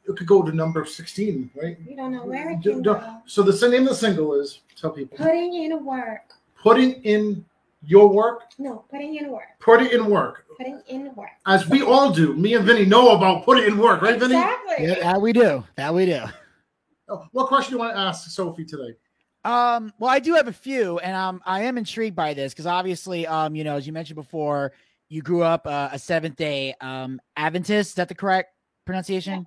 It 0.09 0.16
could 0.16 0.27
go 0.27 0.43
to 0.43 0.53
number 0.53 0.85
16, 0.85 1.51
right? 1.55 1.77
You 1.89 1.97
don't 1.97 2.12
know 2.12 2.24
where 2.24 2.51
it 2.51 2.61
Do- 2.61 2.73
can 2.73 2.83
go. 2.83 3.19
So 3.27 3.43
the 3.43 3.69
name 3.69 3.83
of 3.85 3.91
the 3.91 3.95
single 3.95 4.35
is 4.35 4.61
tell 4.77 4.91
people 4.91 5.16
Putting 5.16 5.55
in 5.55 5.85
work. 5.85 6.33
putting 6.61 6.95
in 7.05 7.45
your 7.85 8.09
work, 8.09 8.43
No, 8.59 8.85
putting 8.91 9.16
in 9.16 9.31
work. 9.31 9.45
put 9.61 9.81
it 9.83 9.93
in 9.93 10.07
work, 10.07 10.45
Putting 10.57 10.81
in 10.89 11.15
work. 11.15 11.31
as 11.47 11.69
we 11.69 11.83
all 11.83 12.12
do. 12.12 12.35
Me 12.35 12.55
and 12.55 12.65
Vinny 12.65 12.85
know 12.85 13.16
about 13.16 13.45
put 13.45 13.59
it 13.59 13.66
in 13.66 13.79
work, 13.79 14.03
right, 14.03 14.19
Vinny? 14.19 14.35
Exactly. 14.35 14.87
Yeah, 14.87 14.95
that 15.12 15.20
we 15.20 15.33
do. 15.33 15.65
That 15.77 15.95
we 15.95 16.07
do. 16.07 16.23
Oh, 17.09 17.27
What 17.33 17.49
question 17.49 17.70
do 17.73 17.77
you 17.77 17.81
want 17.81 17.95
to 17.95 17.99
ask 18.01 18.29
Sofi 18.31 18.65
today? 18.65 18.95
Um, 19.45 19.93
well, 19.99 20.11
I 20.11 20.20
do 20.20 20.35
have 20.35 20.47
a 20.47 20.53
few, 20.53 20.99
and 21.01 21.16
um, 21.16 21.43
I 21.45 21.62
am 21.62 21.77
intrigued 21.77 22.15
by 22.15 22.33
this 22.35 22.53
because 22.53 22.66
obviously, 22.66 23.27
um, 23.27 23.57
you 23.57 23.65
know, 23.65 23.77
as 23.77 23.87
you 23.87 23.93
mentioned 23.93 24.15
before, 24.16 24.73
you 25.09 25.20
grew 25.20 25.43
up 25.43 25.66
uh, 25.66 25.89
a 25.93 25.99
Seventh 25.99 26.37
Day 26.37 26.74
um 26.81 27.20
Adventist. 27.37 27.91
Is 27.91 27.95
that 27.97 28.09
the 28.09 28.15
correct 28.15 28.55
pronunciation? 28.85 29.45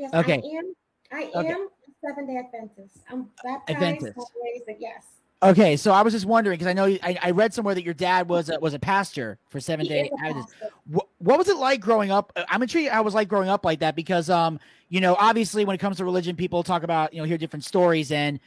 Yes, 0.00 0.14
Okay. 0.14 0.42
I 0.42 0.56
am. 0.56 0.74
I 1.12 1.30
Okay. 1.34 1.48
am 1.48 1.68
a 1.68 2.06
Seventh 2.08 2.28
Day 2.28 2.36
Adventist. 2.38 2.98
I'm 3.10 3.28
baptized. 3.44 3.70
Adventist. 3.82 4.16
Raised- 4.42 4.80
Yes. 4.80 5.04
Okay, 5.42 5.76
so 5.78 5.92
I 5.92 6.02
was 6.02 6.12
just 6.12 6.26
wondering 6.26 6.58
because 6.58 6.66
I 6.66 6.74
know 6.74 6.84
you, 6.84 6.98
I, 7.02 7.18
I 7.22 7.30
read 7.30 7.54
somewhere 7.54 7.74
that 7.74 7.82
your 7.82 7.94
dad 7.94 8.28
was 8.28 8.50
a, 8.50 8.60
was 8.60 8.74
a 8.74 8.78
pastor 8.78 9.38
for 9.48 9.58
Seventh 9.58 9.88
He 9.88 9.94
Day 9.94 10.02
is 10.02 10.10
a 10.10 10.24
Adventist. 10.26 10.54
What, 10.86 11.08
what 11.18 11.38
was 11.38 11.48
it 11.48 11.56
like 11.56 11.80
growing 11.80 12.10
up? 12.10 12.30
Uh, 12.36 12.44
I'm 12.48 12.60
intrigued 12.62 12.90
it 12.92 13.04
was 13.04 13.14
like 13.14 13.28
growing 13.28 13.48
up 13.48 13.64
like 13.64 13.80
that 13.80 13.96
because 13.96 14.28
um 14.28 14.60
you 14.90 15.00
know 15.00 15.16
obviously 15.18 15.64
when 15.64 15.74
it 15.74 15.78
comes 15.78 15.96
to 15.96 16.04
religion 16.04 16.36
people 16.36 16.62
talk 16.62 16.82
about 16.82 17.14
you 17.14 17.20
know 17.20 17.24
hear 17.26 17.38
different 17.38 17.64
stories 17.64 18.12
and 18.12 18.38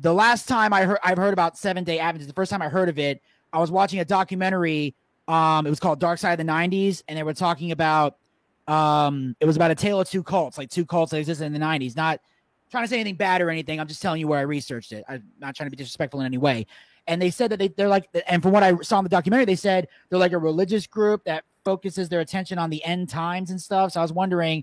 the 0.00 0.12
last 0.14 0.48
time 0.48 0.72
I 0.72 0.84
heard 0.84 0.98
I've 1.04 1.18
heard 1.18 1.34
about 1.34 1.58
Seventh 1.58 1.86
Day 1.86 1.98
Adventist 1.98 2.28
the 2.28 2.34
first 2.34 2.50
time 2.50 2.62
I 2.62 2.68
heard 2.70 2.88
of 2.88 2.98
it 2.98 3.20
I 3.52 3.58
was 3.58 3.70
watching 3.70 4.00
a 4.00 4.04
documentary 4.06 4.94
um 5.28 5.66
it 5.66 5.70
was 5.70 5.80
called 5.80 6.00
Dark 6.00 6.18
Side 6.18 6.40
of 6.40 6.46
the 6.46 6.50
90s 6.50 7.02
and 7.08 7.18
they 7.18 7.22
were 7.24 7.34
talking 7.34 7.72
about 7.72 8.16
um 8.68 9.34
it 9.40 9.46
was 9.46 9.56
about 9.56 9.70
a 9.70 9.74
tale 9.74 10.00
of 10.00 10.08
two 10.08 10.22
cults 10.22 10.58
like 10.58 10.70
two 10.70 10.86
cults 10.86 11.10
that 11.10 11.18
existed 11.18 11.44
in 11.44 11.52
the 11.52 11.58
90s 11.58 11.96
not 11.96 12.20
trying 12.70 12.84
to 12.84 12.88
say 12.88 12.96
anything 12.96 13.16
bad 13.16 13.40
or 13.40 13.48
anything 13.48 13.80
I'm 13.80 13.88
just 13.88 14.02
telling 14.02 14.20
you 14.20 14.28
where 14.28 14.38
I 14.38 14.42
researched 14.42 14.92
it 14.92 15.04
I'm 15.08 15.24
not 15.38 15.56
trying 15.56 15.66
to 15.66 15.70
be 15.70 15.76
disrespectful 15.76 16.20
in 16.20 16.26
any 16.26 16.38
way 16.38 16.66
and 17.06 17.20
they 17.20 17.30
said 17.30 17.50
that 17.50 17.58
they, 17.58 17.68
they're 17.68 17.88
like 17.88 18.08
and 18.26 18.42
from 18.42 18.52
what 18.52 18.62
i 18.62 18.76
saw 18.76 18.98
in 18.98 19.04
the 19.04 19.08
documentary 19.08 19.46
they 19.46 19.56
said 19.56 19.88
they're 20.08 20.18
like 20.18 20.32
a 20.32 20.38
religious 20.38 20.86
group 20.86 21.24
that 21.24 21.44
focuses 21.64 22.08
their 22.08 22.20
attention 22.20 22.58
on 22.58 22.70
the 22.70 22.84
end 22.84 23.08
times 23.08 23.50
and 23.50 23.60
stuff 23.60 23.92
so 23.92 24.00
i 24.00 24.02
was 24.02 24.12
wondering 24.12 24.62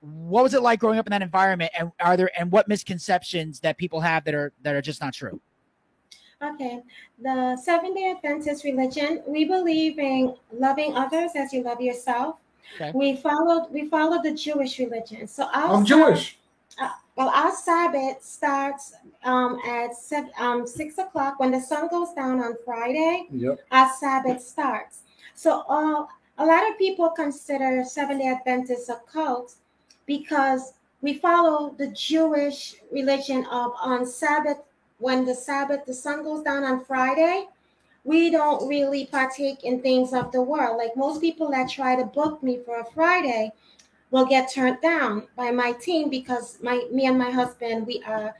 what 0.00 0.42
was 0.42 0.54
it 0.54 0.62
like 0.62 0.78
growing 0.80 0.98
up 0.98 1.06
in 1.06 1.10
that 1.10 1.22
environment? 1.22 1.72
And 1.78 1.90
are 2.00 2.16
there 2.16 2.30
and 2.38 2.50
what 2.50 2.68
misconceptions 2.68 3.60
that 3.60 3.76
people 3.76 4.00
have 4.00 4.24
that 4.24 4.34
are 4.34 4.52
that 4.62 4.74
are 4.74 4.82
just 4.82 5.00
not 5.00 5.14
true? 5.14 5.40
Okay, 6.42 6.82
the 7.22 7.56
Seventh 7.56 7.96
Day 7.96 8.14
Adventist 8.14 8.62
religion, 8.64 9.22
we 9.26 9.46
believe 9.46 9.98
in 9.98 10.34
loving 10.52 10.94
others 10.94 11.30
as 11.34 11.52
you 11.52 11.62
love 11.62 11.80
yourself. 11.80 12.40
Okay. 12.74 12.92
We 12.94 13.16
followed 13.16 13.68
we 13.70 13.88
follow 13.88 14.22
the 14.22 14.32
Jewish 14.32 14.78
religion. 14.78 15.26
So 15.26 15.44
our 15.54 15.76
I'm 15.76 15.84
Jewish. 15.84 16.38
uh, 16.80 16.90
well, 17.16 17.28
our 17.28 17.54
Sabbath 17.54 18.22
starts 18.22 18.94
um, 19.24 19.58
at 19.66 19.96
seven, 19.96 20.30
um, 20.38 20.66
six 20.66 20.98
o'clock 20.98 21.40
when 21.40 21.50
the 21.50 21.60
sun 21.60 21.88
goes 21.88 22.12
down 22.12 22.40
on 22.40 22.56
Friday. 22.64 23.26
Yep. 23.30 23.60
Our 23.70 23.90
Sabbath 23.98 24.42
starts. 24.42 25.00
So 25.34 25.64
uh, 25.68 26.06
a 26.38 26.44
lot 26.44 26.68
of 26.70 26.76
people 26.78 27.08
consider 27.10 27.82
Seventh 27.84 28.20
Day 28.20 28.28
Adventists 28.28 28.90
a 28.90 29.00
cult 29.10 29.54
because 30.06 30.74
we 31.00 31.14
follow 31.14 31.74
the 31.78 31.88
Jewish 31.88 32.76
religion 32.90 33.46
of 33.46 33.72
on 33.80 34.04
Sabbath 34.04 34.58
when 34.98 35.24
the 35.24 35.34
Sabbath 35.34 35.86
the 35.86 35.94
sun 35.94 36.22
goes 36.22 36.42
down 36.42 36.64
on 36.64 36.84
Friday. 36.84 37.46
We 38.06 38.30
don't 38.30 38.66
really 38.66 39.06
partake 39.06 39.64
in 39.64 39.82
things 39.82 40.14
of 40.14 40.32
the 40.32 40.40
world. 40.40 40.78
Like 40.78 40.96
most 40.96 41.20
people 41.20 41.50
that 41.50 41.68
try 41.68 41.96
to 41.96 42.04
book 42.04 42.42
me 42.42 42.60
for 42.64 42.80
a 42.80 42.84
Friday, 42.84 43.52
will 44.10 44.26
get 44.26 44.52
turned 44.52 44.80
down 44.80 45.26
by 45.36 45.50
my 45.50 45.72
team 45.72 46.08
because 46.08 46.58
my 46.62 46.86
me 46.92 47.06
and 47.06 47.18
my 47.18 47.30
husband 47.30 47.86
we 47.86 48.02
are 48.06 48.34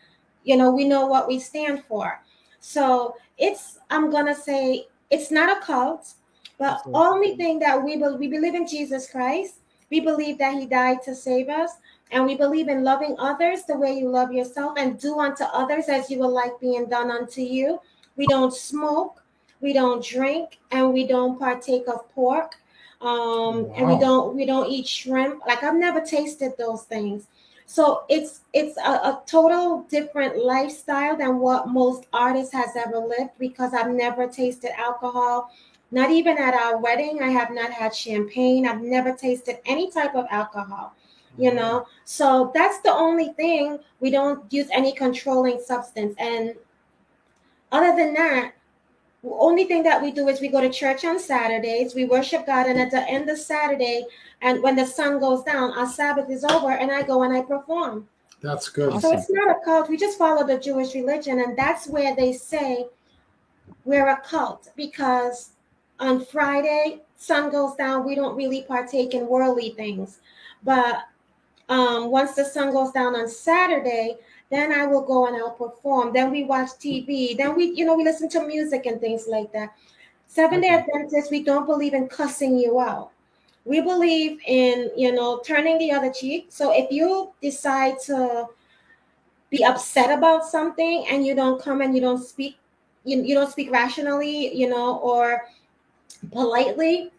you 0.44 0.56
know 0.56 0.70
we 0.70 0.86
know 0.88 1.06
what 1.06 1.28
we 1.28 1.38
stand 1.38 1.82
for. 1.84 2.20
So 2.60 3.16
it's 3.38 3.78
i'm 3.90 4.10
gonna 4.10 4.34
say 4.34 4.86
it's 5.10 5.30
not 5.30 5.56
a 5.56 5.60
cult 5.60 6.14
but 6.58 6.80
only 6.94 7.36
thing 7.36 7.58
that 7.58 7.82
we 7.82 7.96
believe 7.96 8.18
we 8.18 8.28
believe 8.28 8.54
in 8.54 8.66
jesus 8.66 9.10
christ. 9.10 9.56
We 9.90 10.00
believe 10.00 10.38
that 10.38 10.54
he 10.54 10.66
died 10.66 11.02
to 11.02 11.14
save 11.14 11.48
us 11.48 11.72
and 12.10 12.24
we 12.24 12.36
believe 12.36 12.68
in 12.68 12.82
loving 12.82 13.14
others 13.18 13.64
the 13.64 13.76
way 13.76 13.92
you 13.92 14.08
love 14.08 14.32
yourself 14.32 14.78
and 14.78 14.98
do 14.98 15.20
unto 15.20 15.44
others 15.44 15.88
as 15.88 16.10
you 16.10 16.18
would 16.20 16.28
like 16.28 16.58
being 16.60 16.88
done 16.88 17.10
unto 17.10 17.40
you. 17.40 17.80
We 18.16 18.26
don't 18.26 18.52
smoke 18.52 19.22
we 19.66 19.72
don't 19.72 20.04
drink 20.04 20.60
and 20.70 20.92
we 20.92 21.04
don't 21.04 21.40
partake 21.40 21.88
of 21.88 22.08
pork 22.14 22.54
um 23.00 23.68
and 23.74 23.88
we 23.88 23.98
don't 23.98 24.36
we 24.36 24.46
don't 24.46 24.70
eat 24.70 24.86
shrimp. 24.86 25.44
Like 25.44 25.64
i've 25.64 25.74
never 25.74 26.00
tasted 26.00 26.52
those 26.56 26.84
things. 26.84 27.26
So 27.66 28.04
it's 28.08 28.42
it's 28.52 28.76
a, 28.78 28.92
a 29.10 29.22
total 29.26 29.84
different 29.96 30.38
lifestyle 30.38 31.16
than 31.16 31.40
what 31.40 31.66
most 31.66 32.06
artists 32.12 32.54
has 32.54 32.76
ever 32.76 32.98
lived 32.98 33.32
because 33.40 33.74
i've 33.74 33.90
never 33.90 34.28
tasted 34.28 34.70
alcohol 34.78 35.50
not 35.90 36.10
even 36.10 36.36
at 36.38 36.54
our 36.54 36.78
wedding. 36.78 37.20
I 37.22 37.30
have 37.30 37.52
not 37.52 37.70
had 37.70 37.94
champagne. 37.94 38.66
I've 38.66 38.82
never 38.82 39.12
tasted 39.14 39.58
any 39.66 39.90
type 39.90 40.14
of 40.14 40.26
alcohol 40.30 40.94
you 41.38 41.52
know? 41.52 41.86
So 42.04 42.50
that's 42.54 42.78
the 42.80 42.92
only 42.92 43.28
thing. 43.34 43.78
We 44.00 44.10
don't 44.10 44.50
use 44.50 44.68
any 44.72 44.92
controlling 44.92 45.60
substance. 45.60 46.14
And 46.18 46.54
other 47.72 47.94
than 47.94 48.14
that 48.14 48.55
only 49.32 49.64
thing 49.64 49.82
that 49.84 50.00
we 50.00 50.12
do 50.12 50.28
is 50.28 50.40
we 50.40 50.48
go 50.48 50.60
to 50.60 50.70
church 50.70 51.04
on 51.04 51.18
Saturdays, 51.18 51.94
we 51.94 52.04
worship 52.04 52.46
God, 52.46 52.66
and 52.66 52.78
at 52.78 52.90
the 52.90 53.08
end 53.08 53.28
of 53.28 53.38
Saturday, 53.38 54.04
and 54.42 54.62
when 54.62 54.76
the 54.76 54.86
sun 54.86 55.18
goes 55.18 55.42
down, 55.42 55.72
our 55.72 55.86
Sabbath 55.86 56.30
is 56.30 56.44
over, 56.44 56.70
and 56.70 56.90
I 56.90 57.02
go 57.02 57.22
and 57.22 57.36
I 57.36 57.42
perform. 57.42 58.08
That's 58.40 58.68
good. 58.68 59.00
So 59.00 59.12
it's 59.12 59.30
not 59.30 59.56
a 59.56 59.64
cult. 59.64 59.88
We 59.88 59.96
just 59.96 60.18
follow 60.18 60.46
the 60.46 60.58
Jewish 60.58 60.94
religion, 60.94 61.40
and 61.40 61.56
that's 61.56 61.88
where 61.88 62.14
they 62.14 62.32
say 62.32 62.86
we're 63.84 64.08
a 64.08 64.20
cult 64.20 64.70
because 64.76 65.50
on 65.98 66.24
Friday, 66.24 67.00
sun 67.16 67.50
goes 67.50 67.74
down, 67.76 68.04
we 68.04 68.14
don't 68.14 68.36
really 68.36 68.62
partake 68.62 69.14
in 69.14 69.26
worldly 69.26 69.70
things. 69.70 70.20
But 70.62 71.04
um, 71.68 72.10
once 72.10 72.34
the 72.34 72.44
sun 72.44 72.72
goes 72.72 72.92
down 72.92 73.16
on 73.16 73.28
Saturday, 73.28 74.18
then 74.50 74.72
I 74.72 74.86
will 74.86 75.02
go 75.02 75.26
and 75.26 75.36
I'll 75.36 75.50
perform. 75.50 76.12
Then 76.12 76.30
we 76.30 76.44
watch 76.44 76.70
TV. 76.70 77.36
Then 77.36 77.56
we, 77.56 77.72
you 77.72 77.84
know, 77.84 77.96
we 77.96 78.04
listen 78.04 78.28
to 78.30 78.46
music 78.46 78.86
and 78.86 79.00
things 79.00 79.26
like 79.28 79.52
that. 79.52 79.74
Seven 80.28 80.60
Day 80.60 80.68
Adventists, 80.68 81.30
we 81.30 81.42
don't 81.42 81.66
believe 81.66 81.94
in 81.94 82.08
cussing 82.08 82.58
you 82.58 82.80
out. 82.80 83.10
We 83.64 83.80
believe 83.80 84.38
in, 84.46 84.90
you 84.96 85.12
know, 85.12 85.40
turning 85.44 85.78
the 85.78 85.90
other 85.90 86.12
cheek. 86.12 86.46
So 86.50 86.72
if 86.72 86.90
you 86.90 87.32
decide 87.42 87.98
to 88.06 88.46
be 89.50 89.64
upset 89.64 90.16
about 90.16 90.44
something 90.44 91.06
and 91.08 91.26
you 91.26 91.34
don't 91.34 91.60
come 91.60 91.80
and 91.80 91.94
you 91.94 92.00
don't 92.00 92.22
speak, 92.22 92.58
you, 93.04 93.22
you 93.22 93.34
don't 93.34 93.50
speak 93.50 93.70
rationally, 93.72 94.54
you 94.54 94.68
know, 94.68 94.98
or 94.98 95.42
politely, 96.30 97.10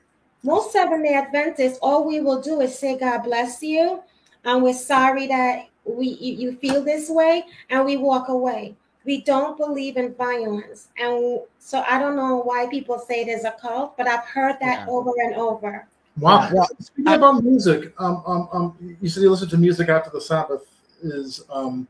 most 0.44 0.72
Seven 0.72 1.04
Day 1.04 1.14
Adventists, 1.16 1.80
all 1.82 2.08
we 2.08 2.22
will 2.22 2.42
do 2.42 2.62
is 2.62 2.78
say, 2.78 2.98
God 2.98 3.24
bless 3.24 3.62
you. 3.62 4.02
And 4.46 4.64
we're 4.64 4.74
sorry 4.74 5.28
that 5.28 5.68
we 5.88 6.08
you, 6.08 6.34
you 6.34 6.52
feel 6.58 6.84
this 6.84 7.10
way, 7.10 7.46
and 7.70 7.86
we 7.86 7.98
walk 7.98 8.30
away. 8.30 8.76
We 9.06 9.22
don't 9.22 9.58
believe 9.58 9.96
in 9.96 10.14
violence. 10.16 10.90
And 10.98 11.40
so 11.60 11.84
I 11.88 11.98
don't 11.98 12.16
know 12.16 12.42
why 12.42 12.68
people 12.70 13.00
say 13.00 13.22
it 13.22 13.30
is 13.30 13.46
a 13.46 13.52
cult, 13.52 13.96
but 13.98 14.06
I've 14.08 14.26
heard 14.26 14.58
that 14.60 14.88
over 14.90 15.12
and 15.24 15.36
over. 15.36 15.88
Wow. 16.20 16.50
Speaking 16.80 17.14
about 17.14 17.44
music, 17.44 17.94
um, 18.00 18.24
um, 18.26 18.50
um, 18.52 18.98
you 19.02 19.08
said 19.08 19.24
you 19.24 19.30
listen 19.30 19.50
to 19.50 19.58
music 19.58 19.88
after 19.88 20.10
the 20.10 20.20
Sabbath 20.20 20.64
is 21.02 21.44
um, 21.50 21.88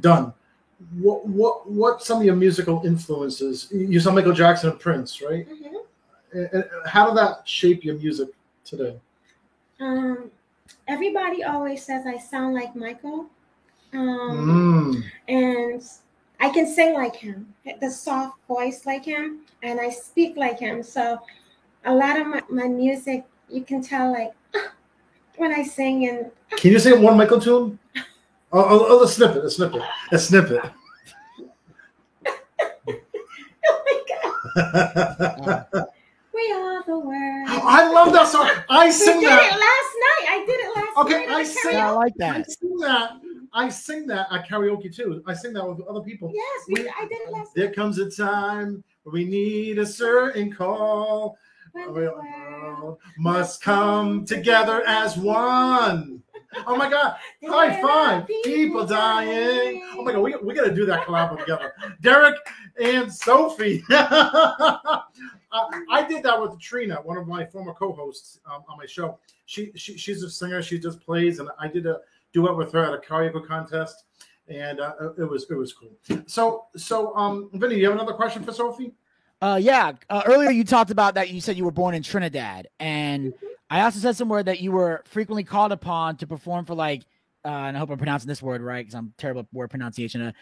done. 0.00 0.32
What, 0.98 1.26
what, 1.26 1.68
what 1.70 2.02
some 2.02 2.18
of 2.18 2.24
your 2.24 2.36
musical 2.36 2.82
influences? 2.86 3.68
You 3.72 3.98
saw 3.98 4.12
Michael 4.12 4.32
Jackson 4.32 4.70
and 4.70 4.78
Prince, 4.78 5.20
right? 5.22 5.46
And- 5.48 5.66
and 6.32 6.64
how 6.86 7.08
did 7.08 7.16
that 7.16 7.42
shape 7.44 7.82
your 7.82 7.96
music 7.96 8.28
today? 8.64 8.96
Um, 9.80 10.30
everybody 10.88 11.44
always 11.44 11.84
says 11.84 12.06
I 12.06 12.18
sound 12.18 12.54
like 12.54 12.74
Michael. 12.74 13.26
Um, 13.92 15.00
Mm. 15.00 15.02
and 15.28 15.82
I 16.38 16.48
can 16.50 16.66
sing 16.66 16.94
like 16.94 17.16
him, 17.16 17.52
the 17.80 17.90
soft 17.90 18.38
voice 18.46 18.86
like 18.86 19.04
him, 19.04 19.40
and 19.62 19.80
I 19.80 19.90
speak 19.90 20.36
like 20.36 20.58
him. 20.58 20.82
So 20.82 21.18
a 21.84 21.94
lot 21.94 22.18
of 22.18 22.26
my, 22.26 22.42
my 22.48 22.68
music, 22.68 23.24
you 23.48 23.62
can 23.62 23.82
tell 23.82 24.12
like 24.12 24.32
when 25.36 25.52
I 25.52 25.62
sing 25.64 26.08
and 26.08 26.30
Can 26.56 26.72
you 26.72 26.78
sing 26.78 27.02
one 27.02 27.16
Michael 27.16 27.40
tune? 27.40 27.78
Oh, 28.52 28.66
oh, 28.68 28.86
oh, 28.88 29.02
a 29.04 29.08
snippet, 29.08 29.44
a 29.44 29.50
snippet, 29.50 29.80
a 30.10 30.18
snippet. 30.18 30.60
We 36.40 36.52
are 36.52 36.82
the 36.84 36.98
world. 36.98 37.48
I 37.48 37.90
love 37.92 38.12
that 38.12 38.28
song. 38.28 38.48
I 38.68 38.86
We 38.86 38.92
sing 38.92 39.20
did 39.20 39.28
that. 39.28 39.42
it 39.42 39.50
last 39.52 39.94
night. 40.06 40.26
I 40.30 40.44
did 40.46 40.60
it 40.60 40.76
last 40.76 40.96
Okay, 40.96 41.14
night. 41.14 41.24
Okay, 41.24 41.34
I 41.34 41.40
at 41.40 41.46
sing. 41.46 41.72
karaoke. 41.74 42.22
I 42.22 42.42
sing 42.42 42.76
that. 42.78 43.10
I 43.52 43.68
sing 43.68 44.06
that 44.06 44.26
at 44.32 44.48
karaoke 44.48 44.94
too. 44.94 45.22
I 45.26 45.34
sing 45.34 45.52
that 45.54 45.66
with 45.66 45.80
other 45.86 46.00
people. 46.00 46.30
Yes, 46.32 46.64
we, 46.68 46.88
I 46.88 47.02
did 47.08 47.12
it 47.20 47.32
last 47.32 47.48
night. 47.48 47.54
There 47.56 47.72
comes 47.72 47.98
a 47.98 48.10
time 48.10 48.82
where 49.02 49.12
we 49.12 49.24
need 49.24 49.78
a 49.78 49.86
certain 49.86 50.52
call. 50.52 51.36
The 51.74 51.90
world 51.92 52.98
must 53.18 53.62
come 53.62 54.24
together 54.24 54.82
as 54.86 55.16
one. 55.16 56.22
Oh 56.66 56.76
my 56.76 56.90
God! 56.90 57.14
High 57.44 57.80
five! 57.80 58.26
People 58.44 58.84
dying. 58.86 59.82
Oh 59.94 60.02
my 60.02 60.12
God! 60.12 60.20
We, 60.22 60.34
we 60.42 60.54
got 60.54 60.64
to 60.64 60.74
do 60.74 60.84
that 60.86 61.06
collab 61.06 61.38
together. 61.38 61.74
Derek 62.00 62.36
and 62.82 63.12
Sofi. 63.12 63.84
I, 65.52 65.82
I 65.90 66.08
did 66.08 66.22
that 66.22 66.40
with 66.40 66.58
Trina, 66.60 66.96
one 66.96 67.16
of 67.16 67.26
my 67.26 67.44
former 67.44 67.72
co-hosts 67.72 68.40
um, 68.46 68.62
on 68.68 68.78
my 68.78 68.86
show. 68.86 69.18
She, 69.46 69.72
she 69.74 69.96
she's 69.96 70.22
a 70.22 70.30
singer. 70.30 70.62
She 70.62 70.78
just 70.78 71.00
plays, 71.00 71.40
and 71.40 71.48
I 71.58 71.68
did 71.68 71.86
a 71.86 72.00
duet 72.32 72.56
with 72.56 72.72
her 72.72 72.84
at 72.84 72.94
a 72.94 72.98
karaoke 72.98 73.46
contest, 73.46 74.04
and 74.48 74.80
uh, 74.80 74.92
it 75.18 75.28
was 75.28 75.50
it 75.50 75.54
was 75.54 75.72
cool. 75.72 75.90
So 76.26 76.66
so 76.76 77.14
um, 77.16 77.50
Vinny, 77.54 77.76
you 77.76 77.84
have 77.86 77.94
another 77.94 78.12
question 78.14 78.42
for 78.44 78.52
Sofi? 78.52 78.92
Uh, 79.42 79.58
yeah. 79.60 79.92
Uh, 80.08 80.22
earlier 80.26 80.50
you 80.50 80.64
talked 80.64 80.90
about 80.90 81.14
that 81.14 81.30
you 81.30 81.40
said 81.40 81.56
you 81.56 81.64
were 81.64 81.70
born 81.70 81.94
in 81.94 82.02
Trinidad, 82.02 82.68
and 82.78 83.32
I 83.70 83.82
also 83.82 83.98
said 83.98 84.16
somewhere 84.16 84.42
that 84.42 84.60
you 84.60 84.72
were 84.72 85.02
frequently 85.06 85.44
called 85.44 85.72
upon 85.72 86.16
to 86.18 86.26
perform 86.26 86.64
for 86.64 86.74
like, 86.74 87.02
uh, 87.44 87.48
and 87.48 87.76
I 87.76 87.80
hope 87.80 87.90
I'm 87.90 87.98
pronouncing 87.98 88.28
this 88.28 88.42
word 88.42 88.60
right 88.60 88.84
because 88.84 88.94
I'm 88.94 89.14
terrible 89.16 89.40
at 89.40 89.46
word 89.52 89.70
pronunciation. 89.70 90.20
Uh, 90.22 90.32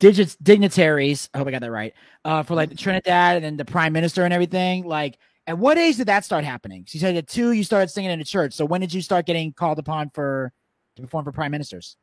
digits 0.00 0.34
dignitaries. 0.42 1.28
I 1.32 1.38
hope 1.38 1.46
I 1.46 1.52
got 1.52 1.60
that 1.60 1.70
right. 1.70 1.94
Uh, 2.24 2.42
for 2.42 2.56
like 2.56 2.70
the 2.70 2.74
Trinidad 2.74 3.36
and 3.36 3.44
then 3.44 3.56
the 3.56 3.64
prime 3.64 3.92
minister 3.92 4.24
and 4.24 4.34
everything. 4.34 4.84
Like, 4.84 5.18
at 5.46 5.56
what 5.56 5.78
age 5.78 5.96
did 5.96 6.08
that 6.08 6.24
start 6.24 6.44
happening? 6.44 6.84
So 6.88 6.96
you 6.96 7.00
said 7.00 7.16
at 7.16 7.28
two 7.28 7.52
you 7.52 7.62
started 7.62 7.88
singing 7.90 8.10
in 8.10 8.20
a 8.20 8.24
church. 8.24 8.54
So 8.54 8.64
when 8.64 8.80
did 8.80 8.92
you 8.92 9.02
start 9.02 9.26
getting 9.26 9.52
called 9.52 9.78
upon 9.78 10.10
for 10.10 10.52
to 10.96 11.02
perform 11.02 11.24
for 11.24 11.32
prime 11.32 11.52
ministers? 11.52 11.96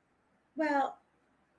Well, 0.55 0.97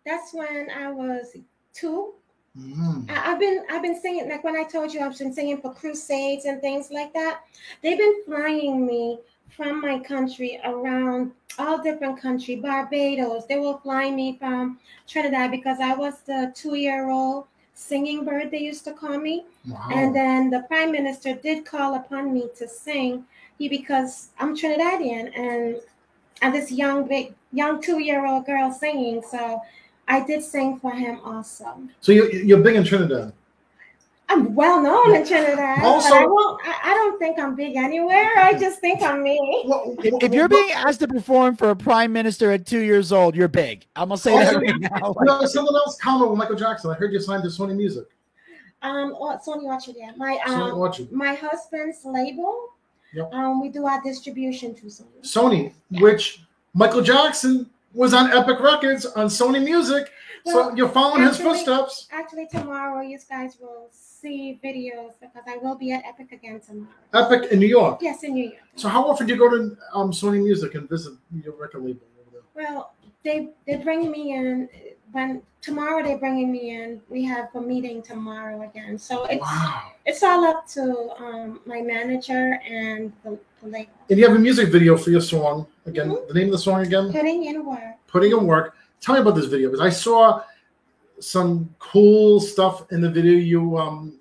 that's 0.07 0.33
when 0.33 0.71
I 0.71 0.91
was 0.91 1.37
two. 1.75 2.15
Mm. 2.59 3.11
I- 3.11 3.33
I've 3.33 3.39
been 3.39 3.65
I've 3.71 3.83
been 3.83 4.01
singing 4.01 4.29
like 4.29 4.43
when 4.43 4.57
I 4.57 4.65
told 4.65 4.93
you 4.93 5.01
I've 5.01 5.19
been 5.19 5.33
singing 5.35 5.61
for 5.61 5.75
crusades 5.75 6.47
and 6.47 6.61
things 6.61 6.91
like 6.91 7.13
that. 7.13 7.43
They've 7.83 7.99
been 7.99 8.25
flying 8.25 8.87
me 8.87 9.19
from 9.51 9.81
my 9.81 9.99
country 9.99 10.61
around 10.65 11.33
all 11.59 11.83
different 11.83 12.21
country, 12.21 12.57
Barbados. 12.57 13.47
They 13.47 13.59
will 13.59 13.79
fly 13.79 14.11
me 14.11 14.37
from 14.39 14.79
Trinidad 15.07 15.51
because 15.51 15.81
I 15.81 15.95
was 15.95 16.21
the 16.21 16.53
two-year-old 16.55 17.47
singing 17.75 18.25
bird 18.25 18.51
they 18.51 18.59
used 18.59 18.85
to 18.85 18.93
call 18.93 19.19
me. 19.19 19.45
Wow. 19.67 19.89
And 19.93 20.15
then 20.15 20.51
the 20.51 20.63
prime 20.63 20.93
minister 20.93 21.35
did 21.35 21.65
call 21.65 21.95
upon 21.95 22.35
me 22.35 22.49
to 22.57 22.69
sing. 22.69 23.25
He 23.59 23.69
because 23.69 24.31
I'm 24.39 24.57
Trinidadian 24.57 25.37
and 25.37 25.77
and 26.43 26.55
this 26.55 26.71
young 26.71 27.09
big 27.09 27.35
young 27.53 27.81
two 27.83 28.01
year 28.01 28.27
old 28.27 28.47
girl 28.47 28.71
singing. 28.71 29.23
So 29.29 29.61
I 30.07 30.25
did 30.25 30.43
sing 30.43 30.79
for 30.79 30.93
him 30.93 31.21
also. 31.25 31.83
So 32.01 32.13
you, 32.13 32.29
you're 32.31 32.61
big 32.61 32.77
in 32.77 32.85
Trinidad. 32.85 33.33
I'm 34.31 34.55
well 34.55 34.83
known 34.83 35.15
in 35.15 35.27
Trinidad. 35.27 35.83
Also- 35.83 36.11
but 36.11 36.19
I, 36.19 36.27
won't, 36.27 36.61
I, 36.65 36.91
I 36.91 36.95
don't 36.95 37.19
think 37.19 37.39
I'm 37.39 37.55
big 37.55 37.77
anywhere. 37.77 38.31
I 38.39 38.53
just 38.53 38.81
think 38.81 39.01
I'm 39.03 39.23
me. 39.23 39.39
If, 40.03 40.23
if 40.23 40.35
you're 40.35 40.49
being 40.49 40.71
asked 40.73 41.01
to 41.01 41.09
perform 41.09 41.57
for 41.57 41.71
a 41.71 41.77
prime 41.77 42.13
minister 42.13 42.51
at 42.51 42.67
two 42.67 42.81
years 42.81 43.11
old, 43.11 43.35
you're 43.35 43.49
big. 43.49 43.87
I'm 43.97 44.09
gonna 44.09 44.19
say 44.19 44.33
that 44.33 44.47
Also, 44.55 44.61
right 44.61 44.81
now. 44.81 45.15
you 45.19 45.25
know, 45.25 45.47
someone 45.47 45.75
else 45.75 45.97
comment 45.99 46.31
with 46.31 46.39
Michael 46.39 46.57
Jackson. 46.57 46.91
I 46.91 46.95
heard 46.95 47.13
you 47.13 47.21
signed 47.21 47.43
to 47.45 47.49
Sony 47.49 47.75
Music. 47.75 48.05
Um, 48.83 49.17
oh, 49.19 49.37
Sony 49.45 49.65
Orchard, 49.65 49.97
yeah. 49.99 50.13
My 50.17 50.39
Sony 50.47 50.73
um, 50.73 50.79
Orchard. 50.79 51.11
my 51.11 51.35
husband's 51.35 52.05
label. 52.05 52.69
Yep. 53.15 53.33
Um, 53.33 53.61
we 53.63 53.71
do 53.71 53.87
our 53.87 54.01
distribution 54.03 54.75
through 54.75 54.91
Sony. 54.91 55.23
Sony, 55.23 55.73
which 56.01 56.43
Michael 56.75 57.01
Jackson 57.03 57.69
was 57.95 58.13
on 58.13 58.31
Epic 58.31 58.61
Records 58.61 59.07
on 59.07 59.27
Sony 59.27 59.65
Music. 59.65 60.11
So 60.47 60.55
Well, 60.55 60.77
you're 60.77 60.89
following 60.89 61.23
his 61.23 61.33
actually- 61.41 61.45
footsteps. 61.65 62.09
Actually, 62.13 62.47
tomorrow 62.47 63.01
you 63.03 63.19
guys 63.29 63.57
will 63.61 63.89
see 63.91 64.59
videos 64.65 65.13
because 65.21 65.43
I 65.47 65.57
will 65.59 65.75
be 65.75 65.93
at 65.93 66.05
Epic 66.05 66.33
again 66.33 66.61
tomorrow. 66.61 66.89
Epic 67.15 67.53
in 67.53 67.59
New 67.59 67.67
York. 67.67 67.99
Yes, 68.03 68.23
in 68.25 68.35
New 68.35 68.45
York. 68.45 68.63
So 68.77 68.89
how 68.89 69.05
often 69.09 69.27
do 69.27 69.33
you 69.35 69.39
go 69.39 69.49
to 69.51 69.77
um, 69.95 70.11
Sony 70.13 70.43
Music 70.43 70.75
and 70.75 70.89
visit 70.89 71.15
your 71.45 71.55
record 71.55 71.83
label 71.85 72.03
over 72.21 72.31
there? 72.33 72.43
Well, 72.65 72.93
they 73.25 73.51
they 73.67 73.77
bring 73.77 74.11
me 74.11 74.33
in 74.33 74.69
when 75.13 75.43
tomorrow 75.61 76.03
they're 76.05 76.19
bringing 76.19 76.53
me 76.53 76.71
in. 76.71 77.01
We 77.09 77.25
have 77.25 77.49
a 77.55 77.61
meeting 77.61 78.03
tomorrow 78.03 78.63
again, 78.63 78.99
so 78.99 79.25
it's 79.25 79.47
it's 80.07 80.23
all 80.23 80.45
up 80.45 80.67
to 80.69 81.11
um, 81.19 81.61
my 81.67 81.81
manager 81.83 82.61
and 82.69 83.13
the, 83.25 83.39
the 83.63 83.69
label. 83.69 83.91
And 84.09 84.19
you 84.19 84.27
have 84.27 84.37
a 84.37 84.39
music 84.39 84.69
video 84.71 84.97
for 84.97 85.11
your 85.11 85.21
song. 85.21 85.67
Again, 85.87 86.09
Mm-hmm. 86.11 86.29
the 86.29 86.35
name 86.35 86.47
of 86.47 86.53
the 86.53 86.59
song 86.59 86.83
again? 86.87 87.11
Putting 87.13 87.45
in 87.47 87.65
work. 87.67 87.95
Putting 88.07 88.33
in 88.33 88.47
Work. 88.47 88.75
Tell 89.01 89.15
me 89.15 89.21
about 89.21 89.35
this 89.35 89.47
video 89.47 89.71
because 89.71 89.85
I 89.85 89.91
saw 89.91 90.43
some 91.21 91.75
cool 91.79 92.41
stuff 92.41 92.91
in 92.93 93.01
the 93.01 93.11
video. 93.11 93.33
You 93.33 93.79
um 93.79 94.19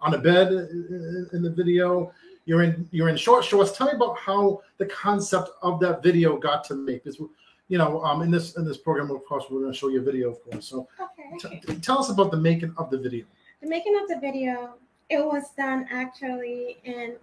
on 0.00 0.14
a 0.14 0.18
bed 0.18 0.52
in 0.52 1.28
in 1.32 1.42
the 1.42 1.50
video. 1.50 2.12
You're 2.44 2.62
in 2.62 2.88
you're 2.92 3.08
in 3.08 3.16
short 3.16 3.44
shorts. 3.44 3.72
Tell 3.76 3.88
me 3.88 3.94
about 3.94 4.18
how 4.18 4.62
the 4.78 4.86
concept 4.86 5.50
of 5.62 5.80
that 5.80 6.02
video 6.02 6.36
got 6.36 6.64
to 6.64 6.74
make. 6.74 7.04
Because 7.04 7.20
you 7.68 7.78
know, 7.78 8.00
um, 8.04 8.22
in 8.22 8.30
this 8.30 8.56
in 8.56 8.64
this 8.64 8.76
program, 8.76 9.10
of 9.10 9.24
course, 9.24 9.44
we're 9.50 9.60
going 9.60 9.72
to 9.72 9.78
show 9.78 9.88
you 9.88 10.00
a 10.00 10.04
video, 10.04 10.30
of 10.30 10.42
course. 10.44 10.66
So, 10.66 10.86
Okay. 11.00 11.60
t- 11.66 11.74
tell 11.80 11.98
us 11.98 12.10
about 12.10 12.30
the 12.30 12.36
making 12.36 12.72
of 12.78 12.90
the 12.90 12.98
video. 12.98 13.24
The 13.60 13.68
making 13.68 13.98
of 14.00 14.08
the 14.08 14.20
video, 14.20 14.74
it 15.10 15.18
was 15.24 15.50
done 15.56 15.86
actually 15.90 16.78
and 16.84 17.14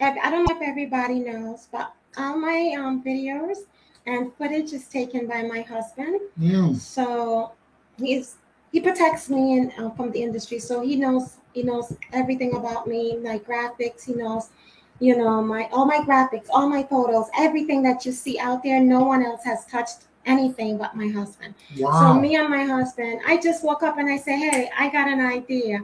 I 0.00 0.30
don't 0.30 0.44
know 0.48 0.56
if 0.56 0.62
everybody 0.62 1.20
knows, 1.20 1.68
but 1.70 1.92
all 2.16 2.38
my 2.38 2.74
um, 2.78 3.02
videos 3.02 3.58
and 4.10 4.34
footage 4.34 4.72
is 4.72 4.86
taken 4.88 5.26
by 5.26 5.42
my 5.42 5.60
husband. 5.62 6.20
Mm. 6.38 6.76
So 6.76 7.52
he's 7.98 8.36
he 8.72 8.80
protects 8.80 9.28
me 9.28 9.58
in, 9.58 9.72
uh, 9.78 9.90
from 9.90 10.10
the 10.12 10.22
industry, 10.22 10.58
so 10.58 10.80
he 10.80 10.96
knows 10.96 11.36
he 11.54 11.62
knows 11.62 11.96
everything 12.12 12.54
about 12.56 12.86
me, 12.86 13.16
my 13.16 13.38
graphics. 13.38 14.04
He 14.04 14.14
knows, 14.14 14.50
you 15.00 15.16
know, 15.16 15.42
my 15.42 15.68
all 15.72 15.86
my 15.86 15.98
graphics, 15.98 16.46
all 16.50 16.68
my 16.68 16.82
photos, 16.82 17.26
everything 17.38 17.82
that 17.84 18.04
you 18.04 18.12
see 18.12 18.38
out 18.38 18.62
there. 18.62 18.80
No 18.80 19.02
one 19.04 19.24
else 19.24 19.44
has 19.44 19.64
touched 19.66 20.04
anything 20.26 20.76
but 20.76 20.94
my 20.94 21.08
husband. 21.08 21.54
Wow. 21.78 22.14
So 22.14 22.20
me 22.20 22.36
and 22.36 22.48
my 22.48 22.64
husband, 22.64 23.20
I 23.26 23.38
just 23.38 23.64
woke 23.64 23.82
up 23.82 23.98
and 23.98 24.08
I 24.08 24.16
say, 24.18 24.36
hey, 24.36 24.70
I 24.78 24.90
got 24.90 25.08
an 25.08 25.20
idea. 25.20 25.80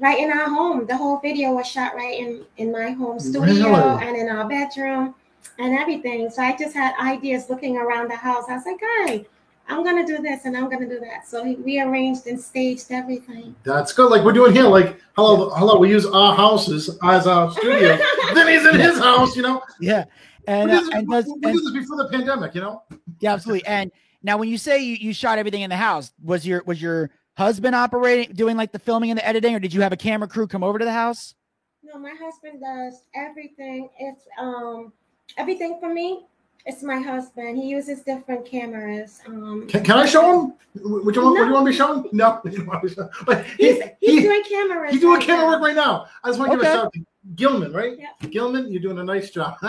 Right 0.00 0.18
in 0.18 0.32
our 0.32 0.48
home, 0.48 0.86
the 0.86 0.96
whole 0.96 1.20
video 1.20 1.52
was 1.52 1.66
shot 1.66 1.94
right 1.94 2.18
in 2.18 2.44
in 2.56 2.72
my 2.72 2.90
home 2.90 3.20
studio 3.20 3.70
Really? 3.70 4.06
and 4.06 4.16
in 4.16 4.28
our 4.28 4.48
bedroom 4.48 5.14
and 5.58 5.78
everything. 5.78 6.30
So 6.30 6.42
I 6.42 6.56
just 6.56 6.74
had 6.74 6.94
ideas 6.98 7.48
looking 7.48 7.76
around 7.76 8.10
the 8.10 8.16
house. 8.16 8.44
I 8.48 8.56
was 8.56 8.66
like, 8.66 8.80
hey, 8.80 9.26
I'm 9.68 9.84
gonna 9.84 10.06
do 10.06 10.18
this 10.18 10.44
and 10.44 10.56
I'm 10.56 10.68
gonna 10.68 10.88
do 10.88 11.00
that. 11.00 11.26
So 11.26 11.44
he 11.44 11.54
rearranged 11.56 12.26
and 12.26 12.40
staged 12.40 12.90
everything. 12.90 13.54
That's 13.64 13.92
good. 13.92 14.10
Like 14.10 14.24
we're 14.24 14.32
doing 14.32 14.52
here. 14.52 14.64
Like 14.64 15.00
hello, 15.14 15.50
hello. 15.50 15.78
We 15.78 15.88
use 15.90 16.06
our 16.06 16.34
houses 16.34 16.98
as 17.02 17.26
our 17.26 17.50
studio. 17.52 17.98
then 18.34 18.48
he's 18.48 18.66
in 18.66 18.78
his 18.78 18.98
house. 18.98 19.36
You 19.36 19.42
know. 19.42 19.62
Yeah, 19.80 20.04
and 20.46 20.70
we 20.70 20.76
uh, 20.76 20.80
did 20.80 20.86
this, 20.88 20.94
and 20.94 21.08
we, 21.08 21.14
does 21.14 21.26
we 21.26 21.32
and- 21.32 21.42
did 21.42 21.64
this 21.64 21.72
before 21.72 21.96
the 21.96 22.08
pandemic. 22.10 22.54
You 22.54 22.62
know. 22.62 22.82
yeah, 23.20 23.32
absolutely. 23.32 23.66
And 23.66 23.90
now, 24.22 24.36
when 24.36 24.48
you 24.48 24.58
say 24.58 24.82
you, 24.82 24.96
you 24.96 25.12
shot 25.12 25.38
everything 25.38 25.62
in 25.62 25.70
the 25.70 25.76
house, 25.76 26.12
was 26.22 26.46
your 26.46 26.62
was 26.66 26.82
your 26.82 27.10
husband 27.36 27.74
operating, 27.74 28.34
doing 28.34 28.56
like 28.56 28.72
the 28.72 28.78
filming 28.78 29.10
and 29.10 29.18
the 29.18 29.26
editing, 29.26 29.54
or 29.54 29.60
did 29.60 29.72
you 29.72 29.80
have 29.80 29.92
a 29.92 29.96
camera 29.96 30.28
crew 30.28 30.46
come 30.46 30.64
over 30.64 30.78
to 30.78 30.84
the 30.84 30.92
house? 30.92 31.34
No, 31.82 31.98
my 31.98 32.14
husband 32.20 32.60
does 32.60 33.02
everything. 33.14 33.90
It's 33.98 34.26
um 34.38 34.92
everything 35.36 35.78
for 35.80 35.92
me. 35.92 36.26
It's 36.64 36.82
my 36.84 37.00
husband. 37.00 37.56
He 37.56 37.66
uses 37.68 38.02
different 38.02 38.46
cameras. 38.46 39.20
Um, 39.26 39.66
Can, 39.66 39.82
can 39.82 39.98
I 39.98 40.06
show 40.06 40.22
him? 40.44 40.52
Would 40.76 41.16
you 41.16 41.22
want? 41.22 41.36
Would 41.38 41.46
you 41.48 41.52
want 41.52 41.64
me 41.66 41.72
to 41.72 41.76
show 41.76 41.92
him? 41.94 42.06
No. 42.12 42.40
you 42.44 42.50
don't 42.58 42.66
want 42.68 42.84
me 42.84 42.88
to 42.90 42.94
show 42.94 43.02
him. 43.02 43.10
But 43.26 43.44
he, 43.46 43.72
he's, 43.72 43.82
he's 44.00 44.22
doing 44.22 44.44
cameras. 44.44 44.92
He's 44.92 45.00
doing 45.00 45.14
right 45.18 45.26
camera 45.26 45.46
now. 45.46 45.50
work 45.54 45.60
right 45.62 45.74
now. 45.74 46.06
I 46.22 46.28
just 46.28 46.38
want 46.38 46.52
to 46.52 46.58
give 46.58 46.62
a 46.64 46.68
shout 46.70 46.84
out 46.86 46.92
to 46.92 47.00
Gilman, 47.34 47.72
right? 47.72 47.98
Yep. 47.98 48.30
Gilman, 48.30 48.70
you're 48.70 48.80
doing 48.80 48.98
a 49.00 49.04
nice 49.04 49.30
job. 49.30 49.56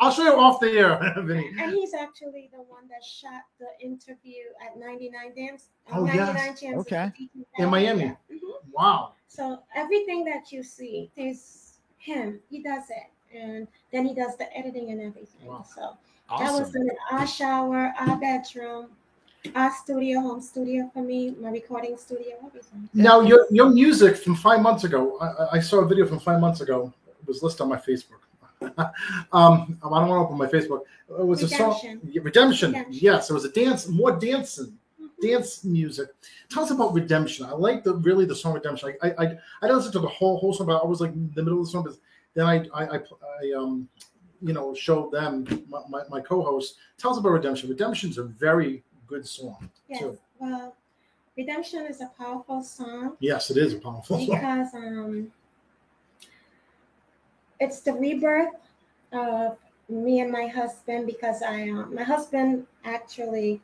I'll 0.00 0.10
show 0.12 0.22
you 0.24 0.38
off 0.38 0.60
the 0.60 0.70
air, 0.70 1.14
Vinny. 1.22 1.50
And 1.60 1.72
he's 1.72 1.94
actually 1.94 2.48
the 2.52 2.58
one 2.62 2.88
that 2.88 3.04
shot 3.04 3.42
the 3.58 3.66
interview 3.84 4.44
at 4.64 4.78
99 4.78 5.34
Dance. 5.36 5.68
Oh, 5.92 6.04
99 6.04 6.26
yes. 6.34 6.60
Chances 6.60 6.80
Okay. 6.80 7.06
to 7.06 7.12
Beat 7.18 7.30
You 7.34 7.44
In 7.58 7.68
Miami. 7.70 8.02
Yeah. 8.04 8.14
Mhm. 8.32 8.38
Wow. 8.72 9.12
So 9.28 9.60
everything 9.74 10.24
that 10.24 10.50
you 10.52 10.62
see, 10.62 11.10
there's 11.16 11.67
him. 11.98 12.40
He 12.50 12.62
does 12.62 12.84
it, 12.90 13.36
and 13.36 13.66
then 13.92 14.06
he 14.06 14.14
does 14.14 14.36
the 14.36 14.54
editing 14.56 14.90
and 14.90 15.00
everything. 15.00 15.50
So 15.74 15.96
that 16.38 16.52
was 16.52 16.74
in 16.74 16.90
our 17.10 17.26
shower, 17.26 17.92
our 17.98 18.16
bedroom, 18.16 18.88
our 19.54 19.72
studio, 19.72 20.20
home 20.20 20.40
studio 20.40 20.90
for 20.92 21.02
me, 21.02 21.34
my 21.40 21.50
recording 21.50 21.96
studio, 21.96 22.36
everything. 22.46 22.88
Now, 22.94 23.20
your 23.20 23.46
your 23.50 23.68
music 23.70 24.16
from 24.16 24.34
five 24.34 24.60
months 24.60 24.84
ago, 24.84 25.18
I, 25.20 25.26
I- 25.26 25.48
I 25.56 25.60
saw 25.60 25.78
a 25.80 25.86
video 25.86 26.06
from 26.06 26.20
five 26.20 26.40
months 26.40 26.60
ago. 26.60 26.92
It 27.20 27.26
was 27.26 27.42
listed 27.42 27.62
on 27.62 27.68
my 27.68 27.76
Facebook. 27.76 28.22
um, 29.32 29.78
I 29.82 29.88
don't 29.88 30.08
want 30.08 30.08
to 30.08 30.14
open 30.14 30.36
my 30.36 30.46
Facebook. 30.46 30.82
It 31.08 31.26
was 31.26 31.42
a 31.44 31.48
song, 31.48 32.00
Redemption. 32.02 32.22
Redemption. 32.24 32.86
Yes, 32.90 33.30
it 33.30 33.32
was 33.34 33.44
a 33.44 33.50
dance, 33.52 33.86
more 33.88 34.12
dancing, 34.18 34.76
dance 35.20 35.64
music. 35.64 36.08
Tell 36.50 36.64
us 36.64 36.70
about 36.70 36.94
Redemption. 36.94 37.46
I 37.46 37.52
like 37.52 37.84
the 37.84 37.94
really 37.96 38.24
the 38.24 38.34
song 38.34 38.54
Redemption. 38.54 38.94
I 39.02 39.08
I 39.08 39.10
I, 39.10 39.24
I 39.24 39.62
didn't 39.62 39.76
listen 39.76 39.92
to 39.92 40.00
the 40.00 40.08
whole 40.08 40.38
whole 40.38 40.52
song, 40.52 40.66
but 40.66 40.82
I 40.82 40.86
was 40.86 41.00
like 41.00 41.12
in 41.12 41.30
the 41.34 41.42
middle 41.42 41.60
of 41.60 41.66
the 41.66 41.70
song. 41.70 41.84
But 41.84 41.96
then 42.34 42.46
I 42.46 42.64
I, 42.74 42.96
I, 42.96 42.98
I 42.98 43.52
um 43.56 43.88
you 44.40 44.52
know 44.52 44.74
showed 44.74 45.12
them 45.12 45.46
my, 45.68 45.80
my, 45.88 46.02
my 46.08 46.20
co-host. 46.20 46.76
Tell 46.96 47.12
us 47.12 47.18
about 47.18 47.30
Redemption. 47.30 47.68
Redemption's 47.68 48.18
a 48.18 48.24
very 48.24 48.84
good 49.06 49.26
song. 49.26 49.70
Yes. 49.88 50.00
too. 50.00 50.18
Well, 50.38 50.76
Redemption 51.36 51.86
is 51.86 52.00
a 52.00 52.10
powerful 52.18 52.62
song. 52.62 53.16
Yes, 53.20 53.50
it 53.50 53.56
is 53.56 53.74
a 53.74 53.78
powerful 53.78 54.18
song. 54.18 54.26
because 54.26 54.74
um, 54.74 55.32
it's 57.60 57.80
the 57.80 57.92
rebirth 57.92 58.54
of 59.12 59.56
me 59.88 60.20
and 60.20 60.30
my 60.30 60.46
husband 60.46 61.06
because 61.06 61.42
I 61.42 61.70
uh, 61.70 61.86
my 61.86 62.02
husband 62.02 62.66
actually 62.84 63.60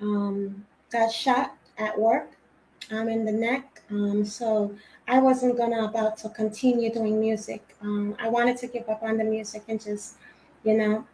um, 0.00 0.64
got 0.90 1.10
shot 1.12 1.54
at 1.78 1.98
work 1.98 2.32
um, 2.90 3.08
in 3.08 3.24
the 3.24 3.32
neck 3.32 3.82
um, 3.90 4.24
so 4.24 4.74
I 5.08 5.18
wasn't 5.18 5.56
gonna 5.56 5.84
about 5.84 6.16
to 6.18 6.28
continue 6.30 6.92
doing 6.92 7.18
music 7.20 7.76
um, 7.82 8.16
I 8.20 8.28
wanted 8.28 8.56
to 8.58 8.66
give 8.68 8.88
up 8.88 9.02
on 9.02 9.16
the 9.16 9.24
music 9.24 9.64
and 9.68 9.82
just 9.82 10.16
you 10.64 10.76
know 10.76 11.04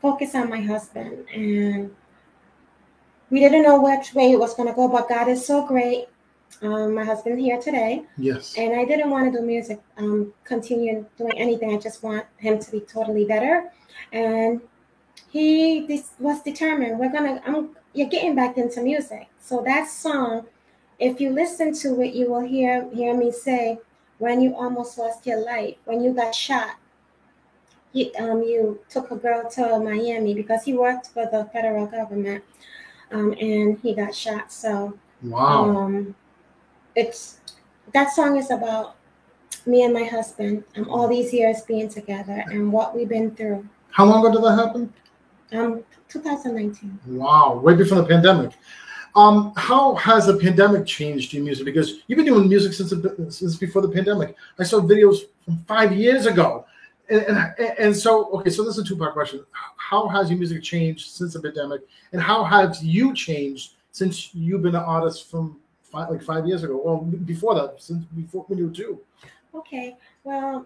focus 0.00 0.34
on 0.34 0.48
my 0.48 0.60
husband 0.60 1.26
and 1.34 1.94
we 3.30 3.38
didn't 3.40 3.62
know 3.62 3.80
which 3.80 4.14
way 4.14 4.32
it 4.32 4.38
was 4.38 4.54
gonna 4.54 4.74
go 4.74 4.88
but 4.88 5.08
God 5.08 5.28
is 5.28 5.44
so 5.46 5.66
great 5.66 6.08
um, 6.62 6.94
my 6.94 7.04
husband 7.04 7.38
here 7.40 7.60
today 7.60 8.04
Yes. 8.18 8.54
and 8.58 8.78
I 8.78 8.84
didn't 8.84 9.10
want 9.10 9.32
to 9.32 9.38
do 9.38 9.44
music, 9.46 9.80
um, 9.96 10.32
continue 10.44 11.06
doing 11.16 11.32
anything. 11.38 11.72
I 11.74 11.78
just 11.78 12.02
want 12.02 12.26
him 12.38 12.58
to 12.58 12.70
be 12.70 12.80
totally 12.80 13.24
better. 13.24 13.70
And 14.12 14.60
he 15.30 15.86
this 15.86 16.10
was 16.18 16.42
determined. 16.42 16.98
We're 16.98 17.12
gonna. 17.12 17.40
I'm. 17.46 17.76
You're 17.92 18.08
getting 18.08 18.34
back 18.34 18.56
into 18.56 18.80
music. 18.82 19.26
So 19.40 19.62
that 19.62 19.88
song, 19.88 20.46
if 20.98 21.20
you 21.20 21.30
listen 21.30 21.74
to 21.82 22.00
it, 22.02 22.14
you 22.14 22.30
will 22.30 22.46
hear 22.46 22.88
hear 22.90 23.16
me 23.16 23.32
say, 23.32 23.78
"When 24.18 24.40
you 24.40 24.54
almost 24.54 24.98
lost 24.98 25.26
your 25.26 25.44
life, 25.44 25.76
when 25.86 26.02
you 26.02 26.12
got 26.12 26.34
shot, 26.34 26.76
you 27.92 28.10
um 28.18 28.42
you 28.42 28.78
took 28.88 29.10
a 29.10 29.16
girl 29.16 29.48
to 29.50 29.80
Miami 29.80 30.34
because 30.34 30.62
he 30.64 30.74
worked 30.74 31.08
for 31.08 31.26
the 31.26 31.48
federal 31.52 31.86
government, 31.86 32.44
um, 33.10 33.32
and 33.40 33.78
he 33.80 33.94
got 33.94 34.14
shot. 34.14 34.52
So 34.52 34.96
Wow. 35.22 35.64
um, 35.76 36.14
it's 36.94 37.40
that 37.92 38.10
song 38.12 38.36
is 38.36 38.50
about 38.50 38.96
me 39.66 39.82
and 39.82 39.92
my 39.92 40.04
husband 40.04 40.64
um, 40.76 40.88
all 40.88 41.08
these 41.08 41.32
years 41.32 41.62
being 41.62 41.88
together 41.88 42.44
and 42.50 42.72
what 42.72 42.94
we've 42.96 43.08
been 43.08 43.34
through. 43.34 43.66
How 43.90 44.06
long 44.06 44.24
ago 44.24 44.34
did 44.34 44.44
that 44.44 44.56
happen? 44.66 44.92
Um, 45.52 45.84
2019. 46.08 46.98
Wow, 47.06 47.60
right 47.62 47.76
before 47.76 47.98
the 47.98 48.06
pandemic. 48.06 48.52
Um, 49.16 49.52
how 49.56 49.94
has 49.96 50.26
the 50.26 50.36
pandemic 50.36 50.86
changed 50.86 51.32
your 51.32 51.42
music? 51.42 51.64
Because 51.64 52.00
you've 52.06 52.16
been 52.16 52.26
doing 52.26 52.48
music 52.48 52.72
since 52.72 52.92
since 53.36 53.56
before 53.56 53.82
the 53.82 53.88
pandemic. 53.88 54.36
I 54.58 54.62
saw 54.62 54.80
videos 54.80 55.22
from 55.44 55.58
five 55.66 55.92
years 55.92 56.26
ago, 56.26 56.64
and, 57.08 57.22
and, 57.22 57.54
and 57.78 57.96
so 57.96 58.30
okay, 58.38 58.50
so 58.50 58.64
this 58.64 58.78
is 58.78 58.84
a 58.84 58.88
two 58.88 58.96
part 58.96 59.14
question. 59.14 59.44
How 59.76 60.06
has 60.08 60.30
your 60.30 60.38
music 60.38 60.62
changed 60.62 61.10
since 61.10 61.34
the 61.34 61.40
pandemic, 61.40 61.82
and 62.12 62.22
how 62.22 62.44
have 62.44 62.76
you 62.82 63.12
changed 63.12 63.72
since 63.90 64.32
you've 64.32 64.62
been 64.62 64.76
an 64.76 64.82
artist 64.82 65.28
from 65.28 65.58
five, 65.82 66.10
like 66.10 66.22
five 66.22 66.46
years 66.46 66.62
ago, 66.62 66.76
or 66.76 67.02
before 67.02 67.56
that, 67.56 67.82
since 67.82 68.04
before 68.16 68.44
when 68.44 68.58
you 68.58 68.68
were 68.68 68.72
two? 68.72 69.00
Okay, 69.56 69.96
well, 70.22 70.64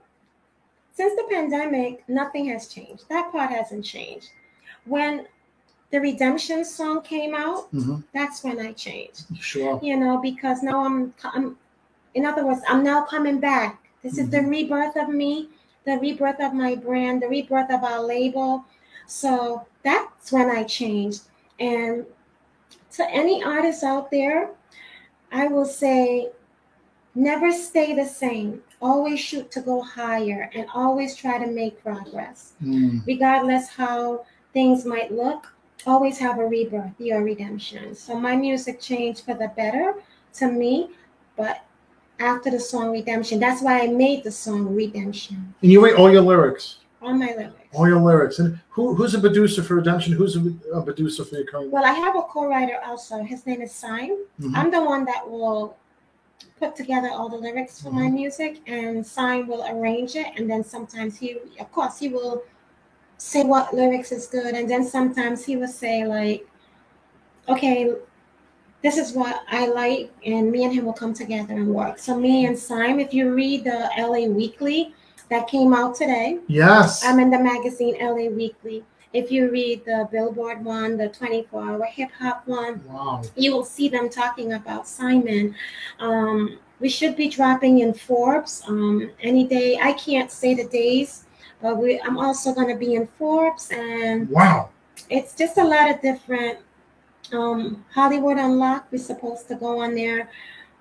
since 0.92 1.14
the 1.16 1.26
pandemic, 1.30 2.06
nothing 2.08 2.46
has 2.50 2.68
changed. 2.68 3.08
That 3.08 3.32
part 3.32 3.50
hasn't 3.50 3.86
changed. 3.86 4.28
When 4.86 5.26
the 5.90 6.00
Redemption 6.00 6.64
song 6.64 7.02
came 7.02 7.34
out, 7.34 7.72
Mhm. 7.72 8.02
that's 8.12 8.42
when 8.42 8.58
I 8.58 8.72
changed. 8.72 9.24
Sure. 9.40 9.78
You 9.82 9.96
know, 9.96 10.18
because 10.18 10.62
now 10.62 10.84
I'm, 10.84 11.14
I'm 11.22 11.56
in 12.14 12.24
other 12.24 12.44
words, 12.46 12.62
I'm 12.68 12.82
now 12.82 13.02
coming 13.02 13.38
back. 13.40 13.80
This 14.02 14.18
is 14.18 14.28
the 14.30 14.40
rebirth 14.42 14.96
of 14.96 15.08
me, 15.08 15.48
the 15.84 15.98
rebirth 15.98 16.40
of 16.40 16.52
my 16.52 16.74
brand, 16.74 17.22
the 17.22 17.28
rebirth 17.28 17.70
of 17.70 17.82
our 17.82 18.02
label. 18.02 18.64
So 19.06 19.66
that's 19.82 20.30
when 20.30 20.50
I 20.50 20.64
changed. 20.64 21.22
And 21.58 22.04
to 22.92 23.10
any 23.10 23.42
artists 23.42 23.82
out 23.82 24.10
there, 24.10 24.50
I 25.32 25.46
will 25.48 25.64
say 25.64 26.30
never 27.14 27.50
stay 27.52 27.94
the 27.94 28.04
same. 28.04 28.62
Always 28.82 29.20
shoot 29.20 29.50
to 29.52 29.60
go 29.60 29.80
higher 29.80 30.50
and 30.54 30.66
always 30.74 31.16
try 31.16 31.38
to 31.38 31.50
make 31.50 31.82
progress. 31.82 32.52
Regardless 33.06 33.68
how 33.68 34.26
things 34.54 34.86
might 34.86 35.12
look, 35.12 35.52
always 35.86 36.16
have 36.18 36.38
a 36.38 36.46
rebirth, 36.46 36.92
your 36.98 37.22
redemption. 37.22 37.94
So 37.94 38.18
my 38.18 38.34
music 38.34 38.80
changed 38.80 39.24
for 39.26 39.34
the 39.34 39.48
better 39.48 39.94
to 40.34 40.46
me, 40.50 40.90
but 41.36 41.64
after 42.20 42.50
the 42.50 42.60
song 42.60 42.92
Redemption, 42.92 43.38
that's 43.40 43.60
why 43.60 43.80
I 43.82 43.88
made 43.88 44.22
the 44.24 44.30
song 44.30 44.74
Redemption 44.74 45.52
And 45.62 45.70
you 45.72 45.84
write 45.84 45.96
all 45.96 46.10
your 46.10 46.22
lyrics, 46.22 46.78
on 47.02 47.18
my 47.18 47.26
lyrics. 47.26 47.56
all 47.74 47.88
your 47.88 48.00
lyrics. 48.00 48.38
And 48.38 48.58
who 48.70 48.94
who's 48.94 49.14
a 49.14 49.20
producer 49.20 49.62
for 49.64 49.74
Redemption? 49.74 50.12
Who's 50.14 50.36
a, 50.36 50.54
a 50.72 50.80
producer 50.82 51.24
for 51.24 51.34
your 51.34 51.44
current? 51.44 51.70
Well, 51.72 51.84
I 51.84 51.92
have 51.92 52.14
a 52.16 52.22
co-writer 52.22 52.78
also. 52.86 53.22
His 53.24 53.44
name 53.46 53.60
is 53.62 53.72
Sime. 53.72 54.16
Mhm. 54.40 54.56
I'm 54.56 54.70
the 54.70 54.82
one 54.82 55.04
that 55.06 55.28
will 55.28 55.76
put 56.60 56.76
together 56.76 57.08
all 57.10 57.28
the 57.28 57.36
lyrics 57.36 57.82
for 57.82 57.90
my 57.90 58.08
music, 58.08 58.60
and 58.68 59.04
Sime 59.04 59.48
will 59.48 59.64
arrange 59.68 60.14
it. 60.14 60.28
And 60.36 60.48
then 60.48 60.62
sometimes 60.62 61.16
he, 61.16 61.38
of 61.58 61.70
course, 61.72 61.98
he 61.98 62.08
will 62.08 62.44
say 63.18 63.44
what 63.44 63.74
lyrics 63.74 64.12
is 64.12 64.26
good, 64.26 64.54
and 64.54 64.68
then 64.68 64.84
sometimes 64.84 65.44
he 65.44 65.56
will 65.56 65.68
say 65.68 66.06
like, 66.06 66.46
"Okay, 67.48 67.92
this 68.82 68.96
is 68.96 69.12
what 69.12 69.42
I 69.50 69.66
like," 69.66 70.10
and 70.24 70.50
me 70.50 70.64
and 70.64 70.72
him 70.72 70.84
will 70.84 70.92
come 70.92 71.14
together 71.14 71.54
and 71.54 71.68
work. 71.74 71.98
So 71.98 72.18
me 72.18 72.46
and 72.46 72.58
Sime, 72.58 73.00
if 73.00 73.12
you 73.14 73.32
read 73.34 73.64
the 73.64 73.88
LA 73.98 74.28
Weekly 74.28 74.94
that 75.30 75.46
came 75.48 75.72
out 75.72 75.94
today, 75.94 76.38
Yes. 76.48 77.04
I'm 77.04 77.18
in 77.20 77.30
the 77.30 77.38
magazine 77.38 77.96
LA 78.00 78.28
Weekly. 78.28 78.84
If 79.12 79.30
you 79.30 79.48
read 79.50 79.84
the 79.84 80.08
Billboard 80.10 80.64
one, 80.64 80.96
the 80.96 81.08
24 81.08 81.62
hour 81.62 81.84
hip 81.84 82.10
hop 82.18 82.42
one, 82.46 82.82
Wow. 82.88 83.22
you 83.36 83.52
will 83.52 83.64
see 83.64 83.88
them 83.88 84.08
talking 84.10 84.54
about 84.54 84.88
Simon. 84.88 85.54
Um, 86.00 86.58
we 86.80 86.88
should 86.88 87.14
be 87.16 87.28
dropping 87.28 87.78
in 87.78 87.94
Forbes 87.94 88.62
um, 88.66 89.10
any 89.22 89.44
day. 89.46 89.78
I 89.80 89.92
can't 89.92 90.30
say 90.32 90.54
the 90.54 90.64
days, 90.66 91.23
but 91.64 91.78
we, 91.82 91.98
I'm 92.06 92.18
also 92.18 92.52
going 92.52 92.68
to 92.68 92.76
be 92.86 92.94
in 92.94 93.06
Forbes, 93.18 93.70
and 93.72 94.28
Wow. 94.28 94.68
it's 95.08 95.32
just 95.34 95.56
a 95.56 95.64
lot 95.64 95.90
of 95.90 95.96
different. 96.02 96.58
Um, 97.32 97.84
Hollywood 97.90 98.36
Unlocked, 98.36 98.92
we're 98.92 98.98
supposed 99.12 99.48
to 99.48 99.54
go 99.54 99.80
on 99.80 99.94
there. 99.94 100.28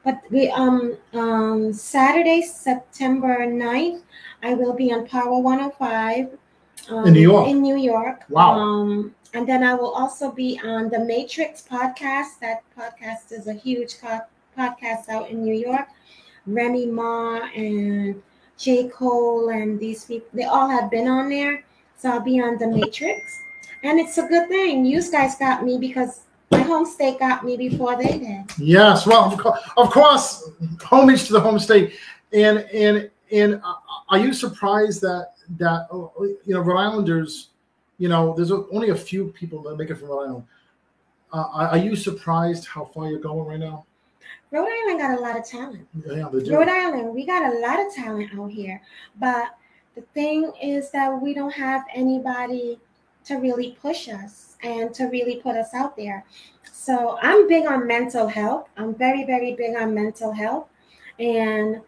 But 0.04 0.20
we 0.30 0.50
um 0.52 0.98
um 1.14 1.72
Saturday, 1.72 2.42
September 2.42 3.48
9th, 3.48 4.02
I 4.44 4.54
will 4.54 4.74
be 4.74 4.92
on 4.92 5.08
Power 5.08 5.40
105 5.40 6.38
um, 6.92 7.08
In 7.08 7.14
New 7.14 7.22
York. 7.32 7.48
In 7.48 7.62
New 7.62 7.78
York. 7.78 8.20
Wow. 8.28 8.60
Um, 8.60 9.16
and 9.34 9.48
then 9.48 9.64
I 9.64 9.74
will 9.74 9.94
also 10.02 10.32
be 10.32 10.60
on 10.64 10.90
the 10.90 11.00
Matrix 11.00 11.64
podcast. 11.76 12.40
That 12.42 12.60
podcast 12.78 13.32
is 13.32 13.48
a 13.48 13.54
huge 13.54 13.94
co- 14.02 14.28
podcast 14.60 15.08
out 15.08 15.30
in 15.32 15.42
New 15.48 15.56
York. 15.56 15.88
Remy 16.46 16.88
Ma 16.88 17.40
and 17.56 18.22
J. 18.64 18.88
Cole 18.88 19.50
and 19.50 19.78
these 19.78 20.06
people, 20.06 20.28
they 20.34 20.46
all 20.46 20.70
have 20.70 20.90
been 20.90 21.08
on 21.08 21.30
there. 21.30 21.66
So 21.98 22.10
I'll 22.10 22.22
be 22.22 22.40
on 22.40 22.58
the 22.58 22.68
Matrix. 22.68 23.42
And 23.84 24.00
it's 24.00 24.18
a 24.18 24.26
good 24.28 24.48
thing. 24.48 24.86
You 24.86 25.02
guys 25.12 25.36
got 25.36 25.66
me 25.66 25.78
because 25.78 26.22
my 26.50 26.62
home 26.62 26.86
state 26.86 27.20
got 27.20 27.44
me 27.44 27.58
before 27.58 27.98
they 27.98 28.18
did. 28.18 28.46
Yes, 28.58 29.06
well, 29.06 29.26
of 29.26 29.38
course, 29.38 29.60
of 29.76 29.90
course, 29.90 30.50
homage 30.84 31.26
to 31.28 31.34
the 31.34 31.42
home 31.42 31.60
state, 31.60 31.96
and 32.32 32.60
and 32.60 33.10
and 33.32 33.62
are 34.10 34.20
you 34.20 34.34
surprised 34.34 35.02
that 35.02 35.34
that 35.58 35.88
uh, 35.92 36.24
you 36.46 36.54
know 36.54 36.62
Rhode 36.62 36.78
Islanders, 36.80 37.50
you 37.98 38.08
know, 38.08 38.34
there's 38.36 38.52
only 38.52 38.90
a 38.90 38.96
few 38.96 39.28
people 39.28 39.62
that 39.64 39.76
make 39.76 39.90
it 39.90 39.96
from 39.96 40.10
Rhode 40.10 40.26
Island. 40.28 40.44
Uh, 41.34 41.68
are 41.72 41.78
you 41.78 41.96
surprised 41.96 42.66
how 42.66 42.86
far 42.86 43.10
you're 43.10 43.20
going 43.20 43.46
right 43.48 43.60
now? 43.60 43.86
Rhode 44.54 44.70
Island 44.70 45.00
got 45.00 45.18
a 45.18 45.22
lot 45.22 45.36
of 45.36 45.44
talent. 45.44 45.88
Yeah. 46.06 46.30
Rhode 46.32 46.70
Island, 46.70 47.16
we 47.16 47.26
got 47.26 47.52
a 47.52 47.58
lot 47.58 47.80
of 47.80 47.92
talent 47.92 48.30
out 48.38 48.52
here. 48.52 48.80
But 49.20 49.58
the 49.96 50.02
thing 50.14 50.52
is 50.62 50.92
that 50.92 51.10
we 51.20 51.34
don't 51.34 51.54
have 51.54 51.84
anybody 51.94 52.80
to 53.26 53.36
really 53.38 53.76
push 53.82 54.08
us 54.10 54.56
and 54.62 54.94
to 54.94 55.06
really 55.06 55.38
put 55.38 55.56
us 55.56 55.74
out 55.74 55.98
there. 55.98 56.24
So 56.72 57.18
I'm 57.20 57.48
big 57.48 57.66
on 57.66 57.88
mental 57.88 58.28
health. 58.28 58.70
I'm 58.78 58.94
very, 58.94 59.24
very 59.26 59.56
big 59.56 59.76
on 59.76 59.96
mental 59.96 60.32
health. 60.32 60.68
And 61.18 61.82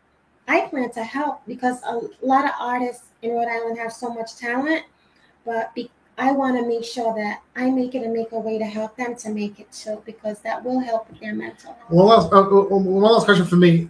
I 0.47 0.61
plan 0.61 0.89
to 0.93 1.03
help 1.03 1.41
because 1.45 1.83
a 1.83 2.01
lot 2.25 2.45
of 2.45 2.51
artists 2.59 3.09
in 3.21 3.31
Rhode 3.31 3.47
Island 3.47 3.77
have 3.77 3.93
so 3.93 4.11
much 4.11 4.37
talent, 4.37 4.83
but 5.45 5.73
be, 5.75 5.91
I 6.17 6.31
want 6.31 6.57
to 6.57 6.65
make 6.65 6.85
sure 6.85 7.13
that 7.15 7.41
I 7.55 7.69
make 7.69 7.93
it 7.93 8.03
and 8.03 8.13
make 8.13 8.31
a 8.31 8.39
way 8.39 8.57
to 8.57 8.65
help 8.65 8.95
them 8.95 9.15
to 9.17 9.29
make 9.29 9.59
it 9.59 9.71
too, 9.71 10.01
because 10.05 10.39
that 10.39 10.63
will 10.63 10.79
help 10.79 11.09
with 11.09 11.19
their 11.19 11.33
mental 11.33 11.73
health. 11.73 11.89
One 11.89 12.07
last, 12.07 12.31
uh, 12.31 12.41
uh, 12.41 12.65
one 12.77 13.11
last 13.13 13.25
question 13.25 13.45
for 13.45 13.57
me. 13.57 13.89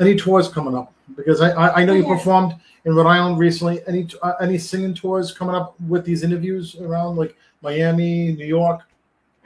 Any 0.00 0.16
tours 0.16 0.48
coming 0.48 0.74
up? 0.74 0.92
Because 1.16 1.40
I 1.40 1.50
I, 1.50 1.80
I 1.80 1.84
know 1.84 1.92
you 1.92 2.02
Yeah. 2.02 2.16
performed 2.16 2.54
in 2.84 2.94
Rhode 2.94 3.06
Island 3.06 3.38
recently. 3.38 3.82
Any 3.86 4.08
uh, 4.22 4.32
any 4.40 4.58
singing 4.58 4.94
tours 4.94 5.30
coming 5.32 5.54
up 5.54 5.78
with 5.88 6.04
these 6.04 6.22
interviews 6.22 6.76
around 6.76 7.16
like 7.16 7.36
Miami, 7.62 8.32
New 8.32 8.46
York? 8.46 8.80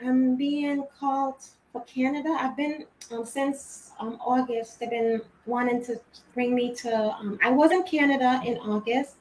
I'm 0.01 0.35
being 0.35 0.85
called 0.99 1.35
for 1.71 1.83
Canada. 1.83 2.29
I've 2.39 2.55
been 2.55 2.85
um, 3.11 3.25
since 3.25 3.91
um, 3.99 4.17
August. 4.25 4.79
They've 4.79 4.89
been 4.89 5.21
wanting 5.45 5.83
to 5.85 5.99
bring 6.33 6.55
me 6.55 6.73
to. 6.75 7.11
Um, 7.19 7.37
I 7.43 7.49
was 7.49 7.71
in 7.71 7.83
Canada 7.83 8.41
in 8.45 8.57
August, 8.59 9.15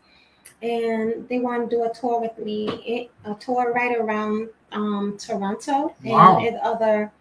and 0.64 1.28
they 1.28 1.38
want 1.40 1.68
to 1.68 1.76
do 1.76 1.84
a 1.84 1.92
tour 1.92 2.20
with 2.20 2.36
me. 2.38 3.10
A 3.26 3.34
tour 3.34 3.72
right 3.74 3.96
around 3.98 4.48
um, 4.72 5.16
Toronto 5.18 5.94
Wow. 6.04 6.38
and 6.38 6.46
in 6.48 6.60
other 6.62 7.12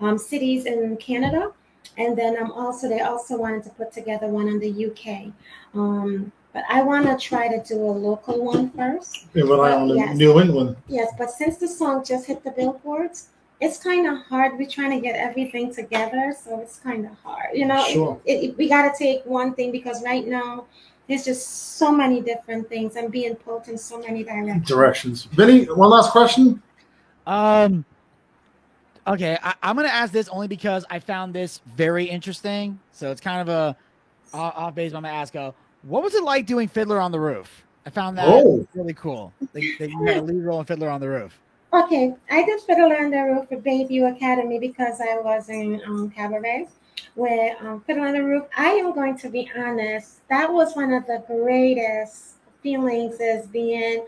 um, 0.00 0.16
cities 0.18 0.66
in 0.66 0.96
Canada. 0.98 1.52
And 1.98 2.16
then 2.16 2.36
I'm 2.38 2.52
also 2.52 2.88
they 2.88 3.00
also 3.00 3.36
wanted 3.38 3.64
to 3.64 3.70
put 3.70 3.92
together 3.92 4.26
one 4.28 4.48
in 4.48 4.58
the 4.58 4.72
UK. 4.88 5.32
Um, 5.74 6.30
but 6.52 6.64
I 6.70 6.82
want 6.82 7.06
to 7.06 7.16
try 7.16 7.48
to 7.48 7.62
do 7.62 7.76
a 7.80 7.94
local 8.08 8.42
one 8.44 8.70
first. 8.70 9.26
In 9.34 9.46
Rhode 9.46 9.56
But 9.58 9.72
Island 9.72 9.90
and 9.90 10.00
yes. 10.00 10.16
New 10.16 10.40
England. 10.40 10.76
Yes, 10.88 11.12
but 11.18 11.30
since 11.30 11.56
the 11.58 11.68
song 11.68 12.04
just 12.04 12.26
hit 12.26 12.42
the 12.44 12.50
billboards, 12.50 13.28
it's 13.60 13.78
kind 13.82 14.06
of 14.06 14.18
hard. 14.30 14.58
We're 14.58 14.68
trying 14.68 14.90
to 14.92 15.00
get 15.00 15.16
everything 15.16 15.74
together, 15.74 16.34
so 16.42 16.60
it's 16.60 16.78
kind 16.78 17.04
of 17.06 17.12
hard. 17.24 17.50
You 17.54 17.66
know, 17.66 17.80
It- 17.86 17.92
Sure. 17.92 18.20
it, 18.24 18.36
it- 18.44 18.56
we 18.58 18.68
got 18.68 18.90
to 18.90 18.98
take 18.98 19.24
one 19.26 19.54
thing 19.54 19.70
because 19.72 20.02
right 20.04 20.26
now 20.26 20.64
there's 21.08 21.24
just 21.24 21.76
so 21.76 21.92
many 21.92 22.20
different 22.20 22.68
things. 22.68 22.96
I'm 22.96 23.10
being 23.10 23.36
pulled 23.36 23.68
in 23.68 23.78
so 23.78 23.98
many 24.00 24.24
directions. 24.24 24.66
Directions. 24.66 25.24
Vinny, 25.24 25.64
one 25.66 25.90
last 25.90 26.10
question. 26.10 26.62
Um. 27.26 27.84
Okay, 29.08 29.38
I, 29.40 29.54
I'm 29.62 29.76
gonna 29.76 29.88
ask 29.88 30.12
this 30.12 30.28
only 30.28 30.48
because 30.48 30.84
I 30.90 30.98
found 30.98 31.32
this 31.32 31.60
very 31.76 32.04
interesting. 32.04 32.80
So 32.92 33.10
it's 33.12 33.20
kind 33.20 33.40
of 33.40 33.48
a 33.48 33.76
off 34.36 34.54
off 34.56 34.74
base. 34.74 34.92
But 34.92 34.98
I'm 34.98 35.02
gonna 35.04 35.14
ask, 35.14 35.36
uh, 35.36 35.52
what 35.82 36.02
was 36.02 36.14
it 36.14 36.24
like 36.24 36.46
doing 36.46 36.66
Fiddler 36.66 37.00
on 37.00 37.12
the 37.12 37.20
Roof? 37.20 37.64
I 37.84 37.90
found 37.90 38.18
that 38.18 38.26
Oh. 38.26 38.66
really 38.74 38.94
cool. 38.94 39.32
That, 39.52 39.62
that 39.78 39.90
you 39.90 40.04
had 40.06 40.16
a 40.16 40.22
lead 40.22 40.42
role 40.44 40.58
in 40.58 40.66
Fiddler 40.66 40.90
on 40.90 41.00
the 41.00 41.08
Roof. 41.08 41.38
Okay, 41.72 42.14
I 42.30 42.44
did 42.44 42.60
Fiddler 42.62 42.96
on 42.98 43.10
the 43.10 43.22
Roof 43.22 43.48
for 43.48 43.58
Bayview 43.58 44.10
Academy 44.16 44.58
because 44.58 45.00
I 45.00 45.18
was 45.18 45.48
in 45.50 45.80
um, 45.86 46.10
cabaret 46.10 46.68
with 47.14 47.56
um, 47.60 47.82
on 47.88 48.12
the 48.12 48.22
Roof. 48.22 48.44
I 48.56 48.70
am 48.70 48.94
going 48.94 49.16
to 49.18 49.28
be 49.28 49.50
honest, 49.56 50.26
that 50.28 50.52
was 50.52 50.74
one 50.74 50.92
of 50.92 51.06
the 51.06 51.22
greatest 51.26 52.34
feelings 52.62 53.20
as 53.20 53.46
being 53.46 54.06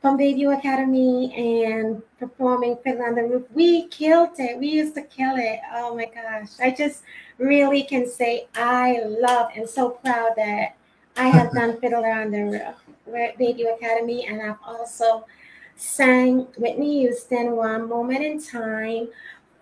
from 0.00 0.18
Bayview 0.18 0.58
Academy 0.58 1.32
and 1.34 2.02
performing 2.18 2.76
Fiddler 2.82 3.06
on 3.06 3.14
the 3.14 3.22
Roof. 3.22 3.46
We 3.52 3.86
killed 3.86 4.30
it. 4.38 4.58
We 4.58 4.68
used 4.68 4.94
to 4.96 5.02
kill 5.02 5.36
it. 5.36 5.60
Oh 5.72 5.94
my 5.94 6.06
gosh. 6.06 6.50
I 6.60 6.72
just 6.72 7.02
really 7.38 7.84
can 7.84 8.08
say 8.08 8.48
I 8.56 9.00
love 9.04 9.50
and 9.54 9.68
so 9.68 9.90
proud 9.90 10.32
that 10.36 10.76
I 11.16 11.28
have 11.28 11.52
done 11.54 11.80
Fiddler 11.80 12.10
on 12.10 12.32
the 12.32 12.42
Roof 12.42 12.74
with 13.06 13.36
Bayview 13.38 13.74
Academy 13.76 14.26
and 14.26 14.42
I've 14.42 14.58
also 14.66 15.24
sang 15.76 16.46
Whitney 16.58 17.00
Houston 17.00 17.52
One 17.52 17.88
Moment 17.88 18.24
in 18.24 18.42
Time 18.42 19.08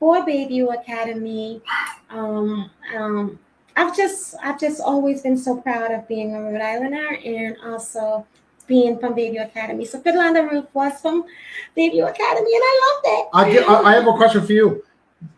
for 0.01 0.27
Bayview 0.27 0.75
Academy. 0.75 1.61
Um, 2.09 2.71
um, 2.97 3.39
I've 3.77 3.97
just 3.97 4.35
I've 4.43 4.59
just 4.59 4.81
always 4.81 5.23
been 5.23 5.37
so 5.37 5.57
proud 5.61 5.93
of 5.93 6.09
being 6.09 6.35
a 6.35 6.41
Rhode 6.41 6.61
Islander 6.61 7.19
and 7.25 7.57
also 7.65 8.27
being 8.67 8.99
from 8.99 9.15
Bayview 9.15 9.45
Academy. 9.45 9.85
So 9.85 10.01
Fiddle 10.01 10.23
on 10.23 10.33
the 10.33 10.43
Roof 10.43 10.67
was 10.73 11.01
from 11.01 11.25
Bayview 11.77 12.09
Academy, 12.09 12.51
and 12.55 12.65
I 12.65 12.81
loved 12.87 13.07
it. 13.07 13.29
I, 13.35 13.53
get, 13.53 13.69
I, 13.69 13.83
I 13.83 13.93
have 13.95 14.09
a 14.09 14.13
question 14.13 14.45
for 14.45 14.53
you. 14.53 14.83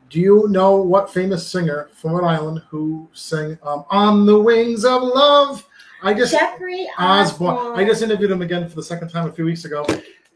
Do 0.09 0.21
you 0.21 0.47
know 0.49 0.77
what 0.77 1.13
famous 1.13 1.47
singer 1.47 1.89
from 1.95 2.13
Rhode 2.13 2.27
Island 2.27 2.63
who 2.71 3.09
sang 3.13 3.59
um, 3.63 3.85
"On 3.91 4.25
the 4.25 4.39
Wings 4.39 4.85
of 4.85 5.03
Love"? 5.03 5.67
I 6.03 6.15
just 6.15 6.33
Jeffrey 6.33 6.89
Osborne. 6.99 7.57
Osborne. 7.57 7.81
I 7.81 7.85
just 7.85 8.03
interviewed 8.03 8.31
him 8.31 8.43
again 8.43 8.69
for 8.69 8.77
the 8.77 8.83
second 8.83 9.09
time 9.09 9.29
a 9.29 9.33
few 9.33 9.45
weeks 9.45 9.65
ago, 9.65 9.87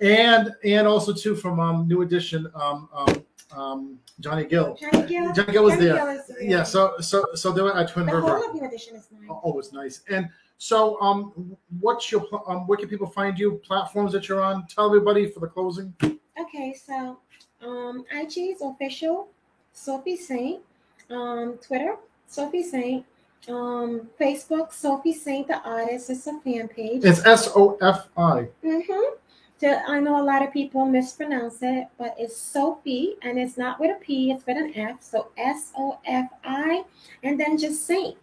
and 0.01 0.53
and 0.65 0.87
also 0.87 1.13
too 1.13 1.35
from 1.35 1.61
um, 1.61 1.89
New 1.89 2.03
Edition, 2.03 2.51
um, 2.55 2.89
um, 2.95 3.25
um, 3.57 3.99
Johnny 4.21 4.45
Gill. 4.45 4.75
Johnny 4.81 5.07
Gill. 5.07 5.33
Johnny 5.33 5.53
Gill 5.53 5.65
was 5.65 5.75
Johnny 5.75 5.87
there. 5.87 5.97
Gill 5.97 6.09
is 6.09 6.27
there. 6.27 6.43
Yeah. 6.43 6.63
So 6.63 6.95
so 7.01 7.25
so 7.35 7.53
they 7.53 7.63
were 7.63 7.77
at 7.77 7.91
Twin 7.91 8.07
The 8.07 8.15
River. 8.15 8.27
whole 8.39 8.49
of 8.49 8.55
New 8.55 8.67
Edition 8.67 8.97
is 8.97 9.09
nice. 9.11 9.29
Oh, 9.45 9.59
it's 9.59 9.73
nice. 9.73 10.03
And 10.09 10.29
so, 10.59 10.99
um, 11.03 11.55
what's 11.81 12.11
your 12.11 12.27
um, 12.49 12.67
where 12.67 12.79
can 12.79 12.89
people 12.89 13.07
find 13.07 13.39
you? 13.39 13.61
Platforms 13.63 14.13
that 14.13 14.27
you're 14.29 14.41
on? 14.43 14.67
Tell 14.69 14.87
everybody 14.87 15.31
for 15.31 15.41
the 15.41 15.49
closing. 15.49 15.95
Okay, 16.03 16.75
so 16.75 17.19
um, 17.63 18.05
IG 18.11 18.39
is 18.39 18.63
official, 18.63 19.29
Sofi 19.73 20.17
Saint. 20.17 20.63
Um, 21.11 21.59
Twitter, 21.65 21.97
Sofi 22.27 22.63
Saint. 22.63 23.05
Um, 23.49 24.09
Facebook, 24.19 24.73
Sofi 24.73 25.13
Saint, 25.13 25.47
the 25.47 25.61
artist. 25.61 26.11
It's 26.11 26.27
a 26.27 26.41
fan 26.41 26.69
page. 26.69 27.05
It's 27.05 27.25
S 27.25 27.51
O 27.55 27.77
F 27.83 28.09
I. 28.17 28.49
Mm-hmm. 29.61 29.91
I 29.91 30.01
know 30.01 30.21
a 30.21 30.25
lot 30.25 30.43
of 30.43 30.53
people 30.53 30.85
mispronounce 30.85 31.59
it, 31.63 31.89
but 31.99 32.15
it's 32.19 32.37
Sofi, 32.37 33.17
and 33.23 33.39
it's 33.39 33.57
not 33.57 33.81
with 33.81 33.97
a 33.97 34.01
P, 34.01 34.31
it's 34.31 34.47
with 34.47 34.57
an 34.57 34.73
F. 34.75 35.03
So 35.03 35.31
S 35.37 35.73
O 35.79 35.99
F 36.05 36.29
I, 36.45 36.85
and 37.23 37.39
then 37.39 37.57
just 37.57 37.87
Saint. 37.87 38.17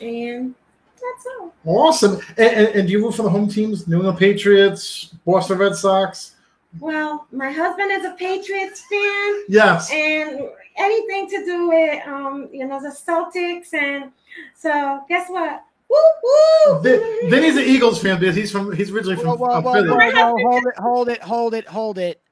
And 0.00 0.54
that's 0.94 1.26
all. 1.40 1.54
Awesome. 1.64 2.20
And, 2.36 2.50
and, 2.50 2.68
and 2.68 2.86
do 2.88 2.92
you 2.92 3.04
root 3.04 3.14
for 3.14 3.22
the 3.22 3.30
home 3.30 3.48
teams? 3.48 3.86
New 3.86 3.96
England 3.96 4.18
Patriots, 4.18 5.14
Boston 5.24 5.58
Red 5.58 5.74
Sox. 5.74 6.36
Well, 6.80 7.26
my 7.32 7.50
husband 7.50 7.90
is 7.92 8.04
a 8.04 8.10
Patriots 8.12 8.82
fan. 8.90 9.44
Yes. 9.48 9.90
And 9.90 10.48
anything 10.76 11.28
to 11.30 11.44
do 11.44 11.68
with 11.68 12.06
um, 12.06 12.48
you 12.52 12.66
know, 12.66 12.80
the 12.80 12.88
Celtics 12.90 13.72
and 13.74 14.12
so 14.54 15.00
guess 15.08 15.28
what? 15.28 15.64
Woo 15.90 15.96
woo! 16.22 16.80
Vin, 16.80 17.30
Vinny's 17.30 17.56
an 17.56 17.64
Eagles 17.64 18.02
fan 18.02 18.18
because 18.20 18.36
he's 18.36 18.52
from 18.52 18.72
he's 18.74 18.90
originally 18.90 19.16
from 19.16 19.38
Whoa, 19.38 19.60
whoa, 19.60 19.72
Philly. 19.72 19.88
whoa, 19.88 20.34
whoa, 20.34 20.50
hold 20.50 20.66
it, 20.66 20.74
hold 20.78 21.08
it, 21.08 21.22
hold 21.22 21.54
it, 21.54 21.66
hold 21.66 21.98
it. 21.98 22.22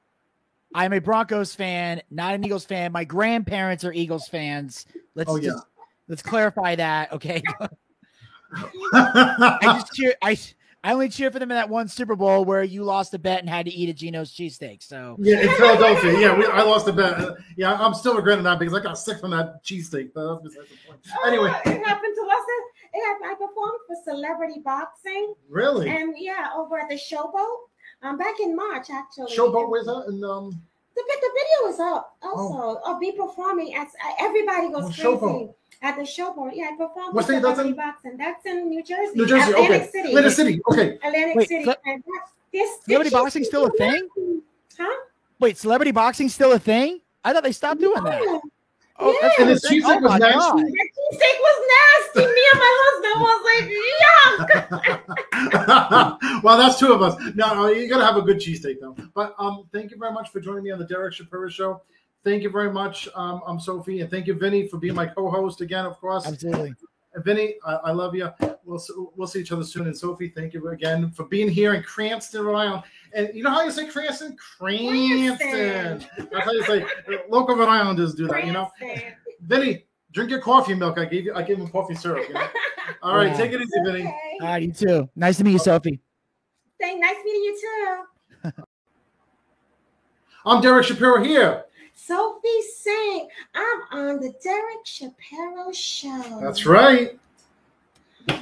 I'm 0.75 0.93
a 0.93 0.99
Broncos 0.99 1.55
fan, 1.55 2.01
not 2.11 2.35
an 2.35 2.43
Eagles 2.45 2.65
fan. 2.65 2.91
My 2.91 3.03
grandparents 3.03 3.83
are 3.83 3.93
Eagles 3.93 4.27
fans. 4.27 4.85
Let's 5.15 5.29
Oh, 5.31 5.37
yeah. 5.37 5.51
just 5.51 5.65
let's 6.07 6.21
clarify 6.21 6.75
that, 6.75 7.11
okay? 7.13 7.41
I 8.93 9.59
just 9.63 9.93
cheer. 9.93 10.13
I 10.21 10.37
I 10.83 10.93
only 10.93 11.09
cheer 11.09 11.31
for 11.31 11.39
them 11.39 11.51
in 11.51 11.55
that 11.55 11.67
one 11.69 11.87
Super 11.87 12.15
Bowl 12.15 12.45
where 12.45 12.63
you 12.63 12.83
lost 12.83 13.13
a 13.13 13.19
bet 13.19 13.39
and 13.39 13.49
had 13.49 13.65
to 13.65 13.71
eat 13.73 13.89
a 13.89 13.93
Geno's 13.93 14.31
cheesesteak. 14.31 14.83
So 14.83 15.17
Yeah, 15.19 15.41
in 15.41 15.49
Philadelphia. 15.55 16.19
Yeah, 16.19 16.37
we, 16.37 16.45
I 16.45 16.61
lost 16.61 16.87
a 16.87 16.93
bet. 16.93 17.13
Uh, 17.19 17.33
Yeah, 17.57 17.73
I'm 17.73 17.93
still 17.93 18.15
regretting 18.15 18.43
that 18.45 18.59
because 18.59 18.73
I 18.73 18.79
got 18.79 18.97
sick 18.97 19.19
from 19.19 19.31
that 19.31 19.63
cheesesteak. 19.65 20.11
But 20.13 20.41
that's 20.43 20.55
besides 20.55 20.69
the 20.69 20.87
point. 20.87 21.01
Anyway, 21.25 21.51
Oh, 21.53 21.69
it 21.71 21.85
happened 21.85 22.15
to 22.15 22.21
us. 22.21 22.37
It 22.93 23.17
I 23.25 23.33
performed 23.33 23.79
for 23.87 23.95
celebrity 24.03 24.61
boxing. 24.63 25.33
Really? 25.49 25.89
And 25.89 26.15
yeah, 26.17 26.51
over 26.55 26.79
at 26.79 26.89
the 26.89 26.95
Showboat. 26.95 27.57
Um, 28.03 28.17
back 28.17 28.39
in 28.39 28.55
March 28.55 28.87
actually. 28.91 29.35
Showboat, 29.35 29.69
with 29.71 29.87
her 29.87 30.03
And 30.07 30.23
um, 30.23 30.51
The, 30.95 31.03
the 31.21 31.31
video 31.33 31.73
is 31.73 31.79
up 31.79 32.15
also 32.21 32.79
of 32.85 32.99
me 32.99 33.11
performing 33.13 33.73
as 33.75 33.87
uh, 33.87 34.11
everybody 34.19 34.67
goes 34.69 34.83
Oh, 34.83 34.87
crazy 34.87 35.01
Showboat. 35.01 35.53
at 35.81 35.95
the 35.95 36.03
showboat. 36.03 36.51
Yeah, 36.53 36.69
I 36.73 36.77
performed 36.77 37.15
What 37.15 37.25
for 37.25 37.31
that's 37.33 37.41
celebrity 37.43 37.69
in? 37.69 37.75
boxing. 37.75 38.17
That's 38.17 38.45
in 38.45 38.69
New 38.69 38.83
Jersey. 38.83 39.13
New 39.15 39.25
Jersey, 39.25 39.51
Atlantic 39.51 39.81
okay. 39.81 39.89
City. 39.91 40.09
Atlantic 40.09 40.31
City, 40.33 40.61
okay. 40.71 40.97
Atlantic 41.03 41.35
Wait, 41.37 41.47
City. 41.47 41.63
ce- 41.65 41.75
and 41.85 42.03
that's, 42.05 42.31
this, 42.53 42.69
Celebrity 42.85 43.09
this 43.09 43.13
boxing 43.19 43.43
still 43.43 43.65
a 43.65 43.71
thing? 43.71 44.09
Huh? 44.77 44.99
wait, 45.39 45.57
celebrity 45.57 45.91
boxing 45.91 46.29
still 46.29 46.51
a 46.51 46.59
thing? 46.59 47.01
I 47.23 47.33
thought 47.33 47.43
they 47.43 47.51
stopped 47.51 47.79
doing 47.81 48.03
that. 48.03 48.41
Yeah. 48.99 49.05
Oh, 49.05 49.11
Yeah. 49.11 49.17
that's 49.21 49.39
And 49.39 49.47
the 49.47 49.51
insane. 49.53 49.81
cheesesteak 49.81 49.97
oh 49.97 49.99
was 50.01 50.19
nasty? 50.19 50.39
God. 50.39 50.57
That 50.57 50.89
cheesesteak 50.95 51.37
was 51.39 51.57
nasty. 51.73 52.25
Me 52.33 52.43
and 52.51 52.59
my 52.59 52.73
husband 52.83 53.15
was 53.21 53.39
like, 53.49 53.65
yuck. 55.11 56.41
well, 56.43 56.57
that's 56.57 56.79
two 56.79 56.91
of 56.93 57.01
us. 57.01 57.15
No, 57.35 57.53
no, 57.53 57.67
you 57.69 57.87
gotta 57.89 58.05
have 58.05 58.17
a 58.17 58.21
good 58.21 58.37
cheesesteak 58.37 58.79
though. 58.81 58.95
But 59.13 59.35
um, 59.37 59.65
thank 59.73 59.91
you 59.91 59.97
very 59.97 60.11
much 60.13 60.29
for 60.29 60.39
joining 60.39 60.63
me 60.63 60.71
on 60.71 60.79
the 60.79 60.85
Derek 60.85 61.13
Shapiro 61.13 61.49
Show. 61.49 61.81
Thank 62.23 62.43
you 62.43 62.49
very 62.49 62.71
much, 62.71 63.07
um, 63.15 63.41
I'm 63.47 63.59
Sofi, 63.59 64.01
and 64.01 64.09
thank 64.11 64.27
you, 64.27 64.33
Vinny, 64.33 64.67
for 64.67 64.77
being 64.77 64.95
my 64.95 65.05
co-host 65.05 65.61
again, 65.61 65.85
of 65.85 65.97
course. 65.99 66.25
Absolutely. 66.27 66.73
And 67.17 67.25
Vinny, 67.25 67.55
I, 67.65 67.73
I 67.85 67.91
love 67.93 68.13
you. 68.13 68.29
We'll 68.63 68.79
we'll 69.15 69.27
see 69.27 69.39
each 69.39 69.51
other 69.51 69.63
soon. 69.63 69.87
And 69.87 69.97
Sofi, 69.97 70.29
thank 70.29 70.53
you 70.53 70.67
again 70.67 71.09
for 71.09 71.23
being 71.25 71.49
here 71.49 71.73
in 71.73 71.81
Cranston, 71.81 72.45
Rhode 72.45 72.55
Island. 72.57 72.83
And 73.11 73.31
you 73.33 73.41
know 73.41 73.49
how 73.49 73.63
you 73.63 73.71
say 73.71 73.87
Cranston? 73.87 74.37
Cranston. 74.37 75.35
Cranston. 75.37 76.27
That's 76.31 76.45
how 76.45 76.51
you 76.51 76.63
say. 76.65 76.85
Local 77.27 77.55
Rhode 77.55 77.69
Islanders 77.69 78.13
do 78.13 78.27
that. 78.27 78.45
You 78.45 78.51
know. 78.51 78.69
Cranston. 78.77 79.13
Vinny, 79.41 79.85
drink 80.11 80.29
your 80.29 80.41
coffee 80.41 80.75
milk. 80.75 80.99
I 80.99 81.05
gave 81.05 81.25
you. 81.25 81.33
I 81.33 81.41
gave 81.41 81.57
him 81.57 81.67
coffee 81.69 81.95
syrup. 81.95 82.27
You 82.27 82.35
know? 82.35 82.47
All 83.01 83.15
right, 83.15 83.31
Yeah. 83.31 83.37
take 83.37 83.51
it 83.51 83.61
easy, 83.61 83.79
Vinny. 83.83 84.01
Okay. 84.01 84.37
All 84.41 84.47
right, 84.49 84.61
you 84.61 84.71
too. 84.71 85.09
Nice 85.15 85.37
to 85.37 85.43
meet 85.43 85.53
you, 85.53 85.59
Sofi. 85.59 85.99
Thank, 86.79 87.01
nice 87.01 87.15
meeting 87.25 87.41
you 87.41 87.61
too. 88.43 88.51
I'm 90.45 90.61
Derek 90.61 90.85
Shapiro 90.85 91.23
here. 91.23 91.63
Sofi 92.07 92.61
Saint 92.77 93.29
I'm 93.53 93.81
on 93.91 94.19
the 94.21 94.33
Derek 94.41 94.85
Shapiro 94.85 95.73
show. 95.73 96.39
That's 96.41 96.65
right. 96.65 97.19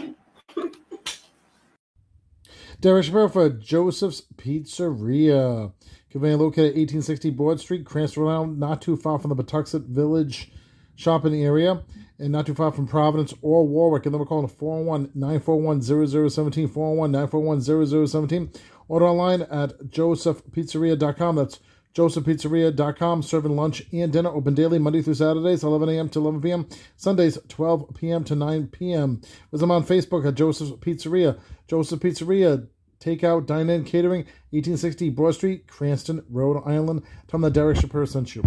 Derek 2.79 3.05
Shapiro 3.05 3.27
for 3.27 3.49
Joseph's 3.49 4.21
Pizzeria. 4.37 5.73
Conveniently 6.11 6.45
located 6.45 6.65
at 6.65 6.77
1860 6.77 7.31
Broad 7.31 7.59
Street, 7.59 7.85
Cranston, 7.85 8.21
Rhode 8.23 8.35
Island, 8.35 8.59
not 8.59 8.83
too 8.83 8.95
far 8.95 9.17
from 9.17 9.29
the 9.29 9.43
Pawtuxet 9.43 9.87
Village 9.87 10.51
shopping 10.95 11.43
area, 11.43 11.83
and 12.19 12.31
not 12.31 12.45
too 12.45 12.53
far 12.53 12.71
from 12.71 12.87
Providence 12.87 13.33
or 13.41 13.67
Warwick. 13.67 14.05
And 14.05 14.13
then 14.13 14.19
we're 14.19 14.27
calling 14.27 14.47
401 14.47 15.11
941 15.15 15.81
0017, 16.29 16.67
401 16.67 17.11
941 17.11 18.07
0017. 18.07 18.51
Order 18.87 19.07
online 19.07 19.41
at 19.41 19.79
josephpizzeria.com. 19.89 21.35
That's 21.35 21.59
josephpizzeria.com. 21.95 23.23
Serving 23.23 23.55
lunch 23.55 23.83
and 23.91 24.11
dinner. 24.11 24.29
Open 24.29 24.53
daily, 24.53 24.77
Monday 24.77 25.01
through 25.01 25.15
Saturdays, 25.15 25.63
11 25.63 25.89
a.m. 25.89 26.09
to 26.09 26.19
11 26.19 26.41
p.m. 26.41 26.67
Sundays, 26.97 27.37
12 27.47 27.95
p.m. 27.95 28.23
to 28.25 28.35
9 28.35 28.67
p.m. 28.67 29.21
Visit 29.51 29.61
them 29.61 29.71
on 29.71 29.83
Facebook 29.83 30.27
at 30.27 30.35
Joseph's 30.35 30.71
Pizzeria. 30.73 31.39
Joseph 31.67 31.99
Pizzeria, 31.99 32.67
takeout, 32.99 33.45
dine 33.45 33.69
in, 33.69 33.83
catering, 33.83 34.25
1860 34.51 35.09
Broad 35.09 35.33
Street, 35.33 35.67
Cranston, 35.67 36.23
Rhode 36.29 36.61
Island. 36.65 37.01
Tell 37.27 37.39
them 37.39 37.41
that 37.41 37.53
Derek 37.53 37.77
Shapiro 37.77 38.05
sent 38.05 38.35
you. 38.35 38.43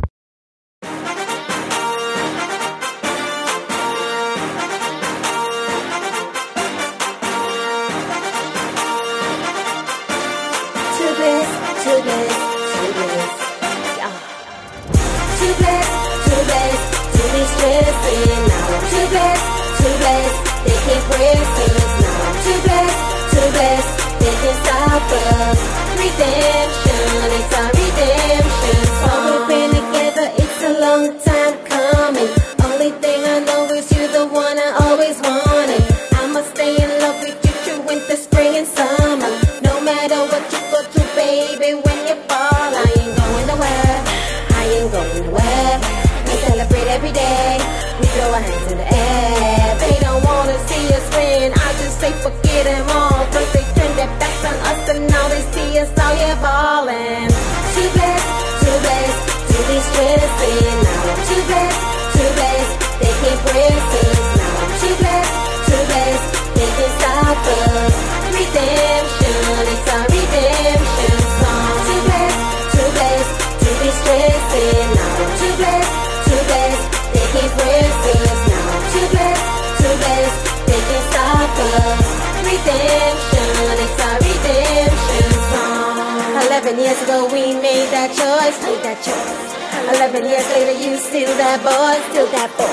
Eleven 89.06 90.26
years 90.26 90.48
later 90.58 90.74
you 90.74 90.98
still 90.98 91.30
that 91.38 91.62
boy, 91.62 91.94
still 92.10 92.26
that 92.34 92.50
boy. 92.58 92.66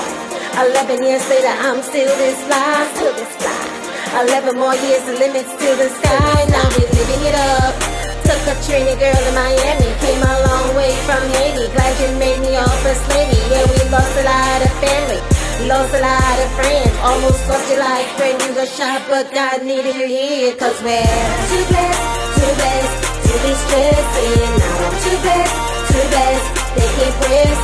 Eleven 0.58 0.98
years 1.06 1.22
later 1.30 1.54
I'm 1.62 1.78
still 1.86 2.10
this 2.18 2.34
fly, 2.50 2.82
still 2.98 3.14
this 3.14 3.30
fly. 3.38 3.54
Eleven 4.26 4.58
more 4.58 4.74
years, 4.74 5.06
the 5.06 5.14
limits 5.22 5.54
to 5.54 5.68
the 5.78 5.86
sky. 5.86 6.38
Now 6.50 6.66
we're 6.74 6.90
living 6.98 7.22
it 7.30 7.36
up. 7.62 7.78
Took 8.26 8.42
a 8.50 8.58
Trini 8.66 8.98
girl 8.98 9.14
to 9.14 9.32
Miami, 9.38 9.86
came 10.02 10.18
a 10.18 10.34
long 10.50 10.74
way 10.74 10.90
from 11.06 11.22
Haiti. 11.38 11.70
Glad 11.70 11.94
you 12.02 12.10
made 12.18 12.42
me 12.42 12.58
your 12.58 12.74
first 12.82 13.06
lady. 13.14 13.38
Yeah, 13.46 13.62
we 13.70 13.86
lost 13.86 14.18
a 14.18 14.24
lot 14.26 14.60
of 14.66 14.72
family, 14.82 15.22
lost 15.70 15.94
a 15.94 16.02
lot 16.02 16.36
of 16.42 16.50
friends. 16.58 16.90
Almost 17.06 17.38
lost 17.46 17.70
you 17.70 17.78
like 17.78 18.08
when 18.18 18.34
you 18.42 18.50
got 18.50 18.66
shot, 18.66 19.06
but 19.06 19.30
God 19.30 19.62
needed 19.62 19.94
you 19.94 20.10
here. 20.10 20.58
Cause 20.58 20.74
we're 20.82 21.06
too 21.06 21.62
blessed, 21.70 22.02
too 22.34 22.50
blessed 22.58 22.98
to 23.30 23.34
be 23.46 23.52
stressing. 23.62 24.52
Now 24.58 24.90
I'm 24.90 24.96
too 25.06 25.18
blessed, 25.22 25.54
can't 26.96 27.16
press. 27.20 27.58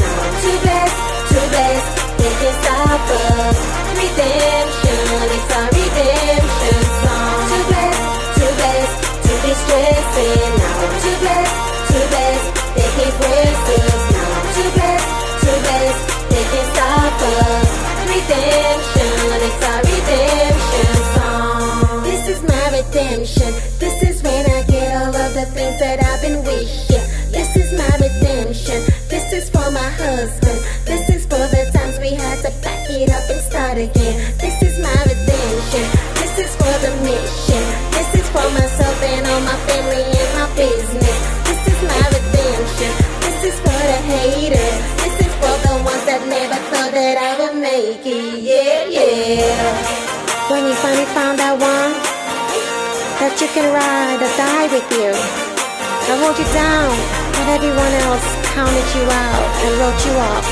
Now 0.00 0.28
too 0.44 0.56
blessed, 0.64 0.98
too 1.30 1.44
blessed. 1.52 1.90
They 2.18 2.32
can't 2.40 2.56
stop 2.62 3.02
us. 3.24 3.58
Redemption, 4.00 5.00
it's 5.36 5.50
our 5.56 5.66
redemption 5.78 6.80
song. 7.00 7.40
Too 7.50 7.62
blessed, 7.70 8.04
too 8.36 8.50
blessed 8.58 8.96
to 9.24 9.32
be 9.42 9.52
stressing. 9.62 10.52
Now 10.80 10.93
husband. 30.14 30.58
This 30.86 31.04
is 31.10 31.22
for 31.26 31.42
the 31.50 31.62
times 31.74 31.98
we 31.98 32.14
had 32.14 32.38
to 32.46 32.50
back 32.62 32.86
it 32.90 33.10
up 33.10 33.26
and 33.26 33.40
start 33.42 33.76
again. 33.78 34.14
This 34.38 34.56
is 34.62 34.78
my 34.78 34.98
redemption. 35.10 35.84
This 36.22 36.34
is 36.38 36.50
for 36.54 36.74
the 36.84 36.92
mission. 37.02 37.62
This 37.90 38.10
is 38.22 38.26
for 38.30 38.46
myself 38.54 38.98
and 39.02 39.26
all 39.26 39.42
my 39.42 39.58
family 39.66 40.06
and 40.06 40.30
my 40.38 40.46
business. 40.54 41.18
This 41.48 41.62
is 41.72 41.78
my 41.82 42.04
redemption. 42.14 42.90
This 43.26 43.38
is 43.50 43.56
for 43.58 43.80
the 43.90 43.98
haters. 44.14 44.76
This 45.02 45.16
is 45.26 45.32
for 45.42 45.54
the 45.66 45.74
ones 45.82 46.04
that 46.06 46.22
never 46.30 46.58
thought 46.70 46.92
that 46.94 47.16
I 47.18 47.32
would 47.40 47.56
make 47.58 48.06
it. 48.06 48.38
Yeah, 48.38 48.86
yeah. 48.86 50.50
When 50.50 50.62
you 50.68 50.74
finally 50.78 51.08
found 51.16 51.38
that 51.42 51.58
one 51.58 51.92
that 53.18 53.34
you 53.40 53.48
can 53.50 53.66
ride 53.72 54.20
or 54.22 54.32
die 54.38 54.68
with 54.70 54.88
you. 54.94 55.53
I 56.14 56.20
wrote 56.22 56.38
you 56.38 56.44
down 56.54 56.94
when 57.34 57.48
everyone 57.58 57.92
else 58.06 58.26
counted 58.54 58.86
you 58.94 59.02
out 59.02 59.50
and 59.66 59.72
wrote 59.82 60.00
you 60.06 60.14
off. 60.14 60.46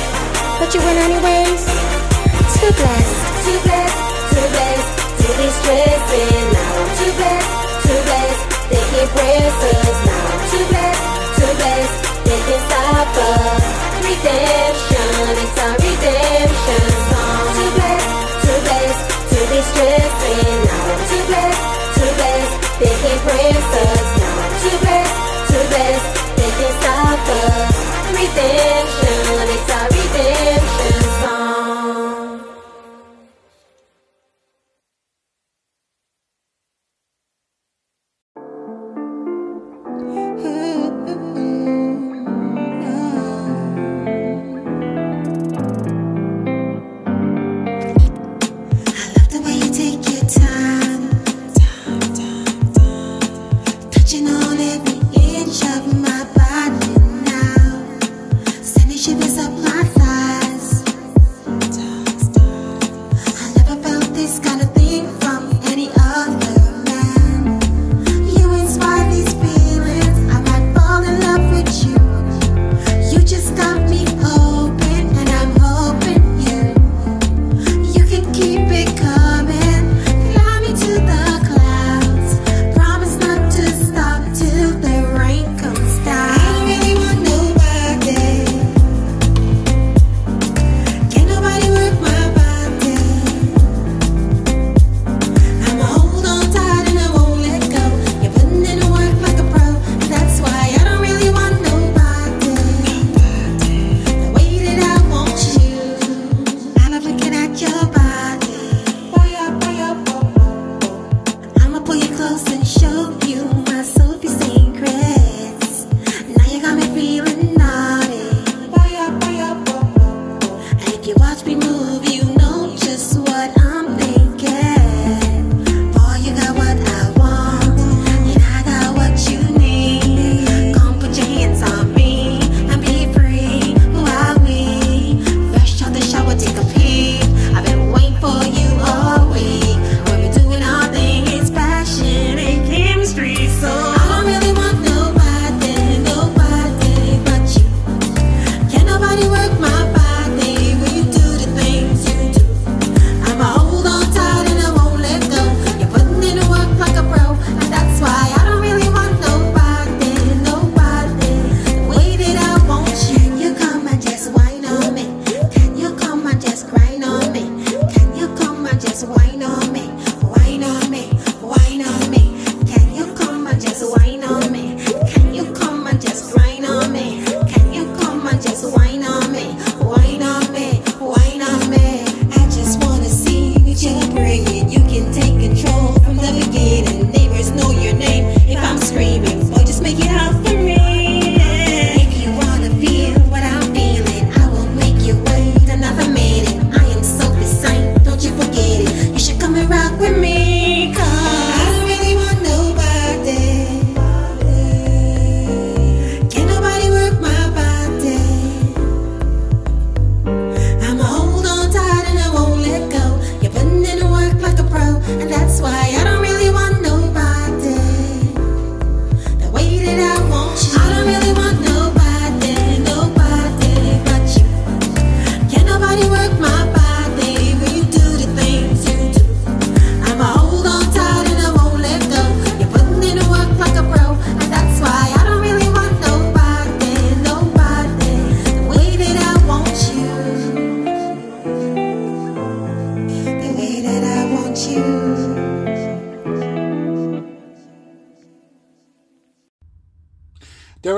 But 0.58 0.74
you 0.74 0.80
win 0.80 0.98
anyways. 0.98 1.62
Too 2.58 2.72
blessed, 2.74 3.46
too 3.46 3.58
blessed, 3.62 3.98
too 4.34 4.48
blessed 4.50 4.90
to 5.22 5.28
be 5.38 5.48
stressing. 5.62 6.61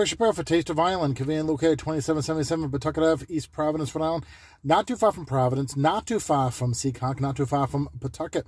Derek 0.04 0.10
Shapiro 0.10 0.32
for 0.34 0.42
Taste 0.42 0.68
of 0.68 0.78
Island, 0.78 1.16
conveniently 1.16 1.52
located 1.52 1.78
2777 1.78 2.70
Pawtucket 2.70 3.30
East 3.30 3.52
Providence, 3.52 3.94
Rhode 3.94 4.04
Island. 4.04 4.26
Not 4.62 4.86
too 4.86 4.96
far 4.96 5.12
from 5.12 5.24
Providence, 5.24 5.78
not 5.78 6.06
too 6.06 6.20
far 6.20 6.50
from 6.50 6.74
Seekonk, 6.74 7.20
not 7.20 7.36
too 7.36 7.46
far 7.46 7.66
from 7.66 7.88
Pawtucket. 7.98 8.44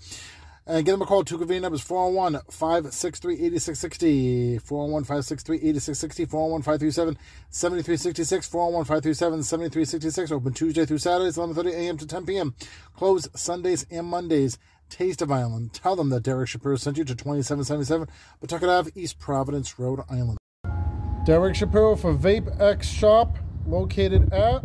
And 0.66 0.84
give 0.84 0.92
them 0.92 1.00
a 1.00 1.06
call. 1.06 1.24
Two 1.24 1.38
convenient 1.38 1.62
numbers 1.62 1.80
401 1.80 2.42
563 2.50 3.36
8660, 3.36 4.58
401 4.58 5.04
563 5.04 5.56
8660, 5.56 6.24
401 6.26 6.60
537 6.60 7.18
7366, 7.48 8.48
401 8.48 8.84
537 8.84 9.42
7366. 9.42 10.32
Open 10.32 10.52
Tuesday 10.52 10.84
through 10.84 10.98
Saturdays, 10.98 11.38
11.30 11.38 11.72
a.m. 11.72 11.96
to 11.96 12.06
10 12.06 12.26
p.m. 12.26 12.54
Closed 12.94 13.30
Sundays 13.34 13.86
and 13.90 14.06
Mondays. 14.06 14.58
Taste 14.90 15.22
of 15.22 15.32
Island. 15.32 15.72
Tell 15.72 15.96
them 15.96 16.10
that 16.10 16.22
Derek 16.22 16.50
Shapiro 16.50 16.76
sent 16.76 16.98
you 16.98 17.04
to 17.04 17.14
2777 17.14 18.08
Pawtucket 18.42 18.68
Ave, 18.68 18.90
East 18.94 19.18
Providence, 19.18 19.78
Rhode 19.78 20.04
Island. 20.10 20.36
Derek 21.26 21.56
Shapiro 21.56 21.96
for 21.96 22.14
Vape 22.14 22.60
X 22.60 22.88
Shop, 22.88 23.36
located 23.66 24.32
at 24.32 24.64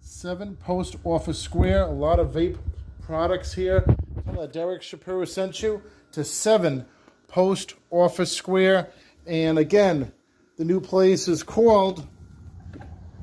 7 0.00 0.56
Post 0.56 0.96
Office 1.04 1.38
Square. 1.38 1.84
A 1.84 1.92
lot 1.92 2.18
of 2.18 2.32
vape 2.32 2.58
products 3.00 3.54
here. 3.54 3.84
Tell 4.24 4.40
that 4.40 4.52
Derek 4.52 4.82
Shapiro 4.82 5.24
sent 5.24 5.62
you 5.62 5.80
to 6.10 6.24
7 6.24 6.84
Post 7.28 7.74
Office 7.92 8.32
Square. 8.32 8.90
And 9.24 9.56
again, 9.56 10.10
the 10.58 10.64
new 10.64 10.80
place 10.80 11.28
is 11.28 11.44
called 11.44 12.04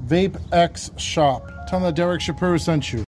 Vape 0.06 0.42
X 0.54 0.90
Shop. 0.96 1.52
Tell 1.68 1.82
that 1.82 1.96
Derek 1.96 2.22
Shapiro 2.22 2.56
sent 2.56 2.94
you. 2.94 3.07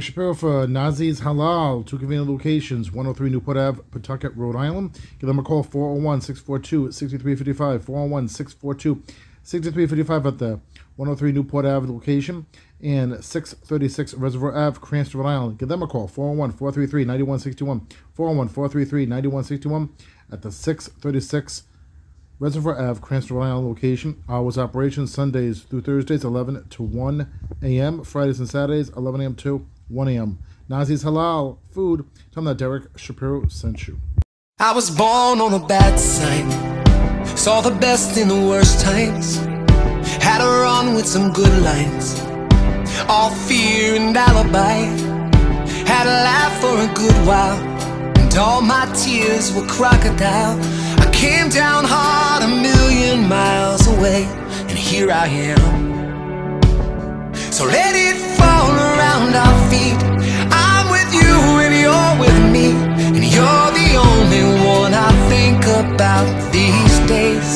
Shapiro 0.00 0.34
for 0.34 0.66
Nazi's 0.66 1.20
Halal, 1.20 1.86
two 1.86 1.98
convenient 1.98 2.28
locations, 2.28 2.90
103 2.90 3.30
Newport 3.30 3.56
Ave, 3.56 3.82
Pawtucket, 3.90 4.36
Rhode 4.36 4.56
Island. 4.56 4.98
Give 5.18 5.26
them 5.26 5.38
a 5.38 5.42
call, 5.42 5.62
401 5.62 6.20
642 6.20 6.92
6355, 6.92 7.84
401 7.84 8.28
642 8.28 9.02
6355 9.42 10.26
at 10.26 10.38
the 10.38 10.60
103 10.96 11.32
Newport 11.32 11.64
Ave 11.64 11.86
location, 11.86 12.46
and 12.82 13.24
636 13.24 14.14
Reservoir 14.14 14.56
Ave, 14.56 14.78
Cranston, 14.80 15.20
Rhode 15.20 15.28
Island. 15.28 15.58
Give 15.58 15.68
them 15.68 15.82
a 15.82 15.86
call, 15.86 16.08
401 16.08 16.52
433 16.52 17.04
9161, 17.04 17.86
401 18.14 18.48
433 18.48 19.06
9161 19.06 19.88
at 20.30 20.42
the 20.42 20.52
636 20.52 21.64
Reservoir 22.38 22.80
Ave, 22.80 23.00
Cranston, 23.00 23.36
Rhode 23.36 23.44
Island 23.44 23.68
location. 23.68 24.22
Hours 24.28 24.56
operation 24.56 25.06
Sundays 25.06 25.62
through 25.62 25.82
Thursdays, 25.82 26.24
11 26.24 26.68
to 26.70 26.82
1 26.82 27.30
a.m. 27.62 28.02
Fridays 28.02 28.38
and 28.38 28.48
Saturdays, 28.48 28.88
11 28.90 29.20
a.m. 29.20 29.34
to 29.36 29.66
1 29.90 30.08
a.m. 30.08 30.38
Nazi's 30.68 31.02
Halal 31.02 31.58
Food. 31.70 32.06
Them 32.32 32.44
that 32.44 32.58
Derek 32.58 32.96
Shapiro 32.96 33.48
sent 33.48 33.88
you. 33.88 33.98
I 34.58 34.72
was 34.72 34.90
born 34.90 35.40
on 35.40 35.52
a 35.52 35.66
bad 35.66 35.98
side. 35.98 36.46
Saw 37.36 37.60
the 37.60 37.72
best 37.72 38.16
in 38.16 38.28
the 38.28 38.34
worst 38.48 38.80
times. 38.84 39.36
Had 40.22 40.40
a 40.40 40.46
run 40.62 40.94
with 40.94 41.06
some 41.06 41.32
good 41.32 41.62
lines. 41.62 42.20
All 43.08 43.30
fear 43.30 43.96
and 43.96 44.16
alibi. 44.16 44.84
Had 45.86 46.06
a 46.06 46.16
laugh 46.28 46.60
for 46.60 46.78
a 46.78 46.94
good 46.94 47.26
while. 47.26 47.58
And 48.18 48.32
all 48.36 48.60
my 48.60 48.86
tears 48.94 49.52
were 49.52 49.66
crocodile. 49.66 50.56
I 51.00 51.10
came 51.12 51.48
down 51.48 51.84
hard 51.84 52.44
a 52.44 52.48
million 52.48 53.28
miles 53.28 53.88
away. 53.88 54.24
And 54.68 54.78
here 54.78 55.10
I 55.10 55.26
am. 55.26 55.80
So 57.50 57.64
let 57.64 57.94
it 57.96 58.16
fall 58.38 58.59
our 59.34 59.70
feet. 59.70 60.00
I'm 60.50 60.90
with 60.90 61.12
you 61.12 61.34
and 61.64 61.74
you're 61.84 62.14
with 62.24 62.40
me. 62.54 62.70
And 63.16 63.24
you're 63.24 63.70
the 63.82 63.90
only 64.08 64.44
one 64.66 64.92
I 64.94 65.10
think 65.28 65.64
about 65.64 66.28
these 66.52 66.94
days. 67.06 67.48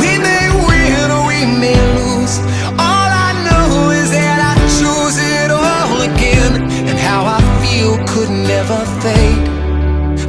We 0.00 0.10
may 0.26 0.46
win 0.68 1.06
or 1.16 1.22
we 1.32 1.40
may 1.64 1.78
lose. 1.98 2.38
All 2.78 3.10
I 3.28 3.32
know 3.46 3.90
is 3.90 4.10
that 4.10 4.38
I 4.52 4.54
choose 4.78 5.16
it 5.18 5.50
all 5.50 6.02
again. 6.02 6.62
And 6.88 6.98
how 6.98 7.24
I 7.24 7.40
feel 7.62 7.96
could 8.06 8.30
never 8.30 8.80
fade. 9.02 9.48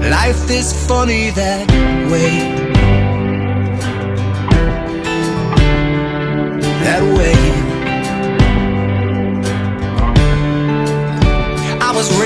Life 0.09 0.49
is 0.49 0.67
funny 0.87 1.29
that 1.31 1.67
way. 2.11 2.31
That 6.83 7.17
way. 7.17 7.50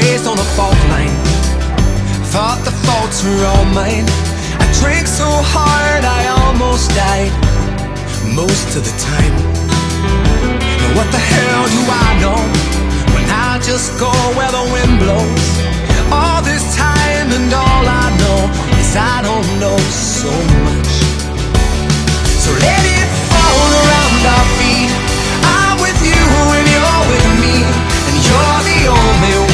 Raised 0.06 0.28
on 0.28 0.38
a 0.38 0.50
fault 0.56 0.78
line. 0.94 1.16
Thought 2.34 2.62
the 2.62 2.76
faults 2.86 3.24
were 3.26 3.42
all 3.52 3.66
mine. 3.74 4.06
I 4.62 4.66
drank 4.82 5.08
so 5.08 5.26
hard 5.26 6.04
I 6.06 6.22
almost 6.42 6.94
died. 6.94 7.34
Most 8.42 8.78
of 8.78 8.84
the 8.86 8.96
time. 9.02 9.36
But 10.82 10.92
what 10.98 11.10
the 11.16 11.24
hell 11.34 11.64
do 11.76 11.82
I 12.06 12.10
know? 12.22 12.40
When 13.14 13.26
I 13.48 13.58
just 13.70 13.98
go 13.98 14.12
where 14.38 14.52
the 14.58 14.66
wind 14.74 14.96
blows. 15.02 15.46
All 16.14 16.42
this 16.46 16.66
time 16.78 17.28
and 17.38 17.50
all 17.50 17.86
I 18.04 18.08
know 18.22 18.40
is 18.78 18.92
I 18.94 19.26
don't 19.26 19.50
know 19.64 19.80
so 19.90 20.32
much. 20.66 20.94
So 22.44 22.50
let 22.62 22.84
it 23.00 23.10
fall 23.32 23.70
around 23.82 24.22
our 24.36 24.48
feet. 24.58 24.92
I'm 25.58 25.76
with 25.82 26.00
you 26.06 26.24
and 26.58 26.66
you're 26.74 27.04
with 27.10 27.30
me. 27.42 27.56
And 28.06 28.18
you're 28.28 28.62
the 28.70 28.80
only 28.94 29.34
one 29.40 29.45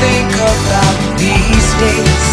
think 0.00 0.32
about 0.32 0.96
these 1.20 1.68
days. 1.76 2.26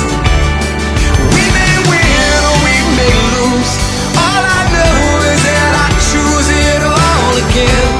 We 1.35 1.43
may 1.57 1.75
win 1.91 2.39
or 2.47 2.57
we 2.63 2.77
may 2.95 3.13
lose. 3.35 3.71
All 4.15 4.43
I 4.57 4.61
know 4.73 4.97
is 5.31 5.41
that 5.43 5.71
I 5.85 5.87
choose 6.09 6.49
it 6.71 6.81
all 6.83 7.33
again. 7.43 7.91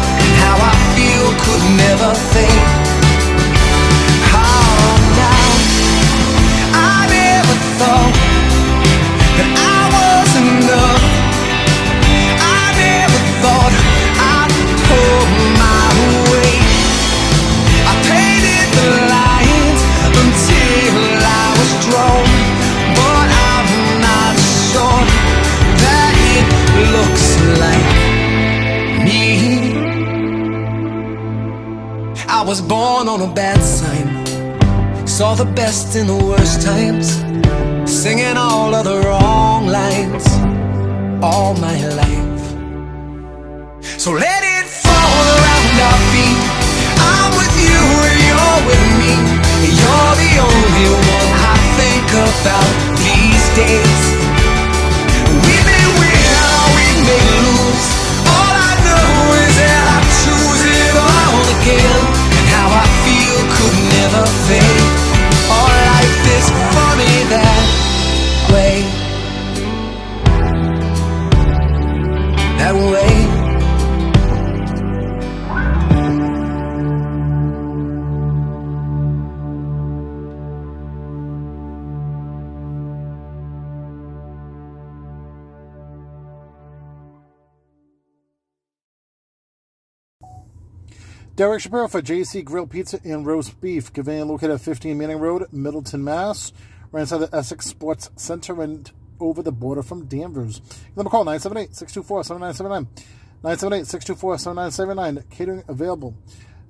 How 0.41 0.55
I 0.71 0.75
feel 0.95 1.27
could 1.43 1.63
never 1.83 2.11
fade. 2.31 2.66
Was 32.47 32.61
born 32.61 33.09
on 33.09 33.19
a 33.19 33.33
bad 33.33 33.61
sign, 33.61 34.25
saw 35.05 35.35
the 35.35 35.43
best 35.43 35.97
in 35.97 36.07
the 36.07 36.15
worst 36.15 36.61
times, 36.61 37.11
singing 37.85 38.37
all 38.37 38.73
of 38.73 38.85
the 38.85 39.01
wrong 39.01 39.67
lines 39.67 40.25
all 41.21 41.53
my 41.55 41.77
life. 41.87 42.43
So 43.99 44.13
let 44.13 44.46
Derek 91.37 91.61
Shapiro 91.61 91.87
for 91.87 92.01
JC 92.01 92.43
Grill 92.43 92.65
Pizza 92.65 92.99
and 93.03 93.23
Roast 93.23 93.61
Beef, 93.61 93.93
convenient 93.93 94.27
located 94.27 94.53
at 94.53 94.61
15 94.61 94.97
Manning 94.97 95.19
Road, 95.19 95.45
Middleton, 95.53 96.03
Mass. 96.03 96.51
Right 96.91 97.01
inside 97.01 97.19
the 97.19 97.29
Essex 97.31 97.67
Sports 97.67 98.09
Center 98.15 98.59
and 98.63 98.91
over 99.19 99.43
the 99.43 99.51
border 99.51 99.83
from 99.83 100.07
Danvers. 100.07 100.61
Give 100.61 100.95
them 100.95 101.05
a 101.05 101.11
call 101.11 101.25
978 101.25 101.75
624 101.75 102.23
7979. 102.23 103.05
978 103.43 103.85
624 103.85 104.37
7979. 104.39 105.23
Catering 105.29 105.63
available 105.67 106.15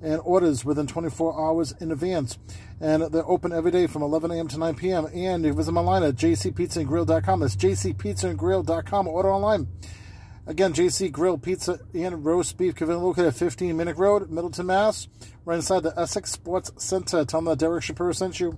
and 0.02 0.20
orders 0.22 0.66
within 0.66 0.86
24 0.86 1.40
hours 1.40 1.72
in 1.80 1.90
advance. 1.90 2.38
And 2.78 3.04
they're 3.04 3.24
open 3.24 3.54
every 3.54 3.70
day 3.70 3.86
from 3.86 4.02
11 4.02 4.30
a.m. 4.32 4.48
to 4.48 4.58
9 4.58 4.74
p.m. 4.74 5.06
And 5.14 5.46
you 5.46 5.54
visit 5.54 5.70
them 5.70 5.78
online 5.78 6.02
at 6.02 6.16
jcpizzaandgrill.com. 6.16 7.40
That's 7.40 7.56
jcpizzaandgrill.com. 7.56 9.08
Order 9.08 9.30
online. 9.32 9.68
Again, 10.48 10.72
JC 10.72 11.12
Grill 11.12 11.36
Pizza 11.36 11.78
and 11.92 12.24
Roast 12.24 12.56
Beef, 12.56 12.74
convenient 12.74 13.04
located 13.04 13.26
at 13.26 13.34
15 13.34 13.76
Manning 13.76 13.96
Road, 13.96 14.30
Middleton, 14.30 14.64
Mass. 14.64 15.06
Right 15.44 15.56
inside 15.56 15.82
the 15.82 15.92
Essex 15.94 16.32
Sports 16.32 16.70
Center. 16.78 17.22
Tell 17.26 17.42
them 17.42 17.50
that 17.50 17.58
Derek 17.58 17.84
Shapiro 17.84 18.12
sent 18.12 18.40
you. 18.40 18.56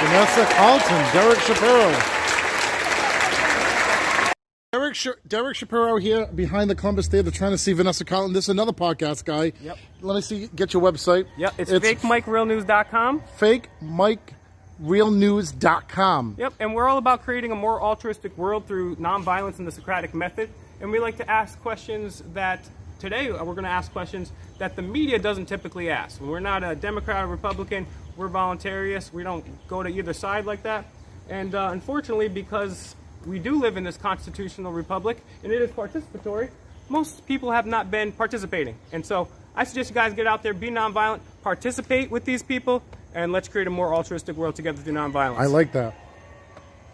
Vanessa 0.00 0.44
Carlton, 0.54 1.12
Derek 1.12 1.40
Shapiro. 1.42 2.17
Derek, 5.02 5.18
Sh- 5.18 5.20
Derek 5.26 5.56
Shapiro 5.56 5.96
here 5.96 6.26
behind 6.26 6.70
the 6.70 6.74
Columbus 6.74 7.08
Theater 7.08 7.30
trying 7.30 7.52
to 7.52 7.58
see 7.58 7.72
Vanessa 7.72 8.04
Carlton. 8.04 8.32
This 8.32 8.46
is 8.46 8.50
another 8.50 8.72
podcast 8.72 9.24
guy. 9.24 9.52
Yep. 9.62 9.78
Let 10.00 10.14
me 10.16 10.20
see, 10.20 10.48
get 10.54 10.74
your 10.74 10.82
website. 10.82 11.26
Yep, 11.36 11.54
it's, 11.58 11.70
fakemikerealnews.com. 11.70 13.22
FakeMikeRealNews.com. 13.38 16.34
Yep, 16.38 16.54
and 16.60 16.74
we're 16.74 16.88
all 16.88 16.98
about 16.98 17.22
creating 17.22 17.52
a 17.52 17.56
more 17.56 17.80
altruistic 17.80 18.36
world 18.36 18.66
through 18.66 18.96
nonviolence 18.96 19.58
and 19.58 19.66
the 19.66 19.72
Socratic 19.72 20.14
method. 20.14 20.50
And 20.80 20.90
we 20.90 20.98
like 20.98 21.16
to 21.18 21.30
ask 21.30 21.60
questions 21.60 22.22
that 22.34 22.68
today 22.98 23.30
uh, 23.30 23.44
we're 23.44 23.54
going 23.54 23.64
to 23.64 23.70
ask 23.70 23.92
questions 23.92 24.32
that 24.58 24.76
the 24.76 24.82
media 24.82 25.18
doesn't 25.18 25.46
typically 25.46 25.90
ask. 25.90 26.20
We're 26.20 26.40
not 26.40 26.64
a 26.64 26.74
Democrat 26.74 27.24
or 27.24 27.28
Republican. 27.28 27.86
We're 28.16 28.28
voluntarists. 28.28 29.12
We 29.12 29.22
don't 29.22 29.44
go 29.68 29.82
to 29.82 29.88
either 29.88 30.12
side 30.12 30.44
like 30.46 30.64
that. 30.64 30.84
And 31.28 31.54
uh, 31.54 31.68
unfortunately, 31.72 32.28
because 32.28 32.96
we 33.28 33.38
do 33.38 33.60
live 33.60 33.76
in 33.76 33.84
this 33.84 33.96
constitutional 33.96 34.72
republic 34.72 35.18
and 35.42 35.52
it 35.52 35.62
is 35.62 35.70
participatory, 35.70 36.50
most 36.88 37.26
people 37.26 37.50
have 37.50 37.66
not 37.66 37.90
been 37.90 38.12
participating. 38.12 38.76
And 38.92 39.04
so 39.04 39.28
I 39.54 39.64
suggest 39.64 39.90
you 39.90 39.94
guys 39.94 40.14
get 40.14 40.26
out 40.26 40.42
there, 40.42 40.54
be 40.54 40.70
nonviolent, 40.70 41.20
participate 41.42 42.10
with 42.10 42.24
these 42.24 42.42
people, 42.42 42.82
and 43.14 43.32
let's 43.32 43.48
create 43.48 43.66
a 43.66 43.70
more 43.70 43.94
altruistic 43.94 44.36
world 44.36 44.56
together 44.56 44.80
through 44.80 44.94
nonviolence. 44.94 45.38
I 45.38 45.46
like 45.46 45.72
that. 45.72 45.94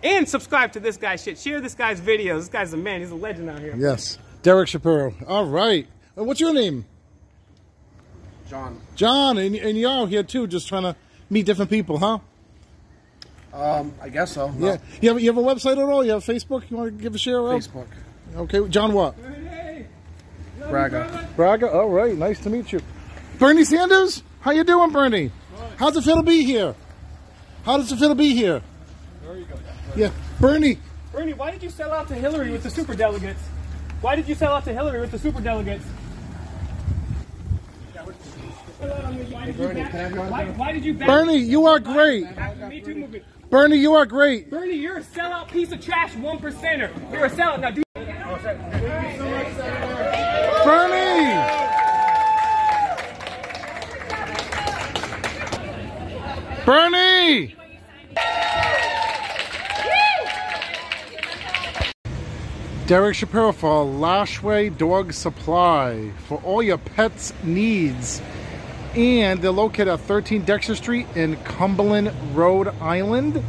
And 0.03 0.29
subscribe 0.29 0.73
to 0.73 0.81
this 0.81 0.97
guy's 0.97 1.23
shit. 1.23 1.39
Share 1.39 1.61
this 1.61 1.75
guy's 1.75 2.01
videos. 2.01 2.41
This 2.41 2.49
guy's 2.49 2.73
a 2.73 2.77
man. 2.77 3.01
He's 3.01 3.11
a 3.11 3.15
legend 3.15 3.49
out 3.49 3.61
here. 3.61 3.75
Yes. 3.77 4.19
Derek 4.43 4.69
Shapiro. 4.69 5.15
All 5.27 5.47
right. 5.47 5.87
And 6.17 6.27
what's 6.27 6.41
your 6.41 6.53
name? 6.53 6.85
John. 8.49 8.81
John. 8.97 9.39
And, 9.39 9.55
and 9.55 9.79
you're 9.79 9.91
out 9.91 10.11
here 10.11 10.23
too, 10.23 10.47
just 10.47 10.69
trying 10.69 10.83
to 10.83 10.95
meet 11.31 11.47
different 11.47 11.71
people, 11.71 11.99
huh? 11.99 12.19
Um, 13.55 13.95
I 14.03 14.09
guess 14.09 14.33
so. 14.33 14.53
Yeah. 14.59 14.79
You 15.01 15.11
have, 15.11 15.21
you 15.21 15.33
have 15.33 15.37
a 15.39 15.43
website 15.43 15.73
at 15.79 15.89
all? 15.89 16.05
You 16.05 16.13
have 16.13 16.25
Facebook? 16.25 16.69
You 16.71 16.77
want 16.77 16.97
to 16.97 17.03
give 17.03 17.15
a 17.15 17.19
share 17.19 17.39
out? 17.39 17.61
Facebook. 17.61 17.87
Okay. 18.37 18.67
John 18.69 18.93
what? 18.93 19.15
Braga. 20.69 21.29
Braga. 21.37 21.71
All 21.71 21.89
right. 21.89 22.17
Nice 22.17 22.41
to 22.41 22.51
meet 22.51 22.73
you. 22.73 22.81
Bernie 23.39 23.65
Sanders? 23.65 24.23
How 24.41 24.51
you 24.51 24.65
doing, 24.65 24.91
Bernie? 24.91 25.31
How's 25.77 25.97
it 25.97 26.03
feel 26.05 26.17
to 26.17 26.23
be 26.23 26.43
here? 26.45 26.75
How 27.65 27.77
does 27.77 27.91
it 27.93 27.97
feel 27.99 28.09
to 28.09 28.15
be 28.15 28.35
here? 28.35 28.61
There 29.25 29.37
you 29.37 29.45
go. 29.45 29.55
Yeah. 29.97 30.11
Bernie. 30.41 30.79
Bernie, 31.13 31.35
why 31.35 31.51
did 31.53 31.63
you 31.63 31.71
sell 31.71 31.93
out 31.93 32.09
to 32.09 32.15
Hillary 32.15 32.51
with 32.51 32.63
the 32.65 32.71
super 32.71 32.95
delegates? 32.95 33.41
Why 34.01 34.17
did 34.17 34.29
you 34.29 34.35
sell 34.35 34.53
out 34.53 34.65
to 34.65 34.73
Hillary 34.73 35.01
with 35.01 35.13
the 35.13 35.19
super 35.19 35.41
delegates? 35.41 35.85
Why 38.81 39.47
did 39.47 39.57
you 39.57 39.63
Bernie, 39.67 39.81
back- 39.83 39.91
can 39.93 40.15
you 40.15 40.21
on 40.21 40.31
why, 40.31 40.45
the- 40.45 40.53
why 40.53 40.73
did 40.73 40.85
you 40.85 40.95
back- 40.95 41.09
Bernie, 41.09 41.37
you 41.39 41.67
are 41.67 41.79
great. 41.79 42.27
Me 43.55 43.61
Too 43.61 43.67
movement. 43.67 43.71
Bernie, 43.71 43.77
you 43.83 43.95
are 43.95 44.07
great. 44.07 44.51
Bernie, 44.51 44.75
you're 44.75 44.99
a 44.99 45.03
sellout 45.03 45.49
piece 45.49 45.71
of 45.71 45.81
trash, 45.81 46.15
one 46.17 46.39
percenter. 46.39 46.91
You're 47.13 47.27
a 47.27 47.31
sellout. 47.31 47.61
Now 47.61 47.71
do. 47.71 47.83
Bernie. 50.65 51.65
Bernie. 56.65 57.55
Derek 62.87 63.15
Shapiro 63.15 63.53
for 63.53 63.85
Lashway 63.87 64.77
Dog 64.77 65.13
Supply 65.13 66.11
for 66.27 66.39
all 66.43 66.63
your 66.63 66.79
pets' 66.79 67.33
needs. 67.43 68.21
And 68.97 69.43
they're 69.43 69.51
located 69.51 69.89
at 69.89 70.01
13 70.01 70.45
Dexter 70.45 70.77
Street 70.77 71.07
in 71.17 71.37
Cumberland, 71.39 72.13
Rhode 72.37 72.69
Island. 72.81 73.43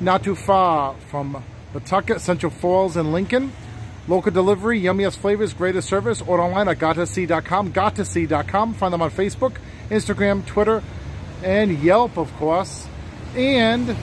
Not 0.00 0.24
too 0.24 0.34
far 0.34 0.94
from 1.08 1.42
Pawtucket, 1.72 2.20
Central 2.20 2.50
Falls, 2.50 2.96
and 2.96 3.12
Lincoln. 3.12 3.52
Local 4.08 4.32
delivery, 4.32 4.80
yummiest 4.80 5.18
flavors, 5.18 5.52
greatest 5.52 5.88
service. 5.88 6.22
Order 6.22 6.44
online 6.44 6.68
at 6.68 6.78
gottosee.com, 6.78 7.72
gottosee.com. 7.72 8.74
Find 8.74 8.92
them 8.92 9.02
on 9.02 9.10
Facebook, 9.10 9.56
Instagram, 9.90 10.46
Twitter, 10.46 10.82
and 11.44 11.78
Yelp, 11.78 12.16
of 12.16 12.34
course. 12.36 12.88
And 13.36 13.94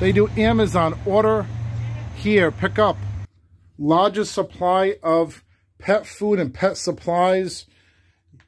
they 0.00 0.12
do 0.12 0.28
Amazon. 0.36 0.98
Order 1.04 1.46
here, 2.16 2.50
pick 2.50 2.78
up. 2.78 2.96
Largest 3.78 4.32
supply 4.32 4.96
of 5.02 5.44
pet 5.78 6.06
food 6.06 6.40
and 6.40 6.52
pet 6.52 6.76
supplies. 6.76 7.66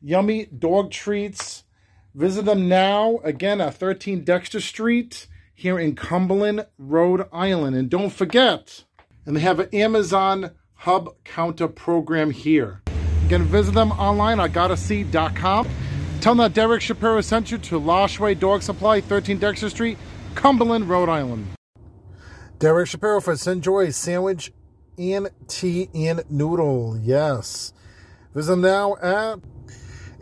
Yummy 0.02 0.46
dog 0.46 0.90
treats. 0.90 1.64
Visit 2.14 2.44
them 2.44 2.68
now, 2.68 3.18
again, 3.22 3.60
at 3.60 3.74
13 3.74 4.24
Dexter 4.24 4.60
Street 4.60 5.26
here 5.54 5.78
in 5.78 5.94
Cumberland, 5.94 6.66
Rhode 6.78 7.28
Island. 7.32 7.76
And 7.76 7.88
don't 7.90 8.10
forget, 8.10 8.84
and 9.24 9.36
they 9.36 9.40
have 9.40 9.60
an 9.60 9.68
Amazon 9.72 10.52
Hub 10.74 11.14
Counter 11.24 11.68
program 11.68 12.30
here. 12.30 12.82
Again, 13.26 13.44
visit 13.44 13.74
them 13.74 13.92
online 13.92 14.40
at 14.40 14.52
gottosee.com. 14.52 15.68
Tell 16.20 16.34
them 16.34 16.38
that 16.38 16.54
Derek 16.54 16.82
Shapiro 16.82 17.20
sent 17.20 17.50
you 17.50 17.58
to 17.58 17.80
Lashway 17.80 18.38
Dog 18.38 18.62
Supply, 18.62 19.00
13 19.00 19.38
Dexter 19.38 19.70
Street, 19.70 19.98
Cumberland, 20.34 20.88
Rhode 20.88 21.08
Island. 21.08 21.46
Derek 22.58 22.88
Shapiro 22.88 23.20
for 23.20 23.34
Senjoy 23.34 23.92
Sandwich 23.94 24.52
and 24.98 25.30
Tea 25.48 25.88
and 25.94 26.22
Noodle. 26.28 26.98
Yes. 27.00 27.72
Visit 28.34 28.50
them 28.50 28.60
now 28.60 28.96
at 28.96 29.38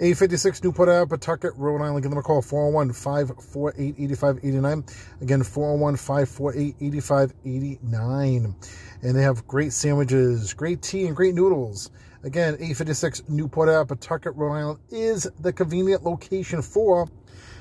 856 0.01 0.63
Newport 0.63 0.89
Ave, 0.89 1.09
Pawtucket, 1.09 1.53
Rhode 1.57 1.83
Island. 1.83 2.03
Give 2.03 2.11
them 2.11 2.19
a 2.19 2.23
call, 2.23 2.41
401 2.41 2.93
548 2.93 3.95
8589. 3.99 4.85
Again, 5.21 5.43
401 5.43 5.97
548 5.97 6.77
8589. 6.81 8.55
And 9.03 9.17
they 9.17 9.23
have 9.23 9.47
great 9.49 9.73
sandwiches, 9.73 10.55
great 10.55 10.83
tea, 10.83 11.07
and 11.07 11.17
great 11.17 11.35
noodles. 11.35 11.91
Again, 12.23 12.55
856 12.55 13.29
Newport 13.29 13.69
Ave, 13.69 13.89
Pawtucket, 13.89 14.37
Rhode 14.37 14.55
Island 14.55 14.79
is 14.91 15.29
the 15.41 15.53
convenient 15.53 16.05
location 16.05 16.63
for 16.63 17.09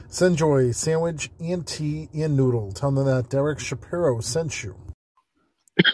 Senjoy 0.10 0.74
Sandwich 0.74 1.32
and 1.40 1.66
Tea 1.66 2.08
and 2.14 2.38
Noodle. 2.38 2.72
Tell 2.72 2.92
them 2.92 3.06
that 3.06 3.30
Derek 3.30 3.60
Shapiro 3.60 4.20
sent 4.20 4.64
you. 4.64 4.76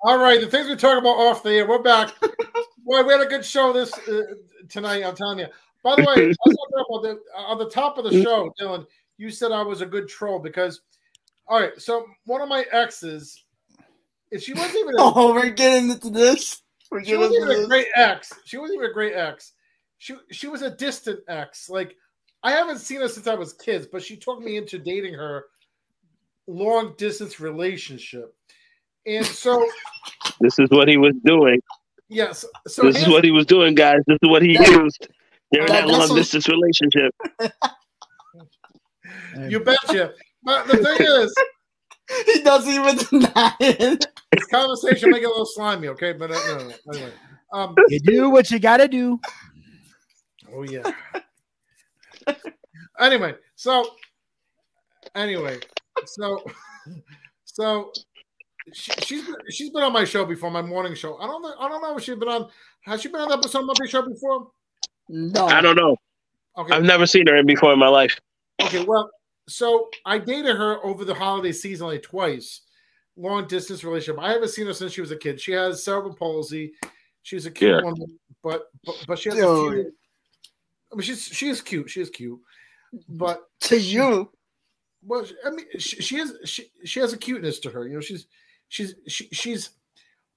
All 0.00 0.18
right, 0.18 0.40
the 0.40 0.46
things 0.46 0.68
we 0.68 0.76
talk 0.76 0.98
about 0.98 1.18
off 1.18 1.42
the 1.42 1.50
air. 1.50 1.66
We're 1.66 1.82
back. 1.82 2.14
Boy, 2.88 3.02
we 3.02 3.12
had 3.12 3.20
a 3.20 3.26
good 3.26 3.44
show 3.44 3.70
this 3.70 3.92
uh, 4.08 4.22
tonight. 4.70 5.04
I'm 5.04 5.14
telling 5.14 5.40
you. 5.40 5.46
By 5.84 5.96
the 5.96 6.04
way, 6.04 6.14
the, 6.32 7.18
on 7.36 7.58
the 7.58 7.68
top 7.68 7.98
of 7.98 8.04
the 8.04 8.22
show, 8.22 8.50
Dylan. 8.58 8.86
You 9.18 9.30
said 9.30 9.52
I 9.52 9.60
was 9.62 9.82
a 9.82 9.86
good 9.86 10.08
troll 10.08 10.38
because, 10.38 10.80
all 11.46 11.60
right. 11.60 11.78
So 11.78 12.06
one 12.24 12.40
of 12.40 12.48
my 12.48 12.64
exes, 12.72 13.44
if 14.30 14.42
she 14.42 14.54
wasn't 14.54 14.76
even. 14.76 14.94
A, 14.94 15.02
Oh, 15.02 15.34
we're 15.34 15.50
getting 15.50 15.90
into 15.90 16.08
this. 16.08 16.62
We're 16.90 17.04
she 17.04 17.14
wasn't 17.14 17.50
even 17.50 17.64
a 17.64 17.66
great 17.66 17.88
ex. 17.94 18.32
She 18.46 18.56
wasn't 18.56 18.78
even 18.78 18.90
a 18.90 18.94
great 18.94 19.14
ex. 19.14 19.52
She 19.98 20.16
she 20.30 20.46
was 20.46 20.62
a 20.62 20.70
distant 20.70 21.20
ex. 21.28 21.68
Like 21.68 21.94
I 22.42 22.52
haven't 22.52 22.78
seen 22.78 23.02
her 23.02 23.08
since 23.08 23.26
I 23.26 23.34
was 23.34 23.52
kids, 23.52 23.86
but 23.90 24.02
she 24.02 24.16
took 24.16 24.40
me 24.40 24.56
into 24.56 24.78
dating 24.78 25.12
her 25.12 25.44
long 26.46 26.94
distance 26.96 27.38
relationship. 27.38 28.34
And 29.04 29.26
so 29.26 29.68
This 30.40 30.58
is 30.58 30.70
what 30.70 30.88
he 30.88 30.96
was 30.96 31.14
doing. 31.24 31.60
Yes, 32.08 32.44
so 32.66 32.82
this 32.82 33.02
is 33.02 33.08
what 33.08 33.24
he 33.24 33.30
was 33.30 33.46
doing, 33.46 33.74
guys. 33.74 34.00
This 34.06 34.18
is 34.22 34.28
what 34.28 34.42
he 34.42 34.52
used 34.52 35.08
during 35.52 35.66
That- 35.68 35.86
that 35.86 35.86
that's 35.86 35.90
long 35.98 36.08
what- 36.10 36.16
distance 36.16 36.48
relationship. 36.48 37.14
You 39.48 39.60
betcha. 39.60 40.12
But 40.42 40.66
the 40.68 40.76
thing 40.76 41.06
is, 41.06 41.34
he 42.34 42.42
doesn't 42.42 42.72
even 42.72 42.96
deny 42.96 43.52
it. 43.60 44.06
This 44.32 44.46
conversation 44.46 45.10
may 45.10 45.20
get 45.20 45.26
a 45.26 45.30
little 45.30 45.46
slimy, 45.46 45.88
okay? 45.88 46.12
But 46.12 46.30
uh, 46.30 46.34
no, 46.34 46.58
no, 46.58 46.68
no. 46.68 46.74
anyway, 46.94 47.12
um, 47.52 47.74
You 47.88 48.00
do 48.00 48.30
what 48.30 48.50
you 48.50 48.58
gotta 48.58 48.88
do. 48.88 49.18
oh 50.54 50.62
yeah. 50.62 50.82
anyway, 53.00 53.34
so 53.56 53.90
anyway, 55.14 55.58
so 56.06 56.44
so 57.44 57.92
she, 58.72 58.92
she's 59.02 59.24
been, 59.26 59.36
she's 59.50 59.70
been 59.70 59.82
on 59.82 59.92
my 59.92 60.04
show 60.04 60.24
before, 60.24 60.50
my 60.50 60.62
morning 60.62 60.94
show. 60.94 61.18
I 61.18 61.26
don't 61.26 61.42
know. 61.42 61.54
I 61.58 61.68
don't 61.68 61.82
know 61.82 61.96
if 61.96 62.02
she's 62.02 62.16
been 62.16 62.28
on. 62.28 62.48
Has 62.82 63.02
she 63.02 63.08
been 63.08 63.20
on 63.20 63.28
the 63.28 63.36
episode 63.36 63.68
of 63.68 63.76
my 63.78 63.86
show 63.86 64.02
before? 64.02 64.50
No. 65.08 65.46
I 65.46 65.60
don't 65.60 65.76
know. 65.76 65.96
Okay. 66.56 66.74
I've 66.74 66.82
never 66.84 67.06
seen 67.06 67.26
her 67.26 67.42
before 67.44 67.72
in 67.72 67.78
my 67.78 67.88
life. 67.88 68.18
Okay, 68.60 68.84
well, 68.84 69.10
so 69.48 69.88
I 70.04 70.18
dated 70.18 70.56
her 70.56 70.84
over 70.84 71.04
the 71.04 71.14
holiday 71.14 71.52
season 71.52 71.86
like 71.86 72.02
twice, 72.02 72.62
long 73.16 73.46
distance 73.46 73.84
relationship. 73.84 74.20
I 74.22 74.32
haven't 74.32 74.48
seen 74.48 74.66
her 74.66 74.74
since 74.74 74.92
she 74.92 75.00
was 75.00 75.12
a 75.12 75.16
kid. 75.16 75.40
She 75.40 75.52
has 75.52 75.84
cerebral 75.84 76.14
palsy. 76.14 76.72
She's 77.22 77.46
a 77.46 77.50
cute 77.50 77.70
Yeah. 77.70 77.82
woman, 77.82 78.18
but, 78.42 78.64
but 78.84 79.04
but 79.06 79.18
she 79.18 79.28
has 79.28 79.38
a 79.38 79.42
oh, 79.46 79.70
Dude. 79.70 79.84
few. 79.84 79.92
I 80.92 80.96
mean, 80.96 81.02
she's 81.02 81.24
she 81.24 81.48
is 81.48 81.60
cute. 81.60 81.90
She 81.90 82.00
is 82.00 82.10
cute, 82.10 82.40
but 83.08 83.42
to 83.60 83.78
you, 83.78 84.30
well, 85.04 85.24
I 85.44 85.50
mean, 85.50 85.66
she, 85.78 86.00
she 86.00 86.16
is 86.16 86.34
she 86.44 86.70
she 86.84 87.00
has 87.00 87.12
a 87.12 87.18
cuteness 87.18 87.58
to 87.60 87.70
her. 87.70 87.86
You 87.86 87.94
know, 87.94 88.00
she's 88.00 88.26
she's 88.68 88.94
she, 89.06 89.28
she's, 89.32 89.70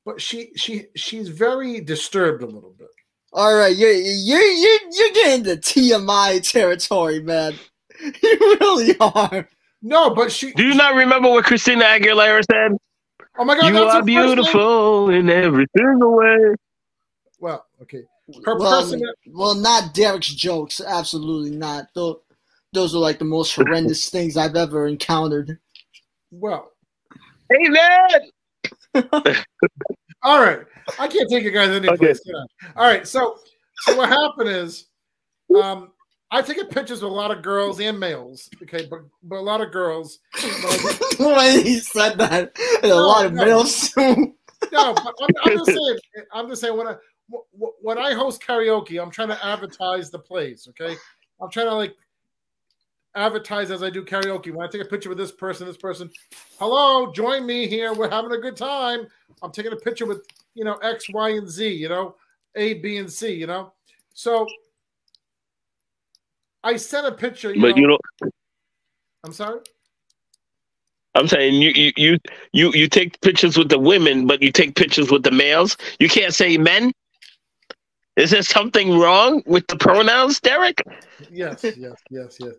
but 0.06 0.22
she 0.22 0.52
she 0.56 0.88
she's 0.96 1.30
very 1.30 1.82
disturbed 1.82 2.44
a 2.44 2.48
little 2.48 2.74
bit. 2.78 2.88
All 3.34 3.56
right, 3.56 3.76
you're 3.76 3.92
you're 3.92 4.42
you're 4.42 4.80
you're 4.92 5.14
getting 5.14 5.44
the 5.44 5.58
TMI 5.58 6.50
territory, 6.50 7.22
man. 7.22 7.54
You 8.24 8.58
really 8.60 8.96
are. 9.00 9.48
No, 9.84 10.10
but 10.16 10.32
she. 10.32 10.54
Do 10.54 10.64
you 10.64 10.74
not 10.74 10.96
remember 10.96 11.30
what 11.30 11.46
Christina 11.46 11.84
Aguilera 11.84 12.42
said? 12.50 12.76
Oh 13.38 13.46
my 13.46 13.56
God, 13.56 13.68
you 13.68 13.74
that's 13.74 13.96
are 13.96 14.04
beautiful 14.04 15.10
in 15.12 15.30
every 15.30 15.68
single 15.78 16.16
way. 16.18 16.56
Well, 17.40 17.66
okay. 17.82 18.04
Her 18.46 18.58
Well, 18.58 18.82
person. 18.82 19.04
well, 19.28 19.56
not 19.56 19.94
Derek's 19.94 20.34
jokes. 20.34 20.82
Absolutely 20.82 21.56
not. 21.56 21.88
Those, 21.94 22.18
those 22.74 22.96
are 22.96 23.00
like 23.00 23.20
the 23.20 23.26
most 23.26 23.56
horrendous 23.56 24.10
things 24.10 24.38
I've 24.38 24.56
ever 24.56 24.88
encountered. 24.88 25.60
Well, 26.32 26.71
Hey, 27.52 27.70
man. 28.94 29.36
all 30.24 30.40
right. 30.42 30.62
I 31.00 31.08
can't 31.08 31.30
take 31.30 31.44
you 31.44 31.52
guys 31.52 31.70
any 31.70 31.88
place. 31.98 32.20
can 32.20 32.36
I? 32.36 32.46
All 32.76 32.88
right. 32.88 33.08
So, 33.08 33.38
so 33.80 33.96
what 33.96 34.10
happened 34.10 34.50
is, 34.50 34.88
um, 35.56 35.92
I 36.30 36.42
take 36.42 36.58
pictures 36.70 37.02
with 37.02 37.12
a 37.12 37.16
lot 37.16 37.32
of 37.36 37.42
girls 37.44 37.80
and 37.82 38.00
males. 38.00 38.50
Okay, 38.64 38.88
but 38.90 39.02
but 39.24 39.38
a 39.38 39.42
lot 39.42 39.60
of 39.62 39.72
girls. 39.72 40.20
when 41.20 41.64
he 41.66 41.80
said 41.80 42.18
that, 42.18 42.54
and 42.84 42.92
a 42.92 42.96
No, 42.96 43.06
lot 43.08 43.26
of 43.26 43.34
no. 43.34 43.46
males. 43.46 43.94
no, 43.98 44.24
but 44.72 45.14
I'm, 45.22 45.34
I'm 45.44 45.58
just 45.58 45.72
saying. 45.72 45.98
I'm 46.34 46.50
just 46.50 46.62
saying 46.62 46.78
when 46.78 46.88
I 46.88 46.96
wh- 47.34 47.60
wh- 47.60 47.84
when 47.84 47.98
I 47.98 48.14
host 48.14 48.42
karaoke, 48.42 49.02
I'm 49.02 49.12
trying 49.12 49.28
to 49.30 49.46
advertise 49.46 50.10
the 50.10 50.20
place. 50.20 50.68
Okay, 50.70 50.96
I'm 51.42 51.50
trying 51.50 51.68
to 51.68 51.76
like 51.76 51.96
advertise 53.16 53.72
as 53.72 53.84
I 53.84 53.90
do 53.90 54.04
karaoke. 54.04 54.54
When 54.54 54.66
I 54.66 54.70
take 54.70 54.82
a 54.82 54.86
picture 54.86 55.10
with 55.10 55.18
this 55.18 55.32
person, 55.32 55.68
this 55.68 55.78
person, 55.78 56.10
hello, 56.60 57.12
join 57.12 57.46
me 57.46 57.68
here. 57.68 57.94
We're 57.94 58.10
having 58.10 58.32
a 58.32 58.38
good 58.38 58.56
time. 58.56 59.08
I'm 59.42 59.52
taking 59.52 59.74
a 59.74 59.78
picture 59.78 60.06
with 60.06 60.26
you 60.54 60.64
know 60.64 60.76
X, 60.76 61.10
Y, 61.10 61.30
and 61.32 61.50
Z. 61.50 61.68
You 61.68 61.90
know, 61.90 62.16
A, 62.56 62.76
B, 62.76 62.98
and 62.98 63.12
C. 63.12 63.34
You 63.34 63.48
know, 63.48 63.74
so 64.14 64.48
I 66.64 66.78
sent 66.78 67.08
a 67.08 67.12
picture. 67.12 67.54
You 67.54 67.62
But 67.62 67.76
know, 67.76 67.82
you 67.82 67.88
don't. 67.88 68.34
I'm 69.24 69.34
sorry. 69.34 69.60
I'm 71.14 71.28
saying 71.28 71.62
you, 71.62 71.72
you 71.76 71.92
you 71.98 72.18
you 72.54 72.72
you 72.74 72.88
take 72.88 73.20
pictures 73.22 73.58
with 73.58 73.70
the 73.70 73.80
women, 73.80 74.28
but 74.28 74.42
you 74.42 74.52
take 74.52 74.76
pictures 74.76 75.12
with 75.12 75.24
the 75.24 75.32
males. 75.32 75.76
You 76.00 76.08
can't 76.08 76.34
say 76.34 76.58
men. 76.58 76.94
Is 78.16 78.32
there 78.32 78.44
something 78.44 78.98
wrong 78.98 79.42
with 79.46 79.68
the 79.68 79.78
pronouns, 79.78 80.40
Derek? 80.40 80.82
Yes, 81.30 81.64
yes, 81.64 82.02
yes, 82.10 82.38
yes. 82.40 82.54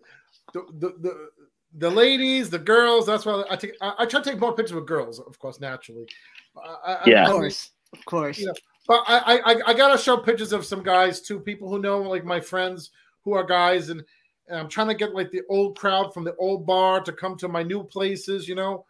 The, 0.53 0.65
the, 0.79 0.89
the, 1.01 1.29
the 1.77 1.89
ladies, 1.89 2.49
the 2.49 2.59
girls. 2.59 3.05
That's 3.05 3.25
why 3.25 3.43
I 3.49 3.55
take. 3.55 3.75
I, 3.81 3.93
I 3.99 4.05
try 4.05 4.21
to 4.21 4.29
take 4.31 4.39
more 4.39 4.55
pictures 4.55 4.73
with 4.73 4.85
girls, 4.85 5.19
of 5.19 5.37
course, 5.39 5.59
naturally. 5.59 6.07
I, 6.55 6.93
I, 6.93 7.03
Yeah. 7.07 7.25
Of 7.25 7.31
course, 7.31 7.71
of 7.93 8.05
course. 8.05 8.39
You 8.39 8.47
know, 8.47 8.53
but 8.87 9.03
I, 9.07 9.39
I, 9.39 9.55
I 9.67 9.73
gotta 9.73 9.97
show 9.97 10.17
pictures 10.17 10.53
of 10.53 10.65
some 10.65 10.83
guys 10.83 11.21
too. 11.21 11.39
People 11.39 11.69
who 11.69 11.79
know, 11.79 12.01
like 12.01 12.25
my 12.25 12.39
friends 12.39 12.91
who 13.23 13.33
are 13.33 13.43
guys, 13.43 13.89
and, 13.89 14.03
and 14.47 14.59
I'm 14.59 14.67
trying 14.69 14.89
to 14.89 14.93
get 14.93 15.15
like 15.15 15.31
the 15.31 15.41
old 15.49 15.77
crowd 15.77 16.13
from 16.13 16.23
the 16.25 16.35
old 16.35 16.65
bar 16.65 17.01
to 17.01 17.11
come 17.11 17.37
to 17.37 17.47
my 17.47 17.63
new 17.63 17.83
places. 17.83 18.47
You 18.47 18.55
know, 18.55 18.85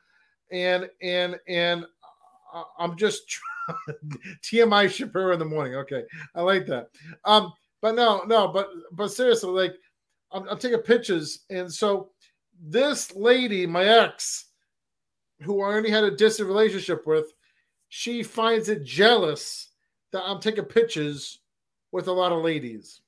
and 0.51 0.90
and 1.01 1.40
and 1.48 1.85
I- 2.53 2.64
I'm 2.80 2.98
just 2.98 3.30
trying, 3.30 4.19
TMI 4.42 4.90
Shapiro 4.92 5.32
in 5.33 5.40
the 5.40 5.45
morning. 5.45 5.75
Okay, 5.75 6.03
I 6.35 6.42
like 6.42 6.66
that. 6.66 6.90
Um, 7.24 7.53
but 7.82 7.95
no, 7.95 8.24
no, 8.24 8.48
but 8.50 8.69
but 8.92 9.09
seriously, 9.09 9.51
like 9.51 9.75
I'm, 10.34 10.48
I'm 10.50 10.58
taking 10.58 10.80
pictures, 10.80 11.45
and 11.50 11.72
so 11.72 12.10
this 12.62 13.16
lady, 13.16 13.66
my 13.66 13.84
ex, 13.84 14.45
who 15.42 15.62
I 15.64 15.76
only 15.76 15.92
had 15.92 16.03
a 16.03 16.16
distant 16.16 16.48
relationship 16.48 17.06
with, 17.06 17.34
she 17.90 18.24
finds 18.24 18.70
it 18.70 18.84
jealous 18.84 19.70
that 20.12 20.24
I'm 20.26 20.40
taking 20.40 20.66
pictures 20.66 21.40
with 21.92 22.08
a 22.08 22.12
lot 22.12 22.32
of 22.32 22.44
ladies. 22.44 23.02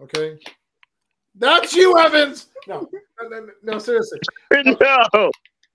Okay, 0.00 0.38
that's 1.34 1.74
you, 1.74 1.94
Yvens. 1.94 2.46
No, 2.66 2.88
no, 3.20 3.28
no, 3.28 3.48
no 3.62 3.78
seriously. 3.78 4.20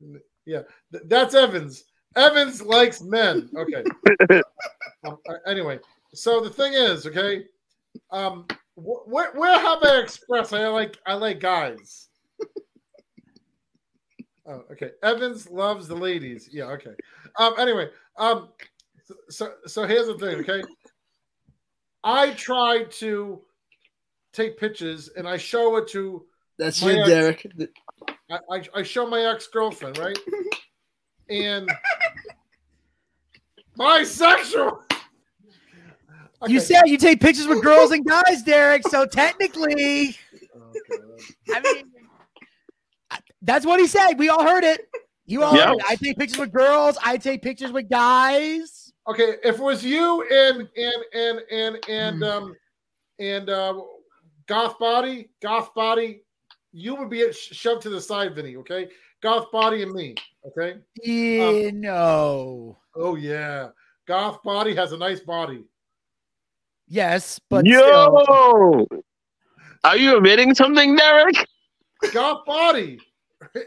No. 0.02 0.16
Yeah, 0.46 0.62
th- 0.94 1.04
that's 1.08 1.36
Yvens. 1.36 1.84
Yvens 2.16 2.66
likes 2.66 3.02
men. 3.02 3.50
Okay. 3.56 3.84
Um, 5.06 5.18
uh, 5.30 5.36
anyway, 5.48 5.80
so 6.14 6.42
the 6.42 6.50
thing 6.50 6.74
is, 6.74 7.08
okay, 7.08 7.46
um, 8.12 8.46
where 8.82 9.32
where 9.34 9.60
have 9.60 9.84
I 9.84 10.00
expressed 10.00 10.54
I 10.54 10.68
like 10.68 10.98
I 11.06 11.14
like 11.14 11.40
guys? 11.40 12.10
Oh, 14.50 14.64
okay. 14.72 14.92
Yvens 15.04 15.52
loves 15.52 15.88
the 15.88 15.96
ladies. 15.96 16.50
Yeah. 16.52 16.66
Okay. 16.66 16.96
Um. 17.38 17.54
Anyway. 17.60 17.90
Um. 18.18 18.50
So 19.30 19.54
so, 19.66 19.86
here's 19.86 20.08
the 20.08 20.18
thing. 20.18 20.38
Okay. 20.40 20.64
I 22.04 22.32
try 22.32 22.84
to 22.84 23.42
take 24.34 24.58
pictures 24.58 25.10
and 25.16 25.28
I 25.28 25.38
show 25.38 25.78
it 25.78 25.88
to. 25.90 26.26
That's 26.58 26.82
you, 26.82 27.00
ex- 27.00 27.08
Derek. 27.08 27.48
I, 28.32 28.40
I, 28.52 28.64
I 28.76 28.84
show 28.84 29.08
my 29.08 29.22
ex 29.22 29.48
girlfriend, 29.48 29.98
right? 29.98 30.18
and 31.30 31.70
bisexual. 33.78 34.80
You 36.48 36.60
said 36.60 36.84
you 36.86 36.98
take 36.98 37.20
pictures 37.20 37.48
with 37.48 37.62
girls 37.62 37.92
and 37.92 38.06
guys, 38.06 38.44
Derek. 38.44 38.84
So 38.88 39.06
technically, 39.12 40.16
I 41.52 41.60
mean, 41.62 41.92
that's 43.42 43.66
what 43.66 43.80
he 43.80 43.88
said. 43.88 44.14
We 44.14 44.30
all 44.30 44.44
heard 44.44 44.64
it. 44.64 44.88
You 45.26 45.44
all 45.44 45.56
Yeah. 45.56 45.68
heard 45.68 45.78
it. 45.78 45.84
I 45.88 45.96
take 45.96 46.18
pictures 46.18 46.40
with 46.40 46.52
girls. 46.52 46.98
I 47.04 47.18
take 47.18 47.42
pictures 47.42 47.72
with 47.72 47.90
guys. 47.90 48.94
Okay, 49.08 49.36
if 49.44 49.56
it 49.56 49.62
was 49.62 49.84
you 49.84 50.24
and 50.30 50.70
and 50.78 51.04
and 51.14 51.40
and 51.52 51.90
and 51.90 52.24
um 52.24 52.56
and 53.20 53.50
uh 53.50 53.82
goth 54.48 54.78
body, 54.80 55.30
goth 55.42 55.74
body, 55.74 56.22
you 56.72 56.96
would 56.96 57.10
be 57.10 57.32
shoved 57.34 57.82
to 57.84 57.90
the 57.90 58.00
side, 58.02 58.36
Vinny. 58.36 58.56
Okay, 58.58 58.90
goth 59.22 59.52
body 59.52 59.84
and 59.84 59.92
me. 59.94 60.16
Okay. 60.46 60.80
Yeah, 61.04 61.72
no. 61.74 62.78
Oh 62.96 63.16
yeah, 63.16 63.70
goth 64.08 64.42
body 64.44 64.76
has 64.76 64.92
a 64.92 64.98
nice 64.98 65.20
body. 65.22 65.64
Yes, 66.90 67.40
but 67.50 67.66
Yo, 67.68 68.88
are 69.84 69.98
you 69.98 70.18
admitting 70.18 70.56
something, 70.56 70.96
Derek? 70.96 71.46
Goth 72.12 72.46
body. 72.46 73.00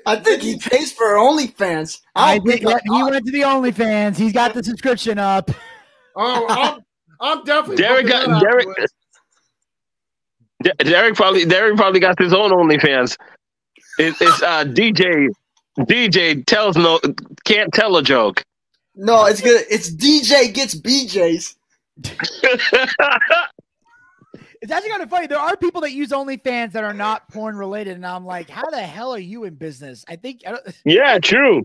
I 0.07 0.17
think 0.17 0.43
he 0.43 0.59
pays 0.59 0.93
for 0.93 1.15
OnlyFans. 1.15 2.01
I 2.15 2.35
I 2.35 2.39
think 2.41 2.63
think 2.63 2.81
he 2.85 3.03
went 3.03 3.25
to 3.25 3.33
the 3.33 3.43
OnlyFans. 3.43 4.17
He's 4.17 4.33
got 4.33 4.55
the 4.55 4.63
subscription 4.63 5.19
up. 5.19 5.51
Oh, 6.17 6.47
I'm 7.21 7.39
I'm 7.39 7.45
definitely 7.45 7.77
Derek 7.77 8.09
got 8.09 8.41
Derek. 8.41 8.67
afterwards. 8.69 8.93
Derek 10.79 11.15
probably 11.15 11.45
Derek 11.45 11.77
probably 11.77 12.01
got 12.01 12.19
his 12.19 12.33
own 12.35 12.51
OnlyFans. 12.51 13.17
It, 13.99 14.15
it's 14.21 14.43
uh, 14.43 14.65
DJ 14.65 15.29
DJ 15.81 16.45
tells 16.47 16.77
no 16.77 17.01
can't 17.45 17.73
tell 17.73 17.97
a 17.97 18.03
joke. 18.03 18.43
No, 18.95 19.25
it's 19.27 19.41
good. 19.41 19.65
It's 19.71 19.91
DJ 19.91 20.53
gets 20.53 20.75
BJ's. 20.75 21.57
It's 24.63 24.71
actually 24.71 24.91
kind 24.91 25.03
of 25.03 25.11
funny. 25.11 25.27
There 25.27 25.41
are 25.41 25.57
people 25.57 25.81
that 25.81 25.91
use 25.91 26.11
OnlyFans 26.11 26.71
that 26.73 26.85
are 26.85 26.95
not 26.95 27.29
porn 27.29 27.57
related, 27.57 27.97
and 27.97 28.07
I'm 28.07 28.25
like, 28.25 28.49
how 28.49 28.71
the 28.71 28.81
hell 28.81 29.13
are 29.13 29.19
you 29.19 29.43
in 29.43 29.57
business? 29.57 30.05
I 30.09 30.15
think, 30.15 30.43
I 30.47 30.53
don't, 30.53 30.63
yeah, 30.85 31.19
true. 31.19 31.65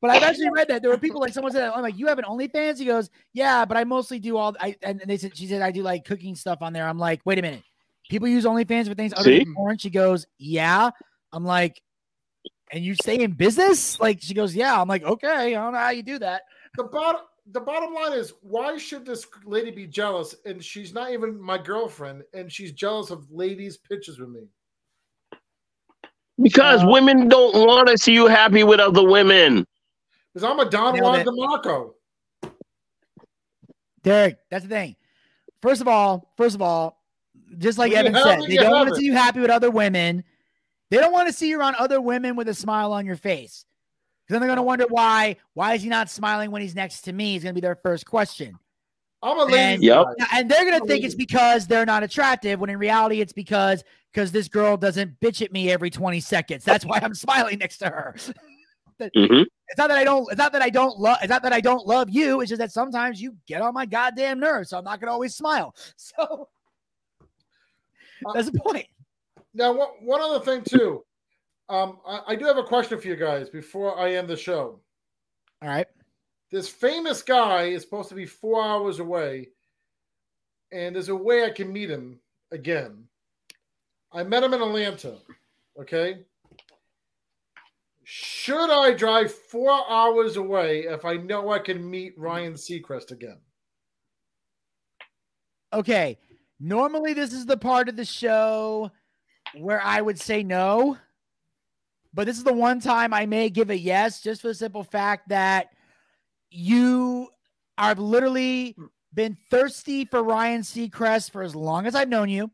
but 0.00 0.10
I've 0.10 0.22
actually 0.22 0.48
read 0.50 0.68
that 0.68 0.80
there 0.80 0.90
were 0.90 0.96
people 0.96 1.20
like 1.20 1.34
someone 1.34 1.52
said, 1.52 1.70
I'm 1.70 1.82
like, 1.82 1.98
you 1.98 2.06
have 2.06 2.18
an 2.18 2.24
OnlyFans? 2.24 2.78
He 2.78 2.86
goes, 2.86 3.10
yeah, 3.34 3.66
but 3.66 3.76
I 3.76 3.84
mostly 3.84 4.18
do 4.18 4.38
all. 4.38 4.56
I 4.58 4.74
and 4.82 5.02
they 5.06 5.18
said 5.18 5.36
she 5.36 5.46
said 5.46 5.60
I 5.60 5.70
do 5.70 5.82
like 5.82 6.06
cooking 6.06 6.34
stuff 6.34 6.62
on 6.62 6.72
there. 6.72 6.88
I'm 6.88 6.98
like, 6.98 7.20
wait 7.26 7.38
a 7.38 7.42
minute, 7.42 7.62
people 8.08 8.26
use 8.26 8.46
OnlyFans 8.46 8.88
for 8.88 8.94
things 8.94 9.12
other 9.12 9.24
See? 9.24 9.44
than 9.44 9.54
porn. 9.54 9.76
She 9.76 9.90
goes, 9.90 10.26
yeah. 10.38 10.90
I'm 11.30 11.44
like, 11.44 11.82
and 12.72 12.82
you 12.82 12.94
stay 12.94 13.20
in 13.20 13.32
business? 13.32 14.00
Like 14.00 14.22
she 14.22 14.32
goes, 14.32 14.54
yeah. 14.54 14.80
I'm 14.80 14.88
like, 14.88 15.02
okay, 15.02 15.54
I 15.54 15.62
don't 15.62 15.74
know 15.74 15.78
how 15.78 15.90
you 15.90 16.02
do 16.02 16.18
that. 16.20 16.42
The 16.76 16.84
bottom 16.84 17.20
the 17.52 17.60
bottom 17.60 17.94
line 17.94 18.12
is 18.12 18.34
why 18.42 18.76
should 18.76 19.06
this 19.06 19.26
lady 19.44 19.70
be 19.70 19.86
jealous? 19.86 20.34
And 20.44 20.62
she's 20.62 20.92
not 20.92 21.12
even 21.12 21.40
my 21.40 21.58
girlfriend, 21.58 22.22
and 22.34 22.50
she's 22.52 22.72
jealous 22.72 23.10
of 23.10 23.30
ladies' 23.30 23.76
pictures 23.76 24.18
with 24.18 24.28
me. 24.28 24.42
Because 26.40 26.84
uh, 26.84 26.88
women 26.88 27.28
don't 27.28 27.54
want 27.54 27.88
to 27.88 27.98
see 27.98 28.12
you 28.12 28.26
happy 28.26 28.64
with 28.64 28.80
other 28.80 29.06
women. 29.06 29.66
Because 30.32 30.48
I'm 30.48 30.60
a 30.60 30.68
Don 30.68 30.94
Nailed 30.94 31.04
Juan 31.04 31.20
it. 31.20 31.26
DeMarco. 31.26 31.92
Derek, 34.02 34.38
that's 34.50 34.64
the 34.64 34.70
thing. 34.70 34.96
First 35.60 35.80
of 35.80 35.88
all, 35.88 36.32
first 36.36 36.54
of 36.54 36.62
all, 36.62 37.02
just 37.56 37.78
like 37.78 37.92
When 37.92 38.06
Evan 38.06 38.22
said, 38.22 38.40
it, 38.42 38.48
they 38.48 38.56
don't 38.56 38.70
want 38.70 38.88
to 38.90 38.94
see 38.94 39.04
you 39.04 39.14
happy 39.14 39.40
with 39.40 39.50
other 39.50 39.70
women. 39.70 40.22
They 40.90 40.98
don't 40.98 41.12
want 41.12 41.28
to 41.28 41.32
see 41.32 41.48
you 41.48 41.58
around 41.58 41.74
other 41.74 42.00
women 42.00 42.36
with 42.36 42.48
a 42.48 42.54
smile 42.54 42.92
on 42.92 43.04
your 43.04 43.16
face. 43.16 43.64
'Cause 44.28 44.34
Then 44.34 44.40
they're 44.42 44.48
going 44.48 44.56
to 44.58 44.62
wonder 44.62 44.84
why. 44.88 45.36
Why 45.54 45.74
is 45.74 45.82
he 45.82 45.88
not 45.88 46.10
smiling 46.10 46.50
when 46.50 46.60
he's 46.60 46.74
next 46.74 47.00
to 47.02 47.12
me? 47.14 47.36
Is 47.36 47.42
going 47.42 47.54
to 47.54 47.60
be 47.60 47.62
their 47.64 47.76
first 47.82 48.04
question. 48.04 48.58
I'm 49.22 49.38
a 49.38 49.42
And, 49.44 49.50
lady. 49.52 49.86
Yep. 49.86 50.04
and 50.34 50.50
they're 50.50 50.64
going 50.66 50.78
to 50.80 50.86
think 50.86 51.02
it's 51.04 51.14
because 51.14 51.66
they're 51.66 51.86
not 51.86 52.02
attractive. 52.02 52.60
When 52.60 52.68
in 52.70 52.78
reality, 52.78 53.20
it's 53.22 53.32
because 53.32 53.82
because 54.12 54.30
this 54.30 54.48
girl 54.48 54.76
doesn't 54.76 55.18
bitch 55.20 55.40
at 55.42 55.50
me 55.52 55.70
every 55.70 55.90
twenty 55.90 56.20
seconds. 56.20 56.62
That's 56.64 56.84
why 56.84 56.98
I'm 57.02 57.14
smiling 57.26 57.58
next 57.58 57.78
to 57.78 57.86
her. 57.86 58.14
Mhm. 59.00 59.42
It's 59.68 59.78
not 59.78 59.88
that 59.90 59.98
I 59.98 60.02
don't. 60.02 60.26
It's 60.28 60.38
not 60.38 60.50
that 60.52 60.60
I 60.62 60.70
don't 60.70 60.98
love. 60.98 61.18
It's 61.22 61.30
not 61.30 61.42
that 61.44 61.52
I 61.52 61.60
don't 61.60 61.86
love 61.86 62.10
you. 62.10 62.40
It's 62.40 62.48
just 62.48 62.58
that 62.58 62.72
sometimes 62.72 63.22
you 63.22 63.36
get 63.46 63.62
on 63.62 63.72
my 63.72 63.86
goddamn 63.86 64.40
nerves. 64.40 64.70
So 64.70 64.78
I'm 64.78 64.82
not 64.82 65.00
gonna 65.00 65.12
always 65.12 65.36
smile. 65.36 65.72
So 65.96 66.48
Uh, 68.26 68.32
that's 68.34 68.50
the 68.50 68.58
point. 68.58 68.86
Now, 69.54 69.72
one, 69.72 69.88
one 70.00 70.20
other 70.20 70.44
thing 70.44 70.62
too. 70.64 71.04
Um, 71.68 71.98
I, 72.06 72.20
I 72.28 72.36
do 72.36 72.46
have 72.46 72.56
a 72.56 72.64
question 72.64 72.98
for 72.98 73.08
you 73.08 73.16
guys 73.16 73.48
before 73.50 73.98
I 73.98 74.12
end 74.14 74.28
the 74.28 74.36
show. 74.36 74.80
All 75.62 75.68
right. 75.68 75.86
This 76.50 76.68
famous 76.68 77.22
guy 77.22 77.64
is 77.64 77.82
supposed 77.82 78.08
to 78.08 78.14
be 78.14 78.24
four 78.24 78.62
hours 78.62 79.00
away, 79.00 79.48
and 80.72 80.94
there's 80.94 81.10
a 81.10 81.16
way 81.16 81.44
I 81.44 81.50
can 81.50 81.72
meet 81.72 81.90
him 81.90 82.20
again. 82.52 83.04
I 84.12 84.22
met 84.22 84.42
him 84.42 84.54
in 84.54 84.62
Atlanta. 84.62 85.16
Okay. 85.78 86.24
Should 88.04 88.70
I 88.70 88.94
drive 88.94 89.30
four 89.30 89.70
hours 89.90 90.38
away 90.38 90.84
if 90.84 91.04
I 91.04 91.18
know 91.18 91.50
I 91.50 91.58
can 91.58 91.88
meet 91.90 92.18
Ryan 92.18 92.54
Seacrest 92.54 93.10
again? 93.10 93.38
Okay. 95.74 96.18
Normally, 96.58 97.12
this 97.12 97.34
is 97.34 97.44
the 97.44 97.58
part 97.58 97.90
of 97.90 97.96
the 97.96 98.06
show 98.06 98.90
where 99.54 99.82
I 99.82 100.00
would 100.00 100.18
say 100.18 100.42
no, 100.42 100.96
but 102.18 102.26
this 102.26 102.36
is 102.36 102.42
the 102.42 102.52
one 102.52 102.80
time 102.80 103.14
I 103.14 103.26
may 103.26 103.48
give 103.48 103.70
a 103.70 103.78
yes, 103.78 104.20
just 104.20 104.42
for 104.42 104.48
the 104.48 104.54
simple 104.54 104.82
fact 104.82 105.28
that 105.28 105.68
you 106.50 107.28
are 107.78 107.94
literally 107.94 108.74
been 109.14 109.36
thirsty 109.52 110.04
for 110.04 110.24
Ryan 110.24 110.62
Seacrest 110.62 111.30
for 111.30 111.42
as 111.44 111.54
long 111.54 111.86
as 111.86 111.94
I've 111.94 112.08
known 112.08 112.28
you. 112.28 112.50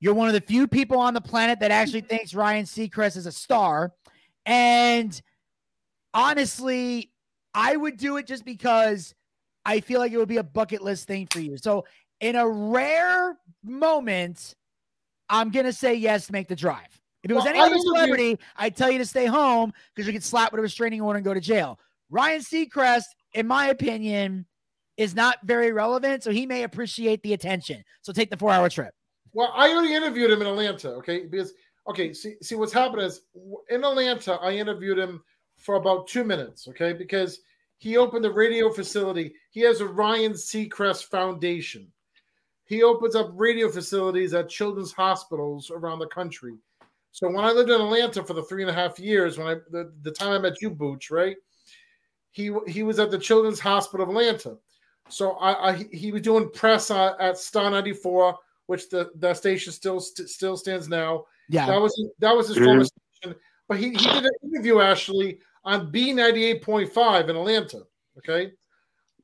You're 0.00 0.12
one 0.12 0.28
of 0.28 0.34
the 0.34 0.42
few 0.42 0.68
people 0.68 0.98
on 0.98 1.14
the 1.14 1.22
planet 1.22 1.60
that 1.60 1.70
actually 1.70 2.02
thinks 2.02 2.34
Ryan 2.34 2.66
Seacrest 2.66 3.16
is 3.16 3.24
a 3.24 3.32
star. 3.32 3.94
And 4.44 5.18
honestly, 6.12 7.10
I 7.54 7.78
would 7.78 7.96
do 7.96 8.18
it 8.18 8.26
just 8.26 8.44
because 8.44 9.14
I 9.64 9.80
feel 9.80 9.98
like 9.98 10.12
it 10.12 10.18
would 10.18 10.28
be 10.28 10.36
a 10.36 10.42
bucket 10.42 10.82
list 10.82 11.06
thing 11.06 11.26
for 11.30 11.40
you. 11.40 11.56
So, 11.56 11.86
in 12.20 12.36
a 12.36 12.46
rare 12.46 13.38
moment, 13.62 14.54
I'm 15.30 15.50
going 15.50 15.64
to 15.64 15.72
say 15.72 15.94
yes, 15.94 16.26
to 16.26 16.32
make 16.32 16.48
the 16.48 16.54
drive. 16.54 16.93
If 17.24 17.30
it 17.30 17.34
was 17.34 17.44
Well, 17.44 17.54
any 17.54 17.60
other 17.60 17.78
celebrity, 17.78 18.38
I'd 18.56 18.76
tell 18.76 18.90
you 18.90 18.98
to 18.98 19.06
stay 19.06 19.24
home 19.24 19.72
because 19.94 20.06
you 20.06 20.12
get 20.12 20.22
slapped 20.22 20.52
with 20.52 20.58
a 20.58 20.62
restraining 20.62 21.00
order 21.00 21.16
and 21.16 21.24
go 21.24 21.32
to 21.32 21.40
jail. 21.40 21.80
Ryan 22.10 22.42
Seacrest, 22.42 23.06
in 23.32 23.46
my 23.46 23.68
opinion, 23.68 24.44
is 24.98 25.14
not 25.14 25.38
very 25.42 25.72
relevant, 25.72 26.22
so 26.22 26.30
he 26.30 26.44
may 26.44 26.64
appreciate 26.64 27.22
the 27.22 27.32
attention. 27.32 27.82
So 28.02 28.12
take 28.12 28.30
the 28.30 28.36
four 28.36 28.52
hour 28.52 28.68
trip. 28.68 28.94
Well, 29.32 29.50
I 29.54 29.70
already 29.70 29.94
interviewed 29.94 30.30
him 30.30 30.42
in 30.42 30.46
Atlanta. 30.46 30.90
Okay, 30.90 31.24
because 31.24 31.54
okay, 31.88 32.12
see, 32.12 32.34
see 32.42 32.56
what's 32.56 32.74
happened 32.74 33.02
is 33.02 33.22
in 33.70 33.82
Atlanta, 33.84 34.34
I 34.34 34.52
interviewed 34.52 34.98
him 34.98 35.24
for 35.56 35.76
about 35.76 36.06
two 36.06 36.24
minutes. 36.24 36.68
Okay, 36.68 36.92
because 36.92 37.40
he 37.78 37.96
opened 37.96 38.26
a 38.26 38.30
radio 38.30 38.70
facility. 38.70 39.34
He 39.50 39.60
has 39.62 39.80
a 39.80 39.86
Ryan 39.86 40.32
Seacrest 40.32 41.04
Foundation. 41.04 41.90
He 42.66 42.82
opens 42.82 43.14
up 43.16 43.30
radio 43.34 43.70
facilities 43.70 44.34
at 44.34 44.48
children's 44.48 44.92
hospitals 44.92 45.70
around 45.70 45.98
the 45.98 46.06
country. 46.06 46.54
So 47.14 47.28
when 47.28 47.44
I 47.44 47.52
lived 47.52 47.70
in 47.70 47.80
Atlanta 47.80 48.24
for 48.24 48.34
the 48.34 48.42
three 48.42 48.62
and 48.62 48.70
a 48.70 48.74
half 48.74 48.98
years, 48.98 49.38
when 49.38 49.46
I 49.46 49.54
the, 49.70 49.92
the 50.02 50.10
time 50.10 50.32
I 50.32 50.38
met 50.38 50.60
you, 50.60 50.68
Booch, 50.68 51.12
right? 51.12 51.36
He 52.32 52.50
he 52.66 52.82
was 52.82 52.98
at 52.98 53.12
the 53.12 53.18
Children's 53.18 53.60
Hospital 53.60 54.02
of 54.02 54.08
Atlanta. 54.10 54.56
So 55.08 55.34
I, 55.34 55.70
I 55.70 55.86
he 55.92 56.10
was 56.10 56.22
doing 56.22 56.50
press 56.50 56.90
uh, 56.90 57.14
at 57.20 57.38
Star 57.38 57.70
94, 57.70 58.36
which 58.66 58.88
the 58.90 59.12
that 59.20 59.36
station 59.36 59.72
still 59.72 60.00
st- 60.00 60.28
still 60.28 60.56
stands 60.56 60.88
now. 60.88 61.26
Yeah. 61.48 61.66
that 61.66 61.80
was 61.80 61.94
that 62.18 62.34
was 62.34 62.48
his 62.48 62.56
Mhm. 62.56 62.64
former 62.64 62.84
station. 62.84 63.38
But 63.68 63.78
he, 63.78 63.90
he 63.90 63.96
did 63.96 64.24
an 64.24 64.30
interview 64.42 64.80
actually 64.80 65.38
on 65.62 65.92
B98.5 65.92 67.28
in 67.28 67.36
Atlanta. 67.36 67.82
Okay, 68.18 68.50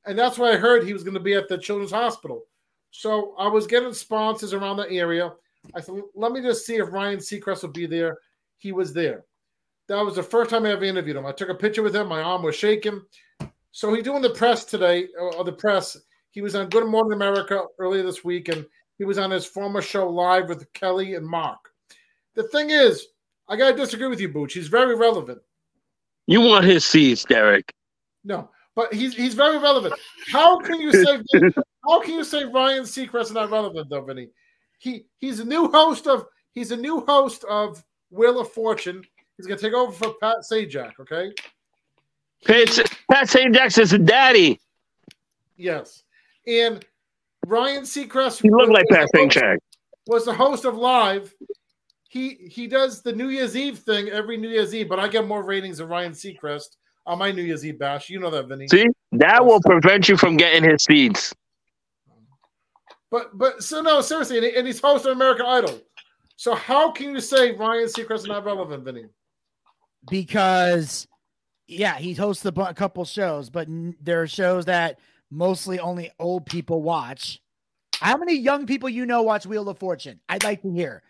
and 0.07 0.17
that's 0.17 0.39
where 0.39 0.52
I 0.52 0.57
heard 0.57 0.85
he 0.85 0.93
was 0.93 1.02
going 1.02 1.15
to 1.15 1.20
be 1.20 1.35
at 1.35 1.49
the 1.49 1.59
Children's 1.59 1.91
Hospital. 1.91 2.44
So 2.93 3.35
I 3.36 3.49
was 3.49 3.67
getting 3.67 3.93
sponsors 3.93 4.52
around 4.52 4.77
the 4.77 4.89
area. 4.91 5.33
I 5.74 5.80
said, 5.80 6.00
let 6.14 6.32
me 6.32 6.40
just 6.40 6.66
see 6.66 6.76
if 6.76 6.92
Ryan 6.92 7.18
Seacrest 7.18 7.62
will 7.62 7.70
be 7.70 7.86
there. 7.86 8.18
He 8.58 8.72
was 8.72 8.92
there. 8.92 9.24
That 9.89 10.05
was 10.05 10.16
the 10.16 10.22
first 10.22 10.50
time 10.50 10.66
I 10.66 10.70
ever 10.70 10.84
interviewed 10.84 11.16
him. 11.16 11.26
I 11.26 11.32
took 11.32 11.48
a 11.48 11.55
picture 11.55 11.82
with 11.82 11.97
him. 11.97 12.08
My 12.08 12.22
arm 12.22 12.42
was 12.42 12.55
shaking. 12.55 13.00
So 13.72 13.92
he's 13.94 14.05
doing 14.05 14.22
the 14.22 14.30
press 14.30 14.64
today, 14.64 15.08
or 15.18 15.34
or 15.36 15.44
the 15.44 15.52
press. 15.52 15.97
He 16.30 16.40
was 16.40 16.55
on 16.55 16.68
Good 16.68 16.86
Morning 16.86 17.12
America 17.12 17.64
earlier 17.78 18.02
this 18.02 18.24
week, 18.24 18.48
and 18.48 18.66
he 18.98 19.05
was 19.05 19.18
on 19.18 19.30
his 19.30 19.47
former 19.47 19.82
show 19.82 20.08
live 20.08 20.48
with 20.48 20.72
Kelly 20.72 21.14
and 21.14 21.26
Mark. 21.26 21.58
The 22.34 22.44
thing 22.48 22.70
is, 22.70 23.06
I 23.48 23.56
gotta 23.56 23.76
disagree 23.76 24.08
with 24.08 24.20
you, 24.20 24.28
Booch. 24.28 24.52
He's 24.52 24.68
very 24.68 24.94
relevant. 24.94 25.40
You 26.26 26.40
want 26.40 26.64
his 26.64 26.84
seats, 26.84 27.24
Derek. 27.24 27.72
No, 28.24 28.50
but 28.76 28.92
he's 28.92 29.14
he's 29.14 29.34
very 29.34 29.58
relevant. 29.58 29.94
How 30.30 30.58
can 30.60 30.80
you 30.80 30.92
say 30.92 31.22
how 31.89 32.00
can 32.00 32.14
you 32.14 32.24
say 32.24 32.44
Ryan 32.44 32.84
Seacrest 32.84 33.22
is 33.22 33.32
not 33.32 33.50
relevant 33.50 33.89
though, 33.90 34.02
Vinny? 34.02 34.28
He 34.81 35.05
he's 35.18 35.41
a 35.41 35.44
new 35.44 35.68
host 35.70 36.07
of 36.07 36.25
he's 36.52 36.73
a 36.73 36.76
new 36.76 37.00
host 37.07 37.44
of 37.44 37.84
Wheel 38.10 38.41
of 38.41 38.50
Fortune. 38.50 39.05
He's 39.36 39.47
gonna 39.47 39.60
take 39.60 39.75
over 39.75 39.92
for 39.92 40.15
Pat 40.20 40.39
Sajak, 40.50 40.92
okay? 41.00 41.33
Pat, 42.47 42.92
Pat 43.10 43.28
St. 43.28 43.55
Jackson's 43.55 43.97
daddy. 43.99 44.59
Yes. 45.59 46.02
And 46.47 46.83
Ryan 47.47 47.83
Seacrest 47.83 48.41
He 48.41 48.50
looked 48.50 48.73
like 48.73 48.86
Pat 48.89 49.09
the 49.12 49.18
St. 49.18 49.33
host- 49.33 49.39
Jack. 49.44 49.59
was 50.07 50.25
the 50.25 50.33
host 50.33 50.65
of 50.65 50.76
Live. 50.76 51.34
He 52.09 52.31
he 52.50 52.67
does 52.67 53.02
the 53.02 53.12
New 53.12 53.28
Year's 53.28 53.57
Eve 53.57 53.78
thing 53.81 54.09
every 54.09 54.39
New 54.39 54.49
Year's 54.49 54.75
Eve, 54.75 54.89
but 54.89 54.99
I 54.99 55.09
get 55.09 55.26
more 55.28 55.42
ratings 55.44 55.78
than 55.78 55.89
Ryan 55.89 56.12
Seacrest 56.12 56.76
on 57.07 57.18
my 57.18 57.31
New 57.33 57.42
Year's 57.42 57.65
Eve 57.67 57.78
bash. 57.78 58.09
You 58.09 58.18
know 58.18 58.31
that, 58.31 58.47
Vinny. 58.49 58.67
See, 58.68 58.86
that 59.12 59.44
will 59.44 59.60
prevent 59.60 60.09
you 60.09 60.17
from 60.17 60.36
getting 60.39 60.68
his 60.68 60.83
seats. 60.84 61.34
But 63.10 63.36
but 63.36 63.62
so 63.62 63.80
no, 63.80 64.00
seriously, 64.00 64.36
and, 64.39 64.47
he- 64.47 64.56
and 64.56 64.66
he's 64.66 64.80
host 64.80 65.05
of 65.06 65.12
American 65.12 65.47
Idol. 65.47 65.80
So 66.36 66.55
how 66.55 66.90
can 66.90 67.10
you 67.14 67.20
say 67.20 67.52
Ryan 67.52 67.86
Seacrest 67.86 68.20
is 68.20 68.26
not 68.26 68.44
relevant, 68.44 68.84
Vinny? 68.84 69.05
because 70.08 71.06
yeah, 71.66 71.98
he 71.98 72.14
hosts 72.14 72.44
a, 72.44 72.52
bu- 72.52 72.62
a 72.62 72.74
couple 72.74 73.05
shows, 73.05 73.50
but 73.50 73.68
n- 73.68 73.94
there 74.00 74.22
are 74.22 74.26
shows 74.26 74.64
that 74.64 74.98
mostly 75.30 75.78
only 75.78 76.10
old 76.18 76.47
people 76.47 76.82
watch. 76.82 77.40
How 78.00 78.16
many 78.16 78.34
young 78.36 78.66
people 78.66 78.89
you 78.89 79.06
know 79.06 79.22
watch 79.22 79.47
Wheel 79.47 79.68
of 79.68 79.78
Fortune? 79.78 80.20
I'd 80.28 80.42
like 80.42 80.62
to 80.62 80.72
hear. 80.72 81.02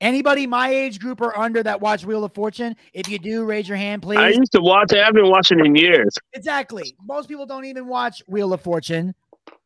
Anybody 0.00 0.46
my 0.46 0.70
age 0.70 0.98
group 0.98 1.20
or 1.20 1.36
under 1.38 1.62
that 1.62 1.80
watch 1.80 2.04
Wheel 2.06 2.24
of 2.24 2.32
Fortune? 2.32 2.74
If 2.92 3.08
you 3.08 3.18
do, 3.18 3.44
raise 3.44 3.68
your 3.68 3.76
hand, 3.76 4.02
please. 4.02 4.18
I 4.18 4.28
used 4.30 4.52
to 4.52 4.60
watch 4.60 4.92
it. 4.92 4.98
I've 4.98 5.12
been 5.14 5.28
watching 5.28 5.60
in 5.64 5.74
years. 5.76 6.14
Exactly. 6.32 6.96
Most 7.04 7.28
people 7.28 7.46
don't 7.46 7.64
even 7.66 7.86
watch 7.86 8.22
Wheel 8.28 8.52
of 8.52 8.60
Fortune. 8.60 9.14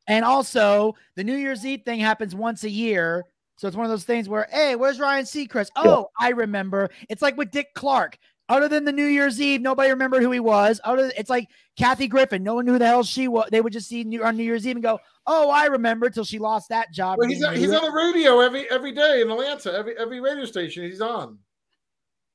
And 0.09 0.25
also, 0.25 0.95
the 1.17 1.25
New 1.25 1.37
Year's 1.37 1.65
Eve 1.65 1.83
thing 1.85 2.01
happens 2.01 2.35
once 2.35 2.65
a 2.65 2.71
year. 2.71 3.25
So 3.57 3.69
it's 3.69 3.77
one 3.77 3.85
of 3.87 3.91
those 3.91 4.05
things 4.05 4.29
where, 4.29 4.49
hey, 4.51 4.75
where's 4.75 4.99
Ryan 4.99 5.25
Seacrest? 5.25 5.69
Oh, 5.77 6.09
I 6.21 6.31
remember. 6.31 6.91
It's 7.09 7.23
like 7.23 7.37
with 7.37 7.51
Dick 7.51 7.69
Clark. 7.75 8.19
Other 8.49 8.69
than 8.69 8.85
the 8.85 8.93
New 8.93 9.07
Year's 9.07 9.41
Eve, 9.41 9.61
nobody 9.61 9.91
remembered 9.91 10.23
who 10.23 10.31
he 10.31 10.41
was. 10.41 10.81
Other, 10.85 11.13
it's 11.17 11.31
like 11.31 11.49
Kathy 11.79 12.09
Griffin. 12.09 12.43
No 12.43 12.55
one 12.55 12.67
knew 12.67 12.73
who 12.73 12.79
the 12.79 12.87
hell 12.87 13.05
she 13.05 13.29
was. 13.29 13.49
They 13.51 13.61
would 13.61 13.73
just 13.73 13.89
see 13.89 14.05
New, 14.05 14.23
on 14.25 14.37
New 14.37 14.43
Year's 14.43 14.67
Eve 14.67 14.77
and 14.77 14.83
go, 14.83 14.99
"Oh, 15.27 15.49
I 15.49 15.67
remember." 15.67 16.11
Till 16.11 16.25
she 16.25 16.39
lost 16.39 16.69
that 16.69 16.93
job. 16.93 17.19
Well, 17.19 17.29
he's 17.29 17.43
on, 17.43 17.55
he's 17.55 17.73
on 17.73 17.83
the 17.83 17.93
radio 17.93 18.41
every 18.41 18.69
every 18.71 18.93
day 18.93 19.23
in 19.23 19.31
Atlanta. 19.31 19.73
Every 19.73 19.97
every 19.97 20.21
radio 20.21 20.45
station 20.45 20.83
he's 20.83 21.01
on. 21.01 21.39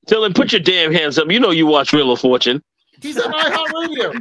Dylan, 0.07 0.33
put 0.33 0.53
your 0.53 0.61
damn 0.61 0.91
hands 0.91 1.19
up. 1.19 1.29
You 1.29 1.39
know 1.39 1.51
you 1.51 1.67
watch 1.67 1.93
Wheel 1.93 2.11
of 2.11 2.21
Fortune. 2.21 2.63
He's 3.01 3.19
on 3.19 3.31
iHeartRadio. 3.31 4.13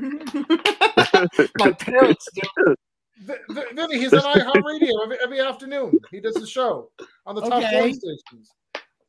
My 1.58 1.72
parents 1.72 2.28
do. 2.34 2.74
V- 3.18 3.32
V- 3.50 3.62
Vinny, 3.74 3.98
he's 3.98 4.12
on 4.12 4.20
iHeartRadio 4.38 4.90
every, 5.04 5.18
every 5.22 5.40
afternoon. 5.40 5.98
He 6.10 6.20
does 6.20 6.34
the 6.34 6.46
show 6.46 6.90
on 7.24 7.34
the 7.34 7.40
top 7.42 7.54
Okay. 7.62 7.92
stations. 7.92 8.52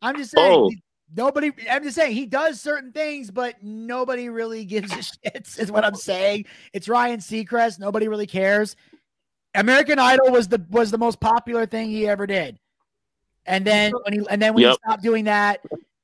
I'm 0.02 0.16
just 0.18 0.32
saying. 0.32 0.54
Oh. 0.54 0.72
Nobody, 1.16 1.54
I'm 1.72 1.84
just 1.84 1.96
saying 1.96 2.14
he 2.16 2.26
does 2.26 2.60
certain 2.60 2.92
things, 2.92 3.32
but 3.32 3.56
nobody 3.64 4.28
really 4.28 4.66
gives 4.66 4.92
a 4.92 5.02
shit, 5.32 5.48
is 5.58 5.72
what 5.72 5.86
I'm 5.86 5.96
saying. 5.96 6.46
It's 6.74 6.90
Ryan 6.90 7.20
Seacrest. 7.22 7.80
Nobody 7.80 8.10
really 8.10 8.28
cares. 8.28 8.76
American 9.56 10.00
Idol 10.00 10.32
was 10.32 10.50
the 10.50 10.64
was 10.70 10.92
the 10.92 10.98
most 10.98 11.20
popular 11.22 11.66
thing 11.66 11.90
he 11.90 12.08
ever 12.08 12.28
did. 12.28 12.60
And 13.46 13.64
then 13.66 13.94
when 14.04 14.14
he 14.20 14.28
and 14.30 14.42
then 14.42 14.54
when 14.54 14.66
he 14.66 14.74
stopped 14.74 15.02
doing 15.02 15.24
that, 15.26 15.62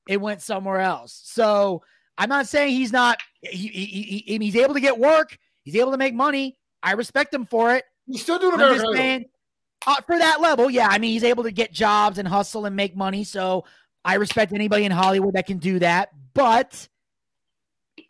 it 0.07 0.21
went 0.21 0.41
somewhere 0.41 0.79
else. 0.79 1.19
So 1.25 1.83
I'm 2.17 2.29
not 2.29 2.47
saying 2.47 2.71
he's 2.73 2.93
not 2.93 3.19
he, 3.41 3.67
he, 3.67 3.85
he- 3.85 4.23
he- 4.25 4.37
he's 4.37 4.55
able 4.55 4.73
to 4.73 4.79
get 4.79 4.97
work, 4.97 5.37
he's 5.63 5.75
able 5.75 5.91
to 5.91 5.97
make 5.97 6.13
money. 6.13 6.57
I 6.81 6.93
respect 6.93 7.33
him 7.33 7.45
for 7.45 7.75
it. 7.75 7.83
He's 8.07 8.21
still 8.21 8.39
doing 8.39 8.53
I'm 8.53 8.59
American 8.59 8.77
just 8.77 8.87
Idol. 8.87 8.97
saying, 8.97 9.25
uh, 9.85 10.01
for 10.01 10.17
that 10.17 10.41
level, 10.41 10.69
yeah. 10.69 10.87
I 10.89 10.97
mean, 10.97 11.11
he's 11.11 11.23
able 11.23 11.43
to 11.43 11.51
get 11.51 11.71
jobs 11.71 12.17
and 12.17 12.27
hustle 12.27 12.65
and 12.65 12.75
make 12.75 12.95
money. 12.95 13.23
So 13.23 13.65
I 14.05 14.15
respect 14.15 14.53
anybody 14.53 14.85
in 14.85 14.91
Hollywood 14.91 15.35
that 15.35 15.45
can 15.45 15.57
do 15.57 15.79
that. 15.79 16.09
But 16.33 16.87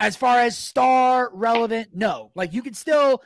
as 0.00 0.16
far 0.16 0.40
as 0.40 0.56
star 0.56 1.30
relevant, 1.32 1.90
no. 1.94 2.30
Like 2.34 2.52
you 2.52 2.62
can 2.62 2.74
still 2.74 3.22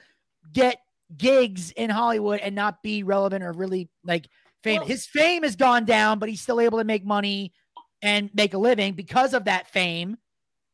get 0.52 0.78
gigs 1.16 1.70
in 1.72 1.90
Hollywood 1.90 2.40
and 2.40 2.54
not 2.54 2.82
be 2.82 3.02
relevant 3.02 3.44
or 3.44 3.52
really 3.52 3.88
like 4.04 4.28
fame. 4.62 4.82
His 4.82 5.06
fame 5.06 5.42
has 5.42 5.56
gone 5.56 5.84
down, 5.84 6.18
but 6.18 6.28
he's 6.28 6.40
still 6.40 6.60
able 6.60 6.78
to 6.78 6.84
make 6.84 7.04
money 7.04 7.52
and 8.02 8.30
make 8.34 8.54
a 8.54 8.58
living 8.58 8.94
because 8.94 9.34
of 9.34 9.44
that 9.44 9.68
fame 9.68 10.16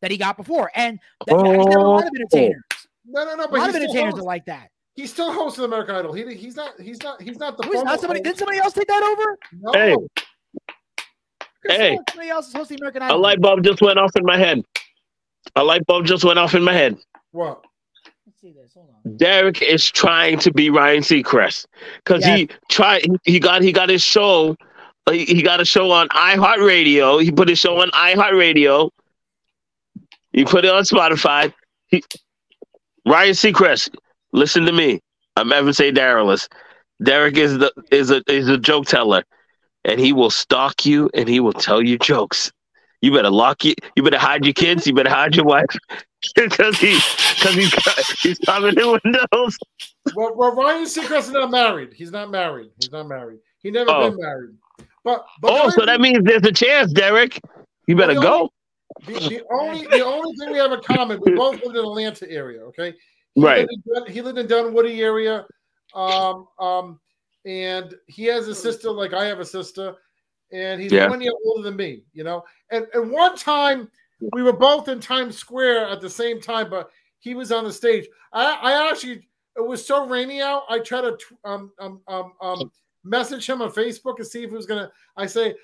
that 0.03 0.11
he 0.11 0.17
got 0.17 0.37
before. 0.37 0.71
And 0.75 0.99
that, 1.27 1.37
there's 1.37 1.75
a 1.75 1.79
lot 1.79 2.05
of 2.05 2.11
entertainers. 2.15 2.63
No, 3.07 3.25
no, 3.25 3.37
no. 3.37 3.49
But 3.49 3.57
A 3.57 3.61
lot 3.61 3.69
of 3.71 3.77
entertainers 3.77 4.15
are 4.15 4.23
like 4.23 4.47
that. 4.47 4.71
He's 4.95 5.11
still 5.13 5.33
hosting 5.33 5.65
American 5.65 5.97
Idol. 5.97 6.13
He, 6.13 6.35
he's 6.35 6.55
not. 6.57 6.81
He's 6.81 7.03
not. 7.03 7.21
He's 7.21 7.39
not 7.39 7.57
the. 7.57 7.65
Who 7.65 7.73
is 7.73 7.83
not 7.83 8.01
somebody? 8.01 8.21
host. 8.21 8.25
Did 8.25 8.39
somebody 8.39 8.59
else 8.59 8.73
take 8.75 8.87
that 8.89 9.03
over? 9.03 9.39
No. 9.61 9.73
Hey. 9.73 9.97
Hey, 11.67 11.99
Somebody 12.11 12.29
else 12.29 12.49
is 12.49 12.53
hosting 12.55 12.79
American 12.81 13.03
Idol. 13.03 13.17
a 13.17 13.19
light 13.19 13.41
bulb 13.41 13.65
just 13.65 13.81
went 13.81 13.99
off 13.99 14.15
in 14.17 14.25
my 14.25 14.37
head. 14.37 14.63
A 15.57 15.65
light 15.65 15.85
bulb 15.87 16.05
just 16.05 16.23
went 16.25 16.39
off 16.39 16.55
in 16.55 16.63
my 16.63 16.75
head. 16.75 16.99
What? 17.33 17.65
Let's 18.27 18.41
see 18.41 18.53
this. 18.53 18.75
Hold 18.75 18.91
on. 19.05 19.17
Derek 19.17 19.63
is 19.63 19.91
trying 19.91 20.39
to 20.41 20.53
be 20.53 20.69
Ryan 20.69 21.03
Seacrest 21.03 21.67
because 22.05 22.25
Yeah. 22.25 22.37
he 22.37 22.49
tried. 22.69 23.07
He 23.25 23.41
got 23.41 23.63
he 23.63 23.73
got 23.73 23.89
his 23.89 24.03
show. 24.03 24.57
He 25.11 25.25
he 25.25 25.43
got 25.43 25.61
a 25.61 25.65
show 25.65 25.91
on 25.91 26.09
iHeartRadio. 26.11 27.23
He 27.23 27.33
put 27.33 27.49
his 27.49 27.59
show 27.59 27.81
on 27.81 27.91
iHeartRadio. 27.93 28.91
He 30.35 30.45
put 30.45 30.65
it 30.67 30.71
on 30.71 30.83
Spotify. 30.85 31.53
He, 31.87 32.05
Ryan 33.07 33.33
Seacrest, 33.33 33.95
listen 34.35 34.67
to 34.67 34.73
me. 34.73 35.01
I'm 35.37 35.49
Yvens 35.51 35.81
A. 35.81 35.91
Darilus. 35.93 36.49
Derek 37.03 37.37
is 37.37 37.59
the 37.59 37.73
is 37.91 38.11
a 38.11 38.23
is 38.29 38.49
a 38.49 38.59
joke 38.59 38.87
teller, 38.87 39.25
and 39.85 39.99
he 39.99 40.13
will 40.13 40.31
stalk 40.31 40.85
you 40.85 41.11
and 41.15 41.29
he 41.29 41.41
will 41.41 41.53
tell 41.53 41.83
you 41.83 41.99
jokes. 41.99 42.53
You 43.01 43.13
better 43.13 43.31
lock 43.31 43.65
you. 43.65 43.75
You 43.97 44.03
better 44.03 44.19
hide 44.19 44.45
your 44.45 44.55
kids. 44.55 44.87
You 44.87 44.95
better 44.95 45.11
hide 45.11 45.35
your 45.37 45.45
wife 45.45 45.67
because 46.37 46.79
he 46.79 46.95
because 47.35 47.55
he's 47.55 47.75
he's 48.21 48.39
coming 48.41 48.79
in 48.79 48.99
windows. 49.05 49.59
Well, 50.15 50.35
well, 50.37 50.55
Ryan 50.55 50.85
Seacrest 50.85 51.19
is 51.21 51.31
not 51.31 51.51
married. 51.51 51.93
He's 51.95 52.13
not 52.13 52.31
married. 52.31 52.71
He's 52.79 52.93
not 52.93 53.09
married. 53.09 53.41
He 53.61 53.71
never 53.71 53.91
Oh. 53.91 54.11
been 54.11 54.21
married. 54.21 54.55
But, 55.03 55.27
but 55.43 55.51
Oh, 55.53 55.69
so 55.71 55.85
that 55.85 56.01
means 56.01 56.25
there's 56.25 56.45
a 56.45 56.53
chance, 56.53 56.93
Derek. 56.93 57.41
You 57.87 57.97
better 57.97 58.15
go. 58.15 58.51
the, 59.07 59.13
the 59.15 59.43
only 59.53 59.87
the 59.89 60.05
only 60.05 60.35
thing 60.39 60.53
we 60.53 60.59
have 60.59 60.73
in 60.73 60.81
common, 60.83 61.21
we 61.25 61.33
both 61.35 61.55
lived 61.63 61.67
in 61.67 61.73
the 61.75 61.81
Atlanta 61.81 62.31
area. 62.31 62.61
Okay, 62.63 62.95
he 63.35 63.41
Right. 63.43 63.67
Lived 63.69 63.73
in, 63.87 63.95
Dun- 63.95 64.11
he 64.13 64.23
lived 64.23 64.39
in 64.39 64.47
Dunwoody 64.47 65.03
area, 65.03 65.47
um, 65.95 66.49
um, 66.59 67.01
and 67.45 67.95
he 68.07 68.25
has 68.25 68.49
a 68.49 68.55
sister 68.55 68.91
like 68.91 69.13
I 69.13 69.27
have 69.27 69.41
a 69.41 69.45
sister, 69.45 69.97
and 70.53 70.81
he's 70.81 70.93
Yeah. 70.93 71.09
one 71.09 71.21
year 71.21 71.33
older 71.45 71.63
than 71.63 71.77
me. 71.77 72.05
You 72.13 72.25
know, 72.25 72.45
and 72.71 72.87
and 72.95 73.11
one 73.11 73.37
time 73.37 73.91
we 74.33 74.43
were 74.43 74.53
both 74.53 74.89
in 74.89 75.01
Times 75.01 75.37
Square 75.37 75.89
at 75.89 76.01
the 76.01 76.09
same 76.11 76.41
time, 76.41 76.71
but 76.71 76.91
he 77.19 77.35
was 77.35 77.53
on 77.53 77.65
the 77.65 77.73
stage. 77.73 78.07
I 78.33 78.59
I 78.63 78.91
actually 78.91 79.29
it 79.57 79.67
was 79.67 79.85
so 79.87 80.07
rainy 80.07 80.41
out. 80.41 80.63
I 80.69 80.79
tried 80.79 81.03
to 81.03 81.13
tw- 81.17 81.39
um 81.45 81.73
um 81.79 82.01
um 82.09 82.33
um 82.41 82.71
message 83.05 83.47
him 83.49 83.61
on 83.63 83.71
Facebook 83.71 84.17
and 84.19 84.27
see 84.27 84.43
if 84.45 84.51
he 84.51 84.57
was 84.57 84.67
gonna. 84.67 84.91
I 85.17 85.27
say, 85.27 85.55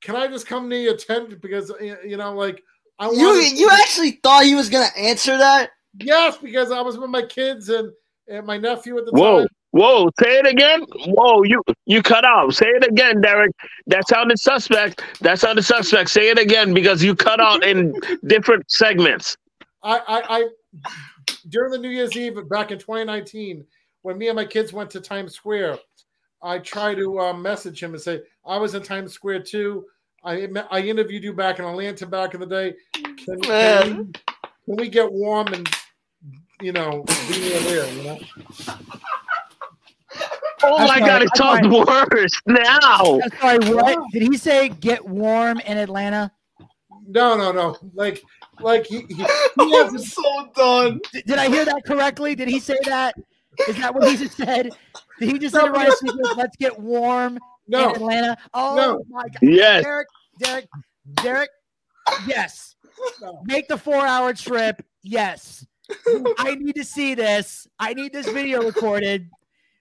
can 0.00 0.16
I 0.16 0.26
just 0.28 0.46
come 0.46 0.68
near 0.68 0.80
your 0.80 0.96
tent 0.96 1.40
because 1.40 1.70
uh, 1.70 1.96
you 2.04 2.16
know 2.16 2.34
like. 2.34 2.62
I 3.00 3.10
You 3.12 3.32
you 3.34 3.70
actually 3.70 4.18
thought 4.24 4.42
he 4.44 4.56
was 4.56 4.68
gonna 4.68 4.90
answer 4.96 5.38
that? 5.38 5.70
Yes, 6.00 6.36
because 6.38 6.70
I 6.70 6.80
was 6.80 6.98
with 6.98 7.10
my 7.10 7.22
kids 7.22 7.68
and, 7.68 7.90
and 8.28 8.46
my 8.46 8.58
nephew 8.58 8.98
at 8.98 9.06
the 9.06 9.12
Whoa, 9.12 9.40
time. 9.40 9.48
whoa! 9.70 10.10
Say 10.20 10.38
it 10.38 10.46
again. 10.46 10.84
Whoa, 11.06 11.42
you 11.42 11.62
you 11.86 12.02
cut 12.02 12.24
out. 12.24 12.54
Say 12.54 12.66
it 12.66 12.86
again, 12.86 13.20
Derek. 13.20 13.52
That 13.86 14.06
sounded 14.08 14.38
suspect. 14.38 15.02
That 15.20 15.38
sounded 15.38 15.62
suspect. 15.62 16.10
Say 16.10 16.30
it 16.30 16.38
again 16.38 16.74
because 16.74 17.02
you 17.02 17.14
cut 17.14 17.40
out 17.40 17.64
in 17.64 17.94
different 18.26 18.70
segments. 18.70 19.36
I, 19.82 19.98
I, 19.98 20.38
I 20.38 20.48
during 21.48 21.72
the 21.72 21.78
New 21.78 21.90
Year's 21.90 22.16
Eve 22.16 22.48
back 22.48 22.70
in 22.70 22.78
2019, 22.78 23.64
when 24.02 24.18
me 24.18 24.28
and 24.28 24.36
my 24.36 24.44
kids 24.44 24.72
went 24.72 24.90
to 24.90 25.00
Times 25.00 25.34
Square, 25.34 25.78
I 26.42 26.58
tried 26.58 26.96
to 26.96 27.18
uh, 27.20 27.32
message 27.32 27.82
him 27.82 27.94
and 27.94 28.02
say 28.02 28.20
I 28.44 28.58
was 28.58 28.74
in 28.74 28.82
Times 28.82 29.12
Square 29.12 29.42
too. 29.44 29.86
I 30.24 30.48
I 30.70 30.80
interviewed 30.80 31.24
you 31.24 31.32
back 31.32 31.58
in 31.58 31.64
Atlanta 31.64 32.06
back 32.06 32.34
in 32.34 32.40
the 32.40 32.46
day. 32.46 32.74
Can, 32.92 33.40
can, 33.40 34.12
we, 34.68 34.76
can 34.76 34.84
we 34.84 34.88
get 34.88 35.12
warm 35.12 35.48
and 35.48 35.68
you 36.60 36.72
know 36.72 37.04
be 37.28 37.40
near 37.40 37.60
there? 37.60 37.92
You 37.92 38.02
know. 38.02 38.18
Oh 40.62 40.76
I'm 40.76 40.88
my 40.88 40.98
sorry, 40.98 41.00
God! 41.00 41.22
It 41.22 41.28
I'm 41.34 41.38
talks 41.38 41.62
sorry. 41.62 42.08
worse 42.12 42.42
now. 42.46 43.20
I'm 43.20 43.30
sorry, 43.40 43.74
what 43.74 43.98
did 44.12 44.22
he 44.22 44.36
say? 44.36 44.68
Get 44.68 45.04
warm 45.06 45.60
in 45.60 45.78
Atlanta? 45.78 46.32
No, 47.06 47.36
no, 47.36 47.52
no. 47.52 47.76
Like, 47.94 48.22
like 48.60 48.86
he, 48.86 49.00
he, 49.08 49.14
he 49.14 49.22
has 49.76 50.12
so 50.12 50.50
done. 50.54 51.00
Did, 51.12 51.24
did 51.26 51.38
I 51.38 51.48
hear 51.48 51.64
that 51.64 51.84
correctly? 51.86 52.34
Did 52.34 52.48
he 52.48 52.58
say 52.58 52.76
that? 52.84 53.14
Is 53.66 53.76
that 53.78 53.94
what 53.94 54.08
he 54.08 54.16
just 54.16 54.36
said? 54.36 54.70
Did 55.18 55.30
he 55.30 55.38
just 55.38 55.54
say 55.54 55.64
to 55.64 55.70
Ryan 55.70 55.90
let's 56.36 56.56
get 56.56 56.78
warm 56.78 57.38
No. 57.66 57.90
in 57.90 57.96
Atlanta? 57.96 58.36
Oh 58.52 58.74
No. 58.76 59.04
my 59.08 59.22
god. 59.22 59.38
Yes. 59.42 59.84
Derek, 59.84 60.08
Derek, 60.38 60.68
Derek, 61.22 61.50
yes. 62.26 62.67
Make 63.44 63.68
the 63.68 63.78
four 63.78 64.06
hour 64.06 64.32
trip. 64.32 64.84
Yes. 65.02 65.66
I 66.38 66.54
need 66.54 66.74
to 66.74 66.84
see 66.84 67.14
this. 67.14 67.66
I 67.78 67.94
need 67.94 68.12
this 68.12 68.28
video 68.28 68.62
recorded 68.62 69.30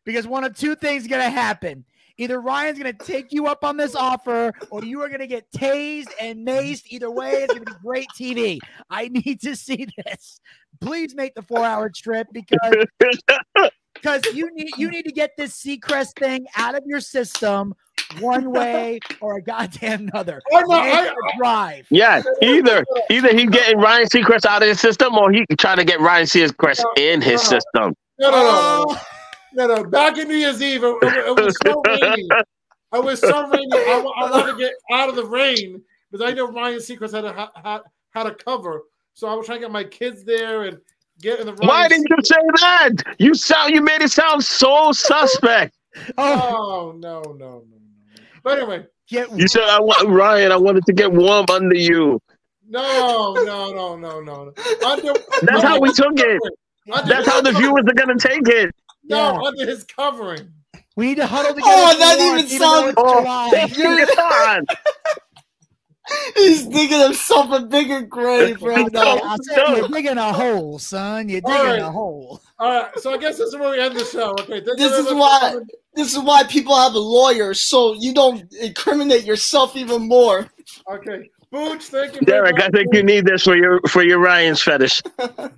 because 0.06 0.26
one 0.26 0.44
of 0.44 0.56
two 0.56 0.76
things 0.76 1.04
is 1.04 1.08
gonna 1.08 1.30
happen. 1.30 1.84
Either 2.18 2.42
Ryan's 2.42 2.80
gonna 2.80 2.94
take 2.94 3.32
you 3.32 3.46
up 3.46 3.64
on 3.64 3.78
this 3.78 3.96
offer, 3.96 4.52
or 4.72 4.84
you 4.84 5.02
are 5.02 5.10
gonna 5.10 5.28
get 5.28 5.52
tased 5.52 6.10
and 6.20 6.48
maced. 6.48 6.84
Either 6.88 7.12
way, 7.12 7.32
it's 7.44 7.54
gonna 7.54 7.66
be 7.66 7.72
great 7.84 8.08
TV. 8.20 8.60
I 8.90 9.10
need 9.10 9.42
to 9.42 9.56
see 9.56 9.88
this. 10.06 10.40
Please 10.82 11.14
make 11.14 11.36
the 11.36 11.42
four-hour 11.44 11.92
trip 11.96 12.28
because 12.32 12.86
because 14.02 14.24
you 14.34 14.50
need 14.54 14.70
you 14.78 14.90
need 14.90 15.04
to 15.04 15.12
get 15.12 15.32
this 15.38 15.62
Seacrest 15.62 16.18
thing 16.20 16.46
out 16.56 16.76
of 16.76 16.84
your 16.86 17.00
system 17.00 17.74
one 18.20 18.52
way 18.52 19.00
or 19.22 19.38
a 19.38 19.42
goddamn 19.42 20.08
another. 20.14 20.42
Oh, 20.52 20.60
no, 20.68 20.82
Make 20.82 20.94
I- 20.94 21.08
a 21.08 21.38
drive. 21.38 21.88
Yeah, 21.90 22.22
either 22.42 22.86
either 23.10 23.34
he's 23.34 23.50
getting 23.50 23.78
Ryan 23.80 24.08
Seacrest 24.08 24.46
out 24.46 24.62
of 24.62 24.68
his 24.70 24.80
system, 24.80 25.16
or 25.16 25.32
he 25.32 25.46
trying 25.60 25.78
to 25.78 25.86
get 25.86 26.00
Ryan 26.00 26.26
Seacrest 26.26 26.84
in 26.98 27.22
his 27.22 27.42
no. 27.52 27.58
system. 27.60 27.96
No, 28.20 28.32
no, 28.32 28.38
no, 28.42 28.86
oh. 28.90 29.02
no, 29.54 29.68
no. 29.68 29.84
Back 29.84 30.18
in 30.18 30.28
New 30.28 30.36
Year's 30.36 30.62
Eve, 30.62 30.84
it, 30.84 30.96
it- 31.04 31.28
it 31.38 31.44
was 31.44 31.56
so 31.66 31.82
rainy. 31.88 32.28
It 32.94 33.04
was 33.04 33.20
so 33.20 33.48
rainy. 33.50 33.68
I, 33.74 34.02
wa- 34.04 34.12
I 34.12 34.32
wanted 34.32 34.54
to 34.54 34.58
get 34.58 34.74
out 34.92 35.10
of 35.10 35.16
the 35.16 35.26
rain 35.26 35.82
because 36.12 36.26
I 36.26 36.34
know 36.34 36.48
Ryan 36.52 36.80
Seacrest 36.80 37.14
had 37.14 37.26
a 37.26 37.34
ha- 37.34 37.52
ha- 37.56 37.84
had 38.12 38.28
a 38.28 38.34
cover, 38.34 38.84
so 39.14 39.28
I 39.28 39.34
was 39.34 39.46
trying 39.46 39.60
to 39.60 39.66
get 39.66 39.72
my 39.72 39.84
kids 39.84 40.24
there 40.24 40.64
and 40.64 40.78
get 41.22 41.40
in 41.40 41.46
the. 41.48 41.54
Ryan 41.54 41.68
Why 41.68 41.88
didn't 41.88 42.08
you 42.10 42.18
say 42.24 42.36
that? 42.36 43.16
You 43.20 43.34
sound 43.34 43.74
you 43.74 43.82
made 43.82 44.02
it 44.02 44.12
sound 44.12 44.44
so 44.44 44.92
suspect. 44.92 45.74
Oh, 46.16 46.92
oh 46.94 46.96
no, 46.96 47.22
no, 47.22 47.32
no, 47.32 47.64
no. 47.70 47.78
But 48.44 48.60
anyway, 48.60 48.86
get 49.10 49.36
You 49.36 49.48
said 49.48 49.64
I 49.64 49.80
want 49.82 50.08
Ryan. 50.08 50.52
I 50.52 50.58
wanted 50.58 50.86
to 50.86 50.94
get 50.94 51.12
warm 51.12 51.48
under 51.50 51.76
you. 51.76 52.22
no, 52.70 53.34
no, 53.34 53.72
no, 53.72 53.96
no, 53.96 54.22
no. 54.22 54.54
Under, 54.86 55.14
That's 55.42 55.64
how 55.64 55.80
we 55.80 55.92
took 55.92 56.20
it. 56.20 56.40
Under 56.92 57.10
That's 57.10 57.28
how 57.28 57.42
the 57.42 57.50
his 57.50 57.58
viewers 57.58 57.86
are 57.88 57.94
gonna 57.96 58.20
take 58.20 58.48
it. 58.48 58.76
No, 59.06 59.44
under 59.44 59.66
his 59.66 59.86
covering. 59.86 60.52
We 60.96 61.08
need 61.08 61.16
to 61.16 61.28
huddle 61.28 61.52
oh, 61.52 61.56
together. 61.56 61.72
Oh, 61.72 61.98
that 62.00 62.20
even 62.20 62.46
even 62.46 62.60
though 62.60 62.92
sounds- 62.92 63.70
it's 63.70 63.80
Oh, 63.80 64.06
July. 64.16 64.62
Come 66.10 66.18
on. 66.18 66.34
He's 66.36 66.66
digging 66.66 67.00
himself 67.00 67.52
a 67.52 67.66
bigger 67.66 68.02
grave 68.02 68.60
bro. 68.60 68.76
now. 68.88 69.20
I 69.24 69.36
said 69.44 69.78
you're 69.78 69.88
digging 69.90 70.18
a 70.18 70.32
hole, 70.34 70.80
son. 70.80 71.30
You're 71.30 71.42
digging 71.42 71.56
right. 71.62 71.80
a 71.80 71.90
hole. 71.92 72.42
All 72.60 72.70
right, 72.82 73.00
so 73.00 73.14
I 73.14 73.18
guess 73.18 73.38
this 73.38 73.50
is 73.50 73.56
where 73.56 73.72
we 73.72 73.80
end 73.80 73.96
the 73.96 74.06
show. 74.06 74.32
Okay, 74.40 74.62
thank 74.64 74.78
This 74.78 74.94
is 74.94 75.14
why 75.14 75.40
coming. 75.52 75.68
this 75.94 76.14
is 76.16 76.20
why 76.20 76.44
people 76.44 76.76
have 76.76 76.94
a 76.94 77.00
lawyer, 77.00 77.54
so 77.54 77.94
you 78.00 78.14
don't 78.14 78.52
incriminate 78.56 79.24
yourself 79.26 79.76
even 79.76 80.08
more. 80.08 80.48
Okay, 80.92 81.30
Booch, 81.52 81.84
thank 81.84 82.16
you. 82.16 82.22
Derek, 82.22 82.56
much. 82.56 82.64
I 82.66 82.70
think 82.70 82.94
you 82.94 83.04
need 83.04 83.26
this 83.26 83.44
for 83.44 83.56
your 83.56 83.80
for 83.88 84.04
your 84.04 84.20
Ryan's 84.20 84.62
fetish. 84.62 85.02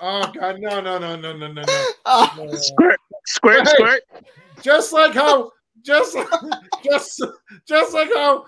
Oh 0.00 0.30
God, 0.38 0.58
no, 0.60 0.80
no, 0.80 0.98
no, 0.98 1.16
no, 1.16 1.32
no, 1.34 1.46
no, 1.52 1.62
no. 1.62 1.84
Oh, 2.04 2.48
Squirt, 2.52 2.98
squirt, 3.26 3.66
Hey. 3.66 3.74
squirt. 3.74 4.02
Just 4.62 4.92
like 4.92 5.14
how, 5.14 5.50
just, 5.82 6.16
just, 6.84 7.22
just 7.66 7.94
like 7.94 8.10
how, 8.14 8.44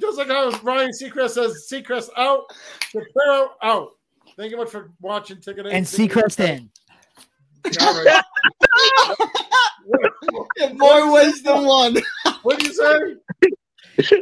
just 0.00 0.18
like 0.18 0.28
how 0.28 0.50
Ryan 0.62 0.90
Seacrest 0.90 1.30
says 1.30 1.66
Seacrest 1.70 2.10
out, 2.16 2.44
Shapiro 2.90 3.50
out. 3.62 3.88
Thank 4.36 4.52
you 4.52 4.56
much 4.56 4.70
for 4.70 4.90
watching. 5.00 5.40
Ticket 5.40 5.66
And 5.66 5.84
Seacrest 5.84 6.40
in. 6.40 6.70
All 7.80 8.04
right. 8.04 8.22
in 10.62 10.78
more 10.78 11.12
ways 11.12 11.42
than 11.42 11.64
one. 11.64 11.96
What 12.42 12.58
did 12.58 12.68
you 12.68 12.74
say? 12.74 13.16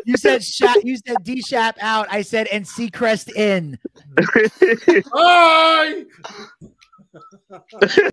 You 0.07 0.17
said 0.17 0.43
Sha- 0.43 0.75
you 0.83 0.97
said 0.97 1.19
D 1.23 1.41
Shap 1.41 1.77
out. 1.81 2.09
I 2.11 2.23
said 2.23 2.49
and 2.49 2.65
Seacrest 2.65 3.31
in. 3.37 3.79
Bye. 5.13 6.05